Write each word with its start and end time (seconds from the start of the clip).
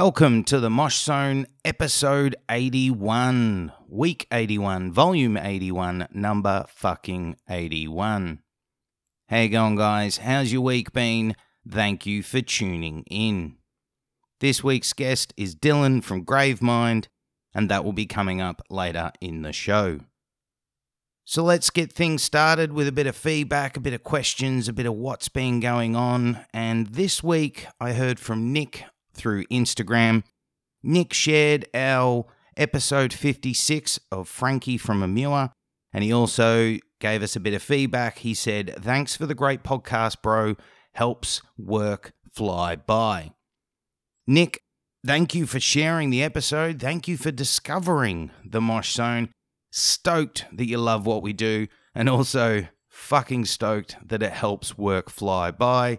Welcome 0.00 0.44
to 0.44 0.60
the 0.60 0.70
Mosh 0.70 0.96
Zone, 0.96 1.48
episode 1.64 2.36
81, 2.48 3.72
week 3.88 4.28
81, 4.30 4.92
volume 4.92 5.36
81, 5.36 6.06
number 6.12 6.66
fucking 6.68 7.34
81. 7.50 8.38
How 9.28 9.38
you 9.40 9.48
going, 9.48 9.74
guys? 9.74 10.18
How's 10.18 10.52
your 10.52 10.60
week 10.60 10.92
been? 10.92 11.34
Thank 11.68 12.06
you 12.06 12.22
for 12.22 12.40
tuning 12.40 13.02
in. 13.10 13.56
This 14.38 14.62
week's 14.62 14.92
guest 14.92 15.34
is 15.36 15.56
Dylan 15.56 16.04
from 16.04 16.24
Gravemind, 16.24 17.08
and 17.52 17.68
that 17.68 17.84
will 17.84 17.92
be 17.92 18.06
coming 18.06 18.40
up 18.40 18.62
later 18.70 19.10
in 19.20 19.42
the 19.42 19.52
show. 19.52 19.98
So 21.24 21.42
let's 21.42 21.70
get 21.70 21.92
things 21.92 22.22
started 22.22 22.72
with 22.72 22.86
a 22.86 22.92
bit 22.92 23.08
of 23.08 23.16
feedback, 23.16 23.76
a 23.76 23.80
bit 23.80 23.94
of 23.94 24.04
questions, 24.04 24.68
a 24.68 24.72
bit 24.72 24.86
of 24.86 24.94
what's 24.94 25.28
been 25.28 25.58
going 25.58 25.96
on. 25.96 26.46
And 26.54 26.86
this 26.86 27.20
week 27.20 27.66
I 27.80 27.94
heard 27.94 28.20
from 28.20 28.52
Nick 28.52 28.84
through 29.18 29.44
Instagram. 29.46 30.22
Nick 30.82 31.12
shared 31.12 31.66
our 31.74 32.24
episode 32.56 33.12
56 33.12 34.00
of 34.10 34.28
Frankie 34.28 34.78
from 34.78 35.00
Amua, 35.02 35.50
and 35.92 36.02
he 36.04 36.12
also 36.12 36.78
gave 37.00 37.22
us 37.22 37.36
a 37.36 37.40
bit 37.40 37.54
of 37.54 37.62
feedback. 37.62 38.18
He 38.18 38.34
said, 38.34 38.74
Thanks 38.78 39.16
for 39.16 39.26
the 39.26 39.34
great 39.34 39.62
podcast, 39.62 40.22
bro. 40.22 40.56
Helps 40.94 41.42
work 41.56 42.12
fly 42.32 42.76
by. 42.76 43.32
Nick, 44.26 44.62
thank 45.06 45.34
you 45.34 45.46
for 45.46 45.60
sharing 45.60 46.10
the 46.10 46.22
episode. 46.22 46.80
Thank 46.80 47.08
you 47.08 47.16
for 47.16 47.30
discovering 47.30 48.30
the 48.44 48.60
Mosh 48.60 48.92
Zone. 48.92 49.30
Stoked 49.70 50.46
that 50.52 50.66
you 50.66 50.78
love 50.78 51.06
what 51.06 51.22
we 51.22 51.32
do, 51.32 51.66
and 51.94 52.08
also 52.08 52.66
fucking 52.88 53.44
stoked 53.44 53.96
that 54.04 54.22
it 54.22 54.32
helps 54.32 54.76
work 54.76 55.10
fly 55.10 55.50
by. 55.50 55.98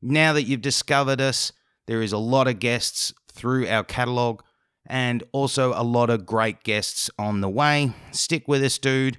Now 0.00 0.32
that 0.32 0.44
you've 0.44 0.62
discovered 0.62 1.20
us, 1.20 1.52
there 1.88 2.02
is 2.02 2.12
a 2.12 2.18
lot 2.18 2.46
of 2.46 2.60
guests 2.60 3.14
through 3.32 3.66
our 3.66 3.82
catalog 3.82 4.42
and 4.86 5.24
also 5.32 5.72
a 5.72 5.82
lot 5.82 6.10
of 6.10 6.26
great 6.26 6.62
guests 6.62 7.10
on 7.18 7.40
the 7.40 7.48
way. 7.48 7.92
Stick 8.12 8.46
with 8.46 8.62
us, 8.62 8.78
dude. 8.78 9.18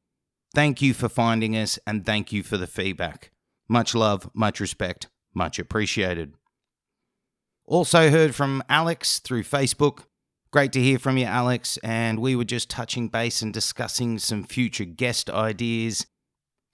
Thank 0.53 0.79
you 0.79 0.93
for 0.93 1.09
finding 1.09 1.57
us 1.57 1.79
and 1.87 2.05
thank 2.05 2.31
you 2.31 2.43
for 2.43 2.57
the 2.57 2.67
feedback. 2.67 3.31
Much 3.67 3.95
love, 3.95 4.29
much 4.35 4.59
respect, 4.59 5.07
much 5.33 5.57
appreciated. 5.57 6.35
Also 7.65 8.11
heard 8.11 8.35
from 8.35 8.63
Alex 8.69 9.17
through 9.19 9.43
Facebook. 9.43 10.03
Great 10.51 10.71
to 10.73 10.81
hear 10.81 10.99
from 10.99 11.17
you, 11.17 11.25
Alex. 11.25 11.77
And 11.83 12.19
we 12.19 12.35
were 12.35 12.43
just 12.43 12.69
touching 12.69 13.07
base 13.07 13.41
and 13.41 13.51
discussing 13.51 14.19
some 14.19 14.43
future 14.43 14.85
guest 14.85 15.27
ideas. 15.29 16.05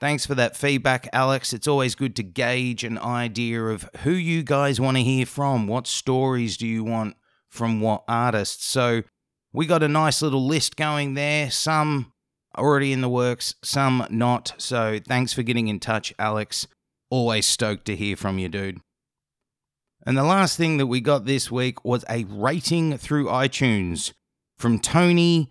Thanks 0.05 0.27
for 0.27 0.35
that 0.35 0.55
feedback, 0.55 1.09
Alex. 1.13 1.51
It's 1.51 1.67
always 1.67 1.95
good 1.95 2.15
to 2.17 2.21
gauge 2.21 2.83
an 2.83 2.99
idea 2.99 3.65
of 3.65 3.89
who 4.03 4.11
you 4.11 4.43
guys 4.43 4.79
want 4.79 4.97
to 4.97 5.03
hear 5.03 5.25
from. 5.25 5.65
What 5.65 5.87
stories 5.87 6.57
do 6.57 6.67
you 6.67 6.83
want 6.83 7.15
from 7.49 7.81
what 7.81 8.03
artists? 8.07 8.65
So 8.65 9.01
we 9.51 9.65
got 9.65 9.81
a 9.81 9.87
nice 9.87 10.21
little 10.21 10.45
list 10.45 10.75
going 10.75 11.15
there. 11.15 11.49
Some 11.49 12.13
already 12.55 12.93
in 12.93 13.01
the 13.01 13.09
works, 13.09 13.55
some 13.63 14.05
not. 14.11 14.53
So 14.59 14.99
thanks 15.07 15.33
for 15.33 15.41
getting 15.41 15.69
in 15.69 15.79
touch, 15.79 16.13
Alex. 16.19 16.67
Always 17.09 17.47
stoked 17.47 17.85
to 17.85 17.95
hear 17.95 18.15
from 18.15 18.37
you, 18.37 18.47
dude. 18.47 18.81
And 20.05 20.15
the 20.15 20.23
last 20.23 20.55
thing 20.55 20.77
that 20.77 20.85
we 20.85 21.01
got 21.01 21.25
this 21.25 21.49
week 21.49 21.83
was 21.83 22.05
a 22.07 22.25
rating 22.25 22.95
through 22.99 23.25
iTunes 23.25 24.13
from 24.59 24.77
Tony 24.77 25.49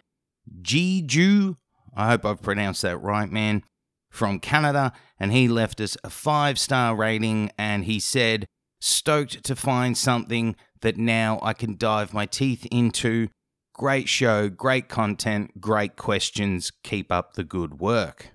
Giju. 0.63 1.57
I 1.97 2.11
hope 2.11 2.25
I've 2.25 2.41
pronounced 2.41 2.83
that 2.83 2.99
right, 2.99 3.29
man. 3.29 3.65
From 4.15 4.39
Canada, 4.39 4.93
and 5.19 5.33
he 5.33 5.49
left 5.49 5.81
us 5.81 5.97
a 6.05 6.09
five 6.09 6.57
star 6.57 6.95
rating. 6.95 7.51
And 7.59 7.85
he 7.85 7.99
said, 7.99 8.47
Stoked 8.81 9.43
to 9.43 9.57
find 9.57 9.99
something 9.99 10.55
that 10.83 10.97
now 10.97 11.41
I 11.43 11.53
can 11.53 11.77
dive 11.77 12.15
my 12.15 12.25
teeth 12.25 12.65
into. 12.71 13.29
Great 13.73 14.09
show, 14.09 14.49
great 14.49 14.89
content, 14.89 15.61
great 15.61 15.97
questions. 15.97 16.71
Keep 16.85 17.11
up 17.11 17.33
the 17.33 17.43
good 17.43 17.81
work. 17.81 18.31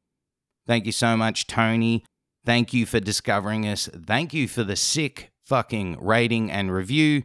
Thank 0.68 0.85
you 0.85 0.91
so 0.91 1.16
much, 1.16 1.47
Tony. 1.47 2.03
Thank 2.45 2.73
you 2.73 2.85
for 2.85 3.00
discovering 3.00 3.66
us. 3.66 3.88
Thank 4.06 4.34
you 4.34 4.50
for 4.50 4.66
the 4.66 4.75
sick 4.75 5.31
fucking 5.45 5.97
rating 6.01 6.51
and 6.51 6.73
review. 6.73 7.23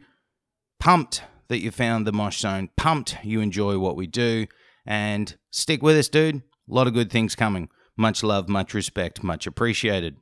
Pumped 0.79 1.23
that 1.49 1.59
you 1.59 1.73
found 1.73 2.07
the 2.07 2.13
Mosh 2.13 2.39
Zone. 2.39 2.69
Pumped 2.77 3.17
you 3.25 3.41
enjoy 3.41 3.79
what 3.79 3.97
we 3.97 4.07
do. 4.07 4.47
And 4.87 5.37
stick 5.51 5.83
with 5.83 5.97
us, 5.97 6.09
dude. 6.09 6.37
A 6.37 6.41
lot 6.69 6.87
of 6.87 6.95
good 6.95 7.11
things 7.11 7.35
coming. 7.35 7.69
Much 7.97 8.23
love, 8.23 8.49
much 8.49 8.75
respect, 8.75 9.23
much 9.23 9.47
appreciated. 9.47 10.17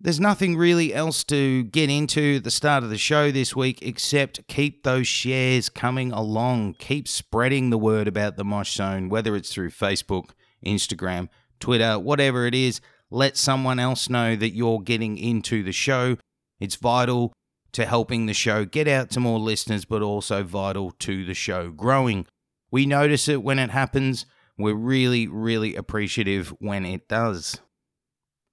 There's 0.00 0.20
nothing 0.20 0.56
really 0.56 0.92
else 0.92 1.24
to 1.24 1.62
get 1.64 1.88
into 1.88 2.36
at 2.36 2.44
the 2.44 2.50
start 2.50 2.84
of 2.84 2.90
the 2.90 2.98
show 2.98 3.30
this 3.30 3.56
week 3.56 3.80
except 3.80 4.46
keep 4.48 4.82
those 4.82 5.06
shares 5.06 5.68
coming 5.68 6.12
along. 6.12 6.74
Keep 6.74 7.08
spreading 7.08 7.70
the 7.70 7.78
word 7.78 8.06
about 8.06 8.36
the 8.36 8.44
Mosh 8.44 8.74
Zone, 8.74 9.08
whether 9.08 9.34
it's 9.34 9.52
through 9.52 9.70
Facebook, 9.70 10.30
Instagram, 10.64 11.28
Twitter, 11.58 11.98
whatever 11.98 12.46
it 12.46 12.54
is. 12.54 12.80
Let 13.10 13.36
someone 13.36 13.78
else 13.78 14.10
know 14.10 14.36
that 14.36 14.54
you're 14.54 14.80
getting 14.80 15.16
into 15.16 15.62
the 15.62 15.72
show. 15.72 16.18
It's 16.60 16.76
vital 16.76 17.32
to 17.72 17.86
helping 17.86 18.26
the 18.26 18.34
show 18.34 18.64
get 18.64 18.86
out 18.88 19.10
to 19.10 19.20
more 19.20 19.38
listeners, 19.38 19.84
but 19.84 20.02
also 20.02 20.42
vital 20.42 20.90
to 21.00 21.24
the 21.24 21.34
show 21.34 21.70
growing. 21.70 22.26
We 22.70 22.86
notice 22.86 23.28
it 23.28 23.42
when 23.42 23.58
it 23.58 23.70
happens. 23.70 24.26
We're 24.56 24.74
really, 24.74 25.26
really 25.26 25.74
appreciative 25.74 26.50
when 26.60 26.84
it 26.84 27.08
does. 27.08 27.60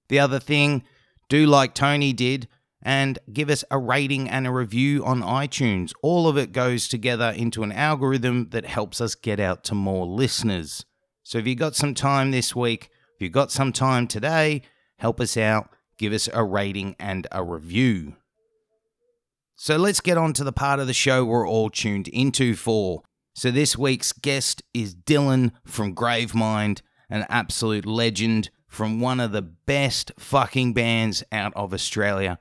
The 0.08 0.18
other 0.18 0.40
thing, 0.40 0.82
do 1.28 1.46
like 1.46 1.74
Tony 1.74 2.12
did 2.12 2.48
and 2.82 3.18
give 3.32 3.48
us 3.48 3.64
a 3.70 3.78
rating 3.78 4.28
and 4.28 4.46
a 4.46 4.50
review 4.50 5.04
on 5.04 5.22
iTunes. 5.22 5.92
All 6.02 6.26
of 6.26 6.36
it 6.36 6.52
goes 6.52 6.88
together 6.88 7.32
into 7.36 7.62
an 7.62 7.72
algorithm 7.72 8.48
that 8.50 8.66
helps 8.66 9.00
us 9.00 9.14
get 9.14 9.38
out 9.38 9.62
to 9.64 9.74
more 9.74 10.04
listeners. 10.04 10.84
So 11.22 11.38
if 11.38 11.46
you 11.46 11.54
got 11.54 11.76
some 11.76 11.94
time 11.94 12.32
this 12.32 12.56
week, 12.56 12.90
if 13.14 13.22
you 13.22 13.30
got 13.30 13.52
some 13.52 13.72
time 13.72 14.08
today, 14.08 14.62
help 14.98 15.20
us 15.20 15.36
out, 15.36 15.70
give 15.96 16.12
us 16.12 16.28
a 16.32 16.42
rating 16.42 16.96
and 16.98 17.28
a 17.30 17.44
review. 17.44 18.16
So 19.54 19.76
let's 19.76 20.00
get 20.00 20.18
on 20.18 20.32
to 20.32 20.44
the 20.44 20.52
part 20.52 20.80
of 20.80 20.88
the 20.88 20.92
show 20.92 21.24
we're 21.24 21.48
all 21.48 21.70
tuned 21.70 22.08
into 22.08 22.56
for. 22.56 23.04
So 23.34 23.50
this 23.50 23.78
week's 23.78 24.12
guest 24.12 24.62
is 24.74 24.94
Dylan 24.94 25.52
from 25.64 25.94
Gravemind, 25.94 26.82
an 27.08 27.24
absolute 27.28 27.86
legend 27.86 28.50
from 28.68 29.00
one 29.00 29.20
of 29.20 29.32
the 29.32 29.42
best 29.42 30.12
fucking 30.18 30.74
bands 30.74 31.24
out 31.32 31.52
of 31.56 31.72
Australia. 31.72 32.38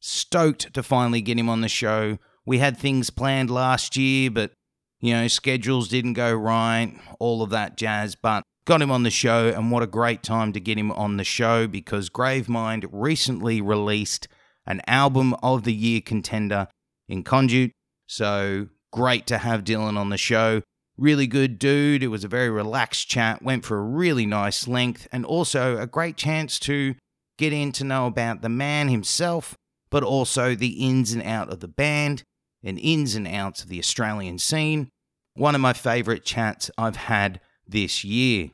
Stoked 0.00 0.74
to 0.74 0.82
finally 0.82 1.22
get 1.22 1.38
him 1.38 1.48
on 1.48 1.62
the 1.62 1.68
show. 1.68 2.18
We 2.44 2.58
had 2.58 2.76
things 2.76 3.08
planned 3.08 3.50
last 3.50 3.96
year, 3.96 4.30
but 4.30 4.52
you 5.00 5.14
know, 5.14 5.28
schedules 5.28 5.88
didn't 5.88 6.14
go 6.14 6.32
right, 6.32 6.94
all 7.18 7.42
of 7.42 7.50
that 7.50 7.76
jazz, 7.76 8.14
but 8.14 8.42
got 8.66 8.82
him 8.82 8.90
on 8.90 9.02
the 9.02 9.10
show, 9.10 9.48
and 9.48 9.70
what 9.70 9.82
a 9.82 9.86
great 9.86 10.22
time 10.22 10.52
to 10.52 10.60
get 10.60 10.78
him 10.78 10.92
on 10.92 11.16
the 11.16 11.24
show 11.24 11.66
because 11.66 12.08
Gravemind 12.10 12.86
recently 12.90 13.60
released 13.60 14.28
an 14.66 14.80
album 14.86 15.34
of 15.42 15.64
the 15.64 15.74
year 15.74 16.00
contender 16.00 16.68
in 17.08 17.22
Conduit. 17.22 17.72
So 18.06 18.68
great 18.94 19.26
to 19.26 19.38
have 19.38 19.64
Dylan 19.64 19.98
on 19.98 20.10
the 20.10 20.16
show. 20.16 20.62
Really 20.96 21.26
good 21.26 21.58
dude. 21.58 22.04
It 22.04 22.08
was 22.08 22.22
a 22.22 22.28
very 22.28 22.48
relaxed 22.48 23.08
chat, 23.08 23.42
went 23.42 23.64
for 23.64 23.76
a 23.76 23.82
really 23.82 24.24
nice 24.24 24.68
length, 24.68 25.08
and 25.10 25.26
also 25.26 25.76
a 25.76 25.86
great 25.88 26.16
chance 26.16 26.60
to 26.60 26.94
get 27.36 27.52
in 27.52 27.72
to 27.72 27.82
know 27.82 28.06
about 28.06 28.40
the 28.40 28.48
man 28.48 28.86
himself, 28.86 29.56
but 29.90 30.04
also 30.04 30.54
the 30.54 30.86
ins 30.86 31.12
and 31.12 31.24
out 31.24 31.52
of 31.52 31.58
the 31.58 31.66
band 31.66 32.22
and 32.62 32.78
ins 32.78 33.16
and 33.16 33.26
outs 33.26 33.64
of 33.64 33.68
the 33.68 33.80
Australian 33.80 34.38
scene. 34.38 34.88
One 35.34 35.56
of 35.56 35.60
my 35.60 35.72
favorite 35.72 36.24
chats 36.24 36.70
I've 36.78 36.94
had 36.94 37.40
this 37.66 38.04
year. 38.04 38.50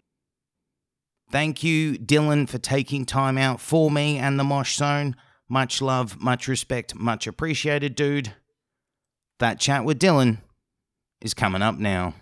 Thank 1.31 1.63
you, 1.63 1.99
Dylan, 1.99 2.49
for 2.49 2.57
taking 2.57 3.05
time 3.05 3.37
out 3.37 3.61
for 3.61 3.91
me 3.91 4.17
and 4.17 4.41
the 4.41 4.45
Mosh 4.45 4.75
Zone. 4.77 5.17
Much 5.51 5.83
love, 5.83 6.19
much 6.19 6.49
respect, 6.49 6.95
much 6.95 7.27
appreciated, 7.27 7.95
dude. 7.95 8.33
That 9.41 9.59
chat 9.59 9.87
with 9.87 9.99
Dylan 9.99 10.39
is 11.23 11.33
coming 11.33 11.63
up 11.63 11.79
now. 11.79 12.13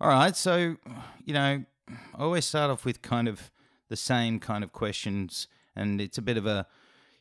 All 0.00 0.08
right, 0.08 0.36
so, 0.36 0.76
you 1.24 1.34
know, 1.34 1.64
I 1.88 2.22
always 2.22 2.44
start 2.44 2.70
off 2.70 2.84
with 2.84 3.02
kind 3.02 3.26
of 3.26 3.50
the 3.88 3.96
same 3.96 4.38
kind 4.38 4.62
of 4.62 4.72
questions, 4.72 5.48
and 5.74 6.00
it's 6.00 6.16
a 6.16 6.22
bit 6.22 6.36
of 6.36 6.46
a, 6.46 6.68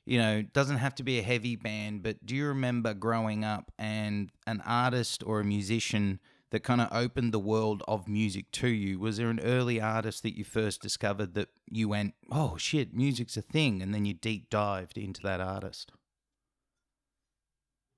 you 0.06 0.20
know, 0.20 0.44
doesn't 0.44 0.78
have 0.78 0.94
to 0.96 1.04
be 1.04 1.18
a 1.18 1.24
heavy 1.24 1.56
band, 1.56 2.04
but 2.04 2.24
do 2.24 2.36
you 2.36 2.46
remember 2.46 2.94
growing 2.94 3.44
up 3.44 3.72
and 3.80 4.30
an 4.46 4.62
artist 4.68 5.24
or 5.26 5.40
a 5.40 5.44
musician 5.44 6.20
that 6.52 6.60
kind 6.60 6.80
of 6.80 6.90
opened 6.92 7.34
the 7.34 7.40
world 7.40 7.82
of 7.88 8.08
music 8.08 8.52
to 8.52 8.68
you? 8.68 9.00
Was 9.00 9.18
there 9.18 9.32
an 9.32 9.40
early 9.40 9.82
artist 9.82 10.22
that 10.22 10.38
you 10.38 10.44
first 10.44 10.80
discovered 10.80 11.34
that 11.34 11.50
you 11.72 11.90
went, 11.90 12.14
oh 12.32 12.56
shit, 12.58 12.94
music's 12.94 13.36
a 13.36 13.42
thing, 13.42 13.82
and 13.82 13.96
then 13.96 14.06
you 14.06 14.14
deep 14.14 14.52
dived 14.52 14.96
into 14.96 15.24
that 15.24 15.42
artist? 15.42 15.92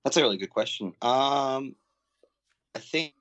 That's 0.04 0.18
a 0.18 0.22
really 0.22 0.38
good 0.38 0.50
question. 0.50 0.94
Um, 1.02 1.76
I 2.76 2.80
think 2.80 3.14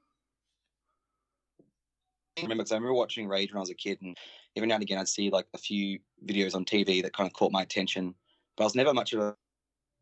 I 2.38 2.42
remember 2.42 2.62
because 2.62 2.72
I 2.72 2.76
remember 2.76 2.94
watching 2.94 3.28
Rage 3.28 3.52
when 3.52 3.58
I 3.58 3.60
was 3.60 3.70
a 3.70 3.74
kid, 3.74 3.98
and 4.02 4.16
every 4.56 4.66
now 4.68 4.74
and 4.76 4.82
again 4.82 4.98
I'd 4.98 5.08
see 5.08 5.30
like 5.30 5.46
a 5.54 5.58
few 5.58 5.98
videos 6.24 6.54
on 6.54 6.64
TV 6.64 7.02
that 7.02 7.12
kind 7.12 7.26
of 7.26 7.34
caught 7.34 7.52
my 7.52 7.62
attention. 7.62 8.14
But 8.56 8.64
I 8.64 8.66
was 8.66 8.74
never 8.74 8.94
much 8.94 9.12
of 9.12 9.20
a, 9.20 9.36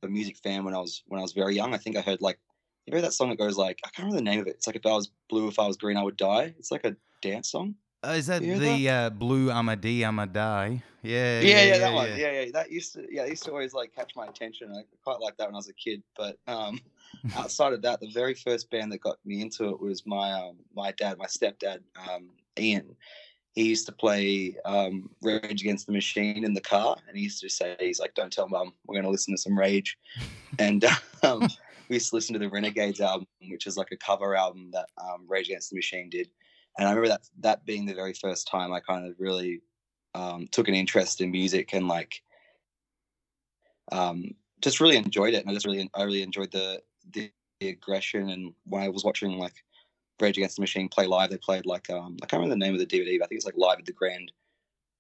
a 0.04 0.08
music 0.08 0.36
fan 0.38 0.64
when 0.64 0.74
I 0.74 0.78
was 0.78 1.02
when 1.06 1.18
I 1.20 1.22
was 1.22 1.32
very 1.32 1.54
young. 1.56 1.74
I 1.74 1.78
think 1.78 1.96
I 1.96 2.00
heard 2.02 2.20
like 2.22 2.38
You 2.86 2.94
know 2.94 3.00
that 3.02 3.12
song 3.14 3.30
that 3.30 3.38
goes 3.38 3.56
like 3.58 3.80
I 3.84 3.90
can't 3.90 4.06
remember 4.06 4.18
the 4.18 4.30
name 4.30 4.40
of 4.40 4.46
it. 4.48 4.56
It's 4.56 4.66
like 4.66 4.76
if 4.76 4.86
I 4.86 4.92
was 4.94 5.10
blue, 5.30 5.48
if 5.48 5.58
I 5.58 5.66
was 5.66 5.76
green, 5.78 5.96
I 5.96 6.02
would 6.04 6.16
die. 6.16 6.54
It's 6.58 6.70
like 6.72 6.84
a 6.84 6.96
dance 7.22 7.50
song. 7.52 7.76
Uh, 8.06 8.10
is 8.10 8.26
that 8.26 8.42
You 8.42 8.58
the 8.58 8.88
uh, 8.88 9.10
blue 9.10 9.50
Amadi 9.50 10.00
Amadai? 10.00 10.82
Yeah, 11.02 11.40
Yeah, 11.40 11.62
yeah, 11.62 11.78
that 11.78 11.92
one. 11.92 12.08
Yeah, 12.10 12.42
yeah, 12.42 12.50
that 12.52 12.70
used 12.70 12.92
to 12.94 13.06
yeah, 13.10 13.24
used 13.26 13.44
to 13.44 13.50
always 13.50 13.74
like 13.74 13.94
catch 13.94 14.14
my 14.14 14.26
attention. 14.26 14.72
I 14.72 14.82
quite 15.02 15.20
liked 15.20 15.38
that 15.38 15.46
when 15.46 15.54
I 15.54 15.58
was 15.58 15.68
a 15.68 15.72
kid. 15.72 16.02
But 16.16 16.38
um, 16.46 16.80
outside 17.36 17.72
of 17.72 17.82
that, 17.82 18.00
the 18.00 18.10
very 18.10 18.34
first 18.34 18.70
band 18.70 18.92
that 18.92 19.00
got 19.00 19.16
me 19.24 19.40
into 19.40 19.68
it 19.70 19.80
was 19.80 20.06
my 20.06 20.32
um, 20.32 20.56
my 20.74 20.92
dad, 20.92 21.18
my 21.18 21.26
stepdad, 21.26 21.80
um, 22.08 22.30
Ian. 22.58 22.94
He 23.52 23.64
used 23.64 23.86
to 23.86 23.92
play 23.92 24.56
um, 24.64 25.10
Rage 25.20 25.62
Against 25.62 25.86
the 25.86 25.92
Machine 25.92 26.44
in 26.44 26.54
the 26.54 26.60
car, 26.60 26.96
and 27.08 27.16
he 27.16 27.24
used 27.24 27.40
to 27.40 27.48
say, 27.48 27.76
"He's 27.80 27.98
like, 27.98 28.14
don't 28.14 28.32
tell 28.32 28.48
mum, 28.48 28.72
we're 28.86 28.94
going 28.94 29.04
to 29.04 29.10
listen 29.10 29.34
to 29.34 29.40
some 29.40 29.58
Rage." 29.58 29.98
and 30.60 30.84
um, 31.24 31.48
we 31.88 31.96
used 31.96 32.10
to 32.10 32.16
listen 32.16 32.34
to 32.34 32.38
the 32.38 32.48
Renegades 32.48 33.00
album, 33.00 33.26
which 33.48 33.66
is 33.66 33.76
like 33.76 33.90
a 33.90 33.96
cover 33.96 34.36
album 34.36 34.70
that 34.72 34.86
um, 34.98 35.24
Rage 35.26 35.48
Against 35.48 35.70
the 35.70 35.76
Machine 35.76 36.08
did. 36.08 36.30
And 36.78 36.86
I 36.86 36.92
remember 36.92 37.08
that 37.08 37.28
that 37.40 37.66
being 37.66 37.86
the 37.86 37.94
very 37.94 38.14
first 38.14 38.46
time 38.46 38.72
I 38.72 38.80
kind 38.80 39.06
of 39.06 39.16
really 39.18 39.60
um, 40.14 40.46
took 40.50 40.68
an 40.68 40.74
interest 40.74 41.20
in 41.20 41.30
music 41.30 41.74
and 41.74 41.88
like 41.88 42.22
um, 43.90 44.34
just 44.60 44.80
really 44.80 44.96
enjoyed 44.96 45.34
it. 45.34 45.42
And 45.42 45.50
I 45.50 45.54
just 45.54 45.66
really 45.66 45.90
I 45.94 46.04
really 46.04 46.22
enjoyed 46.22 46.52
the 46.52 46.80
the, 47.10 47.30
the 47.60 47.70
aggression. 47.70 48.30
And 48.30 48.54
when 48.64 48.82
I 48.82 48.88
was 48.88 49.04
watching 49.04 49.38
like 49.38 49.64
Rage 50.20 50.38
Against 50.38 50.56
the 50.56 50.62
Machine 50.62 50.88
play 50.88 51.06
live, 51.06 51.30
they 51.30 51.36
played 51.36 51.66
like 51.66 51.90
um, 51.90 52.16
I 52.22 52.26
can't 52.26 52.40
remember 52.40 52.54
the 52.54 52.64
name 52.64 52.74
of 52.74 52.80
the 52.80 52.86
DVD, 52.86 53.18
but 53.18 53.24
I 53.24 53.28
think 53.28 53.38
it's 53.38 53.46
like 53.46 53.56
live 53.56 53.80
at 53.80 53.86
the 53.86 53.92
Grand 53.92 54.30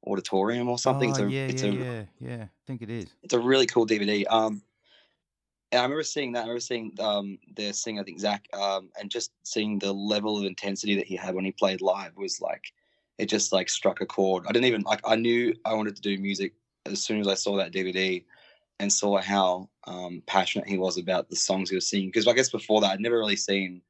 Auditorium 0.04 0.68
or 0.68 0.78
something. 0.78 1.10
Oh, 1.10 1.12
it's 1.12 1.20
a, 1.20 1.30
yeah, 1.30 1.46
it's 1.46 1.62
yeah, 1.62 1.70
a 1.70 1.74
yeah, 1.74 2.02
yeah. 2.20 2.42
I 2.44 2.64
think 2.66 2.82
it 2.82 2.90
is. 2.90 3.06
it's 3.22 3.34
a 3.34 3.40
really 3.40 3.66
cool 3.66 3.86
DVD. 3.86 4.24
Um, 4.28 4.62
and 5.70 5.80
I 5.80 5.82
remember 5.82 6.02
seeing 6.02 6.32
that. 6.32 6.40
I 6.40 6.42
remember 6.42 6.60
seeing 6.60 6.92
um, 6.98 7.38
their 7.54 7.72
singer, 7.72 8.00
I 8.00 8.04
think 8.04 8.20
Zach, 8.20 8.46
um, 8.54 8.90
and 8.98 9.10
just 9.10 9.32
seeing 9.42 9.78
the 9.78 9.92
level 9.92 10.38
of 10.38 10.44
intensity 10.44 10.94
that 10.96 11.06
he 11.06 11.16
had 11.16 11.34
when 11.34 11.44
he 11.44 11.52
played 11.52 11.82
live 11.82 12.16
was 12.16 12.40
like, 12.40 12.72
it 13.18 13.26
just 13.26 13.52
like 13.52 13.68
struck 13.68 14.00
a 14.00 14.06
chord. 14.06 14.44
I 14.48 14.52
didn't 14.52 14.66
even 14.66 14.82
like. 14.82 15.00
I 15.04 15.16
knew 15.16 15.54
I 15.64 15.74
wanted 15.74 15.96
to 15.96 16.02
do 16.02 16.18
music 16.18 16.54
as 16.86 17.02
soon 17.02 17.20
as 17.20 17.28
I 17.28 17.34
saw 17.34 17.56
that 17.56 17.72
DVD 17.72 18.24
and 18.80 18.92
saw 18.92 19.20
how 19.20 19.68
um, 19.86 20.22
passionate 20.26 20.68
he 20.68 20.78
was 20.78 20.96
about 20.96 21.28
the 21.28 21.36
songs 21.36 21.68
he 21.68 21.74
was 21.74 21.88
singing. 21.88 22.08
Because 22.08 22.28
I 22.28 22.32
guess 22.32 22.50
before 22.50 22.80
that, 22.80 22.92
I'd 22.92 23.00
never 23.00 23.18
really 23.18 23.36
seen. 23.36 23.82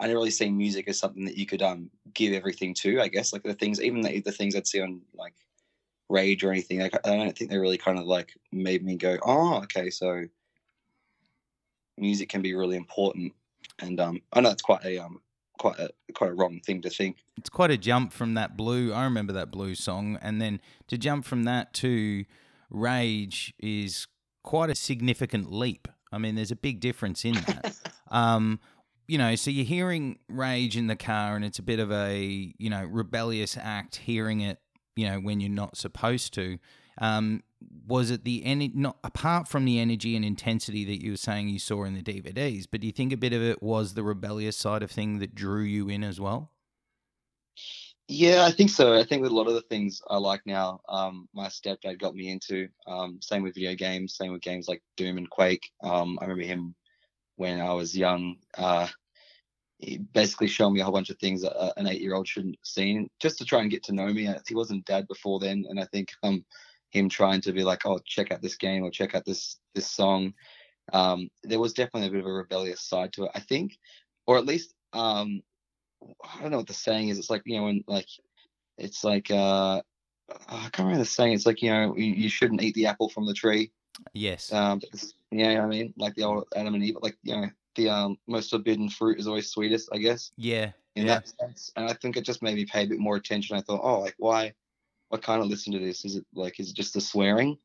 I 0.00 0.06
never 0.06 0.18
really 0.18 0.30
seen 0.30 0.56
music 0.56 0.88
as 0.88 0.98
something 0.98 1.24
that 1.26 1.36
you 1.36 1.46
could 1.46 1.62
um 1.62 1.90
give 2.14 2.32
everything 2.32 2.72
to. 2.74 3.00
I 3.00 3.08
guess 3.08 3.32
like 3.32 3.42
the 3.42 3.54
things, 3.54 3.82
even 3.82 4.00
the, 4.00 4.20
the 4.20 4.32
things 4.32 4.56
I'd 4.56 4.66
see 4.66 4.80
on 4.80 5.02
like 5.14 5.34
Rage 6.08 6.44
or 6.44 6.52
anything. 6.52 6.80
Like, 6.80 6.94
I 7.06 7.16
don't 7.16 7.36
think 7.36 7.50
they 7.50 7.58
really 7.58 7.78
kind 7.78 7.98
of 7.98 8.06
like 8.06 8.32
made 8.50 8.84
me 8.84 8.96
go, 8.96 9.18
oh, 9.24 9.58
okay, 9.64 9.90
so 9.90 10.24
music 11.98 12.28
can 12.28 12.42
be 12.42 12.54
really 12.54 12.76
important. 12.76 13.32
And 13.80 14.00
um, 14.00 14.22
I 14.32 14.40
know 14.40 14.50
it's 14.50 14.62
quite 14.62 14.84
a 14.84 14.98
um, 14.98 15.20
quite 15.58 15.78
a 15.78 15.90
quite 16.14 16.30
a 16.30 16.34
wrong 16.34 16.60
thing 16.64 16.82
to 16.82 16.90
think. 16.90 17.18
It's 17.36 17.50
quite 17.50 17.70
a 17.70 17.76
jump 17.76 18.12
from 18.12 18.34
that 18.34 18.56
blue. 18.56 18.92
I 18.92 19.04
remember 19.04 19.32
that 19.34 19.50
blue 19.50 19.74
song, 19.74 20.18
and 20.20 20.40
then 20.40 20.60
to 20.88 20.98
jump 20.98 21.24
from 21.24 21.44
that 21.44 21.72
to 21.74 22.24
Rage 22.70 23.54
is 23.58 24.06
quite 24.42 24.70
a 24.70 24.74
significant 24.74 25.52
leap. 25.52 25.88
I 26.10 26.18
mean, 26.18 26.34
there's 26.34 26.50
a 26.50 26.56
big 26.56 26.80
difference 26.80 27.24
in 27.24 27.34
that. 27.34 27.76
um, 28.10 28.60
you 29.06 29.18
know, 29.18 29.34
so 29.34 29.50
you're 29.50 29.64
hearing 29.64 30.18
Rage 30.28 30.76
in 30.76 30.86
the 30.86 30.96
car, 30.96 31.36
and 31.36 31.44
it's 31.44 31.58
a 31.58 31.62
bit 31.62 31.78
of 31.78 31.90
a 31.90 32.52
you 32.58 32.70
know 32.70 32.84
rebellious 32.84 33.56
act. 33.56 33.96
Hearing 33.96 34.40
it, 34.40 34.58
you 34.96 35.08
know, 35.08 35.18
when 35.18 35.40
you're 35.40 35.50
not 35.50 35.76
supposed 35.76 36.34
to. 36.34 36.58
Um, 36.98 37.42
was 37.86 38.10
it 38.10 38.24
the 38.24 38.44
any 38.44 38.70
not 38.74 38.96
apart 39.04 39.48
from 39.48 39.64
the 39.64 39.78
energy 39.78 40.16
and 40.16 40.24
intensity 40.24 40.84
that 40.84 41.02
you 41.02 41.12
were 41.12 41.16
saying 41.16 41.48
you 41.48 41.58
saw 41.58 41.84
in 41.84 41.94
the 41.94 42.02
DVDs, 42.02 42.66
but 42.70 42.80
do 42.80 42.86
you 42.86 42.92
think 42.92 43.12
a 43.12 43.16
bit 43.16 43.32
of 43.32 43.42
it 43.42 43.62
was 43.62 43.94
the 43.94 44.02
rebellious 44.02 44.56
side 44.56 44.82
of 44.82 44.90
thing 44.90 45.18
that 45.18 45.34
drew 45.34 45.62
you 45.62 45.88
in 45.88 46.04
as 46.04 46.20
well? 46.20 46.50
Yeah, 48.08 48.44
I 48.44 48.50
think 48.50 48.70
so. 48.70 48.94
I 48.94 49.04
think 49.04 49.22
with 49.22 49.30
a 49.30 49.34
lot 49.34 49.46
of 49.46 49.54
the 49.54 49.62
things 49.62 50.02
I 50.08 50.18
like 50.18 50.42
now, 50.44 50.80
um, 50.88 51.28
my 51.32 51.46
stepdad 51.46 51.98
got 51.98 52.14
me 52.14 52.30
into. 52.30 52.68
Um, 52.86 53.18
same 53.22 53.42
with 53.42 53.54
video 53.54 53.74
games, 53.74 54.16
same 54.16 54.32
with 54.32 54.42
games 54.42 54.68
like 54.68 54.82
Doom 54.96 55.18
and 55.18 55.30
Quake. 55.30 55.70
Um, 55.82 56.18
I 56.20 56.24
remember 56.24 56.44
him 56.44 56.74
when 57.36 57.60
I 57.60 57.72
was 57.72 57.96
young. 57.96 58.36
Uh, 58.58 58.88
he 59.78 59.98
basically 59.98 60.48
showed 60.48 60.70
me 60.70 60.80
a 60.80 60.84
whole 60.84 60.92
bunch 60.92 61.10
of 61.10 61.18
things 61.18 61.44
uh, 61.44 61.72
an 61.76 61.86
eight-year-old 61.86 62.28
shouldn't 62.28 62.56
have 62.56 62.66
seen, 62.66 63.08
just 63.18 63.38
to 63.38 63.44
try 63.44 63.62
and 63.62 63.70
get 63.70 63.82
to 63.84 63.94
know 63.94 64.12
me. 64.12 64.28
He 64.46 64.54
wasn't 64.54 64.84
dad 64.84 65.08
before 65.08 65.40
then, 65.40 65.64
and 65.68 65.80
I 65.80 65.84
think 65.86 66.10
um, 66.22 66.44
him 66.92 67.08
trying 67.08 67.40
to 67.42 67.52
be 67.52 67.64
like, 67.64 67.84
"Oh, 67.86 67.98
check 68.04 68.30
out 68.30 68.42
this 68.42 68.56
game 68.56 68.84
or 68.84 68.90
check 68.90 69.14
out 69.14 69.24
this 69.24 69.58
this 69.74 69.90
song." 69.90 70.34
Um, 70.92 71.28
there 71.42 71.60
was 71.60 71.72
definitely 71.72 72.08
a 72.08 72.12
bit 72.12 72.20
of 72.20 72.26
a 72.26 72.32
rebellious 72.32 72.82
side 72.82 73.12
to 73.14 73.24
it, 73.24 73.30
I 73.34 73.40
think, 73.40 73.78
or 74.26 74.36
at 74.36 74.46
least 74.46 74.74
um, 74.92 75.42
I 76.22 76.40
don't 76.40 76.50
know 76.50 76.58
what 76.58 76.66
the 76.66 76.74
saying 76.74 77.08
is. 77.08 77.18
It's 77.18 77.30
like 77.30 77.42
you 77.46 77.56
know 77.56 77.64
when 77.64 77.84
like 77.86 78.08
it's 78.78 79.02
like 79.04 79.30
uh, 79.30 79.80
I 80.48 80.60
can't 80.70 80.78
remember 80.80 80.98
the 80.98 81.04
saying. 81.06 81.32
It's 81.32 81.46
like 81.46 81.62
you 81.62 81.70
know 81.70 81.96
you, 81.96 82.12
you 82.12 82.28
shouldn't 82.28 82.62
eat 82.62 82.74
the 82.74 82.86
apple 82.86 83.08
from 83.08 83.26
the 83.26 83.34
tree. 83.34 83.72
Yes. 84.12 84.52
Um, 84.52 84.78
but 84.78 84.90
this, 84.92 85.14
yeah, 85.30 85.62
I 85.62 85.66
mean 85.66 85.94
like 85.96 86.14
the 86.14 86.24
old 86.24 86.46
Adam 86.54 86.74
and 86.74 86.84
Eve. 86.84 86.96
Like 87.00 87.16
you 87.22 87.36
know 87.36 87.48
the 87.74 87.88
um 87.88 88.18
most 88.26 88.50
forbidden 88.50 88.88
fruit 88.88 89.18
is 89.18 89.26
always 89.26 89.50
sweetest. 89.50 89.88
I 89.92 89.98
guess 89.98 90.32
Yeah. 90.36 90.72
in 90.96 91.06
yeah. 91.06 91.14
that 91.14 91.28
sense. 91.40 91.72
And 91.76 91.88
I 91.88 91.94
think 91.94 92.16
it 92.16 92.24
just 92.24 92.42
made 92.42 92.56
me 92.56 92.66
pay 92.66 92.84
a 92.84 92.88
bit 92.88 92.98
more 92.98 93.16
attention. 93.16 93.56
I 93.56 93.62
thought, 93.62 93.80
oh, 93.82 94.00
like 94.00 94.14
why? 94.18 94.52
Why 95.12 95.18
can't 95.18 95.42
I 95.42 95.44
listen 95.44 95.74
to 95.74 95.78
this? 95.78 96.06
Is 96.06 96.16
it 96.16 96.24
like 96.34 96.58
is 96.58 96.70
it 96.70 96.74
just 96.74 96.94
the 96.94 97.00
swearing? 97.02 97.58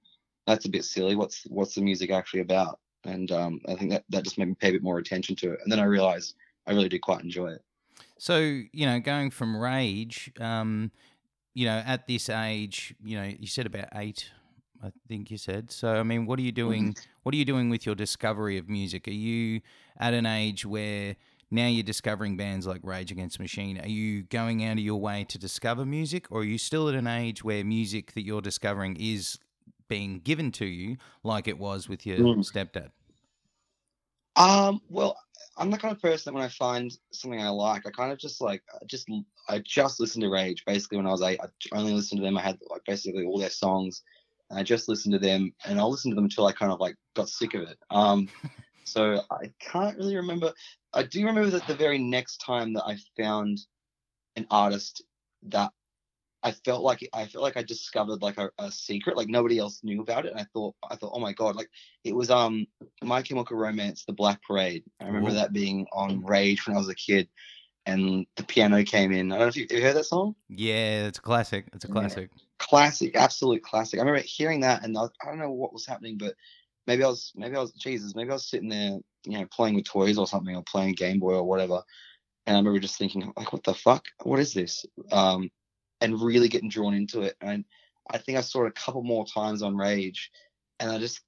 That's 0.48 0.66
a 0.66 0.70
bit 0.70 0.84
silly. 0.84 1.16
What's 1.16 1.44
what's 1.48 1.76
the 1.76 1.82
music 1.82 2.12
actually 2.12 2.42
about? 2.42 2.82
And 3.06 3.32
um, 3.32 3.62
I 3.70 3.76
think 3.76 3.90
that 3.92 4.04
that 4.10 4.26
just 4.26 4.38
made 4.38 4.50
me 4.50 4.56
pay 4.60 4.68
a 4.68 4.72
bit 4.74 4.84
more 4.84 4.98
attention 4.98 5.34
to 5.38 5.54
it. 5.54 5.60
And 5.64 5.72
then 5.72 5.80
I 5.80 5.86
realized 5.86 6.36
I 6.68 6.74
really 6.74 6.90
did 6.90 7.00
quite 7.00 7.22
enjoy 7.24 7.52
it. 7.52 7.64
So 8.18 8.40
you 8.40 8.86
know, 8.86 9.00
going 9.00 9.32
from 9.32 9.56
Rage, 9.56 10.30
um, 10.42 10.92
you 11.54 11.66
know, 11.68 11.82
at 11.86 12.06
this 12.06 12.28
age, 12.28 12.94
you 13.02 13.18
know, 13.18 13.32
you 13.40 13.48
said 13.48 13.66
about 13.66 13.88
eight, 13.96 14.30
I 14.84 14.92
think 15.08 15.32
you 15.32 15.38
said. 15.38 15.72
So 15.72 15.96
I 15.96 16.04
mean, 16.04 16.26
what 16.26 16.40
are 16.40 16.44
you 16.44 16.52
doing? 16.52 16.98
What 17.24 17.34
are 17.34 17.38
you 17.38 17.46
doing 17.46 17.70
with 17.70 17.86
your 17.86 17.96
discovery 17.96 18.58
of 18.58 18.68
music? 18.68 19.08
Are 19.08 19.12
you 19.12 19.62
at 19.98 20.14
an 20.14 20.26
age 20.26 20.66
where 20.66 21.16
now 21.50 21.68
you're 21.68 21.84
discovering 21.84 22.36
bands 22.38 22.68
like 22.68 22.82
Rage 22.84 23.12
Against 23.12 23.38
the 23.38 23.44
Machine? 23.44 23.80
Are 23.80 23.88
you 23.88 24.24
going 24.24 24.64
out 24.66 24.74
of 24.74 24.80
your 24.80 25.00
way 25.00 25.26
to 25.30 25.38
discover 25.38 25.86
music, 25.86 26.28
or 26.30 26.42
are 26.42 26.44
you 26.44 26.58
still 26.58 26.90
at 26.90 26.96
an 26.96 27.08
age 27.08 27.44
where 27.44 27.64
music 27.64 28.14
that 28.14 28.24
you're 28.24 28.42
discovering 28.42 28.98
is 29.00 29.40
being 29.88 30.20
given 30.20 30.52
to 30.52 30.66
you, 30.66 30.98
like 31.24 31.48
it 31.48 31.58
was 31.58 31.88
with 31.88 32.06
your 32.06 32.18
Mm. 32.18 32.40
stepdad? 32.40 32.92
Um, 34.36 34.82
well, 34.90 35.18
I'm 35.58 35.72
the 35.72 35.78
kind 35.78 35.96
of 35.96 36.02
person 36.02 36.32
that 36.32 36.36
when 36.36 36.44
I 36.46 36.50
find 36.50 36.96
something 37.12 37.42
I 37.42 37.50
like, 37.50 37.88
I 37.88 37.92
kind 37.92 38.12
of 38.12 38.20
just 38.20 38.42
like 38.42 38.62
I 38.74 38.86
just 38.86 39.10
I 39.50 39.60
just 39.60 40.00
listened 40.00 40.24
to 40.24 40.30
Rage 40.30 40.64
basically 40.66 40.98
when 40.98 41.08
I 41.08 41.12
was 41.12 41.22
eight. 41.22 41.40
I 41.42 41.78
only 41.78 41.94
listened 41.94 42.20
to 42.20 42.26
them. 42.26 42.38
I 42.38 42.42
had 42.42 42.60
like 42.70 42.84
basically 42.86 43.26
all 43.26 43.40
their 43.40 43.50
songs, 43.50 44.04
and 44.50 44.60
I 44.60 44.64
just 44.64 44.88
listened 44.88 45.14
to 45.14 45.20
them, 45.20 45.54
and 45.66 45.80
I'll 45.80 45.90
listen 45.90 46.12
to 46.12 46.16
them 46.16 46.26
until 46.26 46.46
I 46.46 46.52
kind 46.52 46.72
of 46.72 46.80
like 46.80 46.96
got 47.16 47.30
sick 47.30 47.54
of 47.56 47.62
it. 47.62 47.80
Um, 47.90 48.28
so 48.84 49.22
I 49.32 49.52
can't 49.60 49.98
really 49.98 50.16
remember. 50.16 50.54
I 50.94 51.04
do 51.04 51.26
remember 51.26 51.50
that 51.52 51.68
the 51.68 51.76
very 51.76 51.98
next 51.98 52.38
time 52.38 52.74
that 52.74 52.86
I 52.86 52.98
found 53.18 53.60
an 54.36 54.48
artist 54.50 55.04
that 55.44 55.72
I 56.44 56.52
felt 56.52 56.84
like 56.84 57.08
I 57.14 57.26
felt 57.26 57.44
like 57.44 57.58
I 57.58 57.64
discovered 57.64 58.22
like 58.22 58.38
a, 58.38 58.50
a 58.60 58.72
secret, 58.72 59.18
like 59.18 59.28
nobody 59.28 59.58
else 59.60 59.82
knew 59.84 60.02
about 60.02 60.26
it. 60.26 60.32
And 60.32 60.40
I 60.40 60.46
thought, 60.54 60.76
I 60.90 60.96
thought, 60.96 61.12
oh 61.14 61.20
my 61.20 61.34
god, 61.34 61.56
like 61.56 61.70
it 62.04 62.16
was 62.16 62.30
um 62.30 62.68
My 63.04 63.22
Chemical 63.22 63.58
Romance, 63.58 64.06
The 64.06 64.14
Black 64.14 64.42
Parade. 64.44 64.84
I 65.02 65.06
remember 65.08 65.32
Ooh. 65.32 65.36
that 65.36 65.52
being 65.52 65.88
on 65.92 66.24
Rage 66.24 66.66
when 66.66 66.76
I 66.76 66.80
was 66.80 66.90
a 66.90 66.96
kid, 66.96 67.28
and 67.86 68.26
the 68.36 68.44
piano 68.44 68.84
came 68.84 69.12
in. 69.12 69.32
I 69.32 69.36
don't 69.36 69.46
know 69.46 69.50
if 69.50 69.58
you, 69.58 69.68
you 69.70 69.82
heard 69.82 69.96
that 69.96 70.06
song. 70.06 70.36
Yeah, 70.48 71.08
it's 71.08 71.20
a 71.20 71.22
classic. 71.22 71.66
It's 71.74 71.86
a 71.86 71.88
Yeah. 71.88 71.94
classic. 71.94 72.30
Classic, 72.60 73.16
absolute 73.16 73.64
classic. 73.64 74.00
I 74.00 74.04
remember 74.04 74.26
hearing 74.26 74.62
that, 74.62 74.84
and 74.84 74.98
I, 74.98 75.02
was- 75.02 75.12
I 75.22 75.28
don't 75.28 75.40
know 75.40 75.52
what 75.52 75.74
was 75.74 75.86
happening, 75.86 76.18
but 76.18 76.36
maybe 76.86 77.04
I 77.04 77.08
was, 77.08 77.34
maybe 77.36 77.56
I 77.56 77.60
was, 77.60 77.72
Jesus, 77.74 78.16
maybe 78.16 78.30
I 78.30 78.34
was 78.34 78.50
sitting 78.50 78.70
there, 78.70 78.98
you 79.32 79.40
know, 79.40 79.48
playing 79.52 79.76
with 79.76 79.86
toys 79.86 80.18
or 80.18 80.28
something, 80.28 80.56
or 80.56 80.64
playing 80.64 80.94
Game 80.94 81.20
Boy 81.20 81.34
or 81.34 81.44
whatever. 81.44 81.82
And 82.46 82.56
I 82.56 82.60
remember 82.60 82.80
just 82.80 82.98
thinking, 82.98 83.32
like, 83.36 83.52
what 83.52 83.64
the 83.64 83.74
fuck? 83.74 84.06
What 84.24 84.40
is 84.40 84.54
this? 84.54 84.86
Um, 85.12 85.50
and 86.00 86.22
really 86.22 86.48
getting 86.48 86.70
drawn 86.70 86.94
into 86.94 87.22
it. 87.22 87.36
And 87.42 87.66
I 88.10 88.18
think 88.18 88.38
I 88.38 88.42
saw 88.42 88.66
it 88.66 88.70
a 88.70 88.72
couple 88.72 89.04
more 89.04 89.26
times 89.26 89.62
on 89.62 89.76
Rage, 89.76 90.32
and 90.80 90.92
I 90.92 90.98
just, 90.98 91.22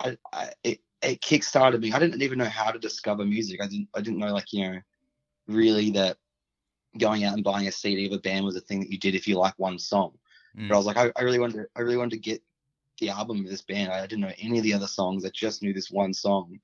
I, 0.00 0.16
I 0.32 0.50
it, 0.64 0.80
it 1.02 1.20
kickstarted 1.20 1.80
me. 1.80 1.92
I 1.92 1.98
didn't 1.98 2.22
even 2.22 2.38
know 2.38 2.44
how 2.46 2.70
to 2.70 2.78
discover 2.78 3.24
music. 3.24 3.60
I 3.62 3.66
didn't, 3.66 3.88
I 3.94 4.00
didn't 4.00 4.18
know, 4.18 4.32
like, 4.32 4.52
you 4.52 4.64
know, 4.64 4.80
really 5.46 5.90
that 5.92 6.16
going 6.98 7.24
out 7.24 7.34
and 7.34 7.44
buying 7.44 7.68
a 7.68 7.72
CD 7.72 8.06
of 8.06 8.12
a 8.12 8.18
band 8.18 8.44
was 8.44 8.56
a 8.56 8.60
thing 8.60 8.80
that 8.80 8.90
you 8.90 8.98
did 8.98 9.14
if 9.14 9.28
you 9.28 9.36
like 9.36 9.54
one 9.58 9.78
song. 9.78 10.12
Mm. 10.58 10.68
But 10.68 10.74
I 10.74 10.78
was 10.78 10.86
like, 10.86 10.96
I, 10.96 11.12
I 11.16 11.22
really 11.22 11.38
wanted, 11.38 11.56
to, 11.56 11.66
I 11.76 11.80
really 11.80 11.96
wanted 11.96 12.16
to 12.16 12.30
get 12.30 12.42
the 12.98 13.10
album 13.10 13.44
of 13.44 13.50
this 13.50 13.62
band. 13.62 13.92
I 13.92 14.06
didn't 14.06 14.20
know 14.20 14.32
any 14.38 14.58
of 14.58 14.64
the 14.64 14.74
other 14.74 14.86
songs. 14.86 15.24
I 15.24 15.30
just 15.30 15.62
knew 15.62 15.72
this 15.72 15.90
one 15.90 16.14
song. 16.14 16.58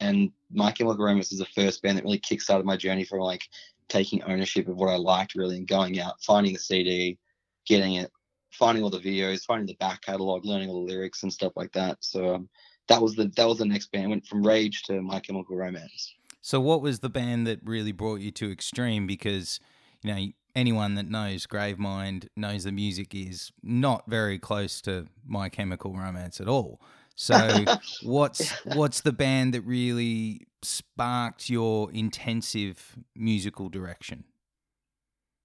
And 0.00 0.30
My 0.50 0.72
Chemical 0.72 1.04
Romance 1.04 1.32
is 1.32 1.38
the 1.38 1.46
first 1.46 1.82
band 1.82 1.98
that 1.98 2.04
really 2.04 2.18
kickstarted 2.18 2.64
my 2.64 2.76
journey 2.76 3.04
from 3.04 3.20
like 3.20 3.42
taking 3.88 4.22
ownership 4.22 4.68
of 4.68 4.76
what 4.76 4.88
I 4.88 4.96
liked 4.96 5.34
really 5.34 5.56
and 5.56 5.66
going 5.66 6.00
out, 6.00 6.22
finding 6.22 6.54
the 6.54 6.58
CD, 6.58 7.18
getting 7.66 7.94
it, 7.94 8.10
finding 8.52 8.82
all 8.82 8.90
the 8.90 8.98
videos, 8.98 9.44
finding 9.44 9.66
the 9.66 9.74
back 9.74 10.02
catalog, 10.02 10.44
learning 10.44 10.70
all 10.70 10.86
the 10.86 10.92
lyrics 10.92 11.22
and 11.22 11.32
stuff 11.32 11.52
like 11.56 11.72
that. 11.72 11.98
So 12.00 12.34
um, 12.34 12.48
that 12.88 13.00
was 13.00 13.14
the 13.14 13.30
that 13.36 13.46
was 13.46 13.58
the 13.58 13.66
next 13.66 13.92
band. 13.92 14.06
I 14.06 14.08
went 14.08 14.26
from 14.26 14.46
Rage 14.46 14.82
to 14.84 15.00
My 15.02 15.20
Chemical 15.20 15.56
Romance. 15.56 16.14
So, 16.42 16.60
what 16.60 16.80
was 16.80 17.00
the 17.00 17.10
band 17.10 17.46
that 17.46 17.60
really 17.64 17.92
brought 17.92 18.20
you 18.20 18.30
to 18.32 18.50
Extreme? 18.50 19.06
Because, 19.06 19.60
you 20.02 20.12
know, 20.12 20.32
anyone 20.54 20.94
that 20.96 21.08
knows 21.08 21.46
Gravemind 21.46 22.28
knows 22.36 22.64
the 22.64 22.72
music 22.72 23.14
is 23.14 23.52
not 23.62 24.04
very 24.06 24.38
close 24.38 24.80
to 24.82 25.06
My 25.26 25.48
Chemical 25.48 25.94
Romance 25.94 26.40
at 26.40 26.48
all. 26.48 26.80
So, 27.14 27.64
what's 28.02 28.50
what's 28.64 29.02
the 29.02 29.12
band 29.12 29.54
that 29.54 29.62
really 29.62 30.46
sparked 30.62 31.50
your 31.50 31.92
intensive 31.92 32.96
musical 33.14 33.68
direction? 33.68 34.24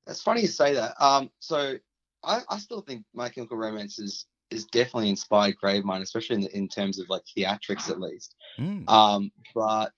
It's 0.07 0.21
funny 0.21 0.41
you 0.41 0.47
say 0.47 0.73
that. 0.73 0.93
Um, 1.03 1.31
so 1.39 1.75
I, 2.23 2.41
I 2.49 2.59
still 2.59 2.81
think 2.81 3.03
My 3.13 3.29
Chemical 3.29 3.57
Romance 3.57 3.99
is 3.99 4.25
is 4.51 4.65
definitely 4.65 5.09
inspired 5.09 5.55
Gravemind, 5.61 6.01
especially 6.01 6.37
in, 6.37 6.47
in 6.47 6.67
terms 6.67 6.99
of 6.99 7.09
like 7.09 7.23
theatrics 7.35 7.89
at 7.89 7.99
least. 7.99 8.35
Mm. 8.59 8.87
Um, 8.89 9.31
but 9.53 9.91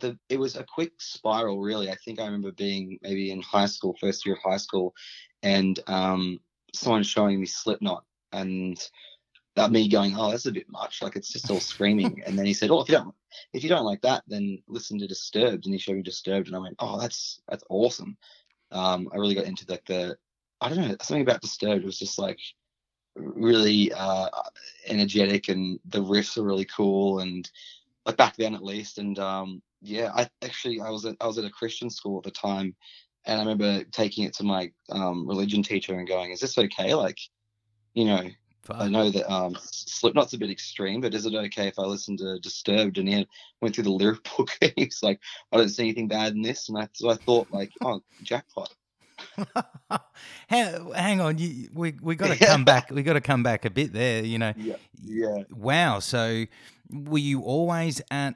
the 0.00 0.18
it 0.28 0.38
was 0.38 0.56
a 0.56 0.64
quick 0.64 0.92
spiral, 0.98 1.60
really. 1.60 1.90
I 1.90 1.96
think 1.96 2.20
I 2.20 2.24
remember 2.24 2.52
being 2.52 2.98
maybe 3.02 3.30
in 3.30 3.40
high 3.42 3.66
school, 3.66 3.96
first 4.00 4.26
year 4.26 4.36
of 4.36 4.42
high 4.42 4.56
school, 4.58 4.94
and 5.42 5.78
um, 5.86 6.40
someone 6.74 7.02
showing 7.02 7.40
me 7.40 7.46
Slipknot, 7.46 8.04
and 8.32 8.78
that 9.54 9.72
me 9.72 9.88
going, 9.88 10.14
"Oh, 10.16 10.30
that's 10.30 10.46
a 10.46 10.52
bit 10.52 10.68
much. 10.68 11.02
Like 11.02 11.16
it's 11.16 11.32
just 11.32 11.50
all 11.50 11.60
screaming." 11.72 12.22
and 12.26 12.38
then 12.38 12.46
he 12.46 12.54
said, 12.54 12.70
"Oh, 12.70 12.80
if 12.80 12.88
you 12.88 12.94
don't 12.94 13.14
if 13.52 13.62
you 13.62 13.68
don't 13.68 13.84
like 13.84 14.02
that, 14.02 14.22
then 14.26 14.62
listen 14.68 14.98
to 14.98 15.06
Disturbed." 15.06 15.66
And 15.66 15.74
he 15.74 15.78
showed 15.78 15.96
me 15.96 16.02
Disturbed, 16.02 16.46
and 16.48 16.56
I 16.56 16.60
went, 16.60 16.76
"Oh, 16.78 17.00
that's 17.00 17.40
that's 17.48 17.64
awesome." 17.68 18.16
Um, 18.72 19.08
I 19.12 19.16
really 19.16 19.34
got 19.34 19.44
into 19.44 19.64
like 19.68 19.84
the 19.86 20.16
I 20.60 20.68
don't 20.68 20.78
know 20.78 20.96
something 21.00 21.22
about 21.22 21.42
Disturbed 21.42 21.84
was 21.84 21.98
just 21.98 22.18
like 22.18 22.38
really 23.16 23.92
uh, 23.92 24.28
energetic, 24.86 25.48
and 25.48 25.78
the 25.86 26.02
riffs 26.02 26.36
are 26.38 26.44
really 26.44 26.66
cool, 26.66 27.20
and 27.20 27.50
like 28.04 28.16
back 28.16 28.36
then 28.36 28.54
at 28.54 28.64
least. 28.64 28.98
And 28.98 29.18
um, 29.18 29.62
yeah, 29.80 30.10
I 30.14 30.28
actually 30.42 30.80
I 30.80 30.90
was 30.90 31.04
at 31.04 31.16
I 31.20 31.26
was 31.26 31.38
at 31.38 31.44
a 31.44 31.50
Christian 31.50 31.90
school 31.90 32.18
at 32.18 32.24
the 32.24 32.30
time, 32.30 32.74
and 33.24 33.40
I 33.40 33.42
remember 33.42 33.84
taking 33.92 34.24
it 34.24 34.34
to 34.34 34.44
my 34.44 34.70
um, 34.90 35.26
religion 35.26 35.62
teacher 35.62 35.94
and 35.94 36.08
going, 36.08 36.30
"Is 36.30 36.40
this 36.40 36.58
okay? 36.58 36.94
Like, 36.94 37.18
you 37.94 38.04
know, 38.06 38.22
Fuck. 38.62 38.80
I 38.80 38.88
know 38.88 39.10
that 39.10 39.32
um, 39.32 39.56
Slipknot's 39.60 40.32
a 40.34 40.38
bit 40.38 40.50
extreme, 40.50 41.00
but 41.00 41.14
is 41.14 41.24
it 41.24 41.34
okay 41.34 41.68
if 41.68 41.78
I 41.78 41.82
listen 41.82 42.16
to 42.16 42.40
Disturbed? 42.40 42.98
And 42.98 43.08
he 43.08 43.26
went 43.60 43.74
through 43.74 43.84
the 43.84 43.90
lyric 43.90 44.26
book. 44.36 44.50
and 44.60 44.72
He's 44.76 45.00
like, 45.04 45.20
I 45.52 45.56
don't 45.56 45.68
see 45.68 45.84
anything 45.84 46.08
bad 46.08 46.32
in 46.32 46.42
this, 46.42 46.68
and 46.68 46.76
I, 46.76 46.88
so 46.92 47.10
I 47.10 47.14
thought 47.14 47.48
like, 47.50 47.70
oh, 47.84 48.00
jackpot. 48.22 48.74
hang, 50.48 50.92
hang 50.92 51.20
on, 51.20 51.38
you, 51.38 51.68
we 51.74 51.94
we 52.02 52.16
got 52.16 52.28
to 52.28 52.38
Yeah. 52.40 52.48
come 52.48 52.64
back. 52.64 52.90
We 52.90 53.02
got 53.02 53.14
to 53.14 53.20
come 53.20 53.42
back 53.42 53.64
a 53.64 53.70
bit 53.70 53.92
there. 53.92 54.24
You 54.24 54.38
know, 54.38 54.52
Yeah, 54.56 54.74
yeah. 55.02 55.42
Wow. 55.50 56.00
So, 56.00 56.44
were 56.90 57.18
you 57.18 57.42
always 57.42 58.02
at 58.10 58.34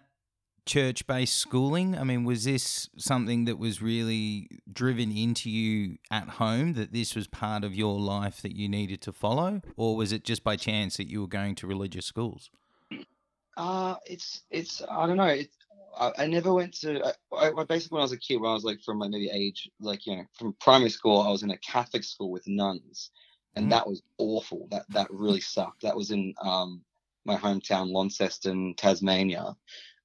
church 0.70 1.04
based 1.06 1.36
schooling? 1.36 1.98
I 1.98 2.04
mean, 2.04 2.22
was 2.24 2.44
this 2.44 2.88
something 2.96 3.44
that 3.46 3.58
was 3.58 3.82
really 3.82 4.48
driven 4.72 5.10
into 5.10 5.50
you 5.50 5.98
at 6.10 6.28
home 6.28 6.74
that 6.74 6.92
this 6.92 7.16
was 7.16 7.26
part 7.26 7.64
of 7.64 7.74
your 7.74 7.98
life 7.98 8.40
that 8.42 8.54
you 8.54 8.68
needed 8.68 9.00
to 9.02 9.12
follow? 9.12 9.62
Or 9.76 9.96
was 9.96 10.12
it 10.12 10.24
just 10.24 10.44
by 10.44 10.54
chance 10.56 10.96
that 10.96 11.08
you 11.08 11.20
were 11.22 11.26
going 11.26 11.56
to 11.56 11.66
religious 11.66 12.06
schools? 12.06 12.50
Uh, 13.56 13.96
it's 14.06 14.42
it's 14.50 14.80
I 14.88 15.06
don't 15.06 15.16
know. 15.16 15.24
It's 15.26 15.56
I, 15.98 16.12
I 16.18 16.26
never 16.26 16.54
went 16.54 16.72
to. 16.80 17.04
I, 17.32 17.50
I 17.50 17.64
basically 17.64 17.96
when 17.96 18.00
I 18.02 18.04
was 18.04 18.12
a 18.12 18.18
kid, 18.18 18.36
when 18.40 18.50
I 18.50 18.54
was 18.54 18.64
like 18.64 18.80
from 18.82 19.00
like 19.00 19.10
maybe 19.10 19.28
age 19.28 19.68
like 19.80 20.06
you 20.06 20.16
know 20.16 20.24
from 20.38 20.54
primary 20.60 20.90
school, 20.90 21.20
I 21.20 21.30
was 21.30 21.42
in 21.42 21.50
a 21.50 21.58
Catholic 21.58 22.04
school 22.04 22.30
with 22.30 22.46
nuns, 22.46 23.10
and 23.56 23.66
Mhm. 23.66 23.70
that 23.70 23.88
was 23.88 24.02
awful. 24.18 24.68
That 24.70 24.84
that 24.90 25.10
really 25.10 25.40
sucked. 25.40 25.82
That 25.82 25.96
was 25.96 26.10
in 26.12 26.32
um 26.40 26.84
my 27.26 27.36
hometown 27.36 27.90
Launceston, 27.92 28.74
Tasmania, 28.76 29.54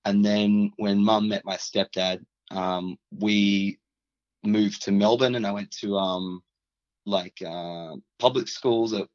and 0.06 0.24
then 0.24 0.72
when 0.78 1.04
Mum 1.04 1.30
met 1.30 1.46
my 1.46 1.58
stepdad, 1.58 2.24
um 2.52 2.98
we 3.12 3.80
moved 4.44 4.84
to 4.84 4.92
Melbourne, 4.92 5.36
and 5.36 5.46
I 5.46 5.52
went 5.52 5.72
to 5.80 5.98
um 5.98 6.44
like 7.08 7.40
uh, 7.46 7.96
public 8.18 8.48
schools. 8.48 8.92
There 8.92 9.06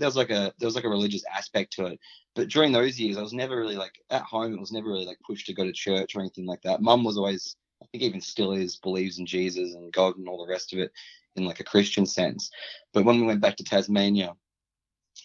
was 0.00 0.16
like 0.16 0.30
a 0.30 0.52
there 0.58 0.66
was 0.66 0.74
like 0.74 0.84
a 0.84 0.88
religious 0.88 1.24
aspect 1.32 1.74
to 1.74 1.86
it 1.86 2.00
but 2.36 2.48
during 2.48 2.70
those 2.70 3.00
years, 3.00 3.16
I 3.16 3.22
was 3.22 3.32
never 3.32 3.56
really 3.56 3.76
like 3.76 3.98
at 4.10 4.22
home. 4.22 4.52
It 4.52 4.60
was 4.60 4.70
never 4.70 4.88
really 4.88 5.06
like 5.06 5.18
pushed 5.26 5.46
to 5.46 5.54
go 5.54 5.64
to 5.64 5.72
church 5.72 6.14
or 6.14 6.20
anything 6.20 6.44
like 6.44 6.60
that. 6.62 6.82
Mum 6.82 7.02
was 7.02 7.16
always, 7.16 7.56
I 7.82 7.86
think, 7.86 8.04
even 8.04 8.20
still 8.20 8.52
is, 8.52 8.76
believes 8.76 9.18
in 9.18 9.24
Jesus 9.24 9.74
and 9.74 9.90
God 9.90 10.18
and 10.18 10.28
all 10.28 10.44
the 10.44 10.52
rest 10.52 10.74
of 10.74 10.78
it 10.78 10.92
in 11.34 11.46
like 11.46 11.60
a 11.60 11.64
Christian 11.64 12.04
sense. 12.04 12.50
But 12.92 13.06
when 13.06 13.18
we 13.18 13.26
went 13.26 13.40
back 13.40 13.56
to 13.56 13.64
Tasmania, 13.64 14.34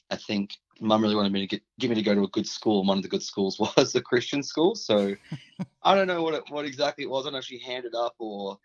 I 0.09 0.15
think 0.15 0.51
Mum 0.81 1.01
really 1.01 1.15
wanted 1.15 1.31
me 1.31 1.41
to 1.41 1.47
get 1.47 1.61
get 1.79 1.89
me 1.89 1.95
to 1.95 2.01
go 2.01 2.15
to 2.15 2.23
a 2.23 2.29
good 2.29 2.47
school. 2.47 2.79
And 2.79 2.87
one 2.87 2.97
of 2.97 3.03
the 3.03 3.09
good 3.09 3.23
schools 3.23 3.59
was 3.77 3.95
a 3.95 4.01
Christian 4.01 4.43
school. 4.43 4.75
So 4.75 5.15
I 5.83 5.95
don't 5.95 6.07
know 6.07 6.23
what 6.23 6.33
it, 6.33 6.43
what 6.49 6.65
exactly 6.65 7.03
it 7.03 7.09
was. 7.09 7.25
I 7.25 7.27
don't 7.27 7.33
know 7.33 7.39
if 7.39 7.45
she 7.45 7.59
handed 7.59 7.95
up 7.95 8.15
or 8.19 8.57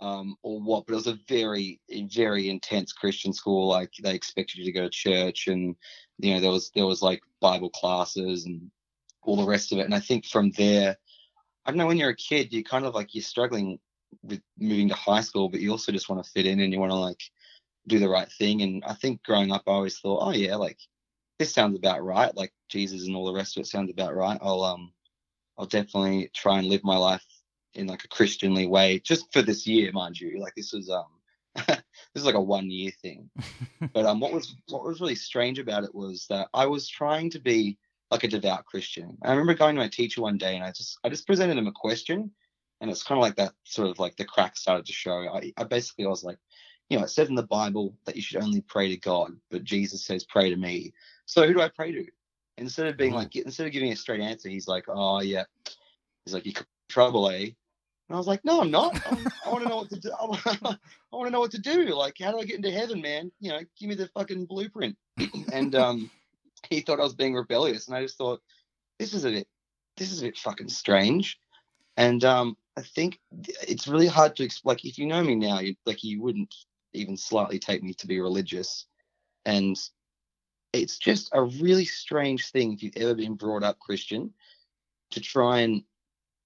um, 0.00 0.36
or 0.42 0.60
what, 0.60 0.86
but 0.86 0.92
it 0.92 0.96
was 0.96 1.06
a 1.06 1.18
very 1.28 1.80
very 2.12 2.48
intense 2.48 2.92
Christian 2.92 3.32
school. 3.32 3.68
Like 3.68 3.92
they 4.02 4.14
expected 4.14 4.58
you 4.58 4.64
to 4.64 4.72
go 4.72 4.82
to 4.82 4.90
church 4.90 5.48
and 5.48 5.76
you 6.18 6.34
know 6.34 6.40
there 6.40 6.50
was 6.50 6.70
there 6.74 6.86
was 6.86 7.02
like 7.02 7.22
bible 7.40 7.70
classes 7.70 8.46
and 8.46 8.70
all 9.22 9.36
the 9.36 9.46
rest 9.46 9.72
of 9.72 9.78
it 9.78 9.84
and 9.84 9.94
i 9.94 10.00
think 10.00 10.26
from 10.26 10.50
there 10.52 10.96
i 11.64 11.70
don't 11.70 11.78
know 11.78 11.86
when 11.86 11.96
you're 11.96 12.10
a 12.10 12.16
kid 12.16 12.52
you're 12.52 12.62
kind 12.62 12.84
of 12.84 12.94
like 12.94 13.14
you're 13.14 13.22
struggling 13.22 13.78
with 14.22 14.40
moving 14.58 14.88
to 14.88 14.94
high 14.94 15.20
school 15.20 15.48
but 15.48 15.60
you 15.60 15.70
also 15.70 15.92
just 15.92 16.08
want 16.08 16.22
to 16.22 16.30
fit 16.30 16.46
in 16.46 16.60
and 16.60 16.72
you 16.72 16.78
want 16.78 16.92
to 16.92 16.96
like 16.96 17.22
do 17.86 17.98
the 17.98 18.08
right 18.08 18.30
thing 18.32 18.62
and 18.62 18.84
i 18.86 18.94
think 18.94 19.22
growing 19.22 19.50
up 19.50 19.62
i 19.66 19.70
always 19.72 19.98
thought 19.98 20.26
oh 20.26 20.30
yeah 20.30 20.54
like 20.56 20.78
this 21.38 21.52
sounds 21.52 21.76
about 21.76 22.04
right 22.04 22.36
like 22.36 22.52
jesus 22.68 23.06
and 23.06 23.16
all 23.16 23.26
the 23.26 23.34
rest 23.34 23.56
of 23.56 23.62
it 23.62 23.66
sounds 23.66 23.90
about 23.90 24.14
right 24.14 24.38
i'll 24.42 24.62
um 24.62 24.92
i'll 25.58 25.66
definitely 25.66 26.30
try 26.34 26.58
and 26.58 26.68
live 26.68 26.84
my 26.84 26.96
life 26.96 27.24
in 27.74 27.86
like 27.86 28.04
a 28.04 28.08
christianly 28.08 28.66
way 28.66 28.98
just 29.00 29.32
for 29.32 29.42
this 29.42 29.66
year 29.66 29.90
mind 29.92 30.18
you 30.18 30.38
like 30.40 30.54
this 30.54 30.72
was 30.72 30.90
um 30.90 31.06
this 31.66 31.82
is 32.14 32.24
like 32.24 32.34
a 32.34 32.40
one 32.40 32.70
year 32.70 32.90
thing 33.02 33.30
but 33.92 34.06
um, 34.06 34.20
what 34.20 34.32
was 34.32 34.56
what 34.68 34.84
was 34.84 35.00
really 35.00 35.14
strange 35.14 35.58
about 35.58 35.84
it 35.84 35.94
was 35.94 36.26
that 36.28 36.48
I 36.54 36.66
was 36.66 36.88
trying 36.88 37.30
to 37.30 37.38
be 37.38 37.78
like 38.10 38.24
a 38.24 38.28
devout 38.28 38.64
Christian. 38.64 39.16
I 39.22 39.30
remember 39.30 39.54
going 39.54 39.74
to 39.74 39.80
my 39.80 39.88
teacher 39.88 40.22
one 40.22 40.38
day 40.38 40.54
and 40.54 40.64
I 40.64 40.70
just 40.70 40.98
I 41.04 41.08
just 41.08 41.26
presented 41.26 41.58
him 41.58 41.66
a 41.66 41.72
question, 41.72 42.30
and 42.80 42.90
it's 42.90 43.02
kind 43.02 43.18
of 43.18 43.22
like 43.22 43.36
that 43.36 43.52
sort 43.64 43.88
of 43.88 43.98
like 43.98 44.16
the 44.16 44.24
crack 44.24 44.56
started 44.56 44.86
to 44.86 44.92
show. 44.92 45.28
I, 45.32 45.52
I 45.56 45.64
basically 45.64 46.04
I 46.06 46.08
was 46.08 46.24
like, 46.24 46.38
you 46.88 46.98
know, 46.98 47.04
it 47.04 47.10
says 47.10 47.28
in 47.28 47.34
the 47.34 47.42
Bible 47.42 47.96
that 48.04 48.16
you 48.16 48.22
should 48.22 48.42
only 48.42 48.60
pray 48.62 48.88
to 48.88 48.96
God, 48.96 49.32
but 49.50 49.64
Jesus 49.64 50.04
says 50.04 50.24
pray 50.24 50.50
to 50.50 50.56
me. 50.56 50.92
So 51.26 51.46
who 51.46 51.54
do 51.54 51.60
I 51.60 51.68
pray 51.68 51.92
to? 51.92 52.06
Instead 52.58 52.86
of 52.86 52.96
being 52.96 53.12
Ooh. 53.12 53.16
like 53.16 53.34
instead 53.36 53.66
of 53.66 53.72
giving 53.72 53.92
a 53.92 53.96
straight 53.96 54.20
answer, 54.20 54.48
he's 54.48 54.68
like, 54.68 54.84
oh 54.88 55.20
yeah, 55.20 55.44
he's 56.24 56.34
like 56.34 56.46
you 56.46 56.52
could 56.52 56.66
trouble, 56.88 57.28
eh? 57.30 57.50
And 58.08 58.14
I 58.14 58.18
was 58.18 58.26
like, 58.26 58.44
no, 58.44 58.60
I'm 58.60 58.70
not. 58.70 58.94
I, 59.06 59.16
I 59.46 59.50
want 59.50 59.62
to 59.62 59.68
know 59.68 59.76
what 59.76 59.90
to 59.90 59.98
do. 59.98 60.10
I 60.12 60.24
want 60.24 60.42
to 60.42 61.30
know 61.30 61.40
what 61.40 61.50
to 61.52 61.60
do. 61.60 61.94
Like, 61.94 62.16
how 62.20 62.32
do 62.32 62.38
I 62.38 62.44
get 62.44 62.56
into 62.56 62.70
heaven, 62.70 63.00
man? 63.00 63.32
You 63.40 63.50
know, 63.50 63.60
give 63.78 63.88
me 63.88 63.94
the 63.94 64.08
fucking 64.08 64.44
blueprint. 64.44 64.96
and 65.52 65.74
um, 65.74 66.10
he 66.68 66.80
thought 66.80 67.00
I 67.00 67.04
was 67.04 67.14
being 67.14 67.34
rebellious, 67.34 67.86
and 67.86 67.96
I 67.96 68.02
just 68.02 68.18
thought, 68.18 68.42
this 68.98 69.14
is 69.14 69.24
a 69.24 69.30
bit, 69.30 69.48
this 69.96 70.12
is 70.12 70.20
a 70.20 70.26
bit 70.26 70.36
fucking 70.36 70.68
strange. 70.68 71.38
And 71.96 72.24
um, 72.24 72.56
I 72.76 72.82
think 72.82 73.20
it's 73.32 73.88
really 73.88 74.06
hard 74.06 74.36
to 74.36 74.44
explain. 74.44 74.72
Like, 74.72 74.84
if 74.84 74.98
you 74.98 75.06
know 75.06 75.22
me 75.22 75.34
now, 75.34 75.60
you, 75.60 75.74
like 75.86 76.04
you 76.04 76.20
wouldn't 76.20 76.54
even 76.92 77.16
slightly 77.16 77.58
take 77.58 77.82
me 77.82 77.94
to 77.94 78.06
be 78.06 78.20
religious, 78.20 78.84
and 79.46 79.78
it's 80.74 80.98
just 80.98 81.30
a 81.32 81.42
really 81.42 81.84
strange 81.84 82.50
thing 82.50 82.72
if 82.72 82.82
you've 82.82 82.96
ever 82.96 83.14
been 83.14 83.34
brought 83.34 83.62
up 83.62 83.78
Christian 83.78 84.32
to 85.12 85.20
try 85.20 85.60
and 85.60 85.82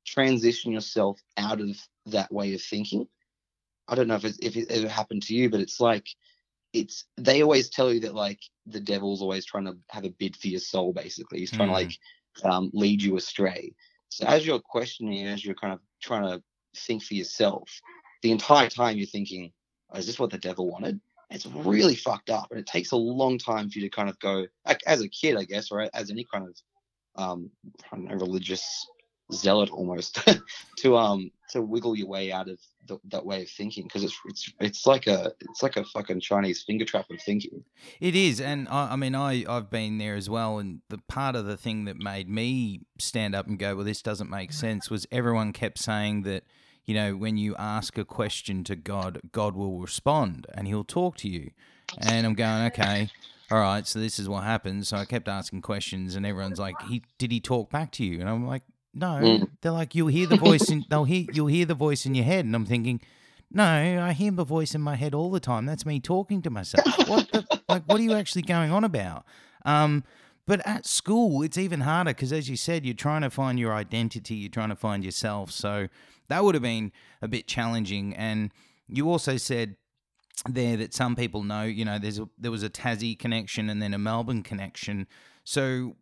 transition 0.06 0.73
yourself 0.73 1.20
out 1.37 1.61
of 1.61 1.76
that 2.06 2.32
way 2.32 2.54
of 2.54 2.62
thinking. 2.62 3.06
I 3.88 3.94
don't 3.94 4.08
know 4.08 4.16
if 4.16 4.25
it's, 4.25 4.38
if 4.42 4.56
it 4.56 4.70
ever 4.70 4.88
happened 4.88 5.23
to 5.25 5.35
you, 5.35 5.49
but 5.49 5.61
it's 5.61 5.80
like 5.80 6.06
it's 6.75 7.04
they 7.16 7.42
always 7.42 7.70
tell 7.70 7.92
you 7.92 8.00
that 8.00 8.14
like 8.14 8.40
the 8.66 8.80
devil's 8.80 9.23
always 9.23 9.47
trying 9.47 9.64
to 9.64 9.76
have 9.88 10.04
a 10.04 10.11
bid 10.11 10.37
for 10.37 10.49
your 10.49 10.61
soul. 10.61 10.92
Basically, 10.92 11.38
he's 11.40 11.50
trying 11.50 11.70
Mm. 11.70 11.78
to 11.78 11.85
like 11.85 11.99
um, 12.44 12.70
lead 12.75 13.02
you 13.02 13.16
astray. 13.16 13.73
So 14.11 14.26
as 14.26 14.47
you're 14.47 14.61
questioning, 14.61 15.26
as 15.26 15.44
you're 15.44 15.54
kind 15.54 15.73
of 15.73 15.80
trying 16.02 16.25
to 16.25 16.42
think 16.76 17.02
for 17.02 17.14
yourself, 17.14 17.80
the 18.23 18.30
entire 18.30 18.68
time 18.68 18.99
you're 18.99 19.06
thinking, 19.06 19.52
oh, 19.90 19.99
"Is 19.99 20.06
this 20.06 20.18
what 20.18 20.30
the 20.30 20.38
devil 20.38 20.70
wanted?" 20.70 21.00
It's 21.30 21.47
really 21.47 21.94
fucked 21.94 22.30
up, 22.30 22.49
and 22.50 22.58
it 22.58 22.66
takes 22.66 22.92
a 22.92 22.97
long 22.97 23.38
time 23.38 23.68
for 23.68 23.78
you 23.78 23.85
to 23.85 23.90
kind 23.94 24.08
of 24.08 24.18
go, 24.18 24.47
like, 24.66 24.80
as 24.87 25.02
a 25.02 25.08
kid, 25.08 25.37
I 25.37 25.44
guess, 25.44 25.70
or 25.70 25.88
as 25.92 26.11
any 26.11 26.25
kind 26.32 26.47
of 26.49 26.56
um, 27.23 27.50
know, 27.94 28.14
religious 28.14 28.87
zealot 29.32 29.70
almost 29.70 30.18
to 30.78 30.97
um 30.97 31.30
to 31.50 31.62
wiggle 31.62 31.97
your 31.97 32.08
way 32.08 32.32
out 32.32 32.49
of 32.49 32.58
the, 32.87 32.99
that 33.11 33.25
way 33.25 33.42
of 33.42 33.50
thinking 33.50 33.85
because 33.85 34.04
it's 34.04 34.18
it's 34.26 34.52
it's 34.61 34.87
like 34.87 35.06
a 35.06 35.32
it's 35.40 35.62
like 35.62 35.76
a 35.76 35.85
fucking 35.85 36.20
Chinese 36.20 36.62
finger 36.62 36.85
trap 36.85 37.06
of 37.11 37.20
thinking. 37.20 37.64
It 38.00 38.14
is, 38.14 38.40
and 38.40 38.68
I, 38.68 38.92
I 38.92 38.97
mean, 38.97 39.14
I 39.14 39.44
I've 39.49 39.70
been 39.70 39.99
there 39.99 40.14
as 40.14 40.30
well. 40.30 40.58
And 40.58 40.80
the 40.88 40.99
part 40.99 41.37
of 41.37 41.44
the 41.44 41.56
thing 41.56 41.85
that 41.85 41.97
made 41.97 42.28
me 42.28 42.82
stand 42.99 43.35
up 43.35 43.47
and 43.47 43.58
go, 43.58 43.76
"Well, 43.76 43.85
this 43.85 44.02
doesn't 44.02 44.30
make 44.30 44.52
sense," 44.52 44.90
was 44.90 45.06
everyone 45.11 45.52
kept 45.52 45.78
saying 45.78 46.23
that, 46.23 46.44
you 46.88 46.95
know, 46.95 47.14
when 47.14 47.37
you 47.37 47.54
ask 47.57 47.99
a 47.99 48.04
question 48.04 48.64
to 48.64 48.75
God, 48.75 49.21
God 49.30 49.54
will 49.54 49.78
respond 49.78 50.47
and 50.54 50.66
He'll 50.66 50.85
talk 50.85 51.18
to 51.18 51.28
you. 51.28 51.50
And 52.00 52.26
I'm 52.26 52.33
going, 52.33 52.66
okay, 52.68 53.11
all 53.50 53.61
right, 53.61 53.87
so 53.87 53.99
this 53.99 54.18
is 54.18 54.26
what 54.26 54.45
happens. 54.45 54.88
So 54.88 54.97
I 54.97 55.04
kept 55.04 55.28
asking 55.28 55.61
questions, 55.61 56.16
and 56.16 56.25
everyone's 56.25 56.59
like, 56.59 56.80
"He 56.88 57.02
did 57.18 57.30
he 57.30 57.40
talk 57.40 57.71
back 57.71 57.92
to 57.92 58.04
you?" 58.04 58.21
And 58.21 58.28
I'm 58.28 58.47
like, 58.47 58.62
no. 58.95 59.21
Mm. 59.23 59.49
They're 59.61 59.73
like, 59.73 59.95
you'll 59.95 60.09
hear 60.09 60.26
the 60.26 60.37
voice 60.37 60.71
in 60.71 60.85
they'll 60.88 61.04
hear 61.04 61.26
you'll 61.33 61.47
hear 61.49 61.66
the 61.66 61.75
voice 61.75 62.07
in 62.07 62.14
your 62.14 62.25
head, 62.25 62.45
and 62.45 62.54
I'm 62.54 62.66
thinking, 62.66 63.00
no, 63.50 63.64
I 63.64 64.12
hear 64.12 64.33
the 64.33 64.45
voice 64.45 64.75
in 64.75 64.80
my 64.80 64.97
head 64.97 65.14
all 65.14 65.30
the 65.30 65.40
time. 65.40 65.66
That's 65.66 65.87
me 65.87 66.00
talking 66.00 66.42
to 66.42 66.50
myself. 66.50 66.87
What 67.09 67.30
the, 67.33 67.61
like? 67.68 67.85
What 67.85 68.00
are 68.00 68.02
you 68.02 68.14
actually 68.14 68.42
going 68.42 68.71
on 68.71 68.85
about? 68.85 69.25
Um, 69.64 70.04
but 70.49 70.67
at 70.67 70.87
school, 70.87 71.43
it's 71.43 71.59
even 71.59 71.83
harder 71.83 72.11
because, 72.11 72.33
as 72.33 72.49
you 72.49 72.57
said, 72.57 72.87
you're 72.87 72.95
trying 72.95 73.21
to 73.21 73.28
find 73.28 73.59
your 73.59 73.75
identity. 73.75 74.35
You're 74.35 74.50
trying 74.50 74.71
to 74.71 74.76
find 74.76 75.05
yourself. 75.05 75.50
So 75.50 75.88
that 76.28 76.43
would 76.43 76.55
have 76.55 76.62
been 76.62 76.90
a 77.21 77.28
bit 77.28 77.47
challenging. 77.47 78.14
And 78.17 78.50
you 78.88 79.11
also 79.11 79.37
said 79.37 79.76
there 80.49 80.78
that 80.78 80.95
some 80.95 81.14
people 81.17 81.43
know, 81.43 81.64
you 81.64 81.85
know, 81.85 81.99
there's 81.99 82.19
a, 82.19 82.28
there 82.38 82.50
was 82.50 82.62
a 82.62 82.71
Tassie 82.71 83.19
connection 83.19 83.69
and 83.69 83.83
then 83.83 83.93
a 83.93 83.99
Melbourne 83.99 84.43
connection. 84.43 85.07
So 85.45 85.97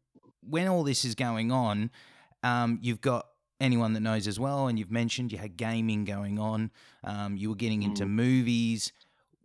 when 0.48 0.68
all 0.68 0.84
this 0.84 1.04
is 1.04 1.16
going 1.16 1.50
on, 1.50 1.90
um, 2.44 2.78
you've 2.80 3.00
got 3.00 3.26
anyone 3.60 3.94
that 3.94 4.00
knows 4.00 4.28
as 4.28 4.38
well, 4.38 4.68
and 4.68 4.78
you've 4.78 4.90
mentioned 4.92 5.32
you 5.32 5.38
had 5.38 5.56
gaming 5.56 6.04
going 6.04 6.38
on. 6.38 6.70
Um, 7.02 7.36
you 7.36 7.48
were 7.48 7.56
getting 7.56 7.82
into 7.82 8.04
Mm. 8.04 8.10
movies. 8.10 8.92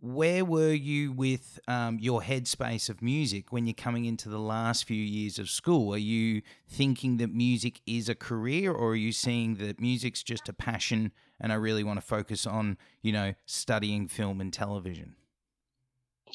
Where 0.02 0.44
were 0.44 0.72
you 0.72 1.12
with 1.12 1.60
um, 1.68 2.00
your 2.00 2.22
headspace 2.22 2.90
of 2.90 3.00
music 3.00 3.52
when 3.52 3.66
you're 3.68 3.74
coming 3.74 4.04
into 4.04 4.28
the 4.28 4.40
last 4.40 4.84
few 4.84 5.00
years 5.00 5.38
of 5.38 5.48
school? 5.48 5.94
Are 5.94 5.98
you 5.98 6.42
thinking 6.66 7.18
that 7.18 7.32
music 7.32 7.80
is 7.86 8.08
a 8.08 8.16
career, 8.16 8.72
or 8.72 8.90
are 8.90 8.96
you 8.96 9.12
seeing 9.12 9.54
that 9.56 9.80
music's 9.80 10.24
just 10.24 10.48
a 10.48 10.52
passion 10.52 11.12
and 11.38 11.52
I 11.52 11.54
really 11.54 11.84
want 11.84 11.98
to 11.98 12.06
focus 12.06 12.46
on, 12.46 12.78
you 13.00 13.12
know, 13.12 13.34
studying 13.46 14.08
film 14.08 14.40
and 14.40 14.52
television? 14.52 15.14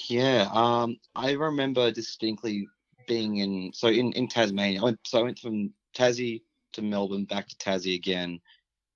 Yeah, 0.09 0.49
um, 0.53 0.97
I 1.15 1.31
remember 1.31 1.91
distinctly 1.91 2.67
being 3.07 3.37
in 3.37 3.71
so 3.73 3.87
in 3.87 4.13
in 4.13 4.27
Tasmania. 4.27 4.79
I 4.81 4.83
went, 4.83 4.99
so 5.05 5.19
I 5.19 5.23
went 5.23 5.39
from 5.39 5.73
Tassie 5.93 6.43
to 6.73 6.81
Melbourne, 6.81 7.25
back 7.25 7.47
to 7.47 7.55
Tassie 7.55 7.95
again. 7.95 8.39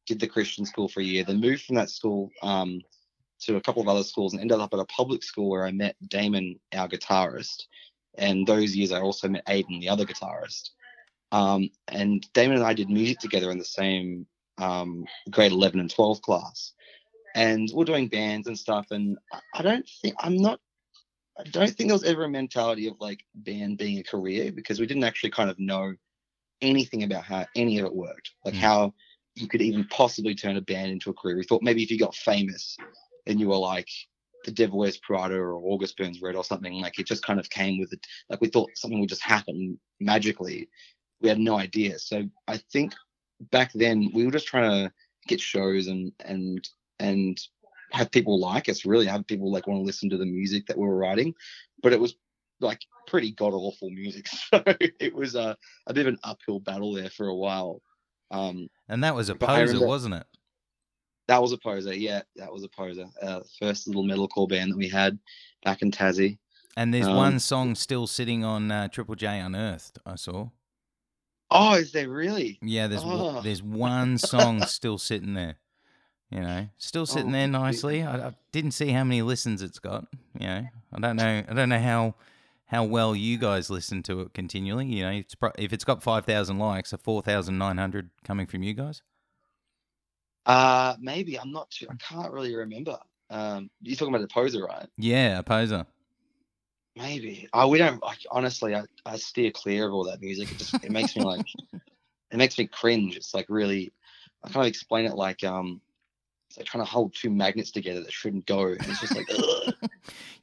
Did 0.06 0.20
the 0.20 0.28
Christian 0.28 0.66
school 0.66 0.88
for 0.90 1.02
a 1.02 1.04
year, 1.06 1.24
then 1.24 1.40
moved 1.42 1.64
from 1.64 1.76
that 1.76 1.90
school 1.90 2.32
um, 2.44 2.82
to 3.42 3.56
a 3.58 3.62
couple 3.62 3.82
of 3.82 3.88
other 3.88 4.04
schools, 4.04 4.34
and 4.34 4.42
ended 4.42 4.60
up 4.60 4.74
at 4.74 4.80
a 4.80 4.86
public 4.86 5.24
school 5.24 5.50
where 5.50 5.66
I 5.66 5.72
met 5.72 5.96
Damon, 6.08 6.60
our 6.74 6.88
guitarist. 6.88 7.64
And 8.18 8.46
those 8.46 8.76
years, 8.76 8.92
I 8.92 9.02
also 9.02 9.30
met 9.30 9.46
Aiden, 9.46 9.80
the 9.80 9.90
other 9.90 10.06
guitarist. 10.06 10.70
Um, 11.32 11.70
and 11.88 12.26
Damon 12.34 12.58
and 12.58 12.66
I 12.66 12.74
did 12.74 12.90
music 12.90 13.20
together 13.20 13.52
in 13.52 13.58
the 13.58 13.66
same 13.66 14.26
um, 14.58 15.06
grade 15.30 15.52
11 15.54 15.80
and 15.80 15.90
12 15.90 16.22
class. 16.22 16.74
And 17.36 17.70
we're 17.74 17.86
doing 17.86 18.10
bands 18.10 18.48
and 18.48 18.60
stuff. 18.60 18.88
And 18.92 19.18
I- 19.54 19.62
don't 19.62 19.90
think 20.02 20.16
I'm 20.20 20.38
not 20.38 20.60
I 21.40 21.44
don't 21.50 21.70
think 21.70 21.88
there 21.88 21.96
was 21.96 22.04
ever 22.04 22.26
a 22.26 22.30
mentality 22.30 22.88
of 22.88 22.96
like 23.00 23.24
band 23.34 23.78
being 23.78 23.98
a 24.00 24.04
career 24.04 24.52
because 24.52 24.80
we 24.80 24.86
didn't 24.86 25.06
actually 25.06 25.32
kind 25.32 25.50
of 25.50 25.58
know 25.58 25.94
anything 26.62 27.04
about 27.04 27.24
how 27.24 27.46
any 27.56 27.80
of 27.80 27.86
it 27.86 27.96
worked, 27.96 28.32
like 28.46 28.54
Mm. 28.54 28.58
how 28.58 28.94
you 29.36 29.48
could 29.48 29.62
even 29.62 29.88
possibly 29.88 30.36
turn 30.36 30.58
a 30.58 30.62
band 30.62 30.92
into 30.92 31.10
a 31.10 31.14
career. 31.14 31.38
We 31.38 31.44
thought 31.44 31.64
maybe 31.64 31.82
if 31.82 31.90
you 31.90 31.98
got 31.98 32.14
famous 32.14 32.78
and 33.28 33.40
you 33.40 33.50
were 33.50 33.58
like 33.58 33.88
the 34.46 34.52
Devil 34.52 34.80
Wears 34.80 34.98
Prada 34.98 35.36
or 35.36 35.56
August 35.56 35.98
Burns 35.98 36.22
Red 36.22 36.36
or 36.36 36.44
something, 36.44 36.74
like 36.82 36.98
it 37.00 37.06
just 37.06 37.24
kind 37.26 37.40
of 37.40 37.50
came 37.50 37.80
with 37.80 37.94
it. 37.94 38.06
Like 38.30 38.42
we 38.42 38.48
thought 38.48 38.70
something 38.76 39.00
would 39.00 39.10
just 39.10 39.24
happen 39.24 39.80
magically. 40.00 40.70
We 41.22 41.30
had 41.30 41.40
no 41.40 41.58
idea. 41.60 42.00
So 42.00 42.24
I 42.48 42.58
think 42.74 42.94
back 43.52 43.72
then 43.74 44.10
we 44.14 44.26
were 44.26 44.32
just 44.32 44.48
trying 44.48 44.88
to 44.88 44.94
get 45.28 45.40
shows 45.40 45.88
and 45.88 46.12
and 46.26 46.68
and 47.00 47.40
have 47.92 48.10
people 48.12 48.40
like 48.40 48.70
us 48.70 48.86
really 48.86 49.06
have 49.06 49.28
people 49.28 49.52
like 49.52 49.68
want 49.68 49.80
to 49.80 49.84
listen 49.84 50.10
to 50.10 50.18
the 50.18 50.26
music 50.26 50.66
that 50.68 50.78
we 50.78 50.86
were 50.88 50.96
writing 50.98 51.34
but 51.84 51.92
it 51.94 52.00
was 52.00 52.16
like 52.60 52.80
pretty 53.08 53.32
god 53.32 53.54
awful 53.54 53.90
music 53.90 54.28
so 54.28 54.64
it 55.00 55.14
was 55.14 55.36
a, 55.36 55.58
a 55.88 55.94
bit 55.94 56.08
of 56.08 56.14
an 56.14 56.20
uphill 56.24 56.60
battle 56.60 56.94
there 56.94 57.10
for 57.10 57.28
a 57.28 57.36
while 57.36 57.82
um 58.32 58.68
And 58.88 59.04
that 59.04 59.14
was 59.16 59.30
a 59.30 59.36
poser, 59.36 59.66
remember- 59.66 59.88
wasn't 59.88 60.16
it? 60.16 60.28
That 61.32 61.42
was 61.42 61.52
a 61.54 61.58
poser 61.58 61.94
yeah 61.96 62.22
that 62.36 62.52
was 62.52 62.64
a 62.64 62.70
poser 62.70 63.06
uh 63.22 63.40
first 63.60 63.88
little 63.88 64.04
metalcore 64.04 64.48
band 64.50 64.72
that 64.72 64.78
we 64.78 64.90
had 64.90 65.18
back 65.64 65.82
in 65.82 65.90
tassie 65.92 66.38
And 66.78 66.94
there's 66.94 67.08
Um, 67.08 67.16
one 67.16 67.40
song 67.40 67.76
still 67.76 68.06
sitting 68.08 68.44
on 68.46 68.72
uh, 68.72 68.88
Triple 68.88 69.16
J 69.16 69.40
Unearthed. 69.40 70.00
I 70.06 70.16
saw. 70.16 70.50
oh 71.50 71.74
is 71.76 71.92
there 71.92 72.10
really 72.10 72.60
Yeah, 72.62 72.88
there's 72.88 73.04
w- 73.04 73.22
Oh. 73.24 73.42
there's 73.42 73.62
one 73.64 74.18
song 74.18 74.64
still 74.66 74.98
sitting 74.98 75.34
there. 75.34 75.56
You 76.30 76.40
know, 76.40 76.70
still 76.78 77.06
sitting 77.06 77.28
Oh, 77.30 77.38
there 77.40 77.48
nicely. 77.48 78.04
I, 78.04 78.30
I 78.30 78.36
didn't 78.54 78.72
see 78.72 78.90
how 78.92 79.04
many 79.04 79.22
listens 79.22 79.62
it's 79.62 79.80
got. 79.80 80.06
You 80.40 80.48
know, 80.48 80.68
I 80.94 81.00
don't 81.02 81.18
know. 81.18 81.44
I 81.50 81.54
don't 81.54 81.68
know 81.70 81.80
how 81.92 82.16
how 82.68 82.86
well 82.86 83.14
you 83.14 83.38
guys 83.38 83.70
listen 83.70 84.02
to 84.04 84.22
it 84.22 84.34
continually. 84.34 84.86
You 84.86 85.04
know, 85.04 85.12
it's 85.12 85.36
pro- 85.36 85.52
if 85.60 85.74
it's 85.74 85.84
got 85.84 86.02
five 86.02 86.24
thousand 86.26 86.58
likes, 86.58 86.94
a 86.94 86.98
four 86.98 87.22
thousand 87.22 87.58
nine 87.58 87.78
hundred 87.78 88.12
coming 88.24 88.48
from 88.48 88.64
you 88.64 88.74
guys. 88.74 89.02
Uh 90.46 90.96
maybe 91.00 91.40
i'm 91.40 91.52
not 91.52 91.68
sure 91.72 91.88
i 91.92 91.96
can't 91.96 92.32
really 92.32 92.56
remember 92.56 92.98
um 93.30 93.70
you're 93.82 93.96
talking 93.96 94.14
about 94.14 94.22
the 94.22 94.34
poser 94.34 94.64
right 94.64 94.88
Yeah, 94.98 95.40
a 95.40 95.44
poser. 95.44 95.86
Maybe. 96.96 97.48
Oh, 97.54 97.70
we 97.70 97.78
don't 97.78 98.04
like 98.04 98.20
honestly. 98.30 98.76
I, 98.76 98.84
I 99.06 99.16
steer 99.16 99.52
clear 99.52 99.88
of 99.88 99.94
all 99.94 100.04
that 100.06 100.20
music. 100.22 100.52
It 100.52 100.58
just 100.58 100.84
it 100.84 100.92
makes 100.92 101.16
me 101.16 101.24
like 101.24 101.46
it 102.32 102.38
makes 102.38 102.58
me 102.58 102.68
cringe. 102.68 103.16
It's 103.16 103.34
like 103.34 103.46
really. 103.50 103.94
I 104.44 104.50
kind 104.50 104.66
of 104.66 104.70
explain 104.70 105.06
it 105.06 105.16
like 105.16 105.44
um, 105.44 105.80
it's 106.50 106.58
like 106.58 106.66
trying 106.66 106.84
to 106.84 106.90
hold 106.90 107.14
two 107.16 107.30
magnets 107.30 107.72
together 107.72 108.02
that 108.02 108.12
shouldn't 108.12 108.46
go. 108.46 108.66
And 108.66 108.80
it's 108.86 109.00
just 109.00 109.16
like. 109.16 109.30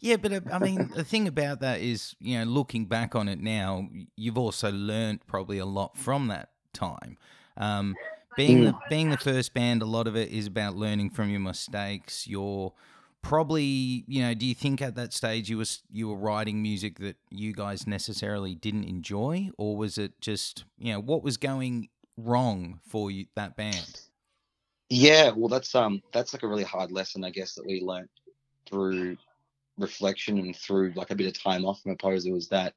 Yeah, 0.00 0.16
but 0.16 0.32
uh, 0.32 0.40
I 0.52 0.60
mean, 0.60 0.90
the 0.94 1.02
thing 1.02 1.26
about 1.26 1.58
that 1.60 1.80
is, 1.80 2.14
you 2.20 2.38
know, 2.38 2.44
looking 2.44 2.86
back 2.86 3.16
on 3.16 3.28
it 3.28 3.40
now, 3.40 3.88
you've 4.14 4.38
also 4.38 4.70
learned 4.70 5.26
probably 5.26 5.58
a 5.58 5.66
lot 5.66 5.96
from 5.98 6.28
that 6.28 6.50
time. 6.72 7.18
Um, 7.56 7.96
being 8.38 8.64
the 8.64 8.74
being 8.88 9.10
the 9.10 9.18
first 9.18 9.52
band, 9.52 9.82
a 9.82 9.86
lot 9.86 10.06
of 10.06 10.16
it 10.16 10.30
is 10.30 10.46
about 10.46 10.76
learning 10.76 11.10
from 11.10 11.28
your 11.28 11.40
mistakes. 11.40 12.26
You're 12.26 12.72
probably, 13.20 14.04
you 14.06 14.22
know, 14.22 14.32
do 14.32 14.46
you 14.46 14.54
think 14.54 14.80
at 14.80 14.94
that 14.94 15.12
stage 15.12 15.50
you 15.50 15.58
was 15.58 15.82
you 15.90 16.08
were 16.08 16.16
writing 16.16 16.62
music 16.62 16.98
that 17.00 17.16
you 17.30 17.52
guys 17.52 17.86
necessarily 17.86 18.54
didn't 18.54 18.84
enjoy, 18.84 19.50
or 19.58 19.76
was 19.76 19.98
it 19.98 20.20
just, 20.20 20.64
you 20.78 20.92
know, 20.92 21.00
what 21.00 21.22
was 21.22 21.36
going 21.36 21.88
wrong 22.16 22.80
for 22.86 23.10
you 23.10 23.26
that 23.34 23.56
band? 23.56 24.02
yeah. 24.88 25.30
Well, 25.34 25.48
that's 25.48 25.74
um 25.74 26.00
that's 26.12 26.32
like 26.32 26.44
a 26.44 26.48
really 26.48 26.64
hard 26.64 26.92
lesson, 26.92 27.24
I 27.24 27.30
guess, 27.30 27.54
that 27.54 27.66
we 27.66 27.80
learnt 27.82 28.10
through 28.68 29.16
reflection 29.76 30.38
and 30.38 30.56
through 30.56 30.92
like 30.96 31.10
a 31.10 31.14
bit 31.16 31.26
of 31.26 31.40
time 31.40 31.64
off 31.64 31.82
from 31.82 31.92
Opposer 31.92 32.32
was 32.32 32.48
that 32.48 32.74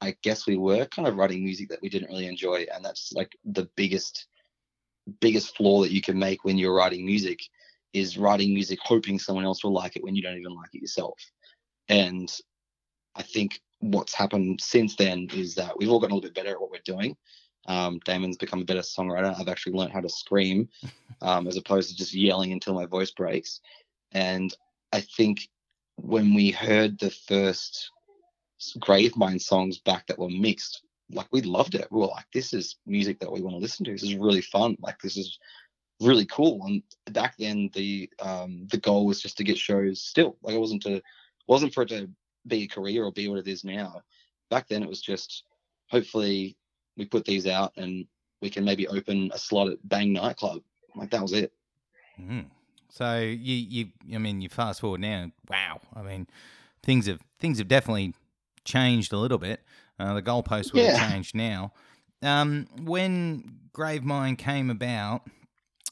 I 0.00 0.16
guess 0.22 0.46
we 0.46 0.56
were 0.56 0.86
kind 0.86 1.06
of 1.06 1.16
writing 1.16 1.44
music 1.44 1.68
that 1.68 1.82
we 1.82 1.88
didn't 1.88 2.08
really 2.08 2.26
enjoy, 2.26 2.66
and 2.74 2.84
that's 2.84 3.12
like 3.12 3.36
the 3.44 3.68
biggest 3.76 4.26
biggest 5.20 5.56
flaw 5.56 5.82
that 5.82 5.92
you 5.92 6.00
can 6.00 6.18
make 6.18 6.44
when 6.44 6.58
you're 6.58 6.74
writing 6.74 7.04
music 7.04 7.40
is 7.92 8.18
writing 8.18 8.54
music 8.54 8.78
hoping 8.82 9.18
someone 9.18 9.44
else 9.44 9.64
will 9.64 9.72
like 9.72 9.96
it 9.96 10.04
when 10.04 10.14
you 10.14 10.22
don't 10.22 10.38
even 10.38 10.54
like 10.54 10.72
it 10.72 10.80
yourself. 10.80 11.18
And 11.88 12.32
I 13.16 13.22
think 13.22 13.60
what's 13.80 14.14
happened 14.14 14.60
since 14.60 14.94
then 14.96 15.28
is 15.34 15.54
that 15.56 15.76
we've 15.76 15.90
all 15.90 15.98
gotten 15.98 16.12
a 16.12 16.14
little 16.14 16.30
bit 16.30 16.34
better 16.34 16.54
at 16.54 16.60
what 16.60 16.70
we're 16.70 16.78
doing. 16.84 17.16
Um, 17.66 18.00
Damon's 18.04 18.36
become 18.36 18.62
a 18.62 18.64
better 18.64 18.80
songwriter. 18.80 19.38
I've 19.38 19.48
actually 19.48 19.72
learned 19.72 19.92
how 19.92 20.00
to 20.00 20.08
scream 20.08 20.68
um, 21.22 21.46
as 21.46 21.56
opposed 21.56 21.90
to 21.90 21.96
just 21.96 22.14
yelling 22.14 22.52
until 22.52 22.74
my 22.74 22.86
voice 22.86 23.10
breaks. 23.10 23.60
And 24.12 24.54
I 24.92 25.00
think 25.00 25.48
when 25.96 26.34
we 26.34 26.50
heard 26.50 26.98
the 26.98 27.10
first 27.10 27.90
Grave 28.78 29.12
Gravemind 29.12 29.40
songs 29.40 29.78
back 29.78 30.06
that 30.06 30.18
were 30.18 30.30
mixed, 30.30 30.82
like 31.12 31.28
we 31.32 31.42
loved 31.42 31.74
it. 31.74 31.88
We 31.90 32.00
were 32.00 32.06
like, 32.06 32.26
this 32.32 32.52
is 32.52 32.76
music 32.86 33.18
that 33.20 33.30
we 33.32 33.40
want 33.40 33.54
to 33.54 33.60
listen 33.60 33.84
to. 33.84 33.92
This 33.92 34.02
is 34.02 34.16
really 34.16 34.40
fun. 34.40 34.76
Like 34.80 35.00
this 35.00 35.16
is 35.16 35.38
really 36.00 36.26
cool. 36.26 36.64
And 36.64 36.82
back 37.12 37.34
then 37.38 37.70
the 37.74 38.08
um 38.20 38.66
the 38.70 38.78
goal 38.78 39.06
was 39.06 39.20
just 39.20 39.36
to 39.38 39.44
get 39.44 39.58
shows 39.58 40.02
still. 40.02 40.36
Like 40.42 40.54
it 40.54 40.60
wasn't 40.60 40.82
to 40.82 41.02
wasn't 41.46 41.74
for 41.74 41.82
it 41.82 41.88
to 41.90 42.08
be 42.46 42.62
a 42.62 42.68
career 42.68 43.04
or 43.04 43.12
be 43.12 43.28
what 43.28 43.38
it 43.38 43.48
is 43.48 43.64
now. 43.64 44.02
Back 44.50 44.68
then 44.68 44.82
it 44.82 44.88
was 44.88 45.00
just 45.00 45.44
hopefully 45.88 46.56
we 46.96 47.04
put 47.04 47.24
these 47.24 47.46
out 47.46 47.72
and 47.76 48.06
we 48.40 48.50
can 48.50 48.64
maybe 48.64 48.88
open 48.88 49.30
a 49.34 49.38
slot 49.38 49.68
at 49.68 49.88
Bang 49.88 50.12
nightclub. 50.12 50.62
Like 50.96 51.10
that 51.10 51.22
was 51.22 51.32
it. 51.32 51.52
Mm. 52.20 52.46
So 52.88 53.18
you 53.18 53.54
you 53.54 53.88
I 54.14 54.18
mean 54.18 54.40
you 54.40 54.48
fast 54.48 54.80
forward 54.80 55.00
now. 55.00 55.30
Wow. 55.48 55.80
I 55.94 56.02
mean 56.02 56.26
things 56.82 57.06
have 57.06 57.20
things 57.38 57.58
have 57.58 57.68
definitely 57.68 58.14
changed 58.64 59.12
a 59.12 59.18
little 59.18 59.38
bit. 59.38 59.62
Uh, 60.00 60.14
the 60.14 60.22
goalpost 60.22 60.72
would 60.72 60.82
Yeah. 60.82 60.96
have 60.96 61.10
changed 61.12 61.34
now. 61.34 61.72
Um, 62.22 62.66
when 62.82 63.58
Gravemind 63.72 64.38
came 64.38 64.70
about, 64.70 65.28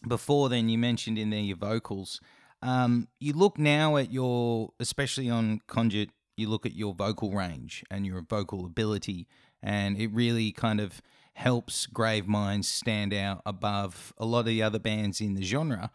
before 0.07 0.49
then 0.49 0.68
you 0.68 0.79
mentioned 0.79 1.18
in 1.18 1.31
there 1.31 1.40
your 1.40 1.57
vocals. 1.57 2.21
Um, 2.62 3.09
you 3.21 3.33
look 3.35 3.59
now 3.59 3.97
at 3.97 4.11
your, 4.12 4.73
especially 4.81 5.29
on 5.31 5.61
Conduit, 5.66 6.11
you 6.37 6.49
look 6.49 6.64
at 6.66 6.75
your 6.75 6.94
vocal 6.94 7.33
range 7.33 7.85
and 7.90 8.07
your 8.07 8.23
vocal 8.23 8.64
ability, 8.64 9.27
and 9.62 9.97
it 9.99 10.09
really 10.09 10.53
kind 10.53 10.81
of 10.81 11.03
helps 11.35 11.87
Gravemind 11.87 12.64
stand 12.64 13.12
out 13.14 13.42
above 13.47 14.12
a 14.18 14.25
lot 14.25 14.40
of 14.40 14.47
the 14.47 14.62
other 14.62 14.79
bands 14.79 15.21
in 15.21 15.35
the 15.35 15.42
genre. 15.44 15.90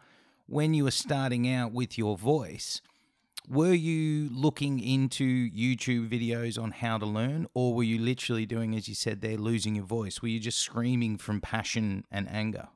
When 0.46 0.74
you 0.74 0.84
were 0.84 0.90
starting 0.90 1.48
out 1.50 1.72
with 1.72 1.96
your 1.98 2.16
voice, 2.16 2.80
were 3.48 3.74
you 3.74 4.28
looking 4.32 4.80
into 4.80 5.50
YouTube 5.50 6.08
videos 6.08 6.60
on 6.60 6.70
how 6.70 6.98
to 6.98 7.06
learn, 7.06 7.46
or 7.54 7.74
were 7.74 7.82
you 7.82 7.98
literally 7.98 8.46
doing, 8.46 8.74
as 8.74 8.88
you 8.88 8.94
said 8.94 9.20
there, 9.20 9.36
losing 9.36 9.74
your 9.74 9.84
voice? 9.84 10.22
Were 10.22 10.28
you 10.28 10.40
just 10.40 10.58
screaming 10.58 11.18
from 11.18 11.40
passion 11.40 12.04
and 12.10 12.28
anger? 12.30 12.68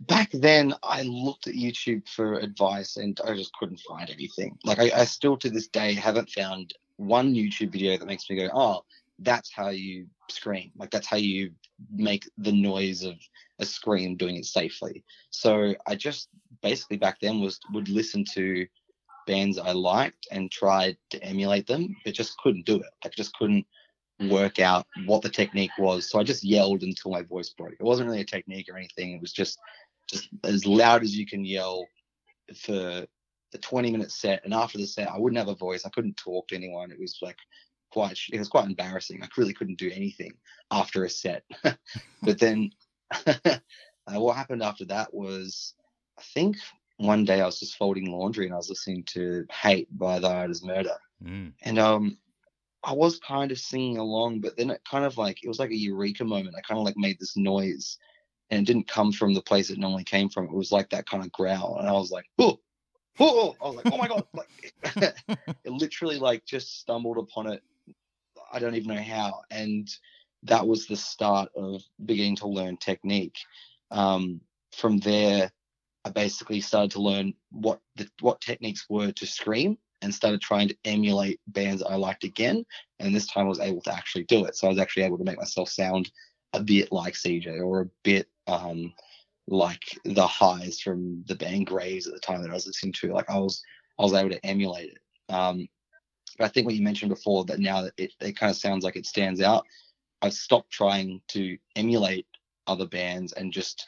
Back 0.00 0.30
then, 0.32 0.74
I 0.82 1.02
looked 1.02 1.48
at 1.48 1.54
YouTube 1.54 2.08
for 2.08 2.38
advice 2.38 2.98
and 2.98 3.20
I 3.24 3.34
just 3.34 3.52
couldn't 3.54 3.80
find 3.80 4.10
anything. 4.10 4.56
Like, 4.64 4.78
I, 4.78 4.90
I 4.94 5.04
still 5.04 5.36
to 5.38 5.50
this 5.50 5.68
day 5.68 5.92
haven't 5.94 6.30
found 6.30 6.74
one 6.96 7.34
YouTube 7.34 7.72
video 7.72 7.96
that 7.96 8.06
makes 8.06 8.28
me 8.30 8.36
go, 8.36 8.48
oh, 8.52 8.84
that's 9.20 9.52
how 9.52 9.70
you 9.70 10.06
scream. 10.30 10.70
Like, 10.76 10.90
that's 10.90 11.08
how 11.08 11.16
you 11.16 11.50
make 11.90 12.28
the 12.38 12.52
noise 12.52 13.02
of 13.02 13.14
a 13.58 13.64
scream 13.64 14.16
doing 14.16 14.36
it 14.36 14.44
safely. 14.44 15.02
So 15.30 15.74
I 15.86 15.96
just 15.96 16.28
basically 16.62 16.96
back 16.96 17.18
then 17.20 17.40
was 17.40 17.58
would 17.72 17.88
listen 17.88 18.24
to 18.34 18.66
bands 19.28 19.58
I 19.58 19.72
liked 19.72 20.26
and 20.32 20.50
tried 20.50 20.96
to 21.10 21.22
emulate 21.22 21.66
them, 21.68 21.94
but 22.04 22.14
just 22.14 22.36
couldn't 22.38 22.66
do 22.66 22.76
it. 22.76 22.90
I 23.04 23.10
just 23.10 23.34
couldn't 23.34 23.66
work 24.28 24.58
out 24.58 24.86
what 25.06 25.22
the 25.22 25.28
technique 25.28 25.70
was. 25.78 26.10
So 26.10 26.18
I 26.18 26.24
just 26.24 26.42
yelled 26.42 26.82
until 26.82 27.12
my 27.12 27.22
voice 27.22 27.50
broke. 27.50 27.74
It 27.74 27.82
wasn't 27.82 28.08
really 28.08 28.22
a 28.22 28.24
technique 28.24 28.68
or 28.68 28.76
anything. 28.76 29.12
It 29.12 29.20
was 29.20 29.32
just 29.32 29.58
just 30.10 30.28
as 30.42 30.66
loud 30.66 31.02
as 31.02 31.16
you 31.16 31.26
can 31.26 31.44
yell 31.44 31.86
for 32.56 33.06
the 33.52 33.58
20 33.60 33.90
minute 33.92 34.10
set. 34.10 34.42
And 34.44 34.54
after 34.54 34.78
the 34.78 34.86
set, 34.86 35.10
I 35.10 35.18
wouldn't 35.18 35.38
have 35.38 35.48
a 35.48 35.54
voice. 35.54 35.84
I 35.84 35.90
couldn't 35.90 36.16
talk 36.16 36.48
to 36.48 36.56
anyone. 36.56 36.90
It 36.90 36.98
was 36.98 37.18
like 37.20 37.36
quite 37.92 38.18
it 38.32 38.38
was 38.38 38.48
quite 38.48 38.66
embarrassing. 38.66 39.22
I 39.22 39.28
really 39.36 39.54
couldn't 39.54 39.78
do 39.78 39.90
anything 39.94 40.32
after 40.70 41.04
a 41.04 41.10
set. 41.10 41.44
but 42.22 42.38
then 42.38 42.70
uh, 43.26 43.58
what 44.06 44.36
happened 44.36 44.62
after 44.62 44.86
that 44.86 45.12
was 45.12 45.74
I 46.18 46.22
think 46.34 46.56
one 46.98 47.24
day 47.24 47.40
I 47.40 47.46
was 47.46 47.60
just 47.60 47.76
folding 47.76 48.10
laundry 48.10 48.44
and 48.44 48.54
I 48.54 48.58
was 48.58 48.68
listening 48.68 49.04
to 49.04 49.46
Hate 49.50 49.88
by 49.96 50.18
Thy 50.18 50.34
Art 50.34 50.50
Is 50.50 50.64
Murder. 50.64 50.96
Mm. 51.24 51.52
And 51.62 51.78
um 51.78 52.18
I 52.84 52.92
was 52.92 53.18
kind 53.18 53.50
of 53.50 53.58
singing 53.58 53.98
along, 53.98 54.40
but 54.40 54.56
then 54.56 54.70
it 54.70 54.82
kind 54.88 55.04
of 55.04 55.16
like 55.16 55.42
it 55.42 55.48
was 55.48 55.58
like 55.58 55.70
a 55.70 55.76
eureka 55.76 56.24
moment. 56.24 56.56
I 56.56 56.60
kind 56.60 56.78
of 56.78 56.84
like 56.84 56.96
made 56.96 57.18
this 57.18 57.36
noise 57.36 57.98
and 58.50 58.60
it 58.60 58.72
didn't 58.72 58.88
come 58.88 59.12
from 59.12 59.34
the 59.34 59.42
place 59.42 59.70
it 59.70 59.78
normally 59.78 60.04
came 60.04 60.28
from. 60.28 60.44
It 60.44 60.52
was 60.52 60.72
like 60.72 60.90
that 60.90 61.08
kind 61.08 61.24
of 61.24 61.32
growl. 61.32 61.78
And 61.78 61.88
I 61.88 61.92
was 61.92 62.10
like, 62.10 62.26
oh, 62.38 62.58
oh, 63.20 63.56
I 63.60 63.66
was 63.66 63.76
like, 63.76 63.92
oh 63.92 63.96
my 63.96 64.08
God. 64.08 64.24
Like 64.34 65.14
it 65.64 65.72
literally 65.72 66.18
like 66.18 66.44
just 66.44 66.80
stumbled 66.80 67.18
upon 67.18 67.48
it. 67.48 67.62
I 68.52 68.58
don't 68.58 68.74
even 68.74 68.94
know 68.94 69.02
how. 69.02 69.42
And 69.50 69.88
that 70.44 70.66
was 70.66 70.86
the 70.86 70.96
start 70.96 71.50
of 71.56 71.82
beginning 72.04 72.36
to 72.36 72.48
learn 72.48 72.76
technique. 72.76 73.38
Um, 73.90 74.40
from 74.72 74.98
there, 74.98 75.50
I 76.08 76.10
basically 76.10 76.62
started 76.62 76.90
to 76.92 77.02
learn 77.02 77.34
what 77.50 77.80
the, 77.96 78.08
what 78.20 78.40
techniques 78.40 78.86
were 78.88 79.12
to 79.12 79.26
scream 79.26 79.76
and 80.00 80.14
started 80.14 80.40
trying 80.40 80.68
to 80.68 80.76
emulate 80.86 81.38
bands 81.48 81.82
I 81.82 81.96
liked 81.96 82.24
again. 82.24 82.64
And 82.98 83.14
this 83.14 83.26
time 83.26 83.44
I 83.44 83.50
was 83.50 83.60
able 83.60 83.82
to 83.82 83.94
actually 83.94 84.24
do 84.24 84.46
it. 84.46 84.56
So 84.56 84.66
I 84.66 84.70
was 84.70 84.78
actually 84.78 85.02
able 85.02 85.18
to 85.18 85.24
make 85.24 85.36
myself 85.36 85.68
sound 85.68 86.10
a 86.54 86.62
bit 86.62 86.90
like 86.92 87.12
CJ 87.12 87.60
or 87.60 87.82
a 87.82 87.90
bit 88.04 88.26
um, 88.46 88.94
like 89.48 89.82
the 90.06 90.26
highs 90.26 90.80
from 90.80 91.24
the 91.28 91.34
band 91.34 91.66
Graves 91.66 92.06
at 92.06 92.14
the 92.14 92.20
time 92.20 92.40
that 92.40 92.50
I 92.50 92.54
was 92.54 92.66
listening 92.66 92.94
to. 93.00 93.12
Like 93.12 93.28
I 93.28 93.38
was 93.38 93.62
I 93.98 94.02
was 94.02 94.14
able 94.14 94.30
to 94.30 94.46
emulate 94.46 94.92
it. 94.92 95.34
Um, 95.34 95.68
but 96.38 96.46
I 96.46 96.48
think 96.48 96.64
what 96.64 96.76
you 96.76 96.82
mentioned 96.82 97.10
before 97.10 97.44
that 97.46 97.58
now 97.58 97.82
that 97.82 97.92
it, 97.98 98.12
it 98.20 98.38
kind 98.38 98.48
of 98.48 98.56
sounds 98.56 98.82
like 98.82 98.96
it 98.96 99.04
stands 99.04 99.42
out. 99.42 99.66
I've 100.22 100.32
stopped 100.32 100.70
trying 100.70 101.20
to 101.28 101.58
emulate 101.76 102.26
other 102.66 102.86
bands 102.86 103.32
and 103.34 103.52
just 103.52 103.86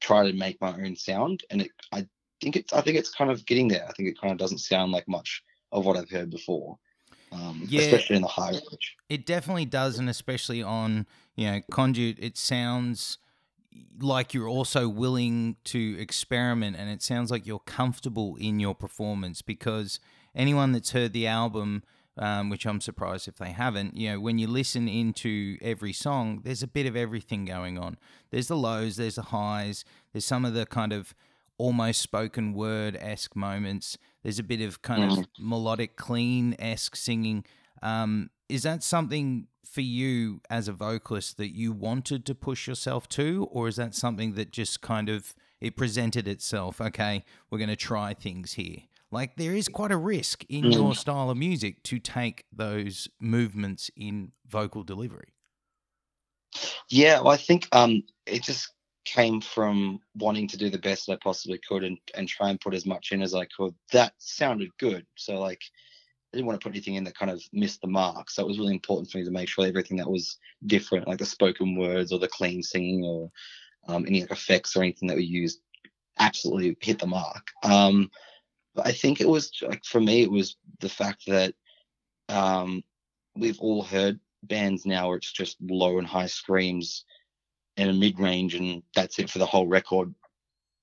try 0.00 0.26
to 0.26 0.32
make 0.36 0.60
my 0.60 0.72
own 0.72 0.96
sound. 0.96 1.44
And 1.50 1.62
it, 1.62 1.70
I 1.92 2.06
think 2.40 2.56
it's 2.56 2.72
I 2.72 2.80
think 2.80 2.96
it's 2.96 3.10
kind 3.10 3.30
of 3.30 3.44
getting 3.46 3.68
there. 3.68 3.86
I 3.88 3.92
think 3.92 4.08
it 4.08 4.20
kind 4.20 4.32
of 4.32 4.38
doesn't 4.38 4.58
sound 4.58 4.92
like 4.92 5.06
much 5.08 5.42
of 5.72 5.86
what 5.86 5.96
I've 5.96 6.10
heard 6.10 6.30
before. 6.30 6.78
Um, 7.32 7.64
Yeah. 7.68 7.82
especially 7.82 8.16
in 8.16 8.22
the 8.22 8.28
high 8.28 8.50
range. 8.50 8.96
It 9.08 9.24
definitely 9.24 9.64
does, 9.66 9.98
and 9.98 10.08
especially 10.08 10.62
on 10.62 11.06
you 11.36 11.50
know 11.50 11.60
conduit, 11.70 12.18
it 12.18 12.36
sounds 12.36 13.18
like 14.00 14.34
you're 14.34 14.48
also 14.48 14.88
willing 14.88 15.56
to 15.64 15.96
experiment, 15.98 16.76
and 16.76 16.90
it 16.90 17.02
sounds 17.02 17.30
like 17.30 17.46
you're 17.46 17.60
comfortable 17.60 18.36
in 18.36 18.58
your 18.58 18.74
performance 18.74 19.42
because 19.42 20.00
anyone 20.34 20.72
that's 20.72 20.90
heard 20.90 21.12
the 21.12 21.26
album. 21.26 21.82
Um, 22.20 22.50
which 22.50 22.66
I'm 22.66 22.82
surprised 22.82 23.28
if 23.28 23.36
they 23.36 23.52
haven't. 23.52 23.96
You 23.96 24.10
know, 24.10 24.20
when 24.20 24.38
you 24.38 24.46
listen 24.46 24.88
into 24.88 25.56
every 25.62 25.94
song, 25.94 26.42
there's 26.44 26.62
a 26.62 26.66
bit 26.66 26.84
of 26.84 26.94
everything 26.94 27.46
going 27.46 27.78
on. 27.78 27.96
There's 28.30 28.48
the 28.48 28.58
lows, 28.58 28.96
there's 28.96 29.14
the 29.14 29.22
highs, 29.22 29.86
there's 30.12 30.26
some 30.26 30.44
of 30.44 30.52
the 30.52 30.66
kind 30.66 30.92
of 30.92 31.14
almost 31.56 32.02
spoken 32.02 32.52
word 32.52 32.98
esque 33.00 33.34
moments. 33.34 33.96
There's 34.22 34.38
a 34.38 34.42
bit 34.42 34.60
of 34.60 34.82
kind 34.82 35.10
of 35.10 35.26
melodic, 35.38 35.96
clean 35.96 36.56
esque 36.58 36.94
singing. 36.94 37.42
Um, 37.82 38.28
is 38.50 38.64
that 38.64 38.82
something 38.82 39.46
for 39.64 39.80
you 39.80 40.40
as 40.50 40.68
a 40.68 40.72
vocalist 40.72 41.36
that 41.36 41.54
you 41.54 41.72
wanted 41.72 42.26
to 42.26 42.34
push 42.34 42.66
yourself 42.66 43.08
to, 43.10 43.48
or 43.50 43.68
is 43.68 43.76
that 43.76 43.94
something 43.94 44.34
that 44.34 44.50
just 44.50 44.80
kind 44.80 45.08
of 45.08 45.34
it 45.60 45.76
presented 45.76 46.26
itself? 46.26 46.80
Okay, 46.80 47.24
we're 47.48 47.58
going 47.58 47.70
to 47.70 47.76
try 47.76 48.14
things 48.14 48.54
here. 48.54 48.78
Like 49.12 49.36
there 49.36 49.54
is 49.54 49.68
quite 49.68 49.90
a 49.90 49.96
risk 49.96 50.44
in 50.48 50.66
Mm. 50.66 50.72
your 50.72 50.94
style 50.94 51.30
of 51.30 51.36
music 51.36 51.82
to 51.84 51.98
take 51.98 52.44
those 52.52 53.08
movements 53.20 53.90
in 53.96 54.32
vocal 54.46 54.84
delivery. 54.84 55.34
Yeah, 56.88 57.20
well, 57.20 57.32
I 57.32 57.36
think 57.36 57.68
um, 57.72 58.02
it 58.26 58.42
just 58.42 58.72
came 59.04 59.40
from 59.40 60.00
wanting 60.14 60.46
to 60.48 60.56
do 60.56 60.68
the 60.70 60.78
best 60.78 61.08
I 61.08 61.16
possibly 61.16 61.58
could 61.66 61.84
and, 61.84 61.98
and 62.14 62.28
try 62.28 62.50
and 62.50 62.60
put 62.60 62.74
as 62.74 62.86
much 62.86 63.12
in 63.12 63.22
as 63.22 63.34
I 63.34 63.46
could. 63.46 63.74
That 63.92 64.14
sounded 64.18 64.70
good. 64.78 65.06
So, 65.16 65.38
like, 65.38 65.60
I 66.32 66.36
didn't 66.36 66.46
want 66.46 66.60
to 66.60 66.64
put 66.64 66.74
anything 66.74 66.96
in 66.96 67.04
that 67.04 67.18
kind 67.18 67.30
of 67.30 67.42
missed 67.52 67.80
the 67.80 67.88
mark. 67.88 68.30
So, 68.30 68.42
it 68.42 68.48
was 68.48 68.58
really 68.58 68.74
important 68.74 69.10
for 69.10 69.18
me 69.18 69.24
to 69.24 69.30
make 69.30 69.48
sure 69.48 69.66
everything 69.66 69.96
that 69.98 70.10
was 70.10 70.38
different, 70.66 71.08
like 71.08 71.18
the 71.18 71.26
spoken 71.26 71.76
words 71.76 72.12
or 72.12 72.18
the 72.18 72.28
clean 72.28 72.62
singing 72.62 73.04
or 73.04 73.30
um, 73.88 74.06
any 74.06 74.22
like, 74.22 74.30
effects 74.32 74.76
or 74.76 74.82
anything 74.82 75.08
that 75.08 75.16
we 75.16 75.24
used, 75.24 75.60
absolutely 76.18 76.76
hit 76.80 76.98
the 76.98 77.06
mark. 77.06 77.48
Um, 77.64 78.10
I 78.76 78.92
think 78.92 79.20
it 79.20 79.28
was 79.28 79.52
like 79.62 79.84
for 79.84 80.00
me, 80.00 80.22
it 80.22 80.30
was 80.30 80.56
the 80.80 80.88
fact 80.88 81.24
that 81.26 81.54
um, 82.28 82.82
we've 83.36 83.60
all 83.60 83.82
heard 83.82 84.20
bands 84.44 84.86
now 84.86 85.08
where 85.08 85.16
it's 85.16 85.32
just 85.32 85.56
low 85.60 85.98
and 85.98 86.06
high 86.06 86.26
screams 86.26 87.04
and 87.76 87.90
a 87.90 87.92
mid 87.92 88.18
range, 88.18 88.54
and 88.54 88.82
that's 88.94 89.18
it 89.18 89.30
for 89.30 89.38
the 89.38 89.46
whole 89.46 89.66
record. 89.66 90.14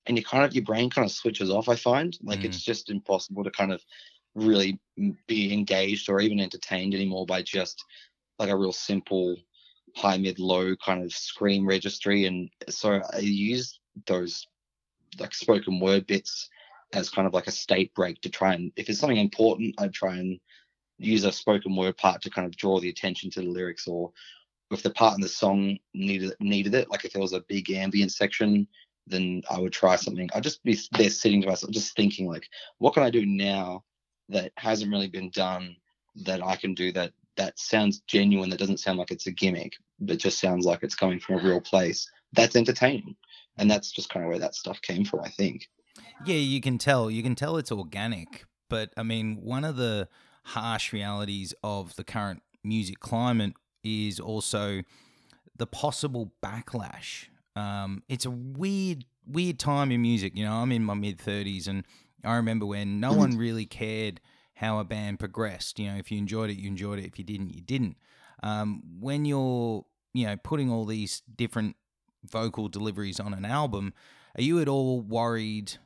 And 0.06 0.16
you 0.16 0.24
kind 0.24 0.44
of 0.44 0.54
your 0.54 0.64
brain 0.64 0.90
kind 0.90 1.04
of 1.04 1.12
switches 1.12 1.50
off. 1.50 1.68
I 1.68 1.76
find 1.76 2.16
like 2.22 2.40
Mm. 2.40 2.46
it's 2.46 2.62
just 2.62 2.90
impossible 2.90 3.44
to 3.44 3.50
kind 3.50 3.72
of 3.72 3.82
really 4.34 4.78
be 5.26 5.52
engaged 5.52 6.08
or 6.08 6.20
even 6.20 6.40
entertained 6.40 6.94
anymore 6.94 7.26
by 7.26 7.42
just 7.42 7.82
like 8.38 8.50
a 8.50 8.56
real 8.56 8.72
simple 8.72 9.36
high, 9.96 10.16
mid, 10.16 10.38
low 10.38 10.76
kind 10.76 11.02
of 11.02 11.12
scream 11.12 11.66
registry. 11.66 12.26
And 12.26 12.50
so 12.68 13.02
I 13.12 13.18
use 13.18 13.80
those 14.06 14.46
like 15.18 15.34
spoken 15.34 15.80
word 15.80 16.06
bits 16.06 16.48
as 16.92 17.10
kind 17.10 17.26
of 17.26 17.34
like 17.34 17.46
a 17.46 17.52
state 17.52 17.94
break 17.94 18.20
to 18.22 18.30
try 18.30 18.54
and 18.54 18.72
if 18.76 18.88
it's 18.88 18.98
something 18.98 19.18
important, 19.18 19.74
I 19.78 19.88
try 19.88 20.16
and 20.16 20.38
use 20.98 21.24
a 21.24 21.32
spoken 21.32 21.76
word 21.76 21.96
part 21.96 22.22
to 22.22 22.30
kind 22.30 22.46
of 22.46 22.56
draw 22.56 22.80
the 22.80 22.88
attention 22.88 23.30
to 23.30 23.40
the 23.40 23.46
lyrics 23.46 23.86
or 23.86 24.12
if 24.70 24.82
the 24.82 24.90
part 24.90 25.14
in 25.14 25.20
the 25.20 25.28
song 25.28 25.78
needed 25.94 26.34
needed 26.40 26.74
it, 26.74 26.90
like 26.90 27.04
if 27.04 27.12
there 27.12 27.22
was 27.22 27.32
a 27.32 27.44
big 27.48 27.70
ambient 27.70 28.12
section, 28.12 28.66
then 29.06 29.42
I 29.50 29.58
would 29.58 29.72
try 29.72 29.96
something. 29.96 30.28
I'd 30.34 30.42
just 30.42 30.62
be 30.62 30.78
there 30.92 31.10
sitting 31.10 31.40
to 31.42 31.48
myself, 31.48 31.72
just 31.72 31.96
thinking 31.96 32.26
like, 32.26 32.46
what 32.78 32.94
can 32.94 33.02
I 33.02 33.10
do 33.10 33.24
now 33.24 33.84
that 34.28 34.52
hasn't 34.56 34.90
really 34.90 35.08
been 35.08 35.30
done 35.30 35.76
that 36.24 36.42
I 36.44 36.56
can 36.56 36.74
do 36.74 36.92
that 36.92 37.12
that 37.36 37.58
sounds 37.58 38.00
genuine, 38.06 38.50
that 38.50 38.58
doesn't 38.58 38.80
sound 38.80 38.98
like 38.98 39.10
it's 39.10 39.28
a 39.28 39.32
gimmick, 39.32 39.74
but 40.00 40.18
just 40.18 40.40
sounds 40.40 40.66
like 40.66 40.82
it's 40.82 40.96
coming 40.96 41.20
from 41.20 41.36
a 41.36 41.42
real 41.42 41.60
place. 41.60 42.10
That's 42.32 42.56
entertaining. 42.56 43.16
And 43.56 43.70
that's 43.70 43.92
just 43.92 44.10
kind 44.10 44.24
of 44.24 44.28
where 44.28 44.40
that 44.40 44.54
stuff 44.54 44.82
came 44.82 45.04
from, 45.04 45.20
I 45.20 45.28
think. 45.30 45.68
Yeah, 46.24 46.36
you 46.36 46.60
can 46.60 46.78
tell. 46.78 47.10
You 47.10 47.22
can 47.22 47.34
tell 47.34 47.56
it's 47.56 47.72
organic. 47.72 48.44
But 48.68 48.92
I 48.96 49.02
mean, 49.02 49.40
one 49.42 49.64
of 49.64 49.76
the 49.76 50.08
harsh 50.44 50.92
realities 50.92 51.54
of 51.62 51.96
the 51.96 52.04
current 52.04 52.42
music 52.64 53.00
climate 53.00 53.54
is 53.82 54.20
also 54.20 54.82
the 55.56 55.66
possible 55.66 56.32
backlash. 56.42 57.26
Um, 57.56 58.02
it's 58.08 58.24
a 58.24 58.30
weird, 58.30 59.04
weird 59.26 59.58
time 59.58 59.90
in 59.90 60.02
music. 60.02 60.36
You 60.36 60.44
know, 60.44 60.52
I'm 60.52 60.72
in 60.72 60.84
my 60.84 60.94
mid 60.94 61.18
30s, 61.18 61.66
and 61.66 61.84
I 62.24 62.36
remember 62.36 62.66
when 62.66 63.00
no 63.00 63.12
one 63.12 63.36
really 63.36 63.66
cared 63.66 64.20
how 64.54 64.78
a 64.78 64.84
band 64.84 65.18
progressed. 65.18 65.78
You 65.78 65.92
know, 65.92 65.98
if 65.98 66.10
you 66.10 66.18
enjoyed 66.18 66.50
it, 66.50 66.58
you 66.58 66.68
enjoyed 66.68 66.98
it. 66.98 67.06
If 67.06 67.18
you 67.18 67.24
didn't, 67.24 67.54
you 67.54 67.60
didn't. 67.60 67.96
Um, 68.42 68.82
when 69.00 69.24
you're, 69.24 69.84
you 70.14 70.26
know, 70.26 70.36
putting 70.36 70.70
all 70.70 70.84
these 70.84 71.22
different 71.36 71.76
vocal 72.24 72.68
deliveries 72.68 73.20
on 73.20 73.34
an 73.34 73.44
album, 73.44 73.94
are 74.36 74.42
you 74.42 74.60
at 74.60 74.68
all 74.68 75.00
worried 75.00 75.78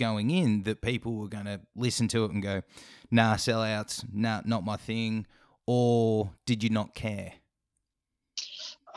going 0.00 0.30
in 0.30 0.64
that 0.64 0.80
people 0.80 1.14
were 1.14 1.28
going 1.28 1.44
to 1.44 1.60
listen 1.76 2.08
to 2.08 2.24
it 2.24 2.32
and 2.32 2.42
go, 2.42 2.62
nah, 3.10 3.34
sellouts, 3.34 4.04
nah, 4.12 4.40
not 4.44 4.64
my 4.64 4.76
thing? 4.76 5.26
Or 5.66 6.32
did 6.46 6.64
you 6.64 6.70
not 6.70 6.94
care? 6.94 7.34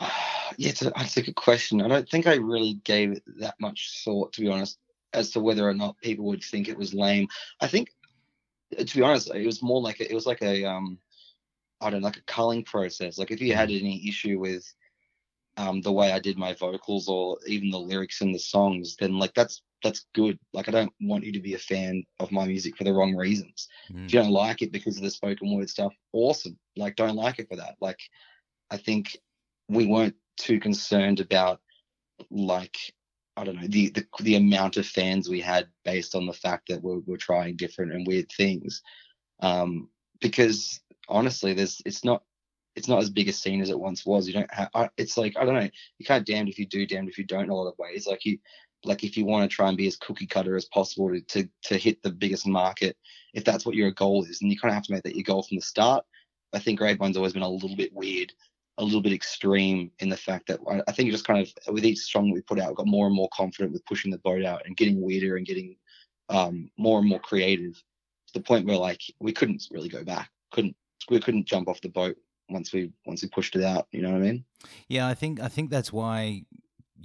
yeah, 0.00 0.70
it's 0.70 0.82
a, 0.82 0.90
that's 0.96 1.16
a 1.16 1.22
good 1.22 1.36
question. 1.36 1.82
I 1.82 1.88
don't 1.88 2.08
think 2.08 2.26
I 2.26 2.34
really 2.36 2.80
gave 2.84 3.12
it 3.12 3.22
that 3.38 3.54
much 3.60 4.02
thought, 4.04 4.32
to 4.32 4.40
be 4.40 4.48
honest. 4.48 4.78
as 5.12 5.30
to 5.30 5.40
whether 5.40 5.68
or 5.68 5.74
not 5.74 6.00
people 6.00 6.24
would 6.26 6.42
think 6.42 6.68
it 6.68 6.76
was 6.76 6.94
lame. 6.94 7.28
I 7.60 7.68
think, 7.68 7.90
to 8.76 8.96
be 8.96 9.02
honest, 9.02 9.32
it 9.32 9.46
was 9.46 9.62
more 9.62 9.80
like 9.80 10.00
a, 10.00 10.10
it 10.10 10.14
was 10.14 10.26
like 10.26 10.42
a 10.42 10.64
um, 10.64 10.98
I 11.80 11.90
don't 11.90 12.00
know, 12.00 12.06
like 12.06 12.16
a 12.16 12.22
culling 12.22 12.64
process. 12.64 13.18
Like 13.18 13.30
if 13.30 13.40
you 13.40 13.54
had 13.54 13.70
any 13.70 14.08
issue 14.08 14.38
with 14.40 14.64
um 15.56 15.82
the 15.82 15.92
way 15.92 16.10
I 16.10 16.18
did 16.18 16.36
my 16.36 16.54
vocals 16.54 17.08
or 17.08 17.38
even 17.46 17.70
the 17.70 17.78
lyrics 17.78 18.22
in 18.22 18.32
the 18.32 18.38
songs, 18.38 18.96
then 18.96 19.18
like 19.18 19.34
that's 19.34 19.62
that's 19.84 20.06
good. 20.14 20.38
Like 20.52 20.68
I 20.68 20.72
don't 20.72 20.92
want 21.00 21.24
you 21.24 21.32
to 21.32 21.40
be 21.40 21.54
a 21.54 21.58
fan 21.58 22.02
of 22.18 22.32
my 22.32 22.46
music 22.46 22.76
for 22.76 22.82
the 22.82 22.92
wrong 22.92 23.14
reasons. 23.14 23.68
Mm. 23.92 24.06
If 24.06 24.14
you 24.14 24.20
don't 24.20 24.32
like 24.32 24.62
it 24.62 24.72
because 24.72 24.96
of 24.96 25.04
the 25.04 25.10
spoken 25.10 25.54
word 25.54 25.70
stuff, 25.70 25.92
awesome. 26.12 26.58
Like 26.76 26.96
don't 26.96 27.14
like 27.14 27.38
it 27.38 27.48
for 27.48 27.56
that. 27.56 27.76
Like 27.80 28.00
I 28.70 28.78
think 28.78 29.16
we 29.68 29.86
weren't 29.86 30.16
too 30.36 30.58
concerned 30.58 31.20
about 31.20 31.60
like 32.30 32.76
I 33.36 33.44
don't 33.44 33.60
know 33.60 33.68
the 33.68 33.90
the, 33.90 34.06
the 34.20 34.36
amount 34.36 34.76
of 34.78 34.86
fans 34.86 35.28
we 35.28 35.40
had 35.40 35.68
based 35.84 36.14
on 36.14 36.26
the 36.26 36.32
fact 36.32 36.68
that 36.68 36.82
we're, 36.82 37.00
we're 37.06 37.16
trying 37.16 37.56
different 37.56 37.92
and 37.92 38.06
weird 38.06 38.30
things. 38.32 38.82
Um, 39.40 39.90
because 40.20 40.80
honestly, 41.08 41.52
there's 41.52 41.82
it's 41.84 42.04
not 42.04 42.22
it's 42.76 42.88
not 42.88 43.00
as 43.00 43.10
big 43.10 43.28
a 43.28 43.32
scene 43.32 43.60
as 43.60 43.70
it 43.70 43.78
once 43.78 44.04
was. 44.04 44.26
You 44.26 44.34
don't 44.34 44.52
have. 44.52 44.70
It's 44.96 45.16
like 45.16 45.36
I 45.36 45.44
don't 45.44 45.54
know. 45.54 45.68
You 45.98 46.06
can't 46.06 46.26
damned 46.26 46.48
if 46.48 46.58
you 46.58 46.66
do, 46.66 46.86
damned 46.86 47.08
if 47.08 47.18
you 47.18 47.24
don't. 47.24 47.44
In 47.44 47.50
a 47.50 47.54
lot 47.54 47.68
of 47.68 47.78
ways, 47.78 48.06
like 48.06 48.24
you 48.24 48.38
like 48.84 49.04
if 49.04 49.16
you 49.16 49.24
want 49.24 49.48
to 49.48 49.54
try 49.54 49.68
and 49.68 49.76
be 49.76 49.86
as 49.86 49.96
cookie 49.96 50.26
cutter 50.26 50.56
as 50.56 50.66
possible 50.66 51.08
to, 51.08 51.20
to 51.20 51.48
to 51.64 51.76
hit 51.76 52.02
the 52.02 52.10
biggest 52.10 52.46
market, 52.46 52.96
if 53.32 53.44
that's 53.44 53.66
what 53.66 53.74
your 53.74 53.90
goal 53.90 54.24
is, 54.24 54.40
and 54.42 54.50
you 54.50 54.58
kind 54.58 54.70
of 54.70 54.74
have 54.74 54.84
to 54.84 54.92
make 54.92 55.02
that 55.04 55.16
your 55.16 55.24
goal 55.24 55.42
from 55.42 55.56
the 55.56 55.62
start. 55.62 56.04
I 56.52 56.58
think 56.58 56.78
Gravemind's 56.78 57.16
always 57.16 57.32
been 57.32 57.42
a 57.42 57.48
little 57.48 57.76
bit 57.76 57.92
weird, 57.92 58.32
a 58.78 58.84
little 58.84 59.00
bit 59.00 59.12
extreme 59.12 59.90
in 59.98 60.08
the 60.08 60.16
fact 60.16 60.46
that 60.48 60.60
I, 60.70 60.82
I 60.86 60.92
think 60.92 61.10
just 61.10 61.26
kind 61.26 61.40
of 61.40 61.74
with 61.74 61.84
each 61.84 61.98
song 61.98 62.30
we 62.30 62.40
put 62.42 62.60
out, 62.60 62.76
got 62.76 62.86
more 62.86 63.06
and 63.06 63.16
more 63.16 63.28
confident 63.32 63.72
with 63.72 63.84
pushing 63.86 64.10
the 64.10 64.18
boat 64.18 64.44
out 64.44 64.62
and 64.64 64.76
getting 64.76 65.02
weirder 65.02 65.36
and 65.36 65.46
getting 65.46 65.76
um, 66.28 66.70
more 66.78 66.98
and 67.00 67.08
more 67.08 67.20
creative 67.20 67.74
to 67.74 68.32
the 68.34 68.40
point 68.40 68.66
where 68.66 68.76
like 68.76 69.00
we 69.20 69.32
couldn't 69.32 69.66
really 69.70 69.88
go 69.88 70.04
back, 70.04 70.30
couldn't 70.52 70.76
we 71.10 71.20
couldn't 71.20 71.46
jump 71.46 71.68
off 71.68 71.80
the 71.80 71.88
boat 71.88 72.16
once 72.48 72.72
we 72.72 72.90
once 73.06 73.22
we 73.22 73.28
pushed 73.28 73.56
it 73.56 73.64
out. 73.64 73.86
You 73.92 74.02
know 74.02 74.12
what 74.12 74.18
I 74.18 74.26
mean? 74.26 74.44
Yeah, 74.88 75.08
I 75.08 75.14
think 75.14 75.40
I 75.40 75.48
think 75.48 75.70
that's 75.70 75.92
why 75.92 76.44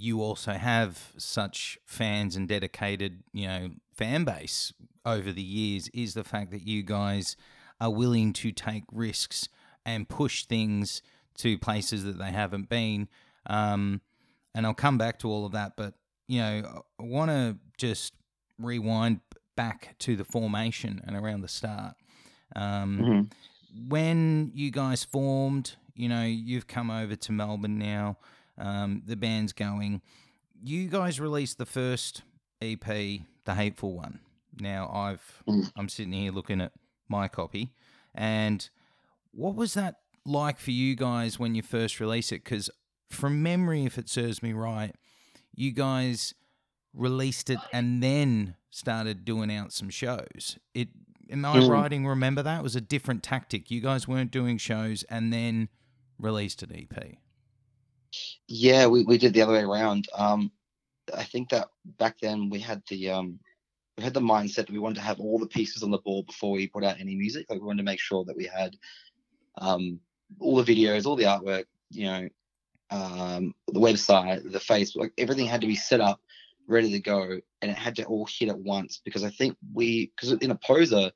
you 0.00 0.22
also 0.22 0.52
have 0.52 1.12
such 1.18 1.78
fans 1.84 2.34
and 2.36 2.48
dedicated, 2.48 3.22
you 3.32 3.46
know, 3.46 3.70
fan 3.92 4.24
base 4.24 4.72
over 5.04 5.32
the 5.32 5.42
years 5.42 5.88
is 5.88 6.14
the 6.14 6.24
fact 6.24 6.50
that 6.50 6.66
you 6.66 6.82
guys 6.82 7.36
are 7.80 7.90
willing 7.90 8.32
to 8.32 8.52
take 8.52 8.84
risks 8.92 9.48
and 9.84 10.08
push 10.08 10.44
things 10.44 11.02
to 11.38 11.56
places 11.58 12.04
that 12.04 12.18
they 12.18 12.30
haven't 12.30 12.68
been. 12.68 13.08
Um, 13.46 14.00
and 14.54 14.66
I'll 14.66 14.74
come 14.74 14.98
back 14.98 15.18
to 15.20 15.28
all 15.28 15.46
of 15.46 15.52
that, 15.52 15.76
but 15.76 15.94
you 16.26 16.40
know, 16.40 16.84
I 16.98 17.02
want 17.02 17.30
to 17.30 17.56
just 17.78 18.12
rewind 18.58 19.20
back 19.56 19.96
to 20.00 20.16
the 20.16 20.24
formation 20.24 21.00
and 21.06 21.16
around 21.16 21.40
the 21.40 21.48
start. 21.48 21.94
Um, 22.54 22.98
Mhm. 22.98 23.32
when 23.88 24.50
you 24.54 24.70
guys 24.70 25.04
formed, 25.04 25.76
you 25.94 26.08
know, 26.08 26.24
you've 26.24 26.66
come 26.66 26.90
over 26.90 27.16
to 27.16 27.32
Melbourne 27.32 27.78
now. 27.78 28.16
Um, 28.60 29.02
the 29.06 29.16
band's 29.16 29.52
going. 29.52 30.02
You 30.62 30.88
guys 30.88 31.18
released 31.18 31.58
the 31.58 31.66
first 31.66 32.22
EP, 32.60 32.84
the 32.84 33.54
Hateful 33.54 33.94
One. 33.94 34.20
Now 34.60 34.90
I've 34.92 35.42
Mm. 35.48 35.72
I'm 35.76 35.88
sitting 35.88 36.12
here 36.12 36.30
looking 36.32 36.60
at 36.60 36.72
my 37.08 37.26
copy, 37.28 37.72
and 38.14 38.68
what 39.32 39.54
was 39.54 39.74
that 39.74 39.96
like 40.26 40.58
for 40.58 40.70
you 40.72 40.94
guys 40.94 41.38
when 41.38 41.54
you 41.54 41.62
first 41.62 41.98
released 42.00 42.32
it? 42.32 42.44
Because 42.44 42.68
from 43.08 43.42
memory, 43.42 43.84
if 43.84 43.96
it 43.96 44.08
serves 44.08 44.42
me 44.42 44.52
right, 44.52 44.94
you 45.54 45.72
guys 45.72 46.34
released 46.92 47.48
it 47.50 47.58
and 47.72 48.02
then 48.02 48.56
started 48.70 49.24
doing 49.24 49.50
out 49.52 49.72
some 49.72 49.88
shows. 49.90 50.58
It 50.74 50.88
am 51.30 51.44
I 51.44 51.58
Mm. 51.60 51.68
right 51.68 51.92
remember 51.92 52.42
that 52.42 52.58
it 52.60 52.62
was 52.62 52.76
a 52.76 52.80
different 52.80 53.22
tactic. 53.22 53.70
You 53.70 53.80
guys 53.80 54.06
weren't 54.08 54.30
doing 54.32 54.58
shows 54.58 55.04
and 55.04 55.32
then 55.32 55.68
released 56.18 56.62
an 56.62 56.72
EP. 56.74 57.18
Yeah, 58.48 58.86
we, 58.86 59.04
we 59.04 59.18
did 59.18 59.32
the 59.32 59.42
other 59.42 59.52
way 59.52 59.62
around. 59.62 60.08
Um, 60.14 60.50
I 61.14 61.24
think 61.24 61.50
that 61.50 61.68
back 61.98 62.16
then 62.20 62.50
we 62.50 62.60
had 62.60 62.82
the 62.88 63.10
um, 63.10 63.38
we 63.96 64.04
had 64.04 64.14
the 64.14 64.20
mindset 64.20 64.66
that 64.66 64.70
we 64.70 64.78
wanted 64.78 64.96
to 64.96 65.02
have 65.02 65.20
all 65.20 65.38
the 65.38 65.46
pieces 65.46 65.82
on 65.82 65.90
the 65.90 65.98
board 65.98 66.26
before 66.26 66.52
we 66.52 66.66
put 66.66 66.84
out 66.84 67.00
any 67.00 67.14
music. 67.14 67.46
Like 67.48 67.60
we 67.60 67.66
wanted 67.66 67.82
to 67.82 67.90
make 67.90 68.00
sure 68.00 68.24
that 68.24 68.36
we 68.36 68.46
had 68.46 68.76
um, 69.58 70.00
all 70.38 70.62
the 70.62 70.74
videos, 70.74 71.06
all 71.06 71.16
the 71.16 71.24
artwork, 71.24 71.64
you 71.90 72.04
know, 72.04 72.28
um, 72.90 73.54
the 73.68 73.80
website, 73.80 74.50
the 74.50 74.58
Facebook, 74.58 74.96
like 74.96 75.12
everything 75.18 75.46
had 75.46 75.60
to 75.60 75.66
be 75.66 75.76
set 75.76 76.00
up, 76.00 76.20
ready 76.66 76.90
to 76.90 77.00
go, 77.00 77.38
and 77.62 77.70
it 77.70 77.76
had 77.76 77.96
to 77.96 78.04
all 78.04 78.26
hit 78.26 78.48
at 78.48 78.58
once. 78.58 79.00
Because 79.04 79.24
I 79.24 79.30
think 79.30 79.56
we, 79.74 80.12
because 80.16 80.32
in 80.32 80.50
a 80.50 80.58
poser, 80.58 81.10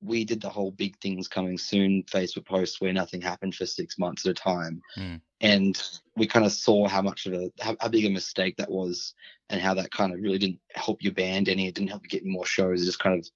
we 0.00 0.24
did 0.24 0.40
the 0.40 0.48
whole 0.48 0.70
big 0.70 0.96
things 1.00 1.26
coming 1.28 1.58
soon 1.58 2.04
Facebook 2.04 2.46
post 2.46 2.80
where 2.80 2.92
nothing 2.92 3.20
happened 3.20 3.54
for 3.54 3.66
six 3.66 3.98
months 3.98 4.24
at 4.24 4.30
a 4.30 4.34
time, 4.34 4.80
Mm. 4.96 5.20
and 5.40 5.82
we 6.16 6.26
kind 6.26 6.46
of 6.46 6.52
saw 6.52 6.86
how 6.88 7.02
much 7.02 7.26
of 7.26 7.32
a 7.32 7.50
how, 7.60 7.76
how 7.80 7.88
big 7.88 8.04
a 8.04 8.10
mistake 8.10 8.56
that 8.58 8.70
was, 8.70 9.14
and 9.50 9.60
how 9.60 9.74
that 9.74 9.90
kind 9.90 10.12
of 10.12 10.20
really 10.20 10.38
didn't 10.38 10.60
help 10.74 11.02
your 11.02 11.12
band 11.14 11.48
any. 11.48 11.66
It 11.66 11.74
didn't 11.74 11.90
help 11.90 12.02
you 12.04 12.08
get 12.08 12.22
any 12.22 12.30
more 12.30 12.46
shows. 12.46 12.80
It 12.80 12.86
just 12.86 13.00
kind 13.00 13.18
of 13.18 13.28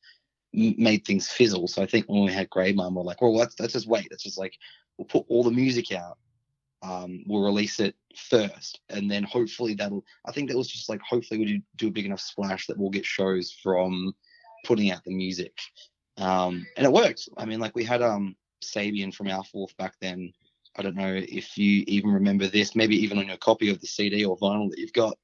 made 0.53 1.05
things 1.05 1.29
fizzle. 1.29 1.67
So 1.67 1.83
I 1.83 1.87
think 1.87 2.07
when 2.07 2.25
we 2.25 2.33
had 2.33 2.51
Gravemind, 2.51 2.93
we're 2.93 3.03
like, 3.03 3.23
well, 3.23 3.35
let's 3.35 3.59
let's 3.59 3.73
just 3.73 3.89
wait. 3.89 4.09
Let's 4.11 4.23
just 4.23 4.39
like 4.39 4.57
we'll 4.99 5.07
put 5.07 5.25
all 5.29 5.43
the 5.43 5.51
music 5.51 5.91
out. 5.93 6.19
Um, 6.83 7.23
we'll 7.27 7.45
release 7.45 7.79
it 7.81 7.95
first, 8.17 8.81
and 8.89 9.11
then 9.11 9.23
hopefully 9.25 9.75
that'll. 9.75 10.05
I 10.27 10.33
think 10.33 10.49
that 10.49 10.57
was 10.57 10.69
just 10.69 10.89
like 10.89 11.01
hopefully 11.01 11.41
we 11.41 11.47
do, 11.47 11.61
do 11.77 11.89
a 11.89 11.93
big 11.93 12.07
enough 12.07 12.21
splash 12.21 12.67
that 12.67 12.79
we'll 12.79 12.91
get 12.91 13.07
shows 13.07 13.53
from 13.63 14.13
putting 14.65 14.91
out 14.91 15.03
the 15.05 15.15
music. 15.15 15.57
Um, 16.19 16.67
and 16.77 16.87
it 16.87 16.93
worked. 16.93 17.29
I 17.37 17.45
mean, 17.45 17.61
like 17.61 17.75
we 17.75 17.85
had 17.85 18.03
um 18.03 18.37
Sabian 18.63 19.15
from 19.15 19.29
Alpha 19.29 19.51
Wolf 19.55 19.77
back 19.77 19.95
then. 20.01 20.33
I 20.77 20.83
don't 20.83 20.97
know 20.97 21.15
if 21.15 21.59
you 21.59 21.85
even 21.87 22.11
remember 22.11 22.47
this. 22.47 22.75
Maybe 22.75 22.97
even 23.03 23.19
on 23.19 23.27
your 23.27 23.37
copy 23.37 23.69
of 23.69 23.81
the 23.81 23.87
CD 23.87 24.25
or 24.25 24.39
vinyl 24.39 24.71
that 24.71 24.79
you've 24.79 24.93
got, 24.95 25.19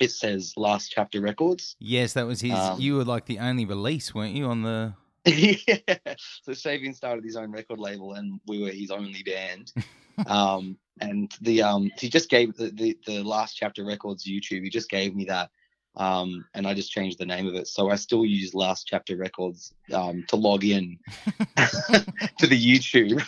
it 0.00 0.10
says 0.10 0.54
Last 0.56 0.88
Chapter 0.88 1.20
Records. 1.20 1.76
Yes, 1.78 2.14
that 2.14 2.26
was 2.26 2.40
his. 2.40 2.52
Um, 2.52 2.80
you 2.80 2.96
were 2.96 3.04
like 3.04 3.26
the 3.26 3.38
only 3.38 3.66
release, 3.66 4.14
weren't 4.14 4.34
you? 4.34 4.46
On 4.46 4.62
the 4.62 4.94
yeah. 5.26 5.98
So 6.42 6.52
Sabian 6.52 6.94
started 6.94 7.24
his 7.24 7.36
own 7.36 7.50
record 7.50 7.78
label, 7.78 8.14
and 8.14 8.40
we 8.46 8.62
were 8.62 8.70
his 8.70 8.90
only 8.90 9.22
band. 9.22 9.72
um, 10.26 10.76
and 11.00 11.34
the 11.40 11.62
um, 11.62 11.90
he 11.98 12.08
just 12.08 12.30
gave 12.30 12.56
the, 12.56 12.70
the 12.70 12.98
the 13.06 13.22
Last 13.22 13.54
Chapter 13.54 13.84
Records 13.84 14.26
YouTube. 14.26 14.62
He 14.62 14.70
just 14.70 14.88
gave 14.88 15.14
me 15.14 15.24
that, 15.26 15.50
um, 15.96 16.44
and 16.54 16.66
I 16.66 16.74
just 16.74 16.90
changed 16.92 17.18
the 17.18 17.26
name 17.26 17.46
of 17.46 17.54
it. 17.54 17.66
So 17.66 17.90
I 17.90 17.96
still 17.96 18.24
use 18.24 18.54
Last 18.54 18.86
Chapter 18.86 19.16
Records 19.16 19.74
um, 19.92 20.24
to 20.28 20.36
log 20.36 20.64
in 20.64 20.98
to 21.56 22.46
the 22.46 22.58
YouTube 22.60 23.20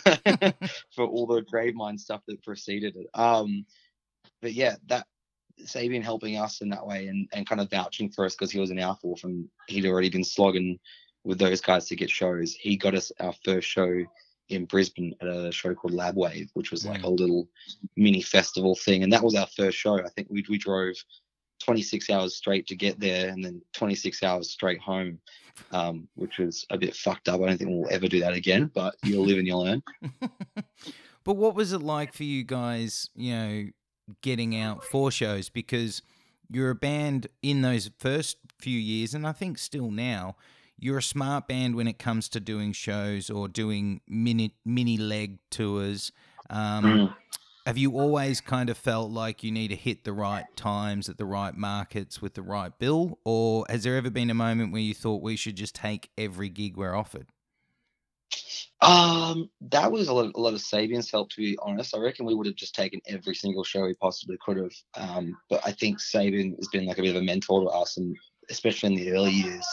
for 0.95 1.05
all 1.05 1.27
the 1.27 1.41
Gravemind 1.41 1.99
stuff 1.99 2.21
that 2.27 2.43
preceded 2.43 2.95
it. 2.95 3.07
Um, 3.13 3.65
but 4.41 4.53
yeah, 4.53 4.75
that 4.87 5.05
Sabian 5.61 6.03
helping 6.03 6.37
us 6.37 6.61
in 6.61 6.69
that 6.69 6.85
way 6.85 7.07
and, 7.07 7.27
and 7.33 7.47
kind 7.47 7.61
of 7.61 7.69
vouching 7.69 8.09
for 8.09 8.25
us 8.25 8.35
because 8.35 8.51
he 8.51 8.59
was 8.59 8.71
an 8.71 8.79
Alpha 8.79 9.05
Wolf 9.07 9.23
and 9.23 9.47
he'd 9.67 9.85
already 9.85 10.09
been 10.09 10.23
slogging 10.23 10.79
with 11.23 11.39
those 11.39 11.61
guys 11.61 11.85
to 11.87 11.95
get 11.95 12.09
shows. 12.09 12.53
He 12.53 12.75
got 12.75 12.95
us 12.95 13.11
our 13.19 13.33
first 13.45 13.67
show 13.67 14.03
in 14.49 14.65
Brisbane 14.65 15.15
at 15.21 15.27
a 15.27 15.51
show 15.51 15.73
called 15.73 15.93
Lab 15.93 16.17
Wave, 16.17 16.49
which 16.53 16.71
was 16.71 16.85
like 16.85 17.01
Mm. 17.01 17.05
a 17.05 17.09
little 17.09 17.47
mini 17.95 18.21
festival 18.21 18.75
thing. 18.75 19.03
And 19.03 19.13
that 19.13 19.23
was 19.23 19.35
our 19.35 19.47
first 19.47 19.77
show. 19.77 19.99
I 19.99 20.09
think 20.09 20.27
we, 20.29 20.43
we 20.49 20.57
drove 20.57 20.95
26 21.63 22.09
hours 22.09 22.35
straight 22.35 22.67
to 22.67 22.75
get 22.75 22.99
there 22.99 23.29
and 23.29 23.43
then 23.43 23.61
26 23.73 24.23
hours 24.23 24.49
straight 24.51 24.79
home, 24.79 25.19
um, 25.71 26.07
which 26.15 26.37
was 26.37 26.65
a 26.69 26.77
bit 26.77 26.95
fucked 26.95 27.29
up. 27.29 27.41
I 27.41 27.45
don't 27.47 27.57
think 27.57 27.69
we'll 27.69 27.91
ever 27.91 28.07
do 28.07 28.19
that 28.19 28.33
again, 28.33 28.71
but 28.73 28.95
you'll 29.03 29.25
live 29.25 29.37
and 29.37 29.47
you'll 29.47 29.63
learn. 29.63 29.83
but 31.23 31.35
what 31.35 31.55
was 31.55 31.73
it 31.73 31.81
like 31.81 32.13
for 32.13 32.23
you 32.23 32.43
guys, 32.43 33.09
you 33.15 33.33
know, 33.33 33.65
getting 34.21 34.55
out 34.57 34.83
for 34.83 35.11
shows? 35.11 35.49
Because 35.49 36.01
you're 36.49 36.69
a 36.69 36.75
band 36.75 37.27
in 37.41 37.61
those 37.61 37.89
first 37.97 38.37
few 38.59 38.77
years, 38.77 39.13
and 39.13 39.25
I 39.25 39.31
think 39.31 39.57
still 39.57 39.91
now, 39.91 40.35
you're 40.77 40.97
a 40.97 41.03
smart 41.03 41.47
band 41.47 41.75
when 41.75 41.87
it 41.87 41.97
comes 41.97 42.27
to 42.29 42.39
doing 42.39 42.73
shows 42.73 43.29
or 43.29 43.47
doing 43.47 44.01
mini 44.07 44.55
mini 44.65 44.97
leg 44.97 45.39
tours. 45.49 46.11
Um, 46.49 46.83
Mm. 46.83 47.15
Have 47.65 47.77
you 47.77 47.97
always 47.97 48.41
kind 48.41 48.69
of 48.69 48.77
felt 48.77 49.11
like 49.11 49.41
you 49.41 49.49
need 49.49 49.69
to 49.69 49.75
hit 49.77 50.03
the 50.03 50.11
right 50.11 50.43
times 50.57 51.07
at 51.07 51.17
the 51.17 51.25
right 51.25 51.55
markets 51.55 52.21
with 52.21 52.33
the 52.33 52.41
right 52.41 52.77
bill, 52.77 53.19
or 53.23 53.65
has 53.69 53.83
there 53.83 53.95
ever 53.95 54.09
been 54.09 54.29
a 54.29 54.33
moment 54.33 54.73
where 54.73 54.81
you 54.81 54.93
thought 54.93 55.21
we 55.21 55.37
should 55.37 55.55
just 55.55 55.73
take 55.73 56.09
every 56.17 56.49
gig 56.49 56.75
we're 56.75 56.93
offered? 56.93 57.27
Um, 58.81 59.49
that 59.61 59.89
was 59.93 60.09
a 60.09 60.13
lot, 60.13 60.33
a 60.35 60.39
lot 60.39 60.53
of 60.53 60.59
Sabian's 60.59 61.09
help, 61.09 61.29
to 61.29 61.37
be 61.37 61.57
honest. 61.61 61.95
I 61.95 61.99
reckon 61.99 62.25
we 62.25 62.35
would 62.35 62.47
have 62.47 62.55
just 62.57 62.75
taken 62.75 62.99
every 63.07 63.33
single 63.33 63.63
show 63.63 63.85
we 63.85 63.93
possibly 63.93 64.37
could 64.45 64.57
have. 64.57 64.73
Um, 64.95 65.37
but 65.49 65.61
I 65.65 65.71
think 65.71 65.99
Sabian 65.99 66.57
has 66.57 66.67
been 66.67 66.85
like 66.85 66.97
a 66.97 67.01
bit 67.01 67.15
of 67.15 67.21
a 67.21 67.25
mentor 67.25 67.61
to 67.61 67.67
us, 67.67 67.95
and 67.95 68.13
especially 68.49 68.93
in 68.93 68.99
the 68.99 69.13
early 69.13 69.31
years, 69.31 69.65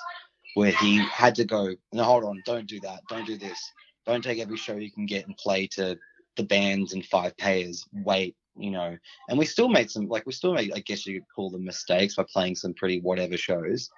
where 0.55 0.70
he 0.70 0.98
had 1.09 1.35
to 1.35 1.44
go, 1.44 1.74
no, 1.92 2.05
hold 2.05 2.22
on, 2.22 2.40
don't 2.46 2.68
do 2.68 2.79
that, 2.81 3.00
don't 3.09 3.26
do 3.26 3.37
this, 3.37 3.59
don't 4.07 4.22
take 4.22 4.38
every 4.38 4.57
show 4.57 4.76
you 4.76 4.92
can 4.92 5.07
get 5.07 5.26
and 5.26 5.37
play 5.37 5.66
to 5.72 5.98
the 6.40 6.46
bands 6.46 6.92
and 6.94 7.05
five 7.05 7.37
payers. 7.37 7.87
Wait, 7.92 8.37
you 8.57 8.70
know. 8.70 8.96
And 9.29 9.38
we 9.38 9.44
still 9.44 9.68
made 9.68 9.90
some, 9.90 10.09
like 10.09 10.26
we 10.26 10.33
still 10.33 10.55
made, 10.55 10.72
I 10.74 10.81
guess 10.81 11.07
you 11.07 11.20
could 11.20 11.29
call 11.35 11.50
them 11.50 11.64
mistakes 11.64 12.16
by 12.16 12.24
playing 12.33 12.57
some 12.57 12.74
pretty 12.74 13.00
whatever 13.00 13.37
shows. 13.37 13.90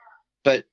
but 0.45 0.65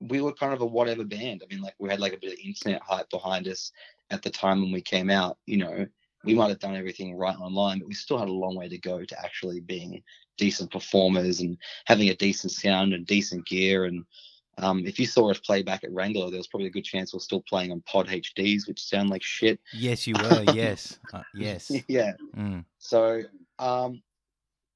we 0.00 0.20
were 0.20 0.32
kind 0.32 0.52
of 0.52 0.60
a 0.60 0.66
whatever 0.66 1.04
band. 1.04 1.42
I 1.42 1.52
mean, 1.52 1.62
like 1.62 1.74
we 1.78 1.88
had 1.88 2.00
like 2.00 2.12
a 2.12 2.18
bit 2.18 2.34
of 2.34 2.38
internet 2.44 2.82
hype 2.82 3.08
behind 3.10 3.48
us 3.48 3.72
at 4.10 4.22
the 4.22 4.30
time 4.30 4.60
when 4.60 4.72
we 4.72 4.82
came 4.82 5.10
out. 5.10 5.38
You 5.46 5.56
know, 5.56 5.86
we 6.24 6.34
might 6.34 6.50
have 6.50 6.58
done 6.58 6.76
everything 6.76 7.16
right 7.16 7.36
online, 7.38 7.78
but 7.78 7.88
we 7.88 7.94
still 7.94 8.18
had 8.18 8.28
a 8.28 8.32
long 8.32 8.56
way 8.56 8.68
to 8.68 8.78
go 8.78 9.04
to 9.04 9.24
actually 9.24 9.60
being 9.60 10.02
decent 10.36 10.70
performers 10.70 11.40
and 11.40 11.56
having 11.86 12.10
a 12.10 12.14
decent 12.14 12.52
sound 12.52 12.92
and 12.92 13.06
decent 13.06 13.46
gear. 13.46 13.86
And 13.86 14.04
um, 14.58 14.86
if 14.86 14.98
you 14.98 15.06
saw 15.06 15.30
us 15.30 15.38
play 15.38 15.62
back 15.62 15.84
at 15.84 15.92
Wrangler, 15.92 16.30
there 16.30 16.38
was 16.38 16.46
probably 16.46 16.68
a 16.68 16.70
good 16.70 16.84
chance 16.84 17.12
we 17.12 17.18
are 17.18 17.20
still 17.20 17.42
playing 17.46 17.72
on 17.72 17.82
Pod 17.82 18.08
HDs, 18.08 18.66
which 18.66 18.82
sound 18.82 19.10
like 19.10 19.22
shit. 19.22 19.60
Yes, 19.72 20.06
you 20.06 20.14
were. 20.14 20.44
yes, 20.54 20.98
uh, 21.12 21.22
yes. 21.34 21.70
yeah. 21.88 22.12
Mm. 22.34 22.64
So 22.78 23.22
um, 23.58 24.02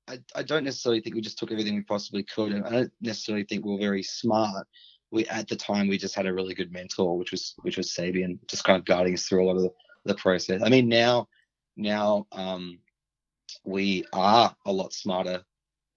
I, 0.06 0.18
I 0.34 0.42
don't 0.42 0.64
necessarily 0.64 1.00
think 1.00 1.14
we 1.14 1.22
just 1.22 1.38
took 1.38 1.50
everything 1.50 1.76
we 1.76 1.82
possibly 1.82 2.22
could, 2.22 2.52
and 2.52 2.66
I 2.66 2.70
don't 2.70 2.92
necessarily 3.00 3.44
think 3.44 3.64
we're 3.64 3.78
very 3.78 4.02
smart. 4.02 4.66
We 5.10 5.26
at 5.26 5.48
the 5.48 5.56
time 5.56 5.88
we 5.88 5.98
just 5.98 6.14
had 6.14 6.26
a 6.26 6.32
really 6.32 6.54
good 6.54 6.72
mentor, 6.72 7.16
which 7.16 7.30
was 7.30 7.54
which 7.62 7.78
was 7.78 7.90
Sabian, 7.90 8.38
just 8.48 8.64
kind 8.64 8.78
of 8.78 8.84
guiding 8.84 9.14
us 9.14 9.26
through 9.26 9.44
a 9.44 9.46
lot 9.46 9.56
of 9.56 9.62
the, 9.62 9.72
the 10.04 10.14
process. 10.14 10.62
I 10.62 10.68
mean, 10.68 10.88
now 10.88 11.26
now 11.76 12.26
um, 12.32 12.78
we 13.64 14.04
are 14.12 14.54
a 14.66 14.72
lot 14.72 14.92
smarter 14.92 15.42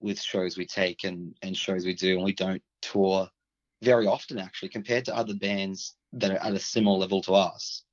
with 0.00 0.20
shows 0.20 0.56
we 0.56 0.66
take 0.66 1.04
and 1.04 1.36
and 1.42 1.54
shows 1.54 1.84
we 1.84 1.94
do, 1.94 2.14
and 2.14 2.24
we 2.24 2.32
don't 2.32 2.62
tour 2.80 3.28
very 3.84 4.06
often 4.06 4.38
actually 4.38 4.70
compared 4.70 5.04
to 5.06 5.16
other 5.16 5.34
bands 5.34 5.96
that 6.12 6.30
are 6.30 6.42
at 6.42 6.54
a 6.54 6.58
similar 6.58 6.98
level 6.98 7.20
to 7.22 7.34
us. 7.34 7.84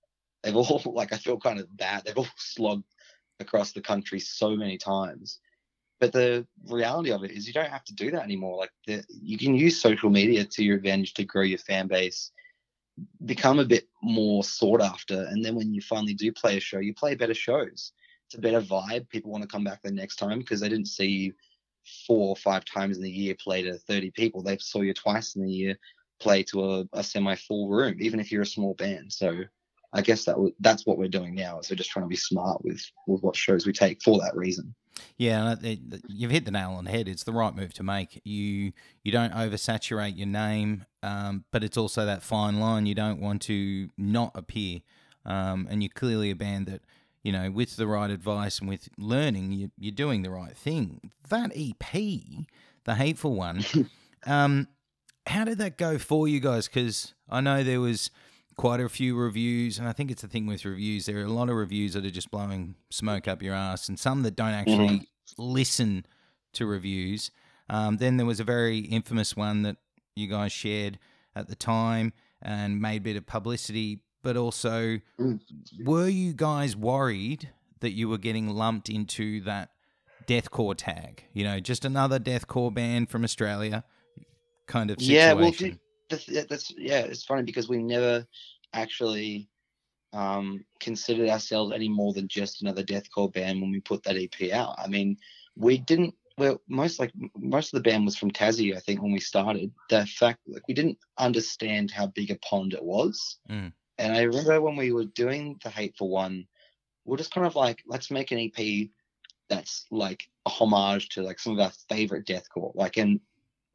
They've 0.44 0.56
all 0.56 0.82
like 0.96 1.14
I 1.14 1.18
feel 1.18 1.40
kind 1.40 1.60
of 1.60 1.76
bad. 1.78 2.04
They've 2.06 2.18
all 2.18 2.28
slogged 2.38 2.86
across 3.40 3.72
the 3.72 3.82
country 3.82 4.20
so 4.20 4.56
many 4.56 4.78
times 4.78 5.40
but 6.02 6.12
the 6.12 6.48
reality 6.68 7.12
of 7.12 7.24
it 7.24 7.30
is 7.30 7.46
you 7.46 7.54
don't 7.54 7.70
have 7.70 7.86
to 7.86 7.94
do 7.94 8.10
that 8.10 8.24
anymore. 8.24 8.58
Like 8.58 8.72
the, 8.88 9.04
you 9.08 9.38
can 9.38 9.56
use 9.56 9.80
social 9.80 10.10
media 10.10 10.44
to 10.44 10.64
your 10.64 10.76
advantage 10.76 11.14
to 11.14 11.24
grow 11.24 11.44
your 11.44 11.60
fan 11.60 11.88
base, 11.88 12.32
become 13.24 13.60
a 13.60 13.66
bit 13.66 13.88
more 14.02 14.44
sought 14.44 14.82
after, 14.82 15.28
and 15.30 15.46
then 15.46 15.54
when 15.54 15.76
you 15.76 15.80
finally 15.80 16.16
do 16.16 16.32
play 16.32 16.58
a 16.58 16.60
show, 16.60 16.80
you 16.80 16.96
play 16.96 17.14
better 17.14 17.36
shows. 17.36 17.94
It's 18.26 18.36
a 18.36 18.42
better 18.42 18.62
vibe. 18.62 19.10
People 19.10 19.30
want 19.30 19.44
to 19.44 19.48
come 19.48 19.64
back 19.64 19.84
the 19.84 19.92
next 19.92 20.16
time 20.16 20.40
because 20.40 20.60
they 20.60 20.70
didn't 20.70 20.88
see 20.88 21.06
you 21.06 21.34
four 22.08 22.30
or 22.30 22.36
five 22.36 22.66
times 22.66 22.98
in 22.98 23.04
the 23.04 23.12
year 23.12 23.36
play 23.40 23.64
to 23.64 23.78
30 23.78 24.12
people. 24.12 24.42
They 24.42 24.58
saw 24.58 24.82
you 24.82 24.94
twice 24.94 25.36
in 25.36 25.44
the 25.44 25.52
year 25.52 25.78
play 26.20 26.44
to 26.44 26.74
a, 26.74 26.86
a 26.94 27.04
semi-full 27.04 27.70
room, 27.70 27.98
even 28.00 28.20
if 28.20 28.32
you're 28.32 28.44
a 28.44 28.46
small 28.46 28.76
band. 28.76 29.12
So 29.12 29.44
I 29.94 30.02
guess 30.02 30.26
that 30.26 30.34
w- 30.34 30.54
that's 30.60 30.86
what 30.86 30.98
we're 30.98 31.10
doing 31.10 31.36
now. 31.36 31.60
Is 31.60 31.70
we're 31.70 31.76
just 31.76 31.90
trying 31.90 32.06
to 32.06 32.10
be 32.10 32.16
smart 32.16 32.64
with 32.64 32.82
with 33.08 33.22
what 33.22 33.36
shows 33.36 33.66
we 33.66 33.74
take 33.74 34.02
for 34.02 34.20
that 34.20 34.36
reason. 34.36 34.74
Yeah, 35.18 35.56
you've 36.08 36.32
hit 36.32 36.46
the 36.46 36.52
nail 36.52 36.72
on 36.72 36.86
the 36.86 36.92
head. 36.92 37.08
It's 37.08 37.24
the 37.24 37.32
right 37.32 37.56
move 37.56 37.74
to 37.74 37.84
make. 37.84 38.22
You 38.24 38.72
you 39.04 39.12
don't 39.12 39.34
oversaturate 39.34 40.18
your 40.18 40.28
name, 40.28 40.86
um, 41.04 41.46
but 41.52 41.64
it's 41.64 41.78
also 41.78 42.06
that 42.06 42.24
fine 42.24 42.60
line. 42.60 42.86
You 42.86 42.96
don't 42.96 43.20
want 43.20 43.42
to 43.44 43.90
not 43.98 44.32
appear, 44.36 44.82
um, 45.26 45.68
and 45.70 45.82
you're 45.84 45.92
clearly 45.94 46.32
a 46.32 46.36
band 46.36 46.68
that 46.68 46.82
you 47.24 47.32
know 47.32 47.52
with 47.52 47.76
the 47.76 47.88
right 47.88 48.10
advice 48.10 48.60
and 48.60 48.70
with 48.70 48.90
learning, 48.98 49.52
you, 49.52 49.72
you're 49.78 49.92
doing 49.92 50.22
the 50.22 50.32
right 50.32 50.56
thing. 50.56 51.12
That 51.30 51.52
EP, 51.56 51.92
the 52.84 52.96
hateful 52.96 53.36
one, 53.36 53.66
um, 54.26 54.68
how 55.28 55.46
did 55.46 55.58
that 55.60 55.78
go 55.78 55.98
for 55.98 56.28
you 56.28 56.40
guys? 56.40 56.68
Because 56.68 57.14
I 57.30 57.42
know 57.42 57.64
there 57.64 57.82
was 57.82 58.12
quite 58.58 58.80
a 58.80 58.90
few 58.90 59.16
reviews, 59.16 59.80
and 59.80 59.88
I 59.88 59.94
think 59.94 60.12
it's 60.12 60.22
the 60.22 60.28
thing 60.28 60.46
with 60.46 60.66
reviews. 60.66 61.06
There 61.06 61.18
are 61.18 61.24
a 61.24 61.30
lot 61.30 61.50
of 61.50 61.56
reviews 61.56 61.94
that 61.94 62.06
are 62.06 62.12
just 62.12 62.32
blowing 62.32 62.76
smoke 62.90 63.28
up 63.28 63.42
your 63.42 63.56
ass, 63.56 63.90
and 63.90 63.98
some 63.98 64.24
that 64.24 64.36
don't 64.36 64.54
actually 64.54 64.88
mm-hmm. 64.88 65.04
listen 65.38 66.06
to 66.54 66.66
reviews. 66.66 67.32
Um, 67.70 67.98
then 67.98 68.18
there 68.18 68.26
was 68.26 68.40
a 68.40 68.44
very 68.44 68.80
infamous 68.80 69.36
one 69.36 69.62
that 69.64 69.78
you 70.16 70.28
guys 70.28 70.52
shared 70.52 71.00
at 71.36 71.48
the 71.48 71.56
time 71.56 72.14
and 72.42 72.82
made 72.82 72.98
a 72.98 73.02
bit 73.02 73.16
of 73.16 73.26
publicity. 73.26 74.02
But 74.24 74.38
also, 74.38 75.00
mm. 75.20 75.40
were 75.84 76.08
you 76.08 76.34
guys 76.34 76.76
worried 76.76 77.50
that 77.80 77.92
you 77.92 78.08
were 78.08 78.20
getting 78.20 78.50
lumped 78.50 78.90
into 78.90 79.42
that 79.42 79.70
deathcore 80.28 80.76
tag? 80.78 81.26
You 81.34 81.44
know, 81.44 81.60
just 81.60 81.86
another 81.86 82.20
deathcore 82.20 82.74
band 82.74 83.10
from 83.10 83.24
Australia 83.24 83.84
kind 84.68 84.92
of 84.92 85.00
situation. 85.00 85.16
Yeah, 85.16 85.34
well, 85.34 85.52
that's 86.50 86.74
yeah, 86.78 87.00
it's 87.00 87.24
funny 87.24 87.44
because 87.44 87.70
we 87.70 87.82
never 87.82 88.26
actually 88.74 89.50
um, 90.14 90.64
considered 90.80 91.30
ourselves 91.30 91.74
any 91.74 91.90
more 91.90 92.14
than 92.14 92.28
just 92.28 92.62
another 92.62 92.84
deathcore 92.84 93.32
band 93.32 93.62
when 93.62 93.72
we 93.72 93.80
put 93.80 94.04
that 94.04 94.18
EP 94.18 94.52
out. 94.52 94.76
I 94.78 94.88
mean, 94.88 95.18
we 95.56 95.78
didn't. 95.78 96.16
Well, 96.38 96.62
most 96.68 97.00
like 97.00 97.12
most 97.36 97.74
of 97.74 97.84
the 97.84 97.90
band 97.90 98.06
was 98.06 98.18
from 98.18 98.32
Tassie, 98.32 98.76
I 98.76 98.80
think, 98.80 99.02
when 99.02 99.12
we 99.12 99.20
started. 99.20 99.72
The 99.90 100.06
fact 100.06 100.40
like 100.48 100.68
we 100.68 100.74
didn't 100.74 100.98
understand 101.18 101.92
how 101.92 102.08
big 102.08 102.32
a 102.32 102.36
pond 102.38 102.74
it 102.74 102.84
was, 102.84 103.38
mm. 103.50 103.72
And 104.02 104.14
I 104.14 104.24
remember 104.24 104.60
when 104.60 104.76
we 104.76 104.92
were 104.92 105.06
doing 105.06 105.60
the 105.64 105.70
Hateful 105.70 106.10
One, 106.10 106.48
we 107.06 107.14
are 107.14 107.18
just 107.18 107.34
kind 107.34 107.46
of 107.46 107.56
like, 107.56 107.84
let's 107.86 108.10
make 108.10 108.32
an 108.32 108.40
EP 108.40 108.90
that's 109.48 109.86
like 109.92 110.24
a 110.48 110.50
homage 110.50 111.10
to 111.10 111.22
like 111.22 111.38
some 111.38 111.54
of 111.54 111.60
our 111.60 111.72
favorite 111.88 112.26
deathcore. 112.26 112.74
Like, 112.74 112.98
and 112.98 113.20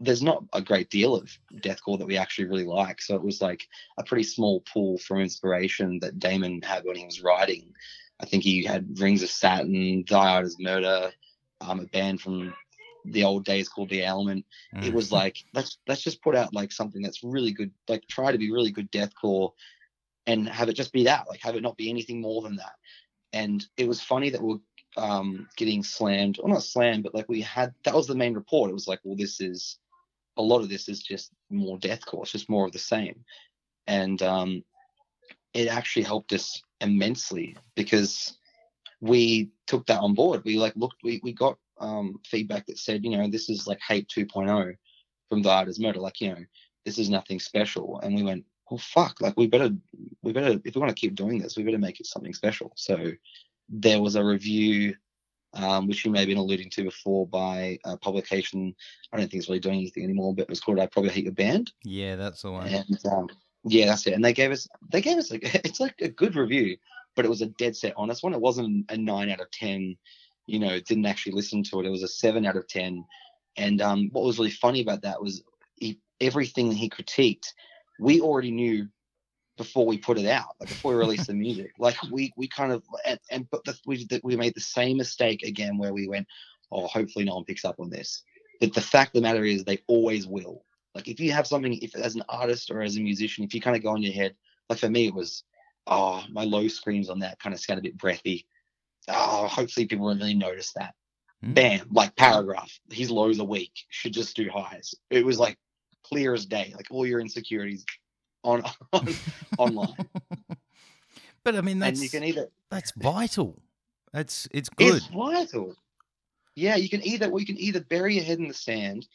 there's 0.01 0.23
not 0.23 0.43
a 0.53 0.61
great 0.61 0.91
deal 0.91 1.15
of 1.15 1.31
deathcore 1.55 1.99
that 1.99 2.09
we 2.09 2.17
actually 2.17 2.47
really 2.47 2.65
like. 2.65 3.01
So 3.01 3.15
it 3.15 3.23
was 3.23 3.41
like 3.41 3.69
a 3.99 4.03
pretty 4.03 4.25
small 4.25 4.62
pool 4.62 4.99
from 4.99 5.21
inspiration 5.21 6.01
that 6.01 6.19
Damon 6.19 6.61
had 6.62 6.85
when 6.85 6.97
he 6.97 7.07
was 7.07 7.23
writing. 7.23 7.73
I 8.19 8.27
think 8.27 8.43
he 8.43 8.65
had 8.65 8.99
Rings 8.99 9.23
of 9.23 9.31
Saturn, 9.31 10.05
Thy 10.09 10.29
Art 10.29 10.47
Is 10.47 10.57
Murder, 10.59 11.12
um, 11.61 11.81
a 11.81 11.85
band 11.85 12.21
from 12.21 12.53
the 13.05 13.23
old 13.23 13.45
days 13.45 13.69
called 13.69 13.91
The 13.91 14.05
Element. 14.05 14.45
Mm. 14.75 14.87
It 14.87 14.93
was 14.93 15.12
like 15.12 15.45
let's 15.55 15.79
let's 15.87 16.03
just 16.03 16.23
put 16.23 16.35
out 16.35 16.53
like 16.53 16.73
something 16.73 17.03
that's 17.03 17.23
really 17.23 17.53
good, 17.53 17.71
like 17.89 18.07
try 18.09 18.33
to 18.33 18.39
be 18.39 18.51
really 18.51 18.73
good 18.73 18.91
deathcore, 18.91 19.53
and 20.27 20.49
have 20.49 20.69
it 20.69 20.75
just 20.75 20.93
be 20.93 21.05
that, 21.05 21.29
like 21.29 21.41
have 21.43 21.57
it 21.57 21.62
not 21.62 21.77
be 21.77 21.91
anything 21.91 22.21
more 22.21 22.43
than 22.43 22.57
that. 22.57 22.75
And 23.33 23.65
it 23.77 23.89
was 23.89 24.01
funny 24.01 24.31
that 24.31 24.43
we're 24.43 24.59
um, 24.97 25.49
getting 25.57 25.83
slammed, 25.83 26.39
or 26.43 26.49
not 26.49 26.62
slammed, 26.62 27.05
but 27.05 27.15
like 27.15 27.29
we 27.29 27.41
had 27.41 27.75
that 27.85 27.95
was 27.95 28.07
the 28.07 28.15
main 28.15 28.35
report. 28.35 28.71
It 28.71 28.75
was 28.75 28.89
like, 28.89 29.01
well, 29.05 29.17
this 29.17 29.41
is 29.41 29.79
a 30.37 30.43
lot 30.43 30.61
of 30.61 30.69
this 30.69 30.89
is 30.89 31.03
just 31.03 31.33
more 31.51 31.79
deathcore, 31.79 32.23
it's 32.23 32.33
just 32.33 32.51
more 32.51 32.67
of 32.67 32.73
the 32.73 32.79
same. 32.79 33.25
And 33.87 34.21
um, 34.23 34.62
it 35.55 35.69
actually 35.69 36.03
helped 36.03 36.33
us 36.33 36.62
immensely 36.81 37.57
because 37.75 38.37
we 39.01 39.51
took 39.67 39.87
that 39.87 40.01
on 40.01 40.15
board. 40.15 40.43
We 40.45 40.59
like 40.59 40.75
looked, 40.77 41.03
we, 41.03 41.21
we 41.23 41.33
got 41.33 41.59
um, 41.79 42.21
feedback 42.27 42.67
that 42.67 42.79
said, 42.79 43.05
you 43.05 43.11
know, 43.11 43.29
this 43.29 43.49
is 43.49 43.67
like 43.67 43.81
hate 43.87 44.09
2.0 44.09 44.75
from 45.29 45.43
Thy 45.43 45.57
Art 45.57 45.69
Is 45.69 45.81
Murder. 45.81 46.01
Like, 46.01 46.21
you 46.21 46.31
know, 46.31 46.45
this 46.85 46.99
is 46.99 47.11
nothing 47.11 47.41
special. 47.41 48.01
And 48.01 48.15
we 48.15 48.23
went, 48.23 48.45
well, 48.70 48.79
fuck, 48.79 49.20
like 49.20 49.37
we 49.37 49.46
better, 49.46 49.70
we 50.22 50.33
better, 50.33 50.61
if 50.64 50.74
we 50.74 50.81
want 50.81 50.90
to 50.90 51.00
keep 51.00 51.14
doing 51.14 51.38
this, 51.38 51.57
we 51.57 51.62
better 51.62 51.79
make 51.79 52.00
it 52.00 52.07
something 52.07 52.35
special. 52.35 52.72
So 52.76 53.12
there 53.68 54.00
was 54.00 54.16
a 54.16 54.24
review 54.24 54.96
um, 55.57 55.87
which 55.87 56.05
you 56.05 56.11
may 56.11 56.20
have 56.20 56.29
been 56.29 56.37
alluding 56.37 56.70
to 56.70 56.85
before 56.85 57.26
by 57.26 57.79
a 57.85 57.96
publication. 57.96 58.74
I 59.12 59.16
don't 59.16 59.31
think 59.31 59.40
it's 59.40 59.48
really 59.48 59.61
doing 59.61 59.76
anything 59.76 60.05
anymore, 60.05 60.35
but 60.35 60.42
it 60.42 60.50
was 60.50 60.61
called 60.61 60.79
"I 60.79 60.87
Probably 60.87 61.11
Hate 61.11 61.24
Your 61.24 61.33
Band." 61.33 61.72
Yeah, 61.83 62.16
that's 62.16 62.42
the 62.42 62.52
one. 62.52 62.68
And 62.68 62.98
um, 63.11 63.29
yeah, 63.64 63.87
that's 63.87 64.07
it. 64.07 64.14
And 64.14 64.24
they 64.24 64.33
gave 64.33 64.50
us 64.50 64.68
they 64.90 65.00
gave 65.00 65.18
us 65.18 65.31
like 65.31 65.42
it's 65.64 65.81
like 65.81 66.00
a 66.00 66.09
good 66.09 66.37
review, 66.37 66.76
but 67.14 67.24
it 67.24 67.29
was 67.29 67.42
a 67.42 67.46
dead 67.46 67.76
set 67.76 67.94
honest 67.96 68.22
one. 68.22 68.35
It 68.35 68.40
wasn't 68.40 68.90
a 68.90 68.96
nine 68.96 69.31
out 69.31 69.40
of 69.40 69.50
ten. 69.50 69.96
You 70.46 70.59
know, 70.59 70.79
didn't 70.79 71.07
actually 71.07 71.33
listen 71.33 71.62
to 71.64 71.81
it. 71.81 71.87
It 71.87 71.90
was 71.90 72.02
a 72.02 72.09
seven 72.09 72.46
out 72.46 72.57
of 72.57 72.68
ten. 72.68 73.05
And 73.57 73.81
um, 73.81 74.11
what 74.12 74.24
was 74.24 74.38
really 74.38 74.50
funny 74.50 74.83
about 74.83 75.02
that 75.02 75.22
was 75.22 75.42
he, 75.76 75.98
everything 76.20 76.70
he 76.70 76.90
critiqued, 76.90 77.52
we 77.99 78.21
already 78.21 78.51
knew 78.51 78.88
before 79.57 79.87
we 79.87 79.99
put 79.99 80.19
it 80.19 80.27
out, 80.27 80.55
like 80.61 80.69
before 80.69 80.92
we 80.92 80.99
released 80.99 81.29
the 81.29 81.35
music. 81.35 81.73
Like 81.79 81.97
we 82.11 82.33
we 82.37 82.49
kind 82.49 82.73
of 82.73 82.83
and, 83.05 83.19
and 83.31 83.51
but 83.51 83.65
the, 83.65 83.79
we 83.87 84.07
we 84.23 84.37
made 84.37 84.55
the 84.55 84.61
same 84.61 84.97
mistake 84.97 85.42
again 85.42 85.79
where 85.79 85.92
we 85.92 86.09
went, 86.09 86.27
oh, 86.73 86.87
hopefully 86.87 87.25
no 87.25 87.37
one 87.37 87.44
picks 87.44 87.65
up 87.65 87.81
on 87.81 87.90
this. 87.90 88.23
But 88.61 88.75
the 88.75 88.81
fact 88.81 89.11
of 89.11 89.23
the 89.23 89.29
matter 89.29 89.44
is, 89.44 89.65
they 89.65 89.83
always 89.87 90.27
will. 90.27 90.65
Like 90.94 91.09
if 91.09 91.21
you 91.21 91.33
have 91.33 91.47
something, 91.47 91.75
if 91.83 91.94
as 91.94 92.15
an 92.15 92.25
artist 92.29 92.71
or 92.71 92.81
as 92.81 92.97
a 92.97 93.01
musician, 93.01 93.44
if 93.44 93.55
you 93.55 93.61
kind 93.61 93.77
of 93.77 93.83
go 93.83 93.94
in 93.94 94.03
your 94.03 94.15
head, 94.15 94.35
like 94.69 94.79
for 94.79 94.88
me, 94.88 95.07
it 95.07 95.15
was, 95.15 95.44
oh, 95.87 96.25
my 96.31 96.44
low 96.44 96.69
screams 96.69 97.11
on 97.11 97.19
that 97.21 97.38
kind 97.38 97.55
of 97.55 97.61
sound 97.61 97.79
a 97.79 97.83
bit 97.83 97.99
breathy. 97.99 98.47
Oh, 99.09 99.47
hopefully 99.47 99.87
people 99.87 100.07
won't 100.07 100.21
really 100.21 100.35
notice 100.35 100.73
that. 100.73 100.94
Mm. 101.44 101.55
Bam, 101.55 101.88
like 101.92 102.17
paragraph. 102.17 102.73
His 102.90 103.11
lows 103.11 103.38
are 103.40 103.47
weak. 103.47 103.73
Should 103.90 104.15
just 104.15 104.35
do 104.37 104.49
highs. 104.51 104.94
It 105.11 105.25
was 105.25 105.38
like 105.38 105.59
clear 106.09 106.35
as 106.35 106.46
day. 106.46 106.73
Like 106.77 106.87
all 106.90 107.07
your 107.07 107.21
insecurities 107.21 107.85
on, 108.42 108.63
on 108.92 109.09
online. 109.59 109.94
But 111.44 111.54
I 111.54 111.61
mean, 111.61 111.79
that's 111.79 112.00
and 112.00 112.02
you 112.02 112.11
can 112.11 112.25
either 112.25 112.48
that's 112.73 112.90
vital. 112.96 113.63
That's 114.13 114.48
it's 114.50 114.69
good. 114.69 114.96
It's 114.96 115.07
vital. 115.07 115.77
Yeah, 116.57 116.75
you 116.75 116.88
can 116.88 117.07
either 117.07 117.31
we 117.31 117.44
can 117.44 117.57
either 117.57 117.81
bury 117.81 118.17
your 118.17 118.25
head 118.25 118.40
in 118.40 118.48
the 118.48 118.54
sand 118.54 119.07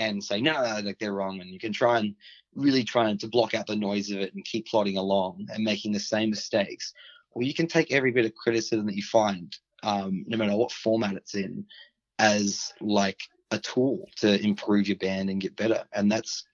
and 0.00 0.24
say 0.24 0.40
no, 0.40 0.52
no, 0.54 0.80
like 0.80 0.98
they're 0.98 1.12
wrong, 1.12 1.40
and 1.40 1.48
you 1.48 1.60
can 1.60 1.72
try 1.72 2.00
and 2.00 2.16
really 2.56 2.82
trying 2.82 3.18
to 3.18 3.28
block 3.28 3.54
out 3.54 3.68
the 3.68 3.76
noise 3.76 4.10
of 4.10 4.18
it 4.18 4.34
and 4.34 4.44
keep 4.44 4.66
plodding 4.66 4.96
along 4.96 5.46
and 5.54 5.62
making 5.62 5.92
the 5.92 6.00
same 6.00 6.30
mistakes, 6.30 6.92
or 7.30 7.44
you 7.44 7.54
can 7.54 7.68
take 7.68 7.92
every 7.92 8.10
bit 8.10 8.24
of 8.24 8.34
criticism 8.34 8.86
that 8.86 8.96
you 8.96 9.04
find, 9.04 9.56
um, 9.84 10.24
no 10.26 10.36
matter 10.36 10.56
what 10.56 10.72
format 10.72 11.14
it's 11.14 11.36
in, 11.36 11.64
as 12.18 12.72
like 12.80 13.20
a 13.50 13.58
tool 13.58 14.08
to 14.16 14.42
improve 14.42 14.88
your 14.88 14.96
band 14.98 15.30
and 15.30 15.40
get 15.40 15.56
better. 15.56 15.84
And 15.92 16.10
that's 16.10 16.44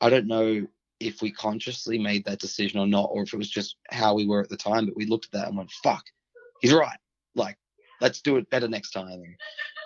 I 0.00 0.10
don't 0.10 0.26
know 0.26 0.66
if 1.00 1.22
we 1.22 1.30
consciously 1.30 1.98
made 1.98 2.24
that 2.24 2.40
decision 2.40 2.78
or 2.78 2.86
not, 2.86 3.10
or 3.12 3.22
if 3.22 3.32
it 3.32 3.38
was 3.38 3.50
just 3.50 3.76
how 3.90 4.14
we 4.14 4.26
were 4.26 4.40
at 4.40 4.48
the 4.48 4.56
time. 4.56 4.86
But 4.86 4.96
we 4.96 5.06
looked 5.06 5.26
at 5.26 5.32
that 5.32 5.48
and 5.48 5.56
went, 5.56 5.70
"Fuck, 5.82 6.04
he's 6.60 6.72
right." 6.72 6.98
Like, 7.34 7.56
let's 8.00 8.20
do 8.20 8.36
it 8.36 8.50
better 8.50 8.68
next 8.68 8.90
time. 8.90 9.08
And 9.08 9.36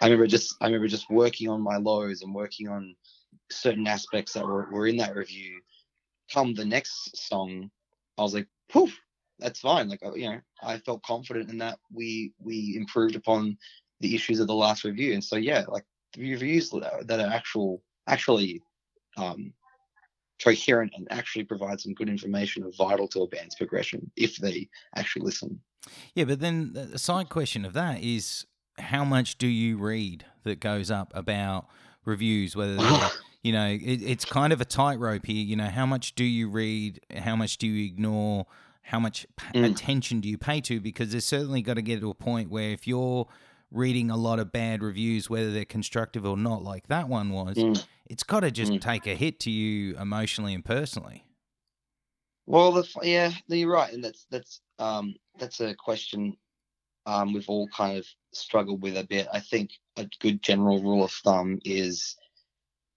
I 0.02 0.06
remember 0.06 0.26
just 0.26 0.56
I 0.60 0.66
remember 0.66 0.88
just 0.88 1.10
working 1.10 1.48
on 1.48 1.60
my 1.60 1.76
lows 1.76 2.22
and 2.22 2.34
working 2.34 2.68
on 2.68 2.94
certain 3.50 3.86
aspects 3.86 4.32
that 4.32 4.44
were, 4.44 4.68
were 4.70 4.86
in 4.86 4.96
that 4.96 5.14
review. 5.14 5.60
Come 6.32 6.54
the 6.54 6.64
next 6.64 7.16
song, 7.28 7.70
I 8.18 8.22
was 8.22 8.34
like, 8.34 8.48
poof, 8.68 8.98
that's 9.38 9.60
fine. 9.60 9.88
Like, 9.88 10.00
you 10.16 10.30
know, 10.30 10.40
I 10.62 10.78
felt 10.78 11.02
confident 11.02 11.50
in 11.50 11.58
that 11.58 11.78
we 11.92 12.32
we 12.38 12.74
improved 12.76 13.16
upon 13.16 13.56
the 14.00 14.14
issues 14.14 14.40
of 14.40 14.46
the 14.46 14.54
last 14.54 14.84
review. 14.84 15.14
And 15.14 15.22
so, 15.22 15.36
yeah, 15.36 15.64
like 15.68 15.84
reviews 16.16 16.70
that 16.70 17.20
are 17.20 17.32
actual, 17.32 17.82
actually 18.06 18.62
um, 19.16 19.52
coherent 20.42 20.92
and 20.96 21.06
actually 21.10 21.44
provide 21.44 21.80
some 21.80 21.94
good 21.94 22.08
information 22.08 22.64
are 22.64 22.72
vital 22.76 23.08
to 23.08 23.22
a 23.22 23.28
band's 23.28 23.54
progression 23.54 24.10
if 24.16 24.36
they 24.36 24.68
actually 24.96 25.24
listen. 25.24 25.60
Yeah, 26.14 26.24
but 26.24 26.40
then 26.40 26.72
the 26.72 26.98
side 26.98 27.28
question 27.28 27.64
of 27.64 27.72
that 27.74 28.02
is 28.02 28.46
how 28.78 29.04
much 29.04 29.38
do 29.38 29.46
you 29.46 29.78
read 29.78 30.24
that 30.44 30.60
goes 30.60 30.90
up 30.90 31.12
about 31.14 31.66
reviews, 32.04 32.56
whether 32.56 32.76
you 33.42 33.52
know 33.52 33.66
it, 33.66 34.02
it's 34.02 34.24
kind 34.24 34.52
of 34.52 34.60
a 34.60 34.64
tightrope 34.64 35.26
here. 35.26 35.44
You 35.44 35.56
know, 35.56 35.68
how 35.68 35.86
much 35.86 36.14
do 36.14 36.24
you 36.24 36.48
read? 36.48 37.00
How 37.16 37.36
much 37.36 37.58
do 37.58 37.66
you 37.66 37.86
ignore? 37.86 38.46
How 38.82 39.00
much 39.00 39.26
mm. 39.54 39.68
attention 39.68 40.20
do 40.20 40.28
you 40.28 40.38
pay 40.38 40.60
to? 40.62 40.80
Because 40.80 41.10
there's 41.10 41.24
certainly 41.24 41.62
got 41.62 41.74
to 41.74 41.82
get 41.82 42.00
to 42.00 42.10
a 42.10 42.14
point 42.14 42.50
where 42.50 42.70
if 42.70 42.86
you're 42.86 43.26
reading 43.70 44.10
a 44.10 44.16
lot 44.16 44.38
of 44.38 44.52
bad 44.52 44.82
reviews, 44.82 45.28
whether 45.28 45.52
they're 45.52 45.64
constructive 45.64 46.24
or 46.24 46.36
not, 46.36 46.62
like 46.62 46.88
that 46.88 47.08
one 47.08 47.30
was, 47.30 47.56
mm. 47.56 47.84
it's 48.06 48.22
got 48.22 48.40
to 48.40 48.50
just 48.50 48.72
mm. 48.72 48.80
take 48.80 49.06
a 49.06 49.14
hit 49.14 49.40
to 49.40 49.50
you 49.50 49.96
emotionally 49.98 50.54
and 50.54 50.64
personally. 50.64 51.24
Well, 52.46 52.72
the, 52.72 52.88
yeah, 53.02 53.32
you're 53.48 53.70
right, 53.70 53.92
and 53.92 54.04
that's 54.04 54.26
that's 54.30 54.60
um, 54.78 55.16
that's 55.38 55.60
a 55.60 55.74
question 55.74 56.36
um, 57.06 57.32
we've 57.32 57.48
all 57.48 57.68
kind 57.68 57.96
of 57.96 58.06
struggled 58.32 58.82
with 58.82 58.96
a 58.96 59.04
bit. 59.04 59.28
I 59.32 59.40
think 59.40 59.70
a 59.96 60.08
good 60.20 60.42
general 60.42 60.82
rule 60.82 61.04
of 61.04 61.12
thumb 61.12 61.60
is 61.64 62.16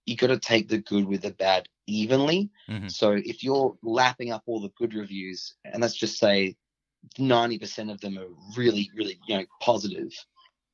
you 0.04 0.16
got 0.16 0.28
to 0.28 0.38
take 0.38 0.68
the 0.68 0.78
good 0.78 1.06
with 1.06 1.22
the 1.22 1.30
bad 1.30 1.68
evenly. 1.86 2.50
Mm-hmm. 2.68 2.88
So 2.88 3.12
if 3.12 3.44
you're 3.44 3.76
lapping 3.82 4.32
up 4.32 4.42
all 4.46 4.60
the 4.60 4.72
good 4.76 4.94
reviews, 4.94 5.54
and 5.64 5.80
let's 5.80 5.94
just 5.94 6.18
say 6.18 6.56
90% 7.18 7.92
of 7.92 8.00
them 8.00 8.18
are 8.18 8.26
really, 8.56 8.90
really, 8.94 9.18
you 9.28 9.38
know, 9.38 9.44
positive, 9.60 10.12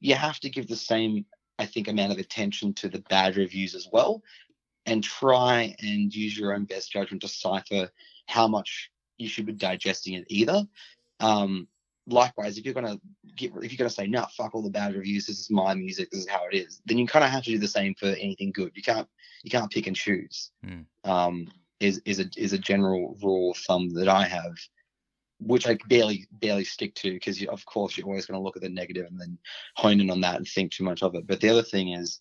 you 0.00 0.14
have 0.14 0.40
to 0.40 0.50
give 0.50 0.68
the 0.68 0.76
same, 0.76 1.24
I 1.58 1.66
think, 1.66 1.88
amount 1.88 2.12
of 2.12 2.18
attention 2.18 2.74
to 2.74 2.88
the 2.88 3.00
bad 3.08 3.36
reviews 3.36 3.74
as 3.74 3.88
well, 3.92 4.22
and 4.84 5.02
try 5.02 5.74
and 5.80 6.14
use 6.14 6.38
your 6.38 6.54
own 6.54 6.64
best 6.64 6.92
judgment 6.92 7.22
to 7.22 7.28
decipher 7.28 7.90
how 8.26 8.46
much 8.46 8.90
you 9.18 9.28
should 9.28 9.46
be 9.46 9.52
digesting 9.52 10.14
it 10.14 10.24
either. 10.28 10.66
Um, 11.20 11.66
likewise, 12.06 12.58
if 12.58 12.64
you're 12.64 12.74
gonna 12.74 13.00
get, 13.36 13.52
if 13.62 13.72
you're 13.72 13.78
gonna 13.78 13.90
say, 13.90 14.06
"No, 14.06 14.26
fuck 14.36 14.54
all 14.54 14.62
the 14.62 14.70
bad 14.70 14.94
reviews. 14.94 15.26
This 15.26 15.40
is 15.40 15.50
my 15.50 15.74
music. 15.74 16.10
This 16.10 16.20
is 16.20 16.28
how 16.28 16.46
it 16.50 16.56
is," 16.56 16.80
then 16.86 16.98
you 16.98 17.06
kind 17.06 17.24
of 17.24 17.30
have 17.30 17.44
to 17.44 17.50
do 17.50 17.58
the 17.58 17.68
same 17.68 17.94
for 17.94 18.06
anything 18.06 18.52
good. 18.52 18.72
You 18.74 18.82
can't, 18.82 19.08
you 19.42 19.50
can't 19.50 19.70
pick 19.70 19.86
and 19.86 19.96
choose. 19.96 20.50
Mm. 20.64 20.84
Um, 21.04 21.48
is 21.80 22.00
is 22.04 22.20
a 22.20 22.28
is 22.36 22.52
a 22.52 22.58
general 22.58 23.16
rule 23.22 23.50
of 23.52 23.56
thumb 23.58 23.90
that 23.90 24.08
I 24.08 24.24
have, 24.24 24.56
which 25.38 25.66
I 25.66 25.78
barely 25.88 26.26
barely 26.32 26.64
stick 26.64 26.94
to 26.96 27.12
because 27.12 27.42
of 27.46 27.64
course 27.66 27.96
you're 27.96 28.06
always 28.06 28.26
going 28.26 28.38
to 28.38 28.42
look 28.42 28.56
at 28.56 28.62
the 28.62 28.68
negative 28.68 29.06
and 29.06 29.20
then 29.20 29.38
hone 29.76 30.00
in 30.00 30.10
on 30.10 30.20
that 30.22 30.36
and 30.36 30.46
think 30.46 30.72
too 30.72 30.84
much 30.84 31.02
of 31.02 31.14
it. 31.14 31.26
But 31.26 31.40
the 31.40 31.48
other 31.48 31.62
thing 31.62 31.92
is, 31.92 32.20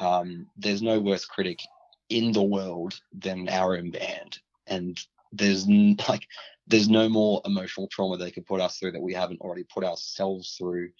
um, 0.00 0.46
there's 0.56 0.82
no 0.82 1.00
worse 1.00 1.24
critic 1.24 1.60
in 2.08 2.32
the 2.32 2.42
world 2.42 2.98
than 3.12 3.48
our 3.48 3.76
own 3.76 3.90
band, 3.90 4.38
and 4.66 4.98
there's 5.32 5.66
like 6.08 6.26
there's 6.66 6.88
no 6.88 7.08
more 7.08 7.42
emotional 7.44 7.88
trauma 7.88 8.16
they 8.16 8.30
could 8.30 8.46
put 8.46 8.60
us 8.60 8.78
through 8.78 8.92
that 8.92 9.02
we 9.02 9.12
haven't 9.12 9.40
already 9.40 9.64
put 9.64 9.84
ourselves 9.84 10.56
through 10.58 10.90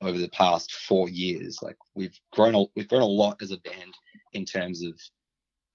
over 0.00 0.18
the 0.18 0.28
past 0.30 0.72
four 0.72 1.08
years. 1.08 1.58
Like 1.62 1.76
we've 1.94 2.18
grown, 2.32 2.54
a, 2.54 2.64
we've 2.74 2.88
grown 2.88 3.02
a 3.02 3.06
lot 3.06 3.40
as 3.40 3.52
a 3.52 3.58
band 3.58 3.94
in 4.32 4.44
terms 4.44 4.82
of 4.82 5.00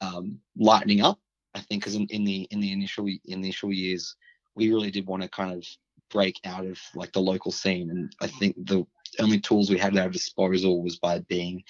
um, 0.01 0.39
lightening 0.57 1.01
up. 1.01 1.19
I 1.55 1.61
think 1.61 1.81
because 1.81 1.95
in, 1.95 2.05
in, 2.07 2.23
the 2.23 2.47
in 2.51 2.59
the 2.59 2.71
initial 2.71 3.07
initial 3.25 3.71
years, 3.71 4.15
we 4.57 4.73
really 4.73 4.91
did 4.91 5.07
want 5.07 5.23
to 5.23 5.29
kind 5.29 5.53
of 5.53 5.65
break 6.09 6.39
out 6.45 6.65
of 6.65 6.79
like 6.95 7.13
the 7.13 7.21
local 7.21 7.51
scene, 7.51 7.89
and 7.89 8.13
I 8.19 8.27
think 8.27 8.55
the 8.57 8.85
only 9.19 9.39
tools 9.39 9.69
we 9.69 9.77
had 9.77 9.95
at 9.95 10.03
our 10.03 10.09
disposal 10.09 10.83
was 10.83 10.97
by 10.97 11.19
being 11.19 11.63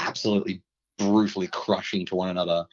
absolutely 0.00 0.62
brutally 0.98 1.46
crushing 1.46 2.04
to 2.06 2.16
one 2.16 2.30
another 2.30 2.66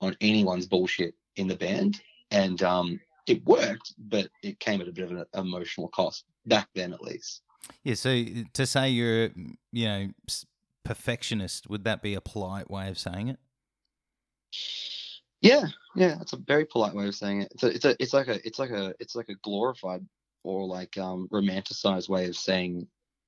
on 0.00 0.16
anyone's 0.20 0.66
bullshit 0.66 1.14
in 1.36 1.48
the 1.48 1.56
band. 1.56 2.00
And 2.30 2.62
um, 2.62 3.00
it 3.26 3.44
worked, 3.44 3.94
but 3.98 4.28
it 4.42 4.60
came 4.60 4.80
at 4.80 4.88
a 4.88 4.92
bit 4.92 5.10
of 5.10 5.12
an 5.12 5.24
emotional 5.34 5.88
cost 5.88 6.24
back 6.46 6.68
then, 6.74 6.92
at 6.92 7.02
least. 7.02 7.42
Yeah. 7.82 7.94
So 7.94 8.24
to 8.52 8.66
say 8.66 8.90
you're, 8.90 9.30
you 9.72 9.86
know, 9.86 10.08
perfectionist, 10.84 11.68
would 11.68 11.84
that 11.84 12.02
be 12.02 12.14
a 12.14 12.20
polite 12.20 12.70
way 12.70 12.88
of 12.88 12.98
saying 12.98 13.28
it? 13.28 13.38
Yeah, 15.44 15.66
yeah, 15.94 16.16
it's 16.20 16.32
a 16.32 16.38
very 16.38 16.64
polite 16.64 16.94
way 16.94 17.06
of 17.06 17.14
saying 17.14 17.42
it. 17.42 17.52
It's 17.52 17.62
a, 17.62 17.66
it's 17.66 17.84
a, 17.84 18.02
it's 18.02 18.12
like 18.14 18.28
a, 18.28 18.46
it's 18.46 18.58
like 18.58 18.70
a, 18.70 18.94
it's 18.98 19.14
like 19.14 19.28
a 19.28 19.34
glorified 19.42 20.04
or 20.44 20.66
like 20.66 20.96
um 20.98 21.28
romanticized 21.32 22.08
way 22.08 22.26
of 22.26 22.36
saying 22.36 22.86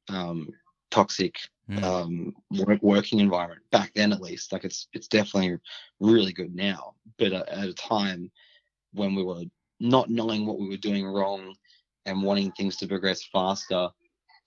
um 0.09 0.49
toxic 0.91 1.37
mm. 1.69 1.83
um 1.83 2.35
work, 2.65 2.81
working 2.83 3.19
environment 3.19 3.63
back 3.73 3.93
then 3.95 4.13
at 4.13 4.21
least 4.21 4.53
like 4.53 4.65
it's 4.65 4.87
it's 4.93 5.09
definitely 5.09 5.59
really 5.99 6.33
good 6.33 6.55
now 6.55 6.95
but 7.19 7.33
at 7.33 7.49
a 7.69 7.75
time 7.75 8.31
when 8.93 9.15
we 9.15 9.25
were 9.25 9.43
not 9.81 10.09
knowing 10.09 10.47
what 10.47 10.61
we 10.61 10.69
were 10.69 10.77
doing 10.77 11.05
wrong 11.05 11.55
and 12.05 12.23
wanting 12.23 12.53
things 12.53 12.77
to 12.77 12.87
progress 12.87 13.25
faster 13.33 13.89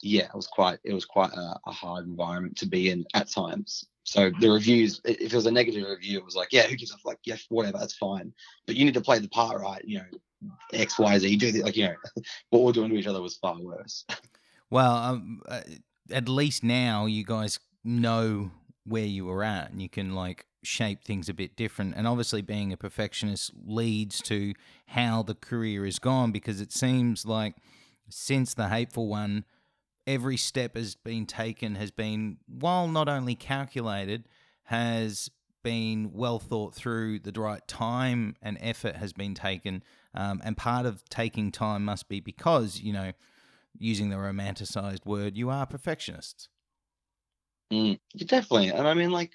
yeah 0.01 0.23
it 0.23 0.35
was 0.35 0.47
quite 0.47 0.79
it 0.85 0.93
was 0.93 1.05
quite 1.05 1.33
a, 1.33 1.59
a, 1.67 1.71
hard 1.71 2.05
environment 2.05 2.55
to 2.55 2.65
be 2.65 2.89
in 2.89 3.05
at 3.13 3.29
times 3.29 3.85
so 4.03 4.31
the 4.39 4.49
reviews 4.49 5.01
if 5.05 5.33
it 5.33 5.35
was 5.35 5.45
a 5.45 5.51
negative 5.51 5.87
review 5.87 6.17
it 6.17 6.25
was 6.25 6.35
like 6.35 6.49
yeah 6.51 6.63
who 6.63 6.75
gives 6.75 6.91
a 6.91 6.97
fuck? 6.97 7.17
Yeah 7.25 7.35
whatever 7.49 7.77
that's 7.77 7.95
fine. 7.95 8.33
But 8.65 8.75
you 8.75 8.85
need 8.85 8.93
to 8.95 9.01
play 9.01 9.19
the 9.19 9.29
part 9.29 9.61
right 9.61 9.83
you 9.85 9.99
know 9.99 10.51
x 10.73 10.97
y 10.97 11.17
z 11.17 11.35
do 11.35 11.51
the, 11.51 11.63
like 11.63 11.75
you 11.75 11.85
know 11.85 11.95
what 12.49 12.63
we're 12.63 12.71
doing 12.71 12.89
to 12.89 12.97
each 12.97 13.07
other 13.07 13.21
was 13.21 13.37
far 13.37 13.59
worse. 13.61 14.05
Well 14.69 14.95
um, 14.95 15.41
uh, 15.47 15.61
at 16.11 16.29
least 16.29 16.63
now 16.63 17.05
you 17.05 17.23
guys 17.23 17.59
know 17.83 18.51
where 18.85 19.05
you 19.05 19.25
were 19.25 19.43
at 19.43 19.71
and 19.71 19.81
you 19.81 19.89
can 19.89 20.15
like 20.15 20.45
shape 20.63 21.03
things 21.03 21.29
a 21.29 21.33
bit 21.33 21.55
different. 21.55 21.95
And 21.95 22.07
obviously, 22.07 22.41
being 22.41 22.73
a 22.73 22.77
perfectionist 22.77 23.51
leads 23.65 24.21
to 24.23 24.53
how 24.87 25.23
the 25.23 25.35
career 25.35 25.85
is 25.85 25.99
gone 25.99 26.31
because 26.31 26.61
it 26.61 26.71
seems 26.71 27.25
like 27.25 27.55
since 28.09 28.53
the 28.53 28.69
hateful 28.69 29.07
one, 29.07 29.45
every 30.09 30.37
step 30.37 30.75
has 30.75 30.95
been 30.95 31.27
taken, 31.27 31.75
has 31.75 31.91
been, 31.91 32.37
while 32.47 32.87
not 32.87 33.07
only 33.07 33.35
calculated, 33.35 34.27
has 34.63 35.29
been 35.63 36.09
well 36.11 36.39
thought 36.39 36.73
through, 36.73 37.19
the 37.19 37.31
right 37.39 37.65
time 37.67 38.35
and 38.41 38.57
effort 38.59 38.95
has 38.95 39.13
been 39.13 39.35
taken. 39.35 39.83
Um, 40.15 40.41
and 40.43 40.57
part 40.57 40.87
of 40.87 41.07
taking 41.09 41.51
time 41.51 41.85
must 41.85 42.09
be 42.09 42.21
because, 42.21 42.79
you 42.79 42.91
know, 42.91 43.11
using 43.77 44.09
the 44.09 44.15
romanticized 44.15 45.05
word, 45.05 45.37
you 45.37 45.51
are 45.51 45.67
perfectionists. 45.67 46.49
Mm, 47.71 47.99
definitely. 48.25 48.69
And 48.69 48.87
I 48.87 48.95
mean, 48.95 49.11
like, 49.11 49.33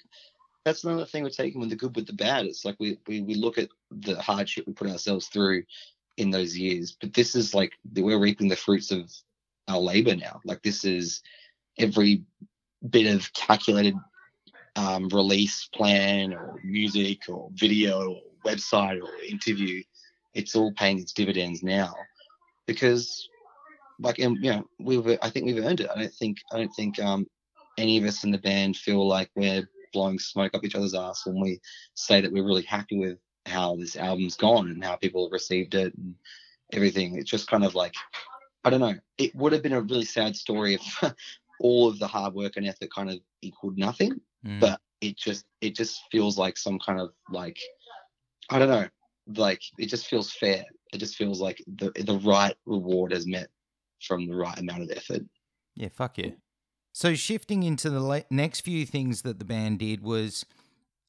that's 0.65 0.83
another 0.83 1.05
thing 1.05 1.23
we're 1.23 1.29
taking 1.29 1.61
with 1.61 1.69
the 1.69 1.77
good 1.77 1.95
with 1.95 2.05
the 2.05 2.13
bad. 2.13 2.45
It's 2.45 2.65
like 2.65 2.75
we, 2.81 2.99
we, 3.07 3.21
we 3.21 3.35
look 3.35 3.57
at 3.57 3.69
the 3.91 4.21
hardship 4.21 4.67
we 4.67 4.73
put 4.73 4.89
ourselves 4.89 5.27
through 5.27 5.63
in 6.17 6.31
those 6.31 6.57
years, 6.57 6.97
but 6.99 7.13
this 7.13 7.33
is 7.33 7.53
like 7.53 7.71
we're 7.95 8.19
reaping 8.19 8.49
the 8.49 8.57
fruits 8.57 8.91
of 8.91 9.09
our 9.67 9.79
labor 9.79 10.15
now. 10.15 10.41
Like 10.45 10.61
this 10.63 10.85
is 10.85 11.21
every 11.77 12.23
bit 12.89 13.13
of 13.13 13.31
calculated 13.33 13.95
um, 14.75 15.09
release 15.09 15.67
plan 15.73 16.33
or 16.33 16.59
music 16.63 17.23
or 17.29 17.49
video 17.53 18.13
or 18.13 18.21
website 18.45 19.01
or 19.01 19.09
interview. 19.23 19.81
It's 20.33 20.55
all 20.55 20.71
paying 20.73 20.99
its 20.99 21.13
dividends 21.13 21.63
now 21.63 21.93
because 22.65 23.29
like 23.99 24.19
and, 24.19 24.37
you 24.43 24.51
know 24.51 24.67
we've 24.79 25.17
I 25.21 25.29
think 25.29 25.45
we've 25.45 25.63
earned 25.63 25.79
it. 25.79 25.89
I 25.93 25.99
don't 25.99 26.13
think 26.13 26.37
I 26.51 26.57
don't 26.57 26.75
think 26.75 26.99
um, 26.99 27.25
any 27.77 27.97
of 27.97 28.03
us 28.03 28.23
in 28.23 28.31
the 28.31 28.37
band 28.37 28.75
feel 28.75 29.07
like 29.07 29.29
we're 29.35 29.67
blowing 29.93 30.19
smoke 30.19 30.53
up 30.53 30.63
each 30.63 30.75
other's 30.75 30.93
ass 30.93 31.25
when 31.25 31.39
we 31.39 31.59
say 31.93 32.21
that 32.21 32.31
we're 32.31 32.45
really 32.45 32.63
happy 32.63 32.97
with 32.97 33.17
how 33.45 33.75
this 33.75 33.95
album's 33.95 34.35
gone 34.35 34.69
and 34.69 34.83
how 34.83 34.95
people 34.95 35.25
have 35.25 35.31
received 35.31 35.75
it 35.75 35.93
and 35.95 36.15
everything. 36.73 37.17
It's 37.17 37.29
just 37.29 37.47
kind 37.47 37.63
of 37.63 37.75
like, 37.75 37.93
I 38.65 38.71
don't 38.71 38.81
know. 38.81 38.95
It 39.17 39.33
would 39.35 39.53
have 39.53 39.61
been 39.61 39.73
a 39.73 39.81
really 39.81 40.05
sad 40.05 40.35
story 40.35 40.73
if 40.73 41.03
all 41.59 41.87
of 41.87 41.99
the 41.99 42.07
hard 42.07 42.33
work 42.33 42.57
and 42.57 42.67
effort 42.67 42.91
kind 42.93 43.09
of 43.11 43.19
equaled 43.41 43.77
nothing. 43.77 44.19
Mm. 44.45 44.59
But 44.59 44.81
it 45.01 45.17
just 45.17 45.45
it 45.61 45.75
just 45.75 46.01
feels 46.11 46.37
like 46.37 46.57
some 46.57 46.79
kind 46.79 46.99
of 46.99 47.11
like 47.29 47.57
I 48.49 48.59
don't 48.59 48.69
know. 48.69 48.87
Like 49.35 49.61
it 49.77 49.87
just 49.87 50.07
feels 50.07 50.31
fair. 50.33 50.65
It 50.91 50.97
just 50.97 51.15
feels 51.15 51.39
like 51.39 51.63
the 51.77 51.91
the 51.95 52.19
right 52.19 52.55
reward 52.65 53.13
is 53.13 53.27
met 53.27 53.49
from 54.01 54.27
the 54.27 54.35
right 54.35 54.57
amount 54.59 54.83
of 54.83 54.91
effort. 54.91 55.21
Yeah, 55.75 55.89
fuck 55.89 56.17
yeah. 56.17 56.31
So 56.91 57.13
shifting 57.13 57.63
into 57.63 57.89
the 57.89 58.25
next 58.29 58.61
few 58.61 58.85
things 58.85 59.23
that 59.23 59.37
the 59.37 59.45
band 59.45 59.79
did 59.79 60.01
was 60.01 60.45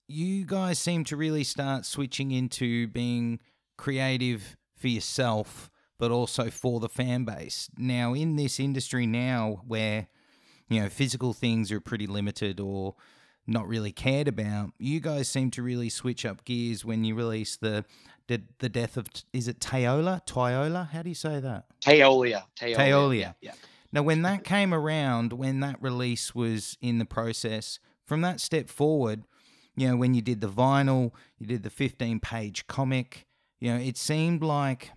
you 0.08 0.44
guys 0.44 0.78
seem 0.78 1.04
to 1.04 1.16
really 1.16 1.44
start 1.44 1.86
switching 1.86 2.32
into 2.32 2.88
being 2.88 3.40
creative 3.76 4.56
for 4.76 4.88
yourself, 4.88 5.70
but 5.98 6.10
also 6.10 6.50
for 6.50 6.80
the 6.80 6.88
fan 6.88 7.24
base. 7.24 7.70
Now, 7.76 8.14
in 8.14 8.36
this 8.36 8.60
industry 8.60 9.06
now, 9.06 9.62
where 9.66 10.08
you 10.68 10.80
know 10.80 10.88
physical 10.88 11.32
things 11.32 11.70
are 11.72 11.80
pretty 11.80 12.06
limited 12.06 12.60
or 12.60 12.94
not 13.46 13.68
really 13.68 13.92
cared 13.92 14.28
about, 14.28 14.72
you 14.78 15.00
guys 15.00 15.28
seem 15.28 15.50
to 15.52 15.62
really 15.62 15.88
switch 15.88 16.26
up 16.26 16.44
gears 16.44 16.84
when 16.84 17.04
you 17.04 17.14
release 17.14 17.56
the 17.56 17.84
the, 18.28 18.42
the 18.58 18.68
death 18.68 18.96
of 18.96 19.06
is 19.32 19.48
it 19.48 19.60
Tayola? 19.60 20.26
Tyola? 20.26 20.90
How 20.90 21.02
do 21.02 21.08
you 21.08 21.14
say 21.14 21.40
that? 21.40 21.66
Taolia. 21.80 22.44
Taolia. 22.58 22.76
Taolia. 22.76 23.20
Yeah. 23.20 23.32
yeah. 23.40 23.52
Now, 23.92 24.02
when 24.02 24.22
that 24.22 24.44
came 24.44 24.74
around, 24.74 25.32
when 25.32 25.60
that 25.60 25.80
release 25.80 26.34
was 26.34 26.76
in 26.80 26.98
the 26.98 27.04
process, 27.04 27.78
from 28.04 28.20
that 28.22 28.40
step 28.40 28.68
forward, 28.68 29.24
you 29.76 29.88
know, 29.88 29.96
when 29.96 30.14
you 30.14 30.22
did 30.22 30.40
the 30.40 30.48
vinyl, 30.48 31.12
you 31.38 31.46
did 31.46 31.62
the 31.62 31.70
15 31.70 32.20
page 32.20 32.66
comic, 32.66 33.26
you 33.60 33.72
know, 33.72 33.78
it 33.78 33.96
seemed 33.96 34.42
like 34.42 34.90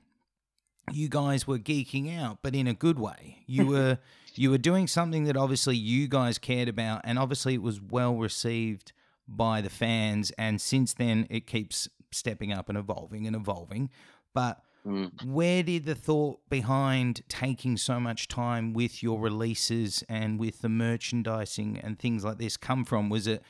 you 0.94 1.10
guys 1.10 1.48
were 1.48 1.60
geeking 1.60 2.18
out, 2.18 2.40
but 2.42 2.56
in 2.56 2.68
a 2.68 2.74
good 2.74 3.00
way. 3.00 3.44
You 3.48 3.66
were 3.74 3.98
you 4.36 4.52
were 4.52 4.58
doing 4.58 4.88
something 4.88 5.26
that 5.26 5.36
obviously 5.36 5.76
you 5.76 6.08
guys 6.08 6.38
cared 6.38 6.68
about, 6.70 7.02
and 7.04 7.20
obviously 7.20 7.54
it 7.56 7.62
was 7.62 7.82
well 7.82 8.16
received 8.16 8.94
by 9.28 9.62
the 9.62 9.70
fans. 9.70 10.32
And 10.38 10.60
since 10.62 10.94
then, 10.94 11.28
it 11.30 11.46
keeps 11.48 11.90
stepping 12.12 12.52
up 12.52 12.70
and 12.70 12.78
evolving 12.78 13.28
and 13.28 13.36
evolving. 13.36 13.90
But 14.34 14.62
Mm. 14.86 15.26
where 15.26 15.62
did 15.62 15.84
the 15.84 15.94
thought 15.94 16.40
behind 16.50 17.22
taking 17.28 17.76
so 17.76 18.00
much 18.00 18.30
time 18.30 18.72
with 18.72 19.04
your 19.04 19.20
releases 19.20 20.04
and 20.08 20.40
with 20.40 20.62
the 20.62 20.70
merchandising 20.70 21.78
and 21.78 22.00
things 22.00 22.24
like 22.24 22.38
this 22.38 22.56
come 22.56 22.86
from? 22.86 23.10
Was 23.10 23.28
it 23.28 23.44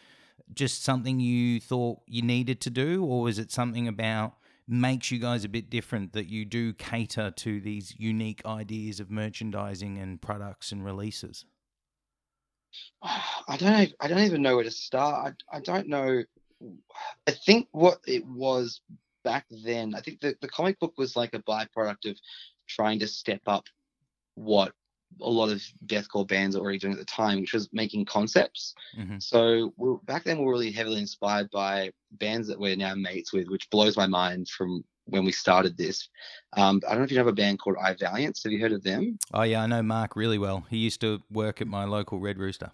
just 0.55 0.83
something 0.83 1.19
you 1.19 1.59
thought 1.59 1.99
you 2.07 2.23
needed 2.23 2.59
to 2.61 2.71
do, 2.71 3.05
or 3.05 3.21
was 3.21 3.37
it 3.37 3.51
something 3.51 3.87
about 3.87 4.33
makes 4.69 5.11
you 5.11 5.19
guys 5.19 5.43
a 5.43 5.49
bit 5.49 5.69
different 5.69 6.13
that 6.13 6.27
you 6.27 6.45
do 6.45 6.73
cater 6.73 7.31
to 7.31 7.59
these 7.59 7.93
unique 7.97 8.41
ideas 8.45 8.99
of 8.99 9.09
merchandising 9.09 9.97
and 9.97 10.21
products 10.21 10.71
and 10.71 10.85
releases? 10.85 11.45
I 13.01 13.57
don't. 13.57 13.81
Even, 13.81 13.93
I 13.99 14.07
don't 14.07 14.19
even 14.19 14.41
know 14.41 14.55
where 14.55 14.63
to 14.63 14.71
start. 14.71 15.35
I, 15.51 15.57
I 15.57 15.59
don't 15.61 15.87
know. 15.87 16.23
I 17.27 17.31
think 17.31 17.67
what 17.71 17.99
it 18.05 18.25
was 18.25 18.81
back 19.23 19.45
then. 19.49 19.95
I 19.95 20.01
think 20.01 20.21
the, 20.21 20.35
the 20.41 20.49
comic 20.49 20.79
book 20.79 20.93
was 20.97 21.15
like 21.15 21.33
a 21.33 21.39
byproduct 21.39 22.09
of 22.09 22.17
trying 22.67 22.99
to 22.99 23.07
step 23.07 23.41
up 23.47 23.65
what 24.35 24.73
a 25.21 25.29
lot 25.29 25.49
of 25.49 25.61
deathcore 25.85 26.27
bands 26.27 26.55
are 26.55 26.59
already 26.59 26.77
doing 26.79 26.93
at 26.93 26.99
the 26.99 27.05
time, 27.05 27.41
which 27.41 27.53
was 27.53 27.67
making 27.73 28.05
concepts. 28.05 28.73
Mhm. 28.97 29.21
So 29.21 29.73
we 29.77 29.97
back 30.05 30.23
then 30.23 30.39
we 30.39 30.45
were 30.45 30.51
really 30.53 30.71
heavily 30.71 30.99
inspired 30.99 31.49
by 31.51 31.91
bands 32.13 32.47
that 32.47 32.59
we're 32.59 32.75
now 32.75 32.95
mates 32.95 33.33
with, 33.33 33.47
which 33.49 33.69
blows 33.69 33.97
my 33.97 34.07
mind 34.07 34.47
from 34.49 34.83
when 35.05 35.25
we 35.25 35.31
started 35.31 35.75
this. 35.75 36.07
Um, 36.53 36.79
I 36.87 36.91
don't 36.91 36.99
know 36.99 37.03
if 37.05 37.11
you 37.11 37.17
know 37.17 37.21
of 37.23 37.27
a 37.27 37.33
band 37.33 37.59
called 37.59 37.77
I 37.81 37.95
Valiance. 37.95 38.43
Have 38.43 38.51
you 38.51 38.59
heard 38.59 38.71
of 38.71 38.83
them? 38.83 39.17
Oh 39.33 39.41
yeah, 39.41 39.63
I 39.63 39.67
know 39.67 39.81
Mark 39.81 40.15
really 40.15 40.37
well. 40.37 40.65
He 40.69 40.77
used 40.77 41.01
to 41.01 41.21
work 41.31 41.61
at 41.61 41.67
my 41.67 41.83
local 41.85 42.19
Red 42.19 42.37
Rooster. 42.37 42.71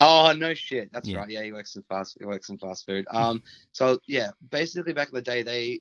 Oh 0.00 0.32
no 0.36 0.54
shit, 0.54 0.92
that's 0.92 1.08
Yeah. 1.08 1.18
right. 1.18 1.28
Yeah, 1.30 1.42
he 1.44 1.52
works 1.52 1.74
in 1.76 1.82
fast. 1.82 2.16
He 2.20 2.26
works 2.26 2.48
in 2.50 2.58
fast 2.58 2.86
food. 2.86 3.06
Um, 3.12 3.42
so 3.72 3.98
yeah, 4.06 4.30
basically 4.50 4.92
back 4.92 5.08
in 5.08 5.14
the 5.14 5.22
day, 5.22 5.42
they, 5.42 5.78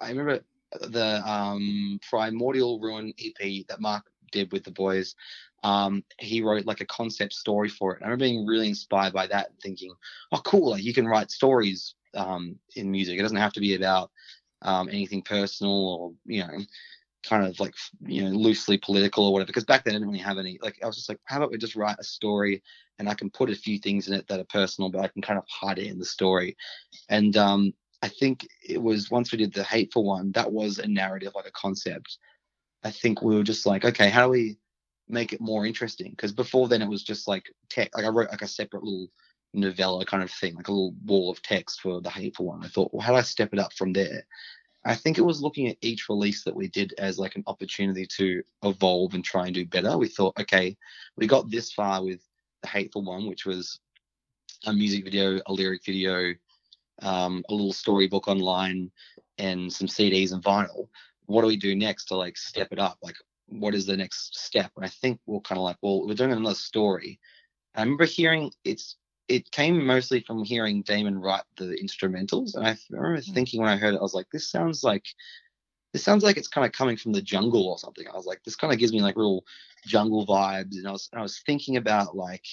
I 0.00 0.08
remember 0.10 0.40
the 0.80 1.22
um 1.28 1.98
Primordial 2.08 2.80
Ruin 2.80 3.12
EP 3.18 3.66
that 3.68 3.80
Mark 3.80 4.04
did 4.34 4.52
with 4.52 4.64
the 4.64 4.72
boys. 4.72 5.14
Um, 5.64 6.04
he 6.18 6.42
wrote 6.42 6.66
like 6.66 6.82
a 6.82 6.86
concept 6.86 7.32
story 7.34 7.70
for 7.70 7.94
it. 7.94 8.02
I 8.02 8.06
remember 8.06 8.26
being 8.26 8.46
really 8.46 8.68
inspired 8.68 9.14
by 9.14 9.26
that 9.28 9.50
and 9.50 9.60
thinking, 9.60 9.94
oh 10.32 10.42
cool, 10.44 10.72
like 10.72 10.84
you 10.84 10.94
can 10.94 11.08
write 11.08 11.30
stories 11.30 11.94
um 12.14 12.56
in 12.76 12.90
music. 12.90 13.18
It 13.18 13.22
doesn't 13.22 13.44
have 13.44 13.54
to 13.54 13.60
be 13.60 13.74
about 13.74 14.10
um 14.62 14.88
anything 14.88 15.22
personal 15.22 15.88
or 15.98 16.12
you 16.26 16.42
know 16.42 16.58
kind 17.28 17.46
of 17.46 17.58
like 17.60 17.74
you 18.06 18.22
know 18.22 18.30
loosely 18.36 18.78
political 18.78 19.26
or 19.26 19.32
whatever 19.32 19.46
because 19.46 19.64
back 19.64 19.84
then 19.84 19.94
I 19.94 19.98
didn't 19.98 20.08
really 20.10 20.20
have 20.30 20.38
any 20.38 20.58
like 20.62 20.78
I 20.82 20.86
was 20.86 20.96
just 20.96 21.08
like 21.08 21.20
how 21.24 21.38
about 21.38 21.50
we 21.52 21.58
just 21.58 21.76
write 21.76 21.96
a 21.98 22.04
story 22.04 22.62
and 22.98 23.08
I 23.08 23.14
can 23.14 23.30
put 23.30 23.50
a 23.50 23.54
few 23.56 23.78
things 23.78 24.08
in 24.08 24.14
it 24.14 24.26
that 24.28 24.40
are 24.40 24.44
personal, 24.44 24.90
but 24.90 25.02
I 25.02 25.08
can 25.08 25.22
kind 25.22 25.38
of 25.38 25.44
hide 25.48 25.78
it 25.78 25.88
in 25.88 25.98
the 25.98 26.04
story. 26.04 26.56
And 27.08 27.36
um, 27.36 27.72
I 28.02 28.08
think 28.08 28.46
it 28.68 28.80
was 28.80 29.10
once 29.10 29.32
we 29.32 29.38
did 29.38 29.52
the 29.52 29.64
hateful 29.64 30.04
one, 30.04 30.32
that 30.32 30.52
was 30.52 30.78
a 30.78 30.86
narrative, 30.86 31.32
like 31.34 31.46
a 31.46 31.52
concept. 31.52 32.18
I 32.84 32.90
think 32.90 33.22
we 33.22 33.34
were 33.34 33.42
just 33.42 33.66
like, 33.66 33.84
okay, 33.84 34.10
how 34.10 34.26
do 34.26 34.30
we 34.30 34.58
make 35.08 35.32
it 35.32 35.40
more 35.40 35.66
interesting? 35.66 36.10
Because 36.10 36.32
before 36.32 36.68
then 36.68 36.82
it 36.82 36.88
was 36.88 37.02
just 37.02 37.26
like 37.26 37.46
tech. 37.70 37.90
Like 37.96 38.04
I 38.04 38.08
wrote 38.08 38.30
like 38.30 38.42
a 38.42 38.48
separate 38.48 38.84
little 38.84 39.08
novella 39.54 40.04
kind 40.04 40.22
of 40.22 40.30
thing, 40.30 40.54
like 40.54 40.68
a 40.68 40.72
little 40.72 40.94
wall 41.04 41.30
of 41.30 41.42
text 41.42 41.80
for 41.80 42.00
the 42.00 42.10
hateful 42.10 42.46
one. 42.46 42.62
I 42.64 42.68
thought, 42.68 42.92
well, 42.92 43.00
how 43.00 43.12
do 43.12 43.18
I 43.18 43.22
step 43.22 43.52
it 43.52 43.58
up 43.58 43.72
from 43.72 43.92
there? 43.92 44.26
I 44.84 44.94
think 44.94 45.16
it 45.16 45.22
was 45.22 45.40
looking 45.40 45.68
at 45.68 45.78
each 45.80 46.08
release 46.10 46.44
that 46.44 46.54
we 46.54 46.68
did 46.68 46.92
as 46.98 47.18
like 47.18 47.36
an 47.36 47.44
opportunity 47.46 48.06
to 48.18 48.42
evolve 48.62 49.14
and 49.14 49.24
try 49.24 49.46
and 49.46 49.54
do 49.54 49.64
better. 49.64 49.96
We 49.96 50.08
thought, 50.08 50.38
okay, 50.38 50.76
we 51.16 51.26
got 51.26 51.50
this 51.50 51.72
far 51.72 52.04
with 52.04 52.20
the 52.62 52.68
hateful 52.68 53.02
one, 53.02 53.26
which 53.26 53.46
was 53.46 53.80
a 54.66 54.72
music 54.72 55.04
video, 55.04 55.40
a 55.46 55.52
lyric 55.52 55.84
video, 55.86 56.34
um, 57.00 57.42
a 57.48 57.54
little 57.54 57.72
storybook 57.72 58.28
online, 58.28 58.90
and 59.38 59.72
some 59.72 59.88
CDs 59.88 60.32
and 60.32 60.42
vinyl. 60.42 60.88
What 61.26 61.42
do 61.42 61.48
we 61.48 61.56
do 61.56 61.74
next 61.74 62.06
to 62.06 62.16
like 62.16 62.36
step 62.36 62.68
it 62.72 62.78
up? 62.78 62.98
Like, 63.02 63.16
what 63.48 63.74
is 63.74 63.86
the 63.86 63.96
next 63.96 64.36
step? 64.36 64.70
And 64.76 64.84
I 64.84 64.88
think 64.88 65.20
we're 65.26 65.40
kind 65.40 65.58
of 65.58 65.64
like, 65.64 65.76
well, 65.82 66.06
we're 66.06 66.14
doing 66.14 66.32
another 66.32 66.54
story. 66.54 67.18
I 67.74 67.82
remember 67.82 68.04
hearing 68.04 68.52
it's 68.64 68.96
it 69.28 69.50
came 69.50 69.84
mostly 69.86 70.20
from 70.20 70.44
hearing 70.44 70.82
Damon 70.82 71.18
write 71.18 71.44
the 71.56 71.76
instrumentals, 71.82 72.54
and 72.54 72.66
I 72.66 72.76
remember 72.90 73.20
Mm. 73.22 73.34
thinking 73.34 73.60
when 73.60 73.70
I 73.70 73.76
heard 73.76 73.94
it, 73.94 73.98
I 73.98 74.02
was 74.02 74.14
like, 74.14 74.28
this 74.30 74.50
sounds 74.50 74.84
like 74.84 75.06
this 75.92 76.02
sounds 76.04 76.24
like 76.24 76.36
it's 76.36 76.48
kind 76.48 76.66
of 76.66 76.72
coming 76.72 76.96
from 76.96 77.12
the 77.12 77.22
jungle 77.22 77.68
or 77.68 77.78
something. 77.78 78.06
I 78.08 78.16
was 78.16 78.26
like, 78.26 78.42
this 78.44 78.56
kind 78.56 78.72
of 78.72 78.78
gives 78.78 78.92
me 78.92 79.00
like 79.00 79.16
real 79.16 79.44
jungle 79.86 80.26
vibes, 80.26 80.76
and 80.76 80.86
I 80.86 80.90
was 80.92 81.08
I 81.14 81.22
was 81.22 81.40
thinking 81.46 81.76
about 81.76 82.16
like 82.16 82.44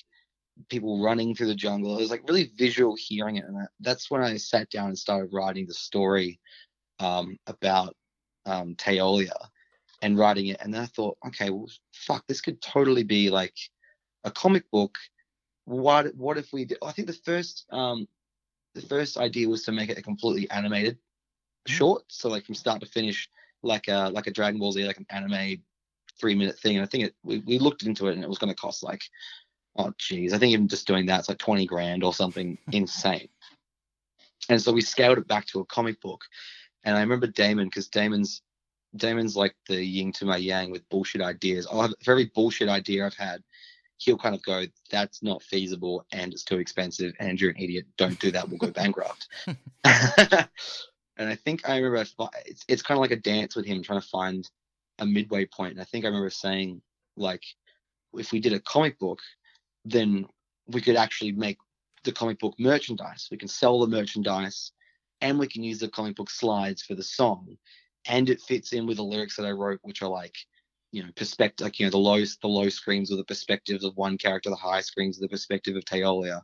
people 0.69 1.03
running 1.03 1.35
through 1.35 1.47
the 1.47 1.55
jungle. 1.55 1.97
It 1.97 2.01
was 2.01 2.11
like 2.11 2.27
really 2.27 2.51
visual 2.55 2.95
hearing 2.95 3.37
it, 3.37 3.45
and 3.45 3.55
that, 3.57 3.69
that's 3.79 4.09
when 4.11 4.23
I 4.23 4.37
sat 4.37 4.69
down 4.69 4.87
and 4.89 4.97
started 4.97 5.31
writing 5.33 5.65
the 5.67 5.73
story 5.73 6.39
um, 6.99 7.37
about 7.47 7.95
um, 8.45 8.75
Taolia 8.75 9.49
and 10.01 10.17
writing 10.17 10.47
it. 10.47 10.57
And 10.61 10.73
then 10.73 10.81
I 10.81 10.87
thought, 10.87 11.17
okay, 11.27 11.49
well, 11.49 11.69
fuck, 11.93 12.25
this 12.27 12.41
could 12.41 12.61
totally 12.61 13.03
be 13.03 13.29
like 13.29 13.55
a 14.23 14.31
comic 14.31 14.69
book. 14.71 14.97
What 15.65 16.15
what 16.15 16.37
if 16.37 16.51
we? 16.51 16.65
Did, 16.65 16.79
I 16.83 16.91
think 16.91 17.07
the 17.07 17.13
first 17.13 17.65
um, 17.71 18.07
the 18.73 18.81
first 18.81 19.17
idea 19.17 19.47
was 19.47 19.63
to 19.63 19.71
make 19.71 19.89
it 19.89 19.97
a 19.97 20.01
completely 20.01 20.49
animated 20.49 20.97
Mhm. 21.67 21.71
short, 21.71 22.03
so 22.07 22.29
like 22.29 22.45
from 22.45 22.55
start 22.55 22.81
to 22.81 22.87
finish, 22.87 23.29
like 23.61 23.87
a 23.87 24.09
like 24.09 24.27
a 24.27 24.31
Dragon 24.31 24.59
Ball 24.59 24.71
Z, 24.71 24.85
like 24.85 24.97
an 24.97 25.05
anime 25.09 25.63
three 26.19 26.35
minute 26.35 26.59
thing. 26.59 26.77
And 26.77 26.83
I 26.83 26.87
think 26.87 27.05
it 27.05 27.15
we, 27.23 27.39
we 27.39 27.59
looked 27.59 27.83
into 27.83 28.07
it 28.07 28.15
and 28.15 28.23
it 28.23 28.29
was 28.29 28.39
going 28.39 28.53
to 28.53 28.59
cost 28.59 28.83
like 28.83 29.03
oh 29.77 29.93
geez, 29.97 30.33
I 30.33 30.37
think 30.37 30.53
even 30.53 30.67
just 30.67 30.87
doing 30.87 31.05
that's 31.05 31.29
like 31.29 31.37
twenty 31.37 31.65
grand 31.65 32.03
or 32.03 32.13
something 32.13 32.57
insane. 32.71 33.29
And 34.49 34.61
so 34.61 34.71
we 34.71 34.81
scaled 34.81 35.19
it 35.19 35.27
back 35.27 35.45
to 35.47 35.59
a 35.59 35.65
comic 35.65 36.01
book. 36.01 36.25
And 36.83 36.97
I 36.97 37.01
remember 37.01 37.27
Damon 37.27 37.67
because 37.67 37.87
Damon's 37.87 38.41
Damon's 38.95 39.35
like 39.35 39.55
the 39.67 39.83
yin 39.83 40.11
to 40.13 40.25
my 40.25 40.37
yang 40.37 40.71
with 40.71 40.87
bullshit 40.89 41.21
ideas. 41.21 41.67
I'll 41.71 41.81
have 41.81 41.91
a 41.91 42.03
very 42.03 42.25
bullshit 42.35 42.69
idea 42.69 43.05
I've 43.05 43.15
had. 43.15 43.41
He'll 43.97 44.17
kind 44.17 44.35
of 44.35 44.43
go, 44.43 44.65
that's 44.89 45.21
not 45.21 45.43
feasible 45.43 46.05
and 46.11 46.33
it's 46.33 46.43
too 46.43 46.57
expensive 46.57 47.13
and 47.19 47.39
you're 47.39 47.51
an 47.51 47.61
idiot. 47.61 47.85
Don't 47.97 48.19
do 48.19 48.31
that. 48.31 48.49
We'll 48.49 48.57
go 48.57 48.71
bankrupt. 48.71 49.27
and 49.85 51.29
I 51.29 51.35
think 51.35 51.69
I 51.69 51.77
remember 51.77 52.05
it's, 52.45 52.65
it's 52.67 52.81
kind 52.81 52.97
of 52.97 53.01
like 53.01 53.11
a 53.11 53.15
dance 53.15 53.55
with 53.55 53.65
him 53.65 53.83
trying 53.83 54.01
to 54.01 54.07
find 54.07 54.49
a 54.99 55.05
midway 55.05 55.45
point. 55.45 55.73
And 55.73 55.81
I 55.81 55.85
think 55.85 56.03
I 56.03 56.07
remember 56.07 56.29
saying, 56.29 56.81
like, 57.15 57.43
if 58.13 58.31
we 58.31 58.39
did 58.39 58.53
a 58.53 58.59
comic 58.59 58.99
book, 58.99 59.19
then 59.85 60.25
we 60.67 60.81
could 60.81 60.95
actually 60.95 61.31
make 61.31 61.57
the 62.03 62.11
comic 62.11 62.39
book 62.39 62.55
merchandise. 62.59 63.27
We 63.31 63.37
can 63.37 63.47
sell 63.47 63.79
the 63.79 63.87
merchandise 63.87 64.71
and 65.21 65.37
we 65.39 65.47
can 65.47 65.63
use 65.63 65.79
the 65.79 65.87
comic 65.87 66.15
book 66.15 66.29
slides 66.29 66.81
for 66.81 66.95
the 66.95 67.03
song. 67.03 67.57
And 68.07 68.29
it 68.29 68.41
fits 68.41 68.73
in 68.73 68.87
with 68.87 68.97
the 68.97 69.03
lyrics 69.03 69.35
that 69.37 69.45
I 69.45 69.51
wrote, 69.51 69.79
which 69.83 70.01
are 70.01 70.09
like, 70.09 70.35
you 70.91 71.03
know, 71.03 71.09
perspective, 71.15 71.63
like, 71.63 71.79
you 71.79 71.85
know, 71.85 71.91
the 71.91 71.97
low, 71.97 72.19
the 72.19 72.47
low 72.47 72.67
screams 72.69 73.11
are 73.11 73.15
the 73.17 73.23
perspectives 73.23 73.83
of 73.83 73.95
one 73.95 74.17
character, 74.17 74.49
the 74.49 74.55
high 74.55 74.81
screams 74.81 75.19
the 75.19 75.29
perspective 75.29 75.75
of 75.75 75.85
Taolia. 75.85 76.41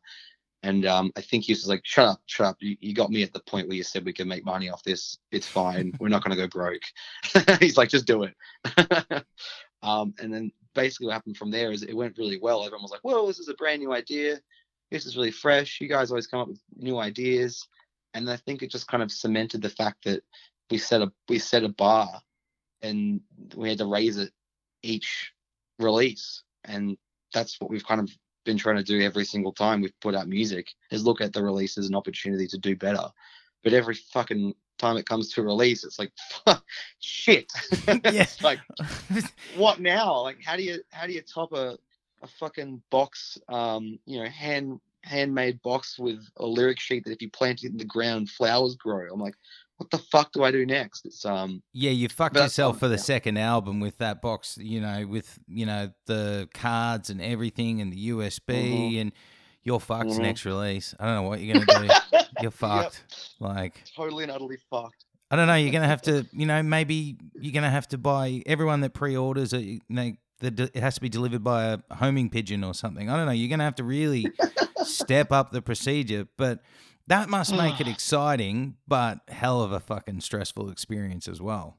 And 0.64 0.86
um, 0.86 1.12
I 1.16 1.22
think 1.22 1.44
he 1.44 1.54
was 1.54 1.68
like, 1.68 1.82
shut 1.84 2.08
up, 2.08 2.22
shut 2.26 2.48
up. 2.48 2.58
You, 2.60 2.78
you 2.80 2.94
got 2.94 3.12
me 3.12 3.24
at 3.24 3.34
the 3.34 3.40
point 3.42 3.68
where 3.68 3.78
you 3.78 3.84
said 3.84 4.06
we 4.06 4.14
can 4.14 4.28
make 4.28 4.46
money 4.46 4.70
off 4.70 4.84
this. 4.84 5.18
It's 5.32 5.48
fine. 5.48 5.94
We're 6.00 6.10
not 6.10 6.24
going 6.24 6.36
to 6.36 6.42
go 6.42 6.48
broke. 6.48 6.82
He's 7.60 7.78
like, 7.78 7.90
just 7.90 8.08
do 8.08 8.24
it. 8.24 8.34
um, 9.84 10.14
and 10.20 10.34
then 10.34 10.52
basically 10.74 11.08
what 11.08 11.14
happened 11.14 11.38
from 11.38 11.52
there 11.52 11.72
is 11.72 11.84
it 11.84 11.96
went 11.96 12.18
really 12.18 12.40
well. 12.40 12.64
Everyone 12.64 12.84
was 12.84 12.92
like, 12.92 13.04
whoa, 13.04 13.28
this 13.28 13.40
is 13.40 13.50
a 13.50 13.54
brand 13.54 13.82
new 13.82 13.94
idea. 13.94 14.40
This 14.92 15.06
is 15.06 15.18
really 15.18 15.32
fresh. 15.32 15.80
You 15.82 15.90
guys 15.90 16.12
always 16.12 16.28
come 16.28 16.40
up 16.40 16.48
with 16.48 16.62
new 16.76 16.98
ideas. 16.98 17.68
And 18.14 18.30
I 18.30 18.38
think 18.38 18.62
it 18.62 18.72
just 18.72 18.88
kind 18.88 19.04
of 19.04 19.12
cemented 19.12 19.62
the 19.62 19.70
fact 19.70 20.06
that 20.06 20.24
we 20.70 20.78
set 20.78 21.02
a 21.02 21.12
we 21.30 21.40
set 21.40 21.64
a 21.64 21.70
bar 21.70 22.22
and 22.82 23.22
we 23.56 23.70
had 23.70 23.78
to 23.80 23.86
raise 23.86 24.18
it 24.18 24.32
each 24.84 25.32
release. 25.80 26.44
And 26.66 26.98
that's 27.34 27.60
what 27.60 27.70
we've 27.70 27.86
kind 27.86 28.02
of 28.02 28.10
been 28.46 28.58
trying 28.58 28.78
to 28.78 28.84
do 28.84 29.02
every 29.02 29.26
single 29.26 29.52
time 29.52 29.82
we've 29.82 30.00
put 30.00 30.16
out 30.16 30.28
music 30.28 30.70
is 30.92 31.06
look 31.06 31.22
at 31.22 31.34
the 31.34 31.44
release 31.44 31.78
as 31.78 31.88
an 31.88 31.96
opportunity 31.96 32.48
to 32.48 32.58
do 32.58 32.76
better. 32.76 33.10
But 33.64 33.74
every 33.74 33.96
fucking 33.96 34.54
time 34.78 34.98
it 34.98 35.08
comes 35.08 35.34
to 35.34 35.42
a 35.42 35.44
release, 35.44 35.84
it's 35.84 36.00
like 36.00 36.12
shit. 37.00 37.52
It's 37.88 38.42
like 38.50 38.60
what 39.56 39.80
now? 39.80 40.22
Like 40.22 40.38
how 40.44 40.56
do 40.56 40.64
you 40.64 40.82
how 40.92 41.08
do 41.08 41.14
you 41.14 41.22
top 41.22 41.54
a 41.54 41.78
a 42.24 42.28
fucking 42.28 42.82
box, 42.90 43.38
um, 43.48 44.00
you 44.06 44.20
know, 44.20 44.30
hand 44.30 44.80
handmade 45.08 45.62
box 45.62 45.98
with 45.98 46.20
a 46.38 46.46
lyric 46.46 46.80
sheet 46.80 47.04
that 47.06 47.12
if 47.14 47.22
you 47.22 47.30
plant 47.30 47.64
it 47.64 47.72
in 47.72 47.78
the 47.78 47.86
ground, 47.86 48.30
flowers 48.30 48.76
grow. 48.76 49.08
I'm 49.14 49.20
like, 49.20 49.36
what 49.78 49.90
the 49.92 49.98
fuck 50.00 50.32
do 50.32 50.44
I 50.44 50.52
do 50.52 50.66
next? 50.66 51.06
It's 51.06 51.24
um 51.26 51.62
Yeah, 51.74 51.92
you 51.92 52.10
fucked 52.10 52.36
yourself 52.36 52.80
for 52.80 52.88
the 52.88 52.98
second 52.98 53.38
album 53.38 53.80
with 53.80 53.98
that 54.00 54.22
box, 54.22 54.58
you 54.60 54.82
know, 54.82 55.06
with 55.08 55.38
you 55.48 55.66
know 55.66 55.90
the 56.08 56.50
cards 56.54 57.10
and 57.10 57.22
everything 57.22 57.82
and 57.82 57.92
the 57.94 58.10
USB 58.10 58.46
Mhm. 58.96 59.02
and 59.02 59.12
you're 59.64 59.80
fucked 59.80 60.10
Mhm. 60.12 60.20
next 60.20 60.46
release. 60.46 60.96
I 61.00 61.06
don't 61.06 61.16
know 61.16 61.24
what 61.30 61.42
you're 61.42 61.64
gonna 61.64 61.88
do. 61.88 62.20
you're 62.42 62.52
fucked. 62.52 63.04
Like 63.40 63.84
totally 63.96 64.24
and 64.24 64.32
utterly 64.32 64.58
fucked. 64.70 65.06
I 65.30 65.36
don't 65.36 65.48
know. 65.48 65.56
You're 65.56 65.74
gonna 65.74 65.88
have 65.88 66.02
to, 66.04 66.26
you 66.32 66.46
know, 66.46 66.64
maybe 66.64 67.18
you're 67.36 67.54
gonna 67.54 67.70
have 67.70 67.88
to 67.90 67.98
buy 67.98 68.42
everyone 68.46 68.80
that 68.82 68.94
pre-orders 68.94 69.52
it. 69.54 69.62
You 69.64 69.80
know, 69.90 70.14
the, 70.40 70.72
it 70.74 70.82
has 70.82 70.96
to 70.96 71.02
be 71.02 71.10
delivered 71.10 71.44
by 71.44 71.66
a 71.66 71.96
homing 71.96 72.30
pigeon 72.30 72.64
or 72.64 72.74
something. 72.74 73.10
I 73.10 73.18
don't 73.18 73.26
know. 73.26 73.32
You're 73.34 73.50
gonna 73.50 73.64
have 73.66 73.76
to 73.76 73.84
really 73.84 74.26
step 74.88 75.32
up 75.32 75.52
the 75.52 75.62
procedure, 75.62 76.28
but 76.38 76.62
that 77.08 77.30
must 77.30 77.54
make 77.54 77.80
it 77.80 77.88
exciting, 77.88 78.76
but 78.88 79.20
hell 79.30 79.62
of 79.62 79.72
a 79.72 79.80
fucking 79.80 80.22
stressful 80.22 80.70
experience 80.70 81.28
as 81.28 81.42
well. 81.42 81.78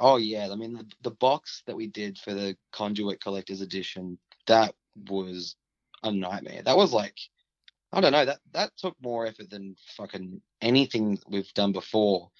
Oh 0.00 0.16
yeah, 0.16 0.48
I 0.50 0.56
mean 0.56 0.74
the, 0.74 0.86
the 1.02 1.10
box 1.12 1.62
that 1.66 1.76
we 1.76 1.86
did 1.86 2.18
for 2.18 2.34
the 2.34 2.56
Conduit 2.72 3.22
Collector's 3.22 3.60
Edition, 3.60 4.18
that 4.46 4.74
was 5.08 5.56
a 6.02 6.10
nightmare. 6.10 6.62
That 6.62 6.76
was 6.76 6.92
like 6.92 7.16
I 7.92 8.00
don't 8.00 8.12
know, 8.12 8.24
that 8.24 8.40
that 8.52 8.72
took 8.76 8.96
more 9.00 9.26
effort 9.26 9.50
than 9.50 9.76
fucking 9.96 10.40
anything 10.60 11.18
we've 11.28 11.52
done 11.54 11.72
before. 11.72 12.30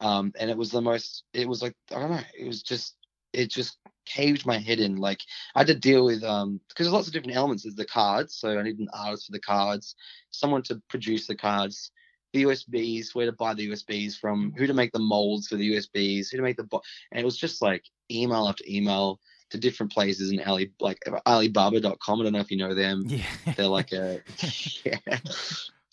Um 0.00 0.32
and 0.38 0.50
it 0.50 0.56
was 0.56 0.70
the 0.70 0.80
most 0.80 1.24
it 1.34 1.46
was 1.46 1.60
like 1.60 1.74
I 1.94 2.00
don't 2.00 2.10
know, 2.10 2.20
it 2.38 2.46
was 2.46 2.62
just 2.62 2.96
it 3.32 3.50
just 3.50 3.78
caved 4.06 4.46
my 4.46 4.58
head 4.58 4.80
in. 4.80 4.96
Like 4.96 5.20
I 5.54 5.60
had 5.60 5.66
to 5.68 5.74
deal 5.74 6.04
with 6.04 6.22
um 6.24 6.60
because 6.68 6.86
there's 6.86 6.94
lots 6.94 7.06
of 7.06 7.12
different 7.12 7.36
elements. 7.36 7.64
There's 7.64 7.74
the 7.74 7.84
cards, 7.84 8.36
so 8.36 8.58
I 8.58 8.62
need 8.62 8.78
an 8.78 8.88
artist 8.92 9.26
for 9.26 9.32
the 9.32 9.40
cards, 9.40 9.94
someone 10.30 10.62
to 10.62 10.80
produce 10.88 11.26
the 11.26 11.36
cards, 11.36 11.90
the 12.32 12.44
USBs, 12.44 13.14
where 13.14 13.26
to 13.26 13.32
buy 13.32 13.54
the 13.54 13.68
USBs 13.68 14.16
from, 14.18 14.52
who 14.56 14.66
to 14.66 14.74
make 14.74 14.92
the 14.92 14.98
molds 14.98 15.48
for 15.48 15.56
the 15.56 15.74
USBs, 15.74 16.30
who 16.30 16.36
to 16.36 16.42
make 16.42 16.56
the 16.56 16.64
bo- 16.64 16.82
and 17.12 17.20
it 17.20 17.24
was 17.24 17.36
just 17.36 17.62
like 17.62 17.84
email 18.10 18.48
after 18.48 18.64
email 18.68 19.20
to 19.50 19.58
different 19.58 19.92
places 19.92 20.32
in 20.32 20.40
Ali 20.42 20.72
like 20.80 20.98
Alibaba.com. 21.26 22.20
I 22.20 22.24
don't 22.24 22.32
know 22.32 22.40
if 22.40 22.50
you 22.50 22.56
know 22.56 22.74
them. 22.74 23.04
Yeah, 23.06 23.24
They're 23.56 23.66
like 23.66 23.92
a 23.92 24.20
yeah, 24.84 25.18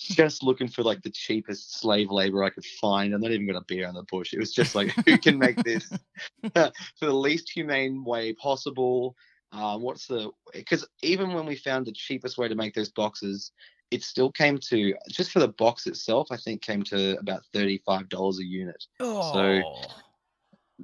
just 0.04 0.43
looking 0.43 0.68
for 0.68 0.84
like 0.84 1.01
the 1.01 1.10
cheapest 1.10 1.80
slave 1.80 2.12
labor 2.12 2.43
I 2.43 2.49
could 2.49 2.66
find. 2.66 3.14
I'm 3.14 3.22
not 3.22 3.32
even 3.32 3.47
gonna 3.47 3.62
beat 3.68 3.82
around 3.84 3.95
the 3.95 4.04
bush. 4.04 4.34
It 4.34 4.39
was 4.39 4.54
just 4.54 4.76
like 4.76 4.89
who 5.06 5.18
can 5.18 5.38
make 5.38 5.62
this 5.64 5.89
for 6.54 6.72
the 7.01 7.14
least 7.14 7.49
humane 7.49 8.04
way 8.04 8.34
possible. 8.34 9.16
Um, 9.51 9.82
what's 9.82 10.08
the 10.08 10.32
because 10.54 10.88
even 11.01 11.34
when 11.34 11.45
we 11.45 11.56
found 11.56 11.86
the 11.86 11.91
cheapest 11.91 12.38
way 12.38 12.47
to 12.47 12.56
make 12.56 12.74
those 12.74 12.89
boxes, 12.89 13.51
it 13.91 14.04
still 14.04 14.32
came 14.32 14.58
to 14.70 14.93
just 15.10 15.32
for 15.32 15.39
the 15.39 15.49
box 15.49 15.86
itself. 15.88 16.28
I 16.32 16.38
think 16.38 16.62
came 16.62 16.84
to 16.84 17.18
about 17.20 17.43
thirty 17.54 17.82
five 17.86 18.10
dollars 18.10 18.39
a 18.39 18.45
unit. 18.45 18.84
oh, 18.99 19.88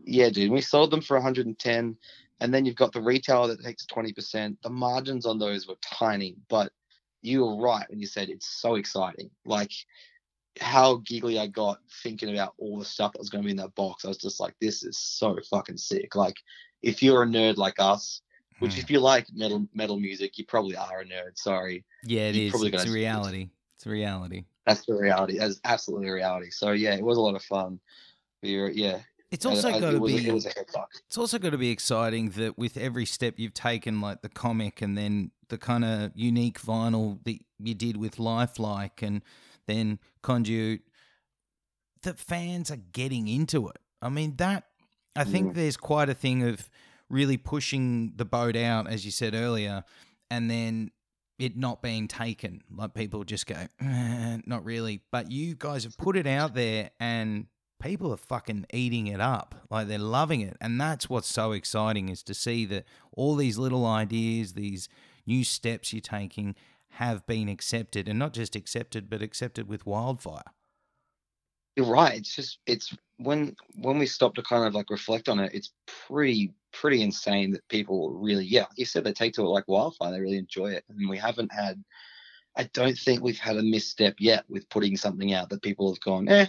Yeah, 0.05 0.29
dude, 0.29 0.51
we 0.51 0.61
sold 0.61 0.91
them 0.91 1.01
for 1.01 1.17
110, 1.17 1.97
and 2.39 2.53
then 2.53 2.65
you've 2.65 2.75
got 2.75 2.93
the 2.93 3.01
retailer 3.01 3.47
that 3.47 3.63
takes 3.63 3.85
20%. 3.85 4.55
The 4.61 4.69
margins 4.69 5.25
on 5.25 5.39
those 5.39 5.67
were 5.67 5.75
tiny, 5.81 6.35
but 6.47 6.71
you 7.21 7.45
were 7.45 7.57
right 7.61 7.89
when 7.89 7.99
you 7.99 8.07
said 8.07 8.29
it's 8.29 8.47
so 8.47 8.75
exciting. 8.75 9.29
Like 9.45 9.71
how 10.59 10.97
giggly 11.05 11.39
I 11.39 11.47
got 11.47 11.79
thinking 12.03 12.33
about 12.33 12.53
all 12.57 12.79
the 12.79 12.85
stuff 12.85 13.13
that 13.13 13.19
was 13.19 13.29
going 13.29 13.43
to 13.43 13.45
be 13.45 13.51
in 13.51 13.57
that 13.57 13.75
box. 13.75 14.03
I 14.03 14.09
was 14.09 14.17
just 14.17 14.39
like, 14.39 14.55
this 14.59 14.83
is 14.83 14.97
so 14.97 15.37
fucking 15.49 15.77
sick. 15.77 16.15
Like 16.15 16.35
if 16.81 17.01
you're 17.03 17.23
a 17.23 17.27
nerd 17.27 17.57
like 17.57 17.75
us, 17.79 18.21
which 18.59 18.73
Hmm. 18.73 18.79
if 18.79 18.91
you 18.91 18.99
like 18.99 19.25
metal 19.33 19.67
metal 19.73 19.97
music, 19.99 20.37
you 20.37 20.45
probably 20.45 20.75
are 20.75 21.01
a 21.01 21.05
nerd. 21.05 21.35
Sorry, 21.37 21.85
yeah, 22.03 22.23
it 22.29 22.35
is. 22.35 22.51
probably 22.51 22.73
It's 22.73 22.85
a 22.85 22.91
reality. 22.91 23.49
It's 23.77 23.85
a 23.85 23.89
reality. 23.89 24.43
that's 24.65 24.85
the 24.85 24.95
reality. 24.95 25.37
That's 25.39 25.61
absolutely 25.63 26.09
a 26.09 26.13
reality. 26.13 26.49
So 26.49 26.71
yeah, 26.71 26.93
it 26.95 27.03
was 27.03 27.17
a 27.17 27.21
lot 27.21 27.35
of 27.35 27.43
fun. 27.43 27.79
We 28.43 28.57
were 28.57 28.69
yeah. 28.69 28.99
It's 29.31 29.45
also 29.45 29.69
got 29.79 29.91
to 29.91 29.99
be. 30.01 30.27
It 30.27 30.33
was 30.33 30.45
a 30.45 30.49
head 30.49 30.65
fuck. 30.73 30.89
It's 31.07 31.17
also 31.17 31.37
got 31.37 31.51
to 31.51 31.57
be 31.57 31.69
exciting 31.69 32.29
that 32.31 32.57
with 32.57 32.77
every 32.77 33.05
step 33.05 33.35
you've 33.37 33.53
taken, 33.53 34.01
like 34.01 34.21
the 34.21 34.29
comic 34.29 34.81
and 34.81 34.97
then 34.97 35.31
the 35.49 35.57
kind 35.57 35.85
of 35.85 36.11
unique 36.15 36.59
vinyl 36.61 37.23
that 37.25 37.37
you 37.59 37.73
did 37.75 37.97
with 37.97 38.17
Lifelike 38.19 39.01
and 39.03 39.21
then 39.67 39.99
Conduit, 40.23 40.81
that 42.03 42.17
fans 42.19 42.71
are 42.71 42.77
getting 42.91 43.27
into 43.27 43.67
it. 43.67 43.77
I 44.01 44.09
mean, 44.09 44.35
that, 44.37 44.65
I 45.15 45.23
think 45.25 45.51
Mm. 45.51 45.55
there's 45.55 45.77
quite 45.77 46.09
a 46.09 46.13
thing 46.13 46.43
of 46.43 46.69
really 47.09 47.37
pushing 47.37 48.13
the 48.15 48.25
boat 48.25 48.55
out, 48.55 48.87
as 48.87 49.03
you 49.05 49.11
said 49.11 49.33
earlier, 49.35 49.83
and 50.31 50.49
then 50.49 50.91
it 51.37 51.55
not 51.57 51.81
being 51.81 52.07
taken. 52.07 52.61
Like 52.71 52.93
people 52.93 53.23
just 53.23 53.45
go, 53.47 53.67
"Eh, 53.79 54.37
not 54.45 54.63
really. 54.65 55.01
But 55.11 55.31
you 55.31 55.55
guys 55.55 55.83
have 55.83 55.97
put 55.97 56.15
it 56.17 56.27
out 56.27 56.53
there 56.53 56.91
and 56.99 57.47
people 57.79 58.11
are 58.13 58.17
fucking 58.17 58.65
eating 58.73 59.07
it 59.07 59.21
up. 59.21 59.55
Like 59.69 59.87
they're 59.87 59.97
loving 59.97 60.41
it. 60.41 60.57
And 60.61 60.79
that's 60.79 61.09
what's 61.09 61.27
so 61.27 61.51
exciting 61.53 62.09
is 62.09 62.23
to 62.23 62.33
see 62.33 62.65
that 62.65 62.85
all 63.13 63.35
these 63.35 63.57
little 63.57 63.85
ideas, 63.85 64.53
these 64.53 64.89
new 65.25 65.43
steps 65.43 65.93
you're 65.93 66.01
taking 66.01 66.55
have 66.93 67.25
been 67.25 67.49
accepted 67.49 68.07
and 68.07 68.19
not 68.19 68.33
just 68.33 68.55
accepted, 68.55 69.09
but 69.09 69.21
accepted 69.21 69.67
with 69.67 69.85
wildfire. 69.85 70.43
You're 71.75 71.85
right. 71.85 72.17
It's 72.17 72.35
just 72.35 72.59
it's 72.65 72.95
when 73.17 73.55
when 73.75 73.99
we 73.99 74.05
stop 74.05 74.35
to 74.35 74.43
kind 74.43 74.65
of 74.65 74.73
like 74.73 74.89
reflect 74.89 75.29
on 75.29 75.39
it, 75.39 75.51
it's 75.53 75.71
pretty 76.07 76.53
pretty 76.73 77.01
insane 77.01 77.51
that 77.51 77.67
people 77.69 78.11
really 78.11 78.45
yeah, 78.45 78.61
like 78.61 78.77
you 78.77 78.85
said 78.85 79.03
they 79.03 79.13
take 79.13 79.33
to 79.35 79.41
it 79.41 79.45
like 79.45 79.67
wildfire. 79.67 80.11
They 80.11 80.19
really 80.19 80.37
enjoy 80.37 80.71
it, 80.71 80.83
and 80.89 81.09
we 81.09 81.17
haven't 81.17 81.51
had. 81.53 81.83
I 82.57 82.63
don't 82.73 82.97
think 82.97 83.21
we've 83.23 83.39
had 83.39 83.57
a 83.57 83.63
misstep 83.63 84.15
yet 84.19 84.43
with 84.49 84.69
putting 84.69 84.97
something 84.97 85.33
out 85.33 85.49
that 85.49 85.61
people 85.61 85.91
have 85.93 86.01
gone 86.01 86.27
eh, 86.29 86.47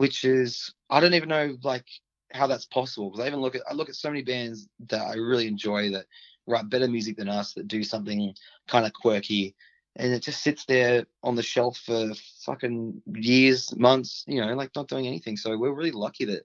which 0.00 0.24
is 0.24 0.72
I 0.88 1.00
don't 1.00 1.14
even 1.14 1.28
know 1.28 1.56
like 1.62 1.86
how 2.32 2.46
that's 2.46 2.64
possible 2.64 3.10
because 3.10 3.24
I 3.24 3.28
even 3.28 3.40
look 3.40 3.54
at 3.54 3.62
I 3.70 3.74
look 3.74 3.90
at 3.90 3.96
so 3.96 4.08
many 4.08 4.22
bands 4.22 4.66
that 4.88 5.02
I 5.02 5.14
really 5.16 5.46
enjoy 5.46 5.90
that 5.90 6.06
write 6.46 6.70
better 6.70 6.88
music 6.88 7.18
than 7.18 7.28
us 7.28 7.52
that 7.54 7.68
do 7.68 7.84
something 7.84 8.34
kind 8.66 8.86
of 8.86 8.94
quirky 8.94 9.54
and 9.96 10.12
it 10.14 10.22
just 10.22 10.42
sits 10.42 10.64
there 10.64 11.04
on 11.22 11.34
the 11.36 11.42
shelf 11.42 11.76
for 11.84 12.12
fucking 12.46 13.02
years, 13.14 13.76
months, 13.76 14.24
you 14.26 14.40
know, 14.40 14.54
like 14.54 14.70
not 14.74 14.88
doing 14.88 15.06
anything. 15.06 15.36
So 15.36 15.58
we're 15.58 15.74
really 15.74 15.90
lucky 15.90 16.24
that 16.26 16.44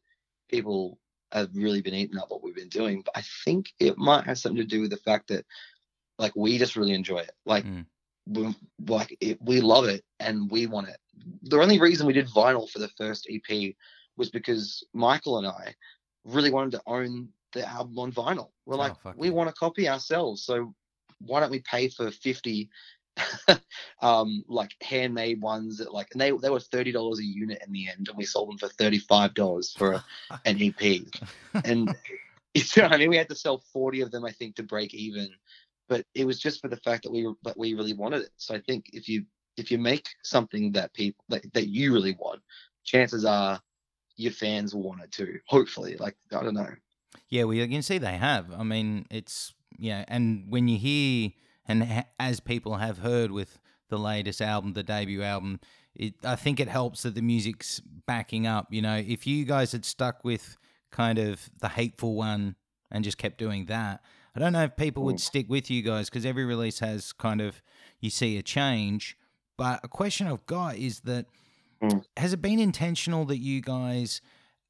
people 0.49 0.99
have 1.31 1.55
really 1.55 1.81
been 1.81 1.93
eating 1.93 2.17
up 2.17 2.29
what 2.29 2.43
we've 2.43 2.55
been 2.55 2.69
doing. 2.69 3.03
But 3.05 3.17
I 3.17 3.23
think 3.45 3.67
it 3.79 3.97
might 3.97 4.25
have 4.25 4.37
something 4.39 4.61
to 4.61 4.67
do 4.67 4.81
with 4.81 4.89
the 4.91 4.97
fact 4.97 5.29
that 5.29 5.45
like 6.17 6.35
we 6.35 6.57
just 6.57 6.75
really 6.75 6.93
enjoy 6.93 7.19
it. 7.19 7.31
Like 7.45 7.65
Mm. 7.65 7.85
we, 8.27 8.55
like 8.87 9.15
it, 9.21 9.41
we 9.41 9.61
love 9.61 9.85
it 9.85 10.03
and 10.19 10.51
we 10.51 10.67
want 10.67 10.89
it. 10.89 10.97
The 11.43 11.59
only 11.59 11.79
reason 11.79 12.07
we 12.07 12.13
did 12.13 12.27
vinyl 12.27 12.69
for 12.69 12.79
the 12.79 12.89
first 12.89 13.27
EP 13.29 13.73
was 14.17 14.29
because 14.29 14.83
Michael 14.93 15.37
and 15.37 15.47
I 15.47 15.75
really 16.23 16.51
wanted 16.51 16.71
to 16.71 16.81
own 16.87 17.29
the 17.53 17.67
album 17.67 17.97
on 17.99 18.11
vinyl. 18.11 18.49
We're 18.65 18.75
Oh, 18.75 18.79
like, 18.79 18.95
we 19.15 19.29
want 19.29 19.49
to 19.49 19.55
copy 19.55 19.87
ourselves. 19.87 20.43
So 20.43 20.73
why 21.19 21.39
don't 21.39 21.51
we 21.51 21.59
pay 21.59 21.89
for 21.89 22.11
50 22.11 22.69
um 24.01 24.43
like 24.49 24.75
handmade 24.81 25.41
ones 25.41 25.77
that 25.77 25.93
like 25.93 26.07
and 26.11 26.19
they 26.19 26.31
they 26.31 26.49
were 26.49 26.59
thirty 26.59 26.91
dollars 26.91 27.19
a 27.19 27.23
unit 27.23 27.61
in 27.65 27.71
the 27.71 27.87
end 27.87 28.09
and 28.09 28.17
we 28.17 28.25
sold 28.25 28.49
them 28.49 28.57
for 28.57 28.67
thirty 28.67 28.99
five 28.99 29.33
dollars 29.33 29.71
for 29.71 29.93
a, 29.93 30.03
an 30.45 30.61
EP 30.61 30.99
and 31.63 31.95
you 32.53 32.63
know 32.77 32.87
I 32.89 32.97
mean 32.97 33.09
we 33.09 33.15
had 33.15 33.29
to 33.29 33.35
sell 33.35 33.63
40 33.71 34.01
of 34.01 34.11
them 34.11 34.25
I 34.25 34.31
think 34.31 34.55
to 34.55 34.63
break 34.63 34.93
even 34.93 35.29
but 35.87 36.05
it 36.13 36.25
was 36.25 36.39
just 36.39 36.59
for 36.61 36.67
the 36.67 36.75
fact 36.75 37.03
that 37.03 37.11
we 37.11 37.25
were 37.25 37.35
that 37.43 37.57
we 37.57 37.73
really 37.73 37.93
wanted 37.93 38.23
it 38.23 38.31
so 38.35 38.53
I 38.53 38.59
think 38.59 38.87
if 38.91 39.07
you 39.07 39.23
if 39.57 39.71
you 39.71 39.77
make 39.77 40.07
something 40.23 40.71
that 40.73 40.93
people 40.93 41.23
that, 41.29 41.51
that 41.53 41.67
you 41.67 41.93
really 41.93 42.15
want 42.19 42.41
chances 42.83 43.25
are 43.25 43.59
your 44.17 44.31
fans 44.31 44.73
will 44.73 44.83
want 44.83 45.01
it 45.01 45.11
too 45.11 45.39
hopefully 45.47 45.95
like 45.97 46.15
I 46.31 46.43
don't 46.43 46.53
know 46.53 46.73
Yeah, 47.29 47.43
well, 47.45 47.55
you 47.55 47.67
can 47.67 47.81
see 47.81 47.97
they 47.97 48.17
have. 48.17 48.51
I 48.53 48.63
mean, 48.63 49.05
it's 49.09 49.53
yeah, 49.77 50.05
and 50.07 50.45
when 50.49 50.67
you 50.67 50.77
hear 50.77 51.31
and 51.67 51.83
ha- 51.83 52.07
as 52.19 52.39
people 52.39 52.75
have 52.77 52.99
heard 52.99 53.31
with 53.31 53.59
the 53.89 53.97
latest 53.97 54.41
album, 54.41 54.73
the 54.73 54.83
debut 54.83 55.23
album, 55.23 55.59
it 55.95 56.13
I 56.23 56.35
think 56.35 56.59
it 56.59 56.67
helps 56.67 57.03
that 57.03 57.15
the 57.15 57.21
music's 57.21 57.79
backing 58.05 58.45
up. 58.47 58.67
You 58.71 58.81
know, 58.81 58.97
if 58.97 59.25
you 59.25 59.45
guys 59.45 59.71
had 59.71 59.85
stuck 59.85 60.23
with 60.23 60.57
kind 60.91 61.17
of 61.17 61.49
the 61.59 61.69
hateful 61.69 62.15
one 62.15 62.55
and 62.91 63.03
just 63.03 63.17
kept 63.17 63.37
doing 63.37 63.65
that, 63.65 64.01
I 64.35 64.39
don't 64.39 64.53
know 64.53 64.63
if 64.63 64.75
people 64.75 65.03
would 65.03 65.17
Mm. 65.17 65.19
stick 65.31 65.49
with 65.49 65.69
you 65.71 65.81
guys 65.81 66.09
because 66.09 66.25
every 66.25 66.45
release 66.45 66.79
has 66.79 67.13
kind 67.13 67.41
of 67.41 67.61
you 67.99 68.09
see 68.09 68.37
a 68.37 68.43
change. 68.43 69.17
But 69.57 69.79
a 69.83 69.87
question 69.87 70.27
I've 70.27 70.45
got 70.45 70.75
is 70.77 71.01
that 71.01 71.25
Mm. 71.83 72.03
has 72.17 72.31
it 72.33 72.41
been 72.41 72.59
intentional 72.59 73.25
that 73.25 73.37
you 73.39 73.61
guys 73.61 74.21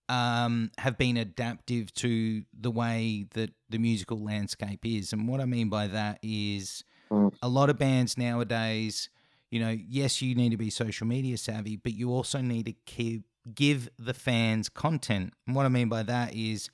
um, 0.09 0.69
have 0.77 0.97
been 0.97 1.17
adaptive 1.17 1.91
to 1.95 2.43
the 2.53 2.69
way 2.69 3.25
that 3.33 3.51
the 3.69 3.77
musical 3.79 4.23
landscape 4.23 4.86
is. 4.86 5.11
And 5.13 5.27
what 5.27 5.41
I 5.41 5.45
mean 5.45 5.69
by 5.69 5.88
that 5.88 6.19
is 6.21 6.83
Mm. 7.11 7.33
a 7.41 7.47
lot 7.49 7.69
of 7.71 7.77
bands 7.79 8.17
nowadays, 8.17 9.09
you 9.49 9.59
know, 9.59 9.69
yes, 9.69 10.21
you 10.21 10.36
need 10.36 10.49
to 10.49 10.57
be 10.57 10.69
social 10.69 11.07
media 11.07 11.38
savvy, 11.38 11.75
but 11.77 11.93
you 11.93 12.11
also 12.11 12.41
need 12.41 12.65
to 12.67 12.73
keep 12.86 13.23
give 13.53 13.89
the 13.99 14.13
fans 14.13 14.69
content. 14.69 15.33
And 15.47 15.55
what 15.55 15.65
I 15.65 15.69
mean 15.69 15.89
by 15.89 16.01
that 16.03 16.33
is 16.36 16.69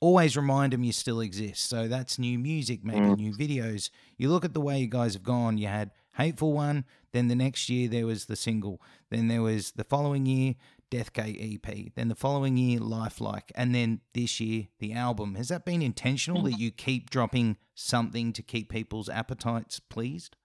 always 0.00 0.36
remind 0.36 0.72
them 0.72 0.82
you 0.84 0.92
still 0.92 1.20
exist. 1.20 1.68
So 1.68 1.86
that's 1.88 2.18
new 2.18 2.38
music, 2.38 2.84
maybe 2.84 3.00
Mm. 3.00 3.16
new 3.16 3.32
videos. 3.32 3.90
You 4.18 4.28
look 4.30 4.44
at 4.44 4.52
the 4.54 4.60
way 4.60 4.78
you 4.80 4.88
guys 4.88 5.14
have 5.14 5.22
gone. 5.22 5.56
You 5.58 5.68
had 5.68 5.90
Hateful 6.16 6.52
One, 6.52 6.84
then 7.12 7.28
the 7.28 7.34
next 7.34 7.68
year 7.68 7.88
there 7.88 8.06
was 8.06 8.26
the 8.26 8.36
single, 8.36 8.80
then 9.10 9.28
there 9.28 9.42
was 9.42 9.72
the 9.72 9.84
following 9.84 10.26
year 10.26 10.54
Death 10.88 11.10
EP, 11.16 11.94
then 11.94 12.08
the 12.08 12.14
following 12.14 12.56
year 12.56 12.78
Lifelike, 12.78 13.50
and 13.54 13.74
then 13.74 14.00
this 14.14 14.38
year 14.40 14.68
the 14.78 14.92
album. 14.92 15.34
Has 15.34 15.48
that 15.48 15.64
been 15.64 15.82
intentional 15.82 16.42
that 16.42 16.58
you 16.58 16.70
keep 16.70 17.10
dropping 17.10 17.56
something 17.74 18.32
to 18.32 18.42
keep 18.42 18.70
people's 18.70 19.08
appetites 19.08 19.80
pleased? 19.80 20.36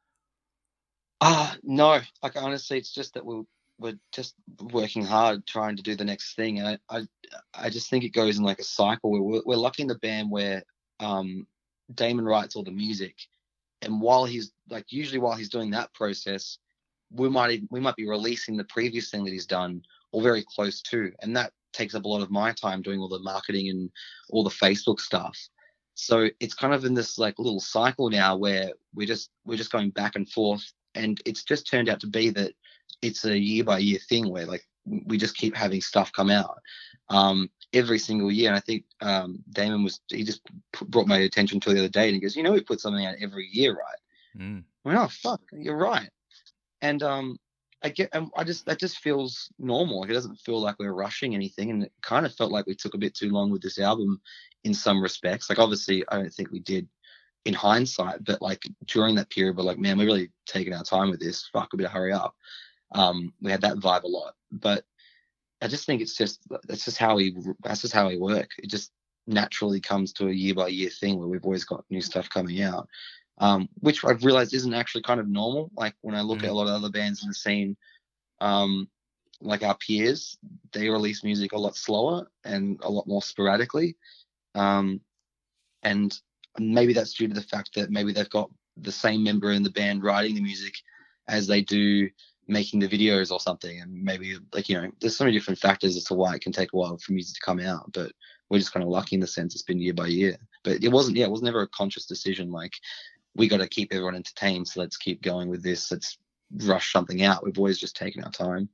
Ah, 1.21 1.55
no. 1.63 2.01
Like 2.23 2.35
honestly, 2.35 2.77
it's 2.77 2.93
just 2.93 3.13
that 3.13 3.25
we're 3.25 3.43
we're 3.77 3.99
just 4.11 4.35
working 4.71 5.03
hard 5.05 5.45
trying 5.45 5.75
to 5.75 5.83
do 5.83 5.95
the 5.95 6.05
next 6.05 6.35
thing, 6.35 6.59
and 6.59 6.67
I 6.89 6.97
I, 6.97 7.01
I 7.53 7.69
just 7.69 7.89
think 7.89 8.03
it 8.03 8.09
goes 8.09 8.37
in 8.37 8.43
like 8.43 8.59
a 8.59 8.63
cycle. 8.63 9.11
We're 9.11 9.41
we're 9.45 9.55
lucky 9.55 9.83
in 9.83 9.87
the 9.87 9.95
band 9.95 10.31
where 10.31 10.63
um 10.99 11.45
Damon 11.93 12.25
writes 12.25 12.55
all 12.55 12.63
the 12.63 12.71
music, 12.71 13.15
and 13.81 14.01
while 14.01 14.25
he's 14.25 14.51
like 14.69 14.85
usually 14.91 15.19
while 15.19 15.35
he's 15.35 15.49
doing 15.49 15.71
that 15.71 15.93
process, 15.93 16.57
we 17.11 17.29
might 17.29 17.61
we 17.69 17.79
might 17.79 17.95
be 17.95 18.07
releasing 18.07 18.57
the 18.57 18.63
previous 18.65 19.09
thing 19.09 19.23
that 19.25 19.33
he's 19.33 19.45
done 19.45 19.81
or 20.11 20.21
very 20.21 20.43
close 20.55 20.81
to, 20.81 21.11
and 21.21 21.35
that 21.35 21.51
takes 21.73 21.95
up 21.95 22.05
a 22.05 22.07
lot 22.07 22.21
of 22.21 22.31
my 22.31 22.51
time 22.51 22.81
doing 22.81 22.99
all 22.99 23.07
the 23.07 23.19
marketing 23.19 23.69
and 23.69 23.89
all 24.29 24.43
the 24.43 24.49
Facebook 24.49 24.99
stuff. 24.99 25.37
So 25.93 26.29
it's 26.39 26.53
kind 26.53 26.73
of 26.73 26.85
in 26.85 26.93
this 26.93 27.17
like 27.17 27.37
little 27.37 27.59
cycle 27.59 28.09
now 28.09 28.35
where 28.35 28.71
we're 28.93 29.07
just 29.07 29.29
we're 29.45 29.57
just 29.57 29.71
going 29.71 29.91
back 29.91 30.15
and 30.15 30.29
forth 30.29 30.63
and 30.95 31.21
it's 31.25 31.43
just 31.43 31.67
turned 31.67 31.89
out 31.89 31.99
to 32.01 32.07
be 32.07 32.29
that 32.31 32.53
it's 33.01 33.25
a 33.25 33.37
year 33.37 33.63
by 33.63 33.79
year 33.79 33.99
thing 34.09 34.29
where 34.29 34.45
like 34.45 34.65
we 34.85 35.17
just 35.17 35.37
keep 35.37 35.55
having 35.55 35.81
stuff 35.81 36.11
come 36.13 36.29
out 36.29 36.59
um, 37.09 37.49
every 37.73 37.99
single 37.99 38.31
year. 38.31 38.49
And 38.49 38.57
I 38.57 38.59
think 38.59 38.85
um, 39.01 39.43
Damon 39.51 39.83
was 39.83 40.01
he 40.09 40.23
just 40.23 40.41
p- 40.73 40.85
brought 40.85 41.07
my 41.07 41.19
attention 41.19 41.59
to 41.61 41.73
the 41.73 41.79
other 41.79 41.89
day 41.89 42.05
and 42.05 42.15
he 42.15 42.19
goes, 42.19 42.35
you 42.35 42.43
know, 42.43 42.51
we 42.51 42.61
put 42.61 42.81
something 42.81 43.05
out 43.05 43.15
every 43.21 43.47
year, 43.51 43.73
right? 43.73 44.41
Mm. 44.41 44.63
I 44.85 44.89
went, 44.89 44.99
oh 44.99 45.07
fuck, 45.07 45.41
you're 45.51 45.77
right. 45.77 46.09
And 46.81 47.03
um, 47.03 47.37
I 47.83 47.89
get, 47.89 48.09
and 48.13 48.29
I 48.35 48.43
just 48.43 48.65
that 48.65 48.79
just 48.79 48.99
feels 48.99 49.49
normal. 49.57 50.01
Like 50.01 50.09
it 50.09 50.13
doesn't 50.13 50.39
feel 50.39 50.61
like 50.61 50.75
we're 50.79 50.93
rushing 50.93 51.33
anything, 51.33 51.71
and 51.71 51.83
it 51.83 51.91
kind 52.01 52.25
of 52.25 52.35
felt 52.35 52.51
like 52.51 52.67
we 52.67 52.75
took 52.75 52.93
a 52.93 52.99
bit 52.99 53.15
too 53.15 53.29
long 53.29 53.51
with 53.51 53.61
this 53.61 53.79
album 53.79 54.21
in 54.63 54.73
some 54.73 55.01
respects. 55.01 55.49
Like 55.49 55.59
obviously, 55.59 56.03
I 56.09 56.17
don't 56.17 56.33
think 56.33 56.51
we 56.51 56.59
did 56.59 56.87
in 57.45 57.53
hindsight, 57.53 58.23
but 58.23 58.41
like 58.41 58.61
during 58.85 59.15
that 59.15 59.29
period, 59.31 59.57
we're 59.57 59.63
like, 59.63 59.79
man, 59.79 59.97
we're 59.97 60.05
really 60.05 60.31
taking 60.45 60.73
our 60.73 60.83
time 60.83 61.09
with 61.09 61.19
this. 61.19 61.49
Fuck, 61.51 61.69
we 61.73 61.77
better 61.77 61.89
hurry 61.89 62.13
up. 62.13 62.35
Um, 62.93 63.33
we 63.41 63.49
had 63.49 63.61
that 63.61 63.77
vibe 63.77 64.03
a 64.03 64.07
lot, 64.07 64.35
but 64.51 64.83
I 65.61 65.67
just 65.67 65.85
think 65.85 66.01
it's 66.01 66.17
just 66.17 66.41
that's 66.67 66.85
just 66.85 66.97
how 66.97 67.15
we 67.15 67.35
that's 67.63 67.81
just 67.81 67.93
how 67.93 68.07
we 68.07 68.17
work. 68.17 68.49
It 68.57 68.69
just 68.69 68.91
naturally 69.27 69.79
comes 69.79 70.11
to 70.13 70.27
a 70.27 70.31
year 70.31 70.55
by 70.55 70.67
year 70.67 70.89
thing 70.89 71.19
where 71.19 71.27
we've 71.27 71.45
always 71.45 71.63
got 71.63 71.85
new 71.89 72.01
stuff 72.01 72.29
coming 72.29 72.61
out, 72.63 72.87
um, 73.37 73.69
which 73.79 74.03
I've 74.03 74.25
realized 74.25 74.53
isn't 74.53 74.73
actually 74.73 75.03
kind 75.03 75.19
of 75.19 75.27
normal. 75.27 75.71
Like 75.75 75.93
when 76.01 76.15
I 76.15 76.21
look 76.21 76.43
at 76.43 76.49
a 76.49 76.53
lot 76.53 76.67
of 76.67 76.73
other 76.73 76.89
bands 76.89 77.23
in 77.23 77.29
the 77.29 77.35
scene, 77.35 77.77
um, 78.39 78.89
like 79.39 79.63
our 79.63 79.77
peers, 79.77 80.37
they 80.73 80.89
release 80.89 81.23
music 81.23 81.51
a 81.53 81.57
lot 81.57 81.75
slower 81.75 82.27
and 82.43 82.79
a 82.83 82.89
lot 82.89 83.07
more 83.07 83.21
sporadically, 83.21 83.95
um, 84.55 84.99
and 85.83 86.19
maybe 86.59 86.93
that's 86.93 87.13
due 87.13 87.27
to 87.27 87.33
the 87.33 87.41
fact 87.41 87.75
that 87.75 87.91
maybe 87.91 88.13
they've 88.13 88.29
got 88.29 88.49
the 88.77 88.91
same 88.91 89.23
member 89.23 89.51
in 89.51 89.63
the 89.63 89.69
band 89.69 90.03
writing 90.03 90.35
the 90.35 90.41
music 90.41 90.73
as 91.27 91.45
they 91.45 91.61
do 91.61 92.09
making 92.51 92.79
the 92.79 92.87
videos 92.87 93.31
or 93.31 93.39
something 93.39 93.79
and 93.79 94.03
maybe 94.03 94.37
like 94.53 94.67
you 94.67 94.79
know 94.79 94.91
there's 94.99 95.15
so 95.15 95.23
many 95.23 95.35
different 95.35 95.59
factors 95.59 95.95
as 95.95 96.03
to 96.03 96.13
why 96.13 96.35
it 96.35 96.41
can 96.41 96.51
take 96.51 96.73
a 96.73 96.75
while 96.75 96.97
for 96.97 97.13
music 97.13 97.35
to 97.35 97.45
come 97.45 97.59
out 97.59 97.91
but 97.93 98.11
we're 98.49 98.59
just 98.59 98.73
kind 98.73 98.83
of 98.83 98.89
lucky 98.89 99.15
in 99.15 99.21
the 99.21 99.27
sense 99.27 99.55
it's 99.55 99.63
been 99.63 99.79
year 99.79 99.93
by 99.93 100.07
year. 100.07 100.35
But 100.63 100.83
it 100.83 100.91
wasn't 100.91 101.17
yeah 101.17 101.25
it 101.25 101.31
was 101.31 101.41
never 101.41 101.61
a 101.61 101.67
conscious 101.69 102.05
decision 102.05 102.51
like 102.51 102.73
we 103.35 103.47
got 103.47 103.57
to 103.57 103.67
keep 103.67 103.93
everyone 103.93 104.15
entertained 104.15 104.67
so 104.67 104.81
let's 104.81 104.97
keep 104.97 105.21
going 105.21 105.47
with 105.47 105.63
this 105.63 105.89
let's 105.89 106.17
rush 106.57 106.91
something 106.91 107.23
out. 107.23 107.43
We've 107.43 107.57
always 107.57 107.79
just 107.79 107.95
taken 107.95 108.23
our 108.23 108.31
time. 108.31 108.69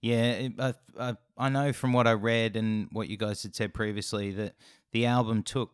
Yeah, 0.00 0.48
I, 0.58 0.74
I 0.98 1.16
I 1.36 1.48
know 1.48 1.72
from 1.72 1.92
what 1.92 2.06
I 2.06 2.12
read 2.12 2.56
and 2.56 2.88
what 2.92 3.08
you 3.08 3.16
guys 3.16 3.42
had 3.42 3.54
said 3.54 3.72
previously 3.72 4.30
that 4.32 4.54
the 4.92 5.06
album 5.06 5.42
took, 5.42 5.72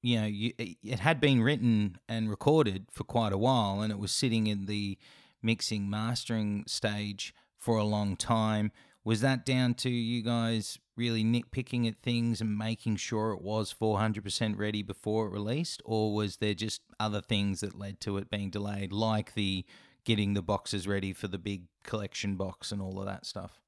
you 0.00 0.20
know, 0.20 0.26
you, 0.26 0.52
it 0.58 0.76
it 0.82 1.00
had 1.00 1.20
been 1.20 1.42
written 1.42 1.98
and 2.08 2.30
recorded 2.30 2.86
for 2.92 3.04
quite 3.04 3.32
a 3.32 3.38
while, 3.38 3.80
and 3.80 3.90
it 3.90 3.98
was 3.98 4.12
sitting 4.12 4.46
in 4.46 4.66
the 4.66 4.96
mixing 5.44 5.88
mastering 5.88 6.64
stage 6.66 7.34
for 7.58 7.76
a 7.76 7.84
long 7.84 8.16
time. 8.16 8.72
Was 9.04 9.20
that 9.20 9.44
down 9.44 9.74
to 9.74 9.90
you 9.90 10.22
guys 10.22 10.78
really 10.96 11.22
nitpicking 11.22 11.86
at 11.86 12.00
things 12.02 12.40
and 12.40 12.56
making 12.56 12.96
sure 12.96 13.32
it 13.32 13.42
was 13.42 13.74
400% 13.74 14.56
ready 14.58 14.82
before 14.82 15.26
it 15.26 15.32
released, 15.32 15.82
or 15.84 16.14
was 16.14 16.38
there 16.38 16.54
just 16.54 16.80
other 16.98 17.20
things 17.20 17.60
that 17.60 17.78
led 17.78 18.00
to 18.00 18.16
it 18.16 18.30
being 18.30 18.48
delayed, 18.50 18.92
like 18.92 19.34
the 19.34 19.64
getting 20.04 20.34
the 20.34 20.42
boxes 20.42 20.88
ready 20.88 21.12
for 21.12 21.28
the 21.28 21.38
big 21.38 21.64
collection 21.82 22.36
box 22.36 22.72
and 22.72 22.80
all 22.80 22.98
of 22.98 23.06
that 23.06 23.26
stuff? 23.26 23.60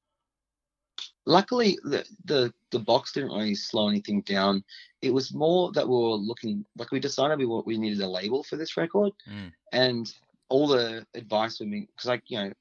luckily 1.27 1.79
the, 1.85 2.05
the 2.25 2.53
the 2.71 2.79
box 2.79 3.13
didn't 3.13 3.31
really 3.31 3.55
slow 3.55 3.89
anything 3.89 4.23
down 4.23 4.63
it 5.03 5.13
was 5.13 5.35
more 5.35 5.73
that 5.73 5.87
we 5.87 5.95
were 5.95 6.15
looking 6.15 6.65
like 6.79 6.91
we 6.93 7.01
decided 7.01 7.39
we 7.39 7.47
we 7.67 7.77
needed 7.77 8.01
a 8.01 8.09
label 8.09 8.43
for 8.45 8.57
this 8.57 8.77
record 8.77 9.13
Mm. 9.29 9.53
and 9.73 10.15
all 10.49 10.67
the 10.67 11.07
advice 11.15 11.61
we 11.61 11.67
me 11.67 11.89
because 11.95 12.09
like 12.09 12.23
you 12.27 12.39
know 12.39 12.53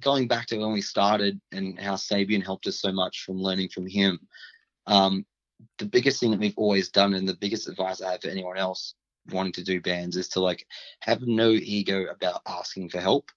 going 0.00 0.26
back 0.26 0.46
to 0.46 0.56
when 0.58 0.72
we 0.72 0.80
started 0.80 1.40
and 1.52 1.78
how 1.78 1.94
Sabian 1.94 2.44
helped 2.44 2.66
us 2.66 2.80
so 2.80 2.92
much 2.92 3.22
from 3.24 3.38
learning 3.38 3.68
from 3.68 3.86
him 3.86 4.18
um 4.86 5.26
the 5.78 5.84
biggest 5.84 6.20
thing 6.20 6.30
that 6.30 6.40
we've 6.40 6.56
always 6.56 6.88
done 6.90 7.14
and 7.14 7.28
the 7.28 7.36
biggest 7.36 7.68
advice 7.68 8.00
I 8.00 8.12
have 8.12 8.22
for 8.22 8.28
anyone 8.28 8.56
else 8.56 8.94
wanting 9.30 9.52
to 9.52 9.64
do 9.64 9.80
bands 9.80 10.16
is 10.16 10.28
to 10.28 10.40
like 10.40 10.66
have 11.00 11.22
no 11.22 11.50
ego 11.50 12.06
about 12.06 12.42
asking 12.46 12.88
for 12.88 13.00
help 13.00 13.30